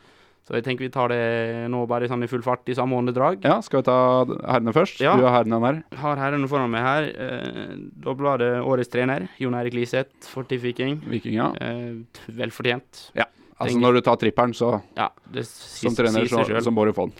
Så 0.48 0.54
jeg 0.56 0.64
tenker 0.64 0.86
vi 0.86 0.88
tar 0.88 1.10
det 1.12 1.68
nå 1.68 1.82
bare 1.90 2.08
sånn 2.08 2.24
i 2.24 2.28
full 2.30 2.40
fart 2.40 2.64
i 2.72 2.76
samme 2.78 2.96
åndedrag. 2.96 3.42
Ja, 3.44 3.58
skal 3.60 3.82
vi 3.82 3.88
ta 3.90 3.96
herrene 4.48 4.72
først? 4.72 5.02
Ja. 5.04 5.12
Du 5.20 5.26
har 5.26 5.34
herrene 5.44 5.58
her. 5.60 5.82
Har 6.00 6.16
herrene 6.16 6.48
foran 6.48 6.70
meg 6.72 6.80
her. 6.86 7.08
Eh, 7.12 7.74
da 8.00 8.14
ble 8.16 8.32
det 8.40 8.50
årets 8.64 8.88
trener, 8.88 9.28
Jon 9.38 9.52
Erik 9.60 9.76
Liseth 9.76 10.24
for 10.32 10.48
TIFF 10.48 10.62
Viking. 10.64 11.02
ja. 11.36 11.50
Eh, 11.60 12.00
velfortjent. 12.32 13.10
Altså 13.58 13.74
Tenker- 13.74 13.82
når 13.82 13.94
du 13.94 14.00
tar 14.06 14.16
tripperen, 14.16 14.52
så 14.54 14.82
Ja, 14.96 15.08
det 15.30 15.44
som 15.46 15.92
trener, 15.94 16.24
så, 16.30 16.44
så 16.62 16.70
må 16.72 16.84
du 16.86 16.92
få 16.94 17.08
den. 17.10 17.14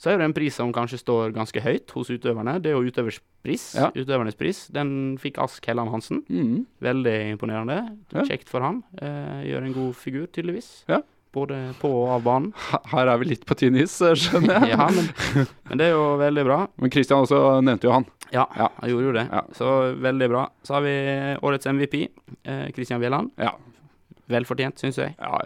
Så 0.00 0.08
er 0.12 0.16
det 0.16 0.24
en 0.24 0.32
pris 0.32 0.54
som 0.54 0.72
kanskje 0.72 0.96
står 1.02 1.32
ganske 1.34 1.60
høyt 1.60 1.90
hos 1.90 2.08
utøverne. 2.08 2.54
Det 2.62 2.70
er 2.70 2.78
jo 2.78 2.88
utøvers 2.88 3.18
pris. 3.44 3.74
Ja. 3.76 3.90
Utøvernes 3.92 4.38
pris. 4.38 4.68
Den 4.72 5.18
fikk 5.20 5.36
Ask 5.42 5.66
Helland 5.66 5.90
Hansen. 5.92 6.22
Mm. 6.30 6.64
Veldig 6.80 7.16
imponerende. 7.36 7.98
Ja. 8.14 8.22
Kjekt 8.24 8.48
for 8.48 8.60
han. 8.64 8.82
Eh, 8.96 9.42
gjør 9.50 9.66
en 9.66 9.74
god 9.74 9.94
figur, 10.00 10.26
tydeligvis. 10.32 10.84
Ja. 10.88 11.02
Både 11.32 11.56
på 11.78 11.86
og 11.94 12.08
av 12.16 12.22
banen. 12.26 12.52
Her- 12.90 13.06
er 13.12 13.18
vi 13.22 13.28
litt 13.30 13.44
på 13.46 13.54
tynn 13.54 13.76
is, 13.78 13.92
eh, 14.02 14.16
skjønner 14.18 14.64
jeg. 14.66 14.70
ja, 14.74 14.88
men, 14.90 15.46
men 15.68 15.78
det 15.78 15.86
er 15.86 15.92
jo 15.94 16.16
veldig 16.18 16.44
bra. 16.48 16.56
Men 16.82 16.90
Christian 16.90 17.22
også 17.22 17.42
nevnte 17.62 17.86
jo 17.86 17.92
han. 17.94 18.06
Ja, 18.34 18.48
Ja. 18.58 18.68
han 18.80 18.90
gjorde 18.90 19.06
jo 19.06 19.12
det. 19.14 19.26
Ja. 19.30 19.42
Så 19.54 19.68
veldig 20.02 20.28
bra. 20.32 20.44
Så 20.66 20.74
har 20.74 20.82
vi 20.86 20.94
årets 21.46 21.66
MVP, 21.70 22.08
eh, 22.44 22.66
Christian 22.74 23.00
Wieland. 23.02 23.30
Ja, 23.38 23.52
Velfortjent, 24.30 24.78
syns 24.78 24.98
jeg. 25.00 25.14
ja 25.18 25.40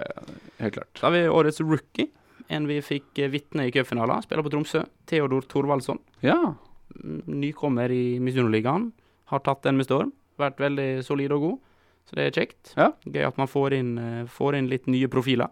helt 0.60 0.74
klart. 0.74 0.90
Så 0.98 1.06
har 1.06 1.12
vi 1.14 1.22
årets 1.28 1.60
rookie. 1.64 2.08
En 2.52 2.66
vi 2.68 2.80
fikk 2.84 3.18
eh, 3.24 3.30
vitne 3.32 3.64
i 3.68 3.72
cupfinalen. 3.72 4.20
Spiller 4.24 4.44
på 4.44 4.52
Tromsø. 4.52 4.82
Theodor 5.08 5.42
Thorvaldsson. 5.48 5.98
Ja, 6.24 6.54
Mm, 6.94 7.22
Nykommer 7.40 7.90
i 7.90 8.20
Mizuno-ligaen. 8.22 8.92
Har 9.32 9.40
tatt 9.42 9.62
den 9.64 9.74
med 9.80 9.86
storm. 9.88 10.12
Vært 10.38 10.60
veldig 10.62 11.02
solid 11.02 11.32
og 11.34 11.40
god. 11.42 11.56
Så 12.06 12.14
det 12.14 12.26
er 12.28 12.34
kjekt. 12.36 12.74
Ja. 12.76 12.90
Gøy 13.08 13.24
at 13.26 13.38
man 13.40 13.48
får 13.50 13.72
inn, 13.74 13.98
eh, 13.98 14.26
får 14.30 14.54
inn 14.60 14.68
litt 14.70 14.86
nye 14.86 15.08
profiler. 15.10 15.48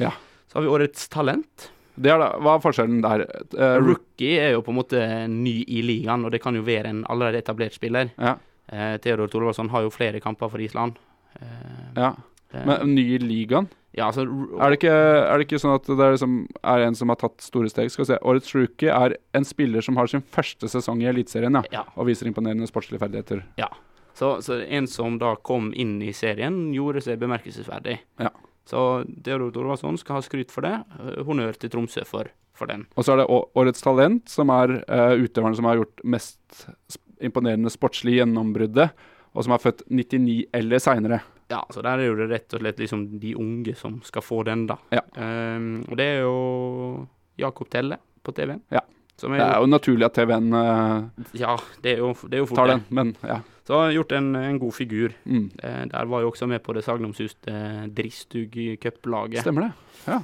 Ja. 0.00 0.12
Så 0.50 0.58
har 0.58 0.64
vi 0.66 0.72
årets 0.72 1.08
talent. 1.12 1.70
det 2.00 2.10
er 2.10 2.18
da, 2.18 2.30
Hva 2.40 2.56
er 2.56 2.62
forskjellen 2.64 3.02
der? 3.04 3.26
Uh, 3.54 3.76
Rookie 3.84 4.38
er 4.40 4.54
jo 4.56 4.62
på 4.66 4.72
en 4.72 4.78
måte 4.80 5.02
ny 5.30 5.60
i 5.68 5.82
ligaen, 5.84 6.24
og 6.24 6.32
det 6.32 6.40
kan 6.42 6.56
jo 6.56 6.62
være 6.66 6.88
en 6.90 7.04
allerede 7.12 7.42
etablert 7.44 7.76
spiller. 7.78 8.12
ja, 8.18 8.36
Uh, 8.70 8.94
Theodor 9.02 9.26
Thorvaldsson 9.26 9.66
har 9.72 9.82
jo 9.82 9.88
flere 9.90 10.20
kamper 10.22 10.46
for 10.48 10.60
Island. 10.62 10.92
Uh, 11.34 11.90
ja. 11.96 12.12
Men 12.54 12.92
ny 12.94 13.02
i 13.16 13.18
ligaen? 13.18 13.66
ja, 13.98 14.04
altså 14.06 14.22
Er 14.22 14.70
det, 14.70 14.76
ikke, 14.78 14.92
er 14.94 15.38
det 15.38 15.46
ikke 15.48 15.58
sånn 15.58 15.74
at 15.74 15.88
det 15.90 15.96
er, 15.98 16.12
liksom, 16.14 16.36
er 16.62 16.84
en 16.86 16.94
som 16.94 17.10
har 17.10 17.18
tatt 17.18 17.42
store 17.42 17.66
steg? 17.72 17.90
Skal 17.90 18.04
vi 18.04 18.08
se, 18.12 18.18
Årets 18.22 18.54
rookie 18.54 18.86
er 18.94 19.16
en 19.34 19.44
spiller 19.44 19.82
som 19.82 19.98
har 19.98 20.06
sin 20.06 20.22
første 20.22 20.70
sesong 20.70 21.02
i 21.02 21.08
Eliteserien 21.10 21.58
ja, 21.58 21.64
Ja. 21.74 21.82
og 21.96 22.06
viser 22.06 22.30
imponerende 22.30 22.68
sportslige 22.70 23.02
ferdigheter. 23.02 23.42
Så, 24.14 24.36
så 24.46 24.60
en 24.62 24.86
som 24.86 25.18
da 25.18 25.34
kom 25.34 25.72
inn 25.74 25.96
i 26.06 26.12
serien, 26.14 26.68
gjorde 26.74 27.02
seg 27.02 27.18
bemerkelsesverdig. 27.18 27.98
Ja. 28.22 28.30
Så 28.70 29.04
Deodor 29.06 29.50
Thorvaldsson 29.54 29.98
skal 29.98 30.20
ha 30.20 30.24
skryt 30.24 30.52
for 30.54 30.66
det. 30.66 30.76
Eh, 31.00 31.22
Honnør 31.26 31.58
til 31.58 31.72
Tromsø 31.72 32.04
for, 32.06 32.30
for 32.56 32.70
den. 32.70 32.86
Og 32.94 33.06
så 33.06 33.14
er 33.14 33.22
det 33.22 33.28
Årets 33.30 33.82
talent, 33.84 34.30
som 34.30 34.52
er 34.54 34.76
uh, 34.84 35.14
utøveren 35.18 35.56
som 35.58 35.66
har 35.66 35.80
gjort 35.80 36.04
mest 36.16 36.66
imponerende 37.20 37.72
sportslig 37.72 38.20
gjennombruddet, 38.20 38.94
og 39.34 39.46
som 39.46 39.54
er 39.54 39.62
født 39.62 39.84
99 39.90 40.38
eller 40.56 40.82
seinere. 40.82 41.20
Ja, 41.50 41.64
så 41.74 41.82
der 41.82 41.98
er 41.98 42.06
jo 42.06 42.16
det 42.18 42.28
rett 42.30 42.54
og 42.54 42.62
slett 42.62 42.78
liksom 42.78 43.04
de 43.22 43.34
unge 43.38 43.74
som 43.78 43.98
skal 44.06 44.22
få 44.22 44.44
den, 44.46 44.68
da. 44.70 44.78
Ja. 44.94 45.02
Um, 45.18 45.82
og 45.88 45.98
det 45.98 46.06
er 46.06 46.20
jo 46.22 46.36
Jakob 47.42 47.70
Telle 47.72 47.98
på 48.22 48.34
TV-en. 48.36 48.62
Ja. 48.70 48.84
Som 49.18 49.34
Det 49.34 49.42
er 49.42 49.50
er 49.50 49.58
jo, 49.58 49.66
jo 49.66 49.74
naturlig 49.74 50.06
at 50.06 50.14
TV-en 50.16 50.54
uh, 50.54 51.26
ja, 51.36 51.56
det 51.82 51.96
er 51.96 52.04
jo, 52.04 52.12
det 52.22 52.38
er 52.38 52.44
jo 52.44 52.46
fort 52.48 52.62
tar 52.62 52.70
den, 52.76 52.84
men 52.88 53.10
ja. 53.26 53.40
Så 53.70 53.76
har 53.78 53.84
han 53.86 53.94
gjort 53.94 54.12
en, 54.18 54.32
en 54.34 54.56
god 54.58 54.74
figur. 54.74 55.12
Mm. 55.30 55.44
Eh, 55.62 55.82
der 55.92 56.08
var 56.10 56.24
jo 56.24 56.30
også 56.32 56.46
med 56.50 56.58
på 56.66 56.74
det 56.74 56.82
sagnomsuste 56.82 57.52
Dristug-cuplaget. 57.94 59.44
Stemmer 59.44 59.68
det. 59.68 60.00
Ja. 60.08 60.16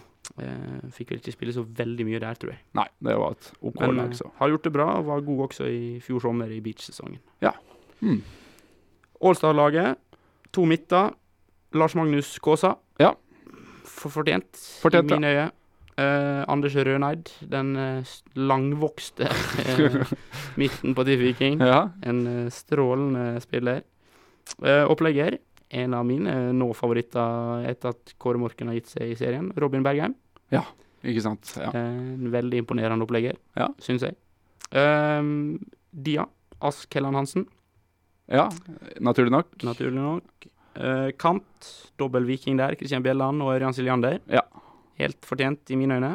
Eh, 0.42 0.88
fikk 0.96 1.12
vel 1.12 1.20
ikke 1.20 1.34
spille 1.36 1.54
så 1.54 1.62
veldig 1.62 2.08
mye 2.08 2.18
der, 2.24 2.34
tror 2.42 2.50
jeg. 2.56 2.58
Nei, 2.74 2.88
det 3.06 3.14
var 3.14 3.36
et 3.36 3.52
OK 3.60 3.78
Men 3.84 3.94
lag, 4.00 4.10
eh, 4.10 4.18
så. 4.18 4.32
har 4.40 4.50
gjort 4.50 4.66
det 4.66 4.72
bra, 4.74 4.86
og 4.98 5.06
var 5.06 5.22
god 5.28 5.44
også 5.46 5.68
i 5.70 5.84
fjor 6.02 6.24
sommer 6.26 6.50
i 6.50 6.58
beachsesongen. 6.64 7.20
Ja. 7.44 7.52
Mm. 8.00 8.18
Allstar-laget, 9.22 9.94
to 10.50 10.66
midter. 10.66 11.14
Lars 11.76 11.94
Magnus 11.94 12.38
Kaasa. 12.42 12.74
Ja. 12.98 13.12
For 13.86 14.10
fortjent, 14.10 14.58
Fortjent, 14.82 15.10
i 15.10 15.14
mine 15.14 15.30
øyne. 15.30 15.50
Eh, 15.96 16.42
Anders 16.52 16.74
Røneid, 16.76 17.30
den 17.48 17.70
uh, 17.80 18.14
langvokste 18.36 19.30
uh, 19.30 20.10
midten 20.60 20.92
på 20.96 21.04
TIFF 21.08 21.22
Viking. 21.24 21.62
Ja. 21.64 21.86
En 22.04 22.50
strålende 22.52 23.40
spiller. 23.40 23.80
Opplegger, 24.86 25.38
en 25.74 25.94
av 25.96 26.04
mine 26.06 26.34
nå-favoritter 26.54 27.64
etter 27.72 27.90
at 27.96 28.12
Kåre 28.22 28.38
Morken 28.38 28.68
har 28.70 28.76
gitt 28.76 28.92
seg 28.92 29.10
i 29.10 29.16
serien. 29.18 29.48
Robin 29.58 29.82
Bergheim. 29.82 30.14
Ikke 31.06 31.22
sant. 31.24 31.50
Ja. 31.58 31.72
En 31.74 32.28
veldig 32.32 32.60
imponerende 32.62 33.04
opplegger, 33.06 33.36
Ja. 33.58 33.66
syns 33.82 34.04
jeg. 34.06 34.14
Um, 34.70 35.58
Dia. 35.90 36.28
Ask 36.62 36.94
Helland 36.96 37.18
Hansen, 37.18 37.44
ja, 38.32 38.46
naturlig 39.04 39.30
nok. 39.34 39.50
naturlig 39.62 39.98
nok. 40.00 40.46
Kant, 41.20 41.68
dobbel 42.00 42.24
viking 42.28 42.56
der. 42.58 42.74
Kristian 42.80 43.04
Bjelland 43.04 43.42
og 43.44 43.52
Ørjan 43.56 43.74
Siljander. 43.76 44.20
Ja. 44.32 44.42
Helt 45.00 45.26
fortjent 45.28 45.72
i 45.72 45.78
mine 45.78 45.98
øyne. 45.98 46.14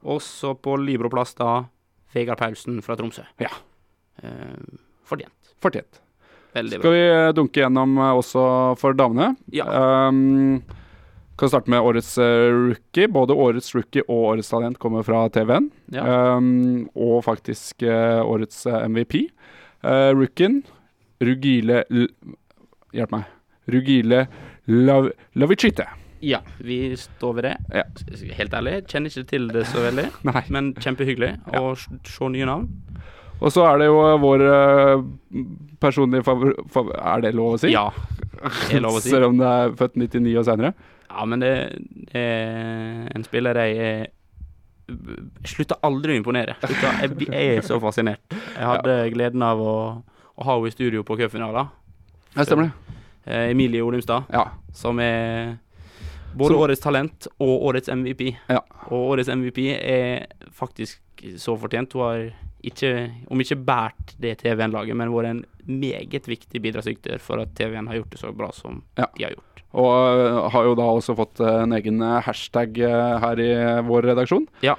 Også 0.00 0.54
på 0.60 0.76
Libro-plass 0.80 1.34
da 1.38 1.64
Vegard 2.14 2.40
Paulsen 2.40 2.80
fra 2.84 2.96
Tromsø. 2.98 3.24
Ja. 3.40 3.52
Eh, 4.22 4.78
fortjent. 5.06 5.54
Fortjent. 5.62 6.00
Veldig 6.56 6.80
bra. 6.80 6.82
Skal 6.82 6.96
vi 6.96 7.02
eh, 7.06 7.30
dunke 7.36 7.62
gjennom 7.62 7.96
eh, 7.98 8.18
også 8.18 8.44
for 8.80 8.96
damene? 8.98 9.34
Ja. 9.54 9.66
Um, 10.08 10.62
kan 11.38 11.52
starte 11.52 11.72
med 11.72 11.80
årets 11.80 12.16
rookie. 12.18 13.08
Både 13.08 13.36
årets 13.36 13.72
rookie 13.76 14.04
og 14.08 14.34
årets 14.34 14.50
talent 14.52 14.80
kommer 14.82 15.06
fra 15.06 15.22
TV-en. 15.32 15.70
Ja. 15.94 16.36
Um, 16.36 16.88
og 16.92 17.22
faktisk 17.24 17.86
uh, 17.86 18.20
årets 18.26 18.66
MVP. 18.66 19.22
Uh, 19.80 20.10
rookien 20.12 20.60
Rugile 21.24 21.84
L 21.88 22.04
Hjelp 22.92 23.14
meg. 23.14 23.32
Rugile 23.70 24.24
Lav 24.66 25.12
Lavicite. 25.38 25.86
Ja, 26.22 26.40
vi 26.58 26.96
står 26.96 27.34
ved 27.38 27.46
det. 27.48 27.52
Ja. 27.74 27.82
Helt 28.38 28.54
ærlig, 28.54 28.74
kjenner 28.90 29.10
ikke 29.12 29.26
til 29.30 29.48
det 29.54 29.66
så 29.70 29.82
veldig, 29.86 30.06
men 30.54 30.72
kjempehyggelig 30.76 31.32
Ja. 31.52 31.60
å 31.62 31.74
se 31.78 32.28
nye 32.34 32.48
navn. 32.48 32.68
Og 33.40 33.48
så 33.54 33.62
er 33.64 33.78
det 33.80 33.86
jo 33.88 33.98
eh, 34.04 34.18
vår 34.20 34.42
eh, 34.52 35.02
personlige 35.80 36.26
favor... 36.26 36.52
fav- 36.68 36.90
er 37.00 37.22
det 37.24 37.30
lov 37.34 37.54
å 37.54 37.60
si? 37.62 37.70
Ja, 37.72 37.86
det 38.68 38.76
er 38.76 38.82
lov 38.84 38.98
å 38.98 39.00
si. 39.00 39.08
Selv 39.14 39.30
om 39.30 39.38
det 39.40 39.48
er 39.48 39.72
født 39.80 39.96
99 39.96 40.34
og 40.42 40.44
senere? 40.50 40.74
Ja, 41.10 41.24
men 41.26 41.40
det, 41.40 41.52
det 42.12 42.20
er 42.20 43.08
en 43.16 43.24
spiller 43.24 43.56
jeg 43.64 43.78
er 43.86 44.08
slutter 45.46 45.78
aldri 45.86 46.14
å 46.16 46.18
imponere. 46.20 46.56
Slutter, 46.60 47.00
jeg, 47.04 47.28
jeg 47.30 47.56
er 47.60 47.66
så 47.66 47.78
fascinert. 47.82 48.22
Jeg 48.34 48.66
hadde 48.66 48.96
gleden 49.14 49.42
av 49.46 49.60
å, 49.62 49.74
å 50.34 50.46
ha 50.46 50.56
henne 50.58 50.70
i 50.70 50.74
studio 50.74 51.04
på 51.06 51.16
cupfinalen. 51.20 51.70
Ja, 52.34 52.44
stemmer 52.46 52.68
det. 52.68 52.96
Eh, 53.30 53.50
Emilie 53.52 53.84
Olimstad, 53.86 54.28
Ja. 54.34 54.48
som 54.74 54.98
er 55.02 55.56
både 56.36 56.54
Så- 56.54 56.58
årets 56.60 56.80
talent 56.80 57.28
og 57.38 57.62
årets 57.70 57.88
MVP. 57.88 58.36
Ja. 58.48 58.58
Og 58.90 59.10
årets 59.14 59.28
MVP 59.28 59.58
er 59.80 60.26
faktisk 60.52 61.00
så 61.36 61.56
fortjent. 61.58 61.92
Hun 61.92 62.02
har 62.02 62.30
ikke, 62.62 63.10
om 63.30 63.40
ikke 63.40 63.56
båret 63.56 64.14
det 64.20 64.38
TVN-laget, 64.42 64.96
men 64.96 65.08
vært 65.12 65.30
en 65.30 65.44
meget 65.66 66.26
viktig 66.28 66.60
bidragsyter 66.62 67.18
for 67.20 67.40
at 67.40 67.54
TVN 67.54 67.86
har 67.88 67.94
gjort 68.00 68.10
det 68.10 68.18
så 68.20 68.32
bra 68.36 68.50
som 68.52 68.82
Ja. 68.98 69.04
de 69.16 69.24
har 69.24 69.30
gjort. 69.32 69.44
Og 69.72 70.18
øh, 70.18 70.50
har 70.50 70.64
jo 70.64 70.74
da 70.74 70.82
også 70.82 71.14
fått 71.16 71.40
øh, 71.40 71.62
en 71.62 71.72
egen 71.72 72.02
øh, 72.02 72.22
hashtag 72.22 72.74
her 72.76 73.38
i 73.38 73.82
vår 73.86 74.02
redaksjon. 74.10 74.46
Ja. 74.62 74.74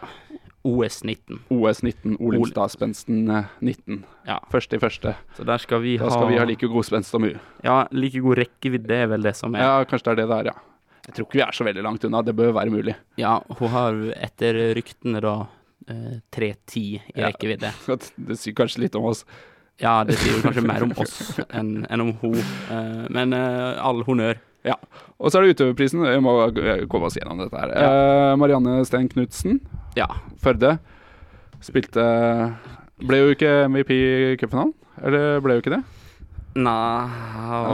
OS19. 0.63 1.39
OS19 1.49 2.17
Olimstad 2.19 2.69
Spensten 2.69 3.25
19. 3.61 4.03
Ja. 4.27 4.37
Første 4.51 4.75
i 4.77 4.79
første. 4.79 5.15
Så 5.37 5.43
der 5.47 5.57
skal 5.57 5.81
vi 5.81 5.95
Da 5.97 6.03
ha 6.03 6.09
skal 6.13 6.27
vi 6.29 6.37
ha 6.37 6.43
like 6.45 6.67
god 6.67 6.83
spenst 6.85 7.09
som 7.09 7.23
hun. 7.23 7.39
Ja, 7.63 7.83
like 7.91 8.19
god 8.21 8.37
rekkevidde 8.37 8.93
er 8.93 9.07
vel 9.07 9.23
det 9.25 9.35
som 9.35 9.55
er. 9.55 9.63
Ja, 9.63 9.83
kanskje 9.89 10.11
det 10.11 10.19
er 10.19 10.21
det 10.21 10.27
det 10.29 10.37
er, 10.37 10.43
ja. 10.51 10.57
Jeg 11.11 11.17
tror 11.17 11.27
ikke 11.27 11.39
vi 11.41 11.43
er 11.43 11.55
så 11.57 11.65
veldig 11.67 11.83
langt 11.83 12.05
unna. 12.07 12.21
Det 12.23 12.33
bør 12.37 12.53
være 12.55 12.71
mulig. 12.71 12.93
Ja, 13.19 13.33
hun 13.59 13.67
har 13.73 13.97
etter 14.15 14.55
ryktene 14.77 15.19
da 15.23 15.33
eh, 15.91 16.21
3.10 16.31 16.77
i 16.79 17.01
Ja. 17.19 17.27
rekkevidde. 17.27 17.73
Det 18.29 18.37
sier 18.39 18.55
kanskje 18.55 18.85
litt 18.85 18.95
om 18.95 19.09
oss. 19.11 19.25
Ja, 19.81 20.03
det 20.05 20.13
sier 20.21 20.39
kanskje 20.45 20.61
mer 20.63 20.83
om 20.85 20.91
oss 21.01 21.39
enn 21.49 21.81
enn 21.89 22.01
om 22.03 22.11
hun. 22.21 22.37
Eh, 22.71 23.05
men 23.11 23.33
eh, 23.35 23.75
all 23.81 24.03
honnør. 24.07 24.39
Ja. 24.63 24.75
Og 25.19 25.31
så 25.33 25.39
er 25.41 25.47
det 25.49 25.55
utøverprisen. 25.57 26.03
Vi 26.05 26.19
må 26.21 26.35
komme 26.87 27.09
oss 27.09 27.17
gjennom 27.17 27.39
dette 27.41 27.57
her. 27.59 27.71
Ja. 27.75 28.35
Marianne 28.37 28.79
Steen 28.85 29.09
Knutsen, 29.09 29.59
Ja. 29.97 30.05
Førde, 30.39 30.77
spilte 31.59 32.05
Ble 33.01 33.17
jo 33.23 33.31
ikke 33.33 33.49
MVP 33.73 33.89
i 33.97 34.35
cupfinalen. 34.37 34.75
Eller 35.01 35.41
ble 35.41 35.57
jo 35.57 35.63
ikke 35.65 35.73
det? 35.75 35.81
Nei 36.61 37.09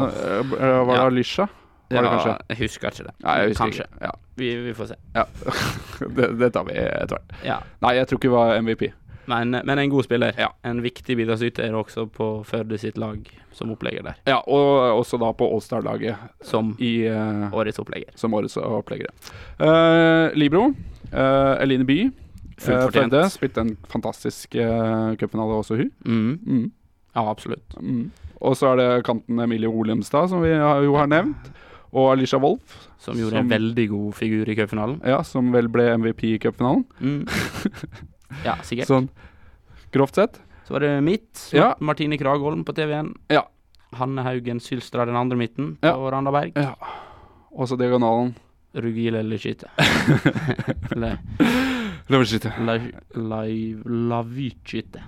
Eh, 0.07 0.39
eh, 0.39 0.85
Var 0.87 0.93
det 0.93 0.95
Ja. 0.95 1.05
Alisha? 1.09 1.47
Var 1.89 2.03
det 2.03 2.09
kanskje? 2.11 2.37
Jeg 2.49 2.57
husker 2.61 2.87
ikke 2.91 3.03
det. 3.07 3.15
Nei, 3.23 3.35
husker 3.47 3.63
kanskje. 3.63 3.83
ikke. 3.87 4.05
Ja. 4.05 4.11
Vi, 4.35 4.53
vi 4.67 4.73
får 4.77 4.85
se. 4.91 4.95
Ja, 5.15 5.23
det, 6.17 6.31
det 6.39 6.53
tar 6.53 6.65
vi 6.67 6.77
etter 6.77 7.17
hvert. 7.17 7.35
Ja. 7.47 7.59
Nei, 7.85 7.93
jeg 7.97 8.09
tror 8.09 8.19
ikke 8.19 8.29
det 8.29 8.35
var 8.37 8.61
MVP. 8.61 8.87
Men, 9.27 9.51
men 9.51 9.79
en 9.79 9.89
god 9.91 10.05
spiller. 10.07 10.35
Ja. 10.39 10.53
En 10.63 10.79
viktig 10.83 11.17
bidragsyter 11.19 11.73
også 11.75 12.05
på 12.15 12.27
Førde 12.47 12.77
sitt 12.79 12.97
lag 12.97 13.25
som 13.51 13.73
opplegger 13.73 14.05
der. 14.05 14.19
Ja, 14.29 14.37
og 14.47 14.99
også 15.01 15.19
da 15.19 15.33
på 15.35 15.49
Allstar-laget 15.51 16.15
Som 16.45 16.75
i 16.79 17.09
uh, 17.09 17.51
årets 17.51 17.79
opplegger. 17.83 18.13
som 18.15 18.33
årets 18.37 18.55
oppleggere. 18.61 19.11
uh, 19.59 20.31
Libro, 20.37 20.69
uh, 21.11 21.55
Eline 21.59 21.83
Bye, 21.85 22.11
Fullt 22.57 22.87
fortjent. 22.87 23.17
Spilte 23.33 23.61
en 23.65 23.75
fantastisk 23.91 24.55
uh, 24.55 25.13
cupfinale 25.19 25.59
også, 25.59 25.75
hun. 25.75 25.91
Mm. 26.05 26.39
Mm. 26.45 26.71
Ja, 27.15 27.29
absolutt. 27.29 27.75
Mm. 27.81 28.11
Og 28.41 28.55
så 28.57 28.71
er 28.71 28.79
det 28.79 29.05
kanten 29.05 29.39
Emilie 29.43 29.69
Olemstad, 29.69 30.29
som 30.29 30.41
vi 30.45 30.53
har, 30.55 30.81
jo 30.85 30.95
har 30.95 31.09
nevnt. 31.11 31.51
Og 31.93 32.11
Alisha 32.11 32.37
Wolff, 32.39 32.87
Som 32.99 33.15
gjorde 33.15 33.37
Som- 33.37 33.45
en 33.45 33.49
veldig 33.49 33.89
god 33.89 34.15
figur 34.15 34.49
i 34.49 34.55
cupfinalen. 34.55 35.01
ja, 35.05 35.21
som 35.23 35.51
vel 35.51 35.67
ble 35.69 35.85
MVP 35.97 36.23
i 36.35 36.39
cupfinalen. 36.39 36.83
Mm. 36.99 37.27
ja, 38.45 38.55
sikkert. 38.63 38.87
Sånn 38.89 39.09
grovt 39.93 40.15
sett. 40.15 40.39
Så 40.67 40.73
var 40.73 40.79
det 40.83 41.01
mitt. 41.03 41.49
Ja. 41.53 41.75
Martine 41.79 42.17
Kragholm 42.17 42.65
på 42.65 42.73
TV1. 42.75 43.13
Ja. 43.29 43.45
Hanne 43.95 44.21
Haugen 44.25 44.59
Sylstra 44.59 45.05
den 45.05 45.15
andre 45.15 45.37
midten 45.37 45.77
Ja. 45.81 45.93
på 45.95 46.11
Randaberg. 46.11 46.51
Ja. 46.55 46.73
Og 47.55 47.67
så 47.69 47.77
diagonalen. 47.79 48.35
Rugile 48.75 49.19
eller 49.19 49.37
Le- 50.95 51.17
Leversite. 52.09 52.51
la- 52.59 52.79
la- 53.15 54.25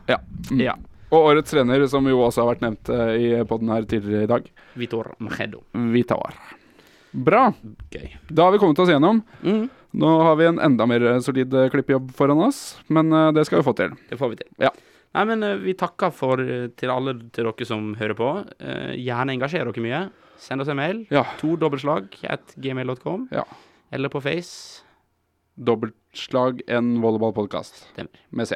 ja. 0.08 0.18
Mm. 0.52 0.62
Ja. 0.62 0.76
Og 1.12 1.26
årets 1.32 1.52
trener, 1.52 1.88
som 1.90 2.06
jo 2.08 2.20
også 2.22 2.44
har 2.46 2.56
vært 2.56 2.62
nevnt 2.62 2.90
eh, 2.90 3.14
i 3.18 3.44
poden 3.50 3.70
her 3.74 3.82
tidligere 3.90 4.24
i 4.24 4.28
dag, 4.30 4.50
Vitor 4.78 5.16
Machedo. 5.20 5.64
Vitar. 5.74 6.34
Bra. 7.12 7.48
Gøy. 7.92 8.12
Da 8.30 8.46
har 8.46 8.54
vi 8.54 8.60
kommet 8.62 8.80
oss 8.80 8.90
gjennom. 8.92 9.24
Mm, 9.44 9.68
Nå 10.00 10.10
har 10.22 10.36
vi 10.38 10.46
en 10.46 10.60
enda 10.62 10.86
mer 10.86 11.02
solid 11.26 11.54
eh, 11.58 11.70
klippejobb 11.74 12.12
foran 12.14 12.44
oss, 12.46 12.78
men 12.94 13.10
eh, 13.12 13.32
det 13.34 13.48
skal 13.48 13.62
vi 13.64 13.66
få 13.66 13.74
til. 13.80 13.96
det 14.12 14.20
får 14.20 14.30
vi 14.36 14.40
til. 14.44 14.50
Ja. 14.62 14.70
Nei, 15.18 15.24
men 15.26 15.42
eh, 15.48 15.56
vi 15.64 15.74
takker 15.74 16.12
for 16.14 16.38
til 16.78 16.94
alle 16.94 17.16
til 17.34 17.48
dere 17.50 17.66
som 17.66 17.96
hører 17.98 18.14
på. 18.20 18.28
Gjerne 19.00 19.34
engasjer 19.34 19.66
dere 19.66 19.82
mye. 19.88 20.04
Send 20.40 20.62
oss 20.62 20.70
en 20.72 20.78
mail. 20.80 21.02
Ja. 21.12 21.26
To 21.42 21.56
dobbeltslag 21.60 22.14
at 22.30 22.54
gmail.com. 22.62 23.26
Ja. 23.34 23.44
Eller 23.92 24.14
på 24.14 24.22
Face. 24.22 24.84
Dobbeltslag 25.60 26.62
en 26.72 26.94
volleyballpodkast 27.02 27.82
Stemmer. 27.90 28.22
med 28.30 28.48
C. 28.48 28.56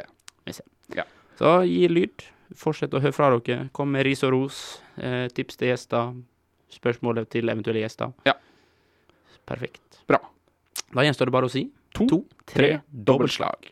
Så 1.40 1.64
gi 1.66 1.88
lyd. 1.90 2.24
Fortsett 2.56 2.94
å 2.94 3.02
høre 3.02 3.16
fra 3.18 3.32
dere. 3.34 3.66
Kom 3.74 3.90
med 3.92 4.06
ris 4.06 4.22
og 4.24 4.32
ros. 4.36 4.60
Eh, 5.02 5.26
tips 5.34 5.58
til 5.58 5.72
gjester. 5.72 6.14
Spørsmål 6.74 7.24
til 7.32 7.50
eventuelle 7.54 7.84
gjester. 7.84 8.14
Ja. 8.28 8.36
Perfekt. 9.50 10.02
Bra. 10.10 10.20
Da 10.94 11.06
gjenstår 11.06 11.30
det 11.30 11.36
bare 11.36 11.50
å 11.50 11.54
si 11.54 11.68
To, 11.94 12.08
to, 12.10 12.18
tre, 12.50 12.56
Tre 12.56 12.70
dobbeltslag. 13.06 13.68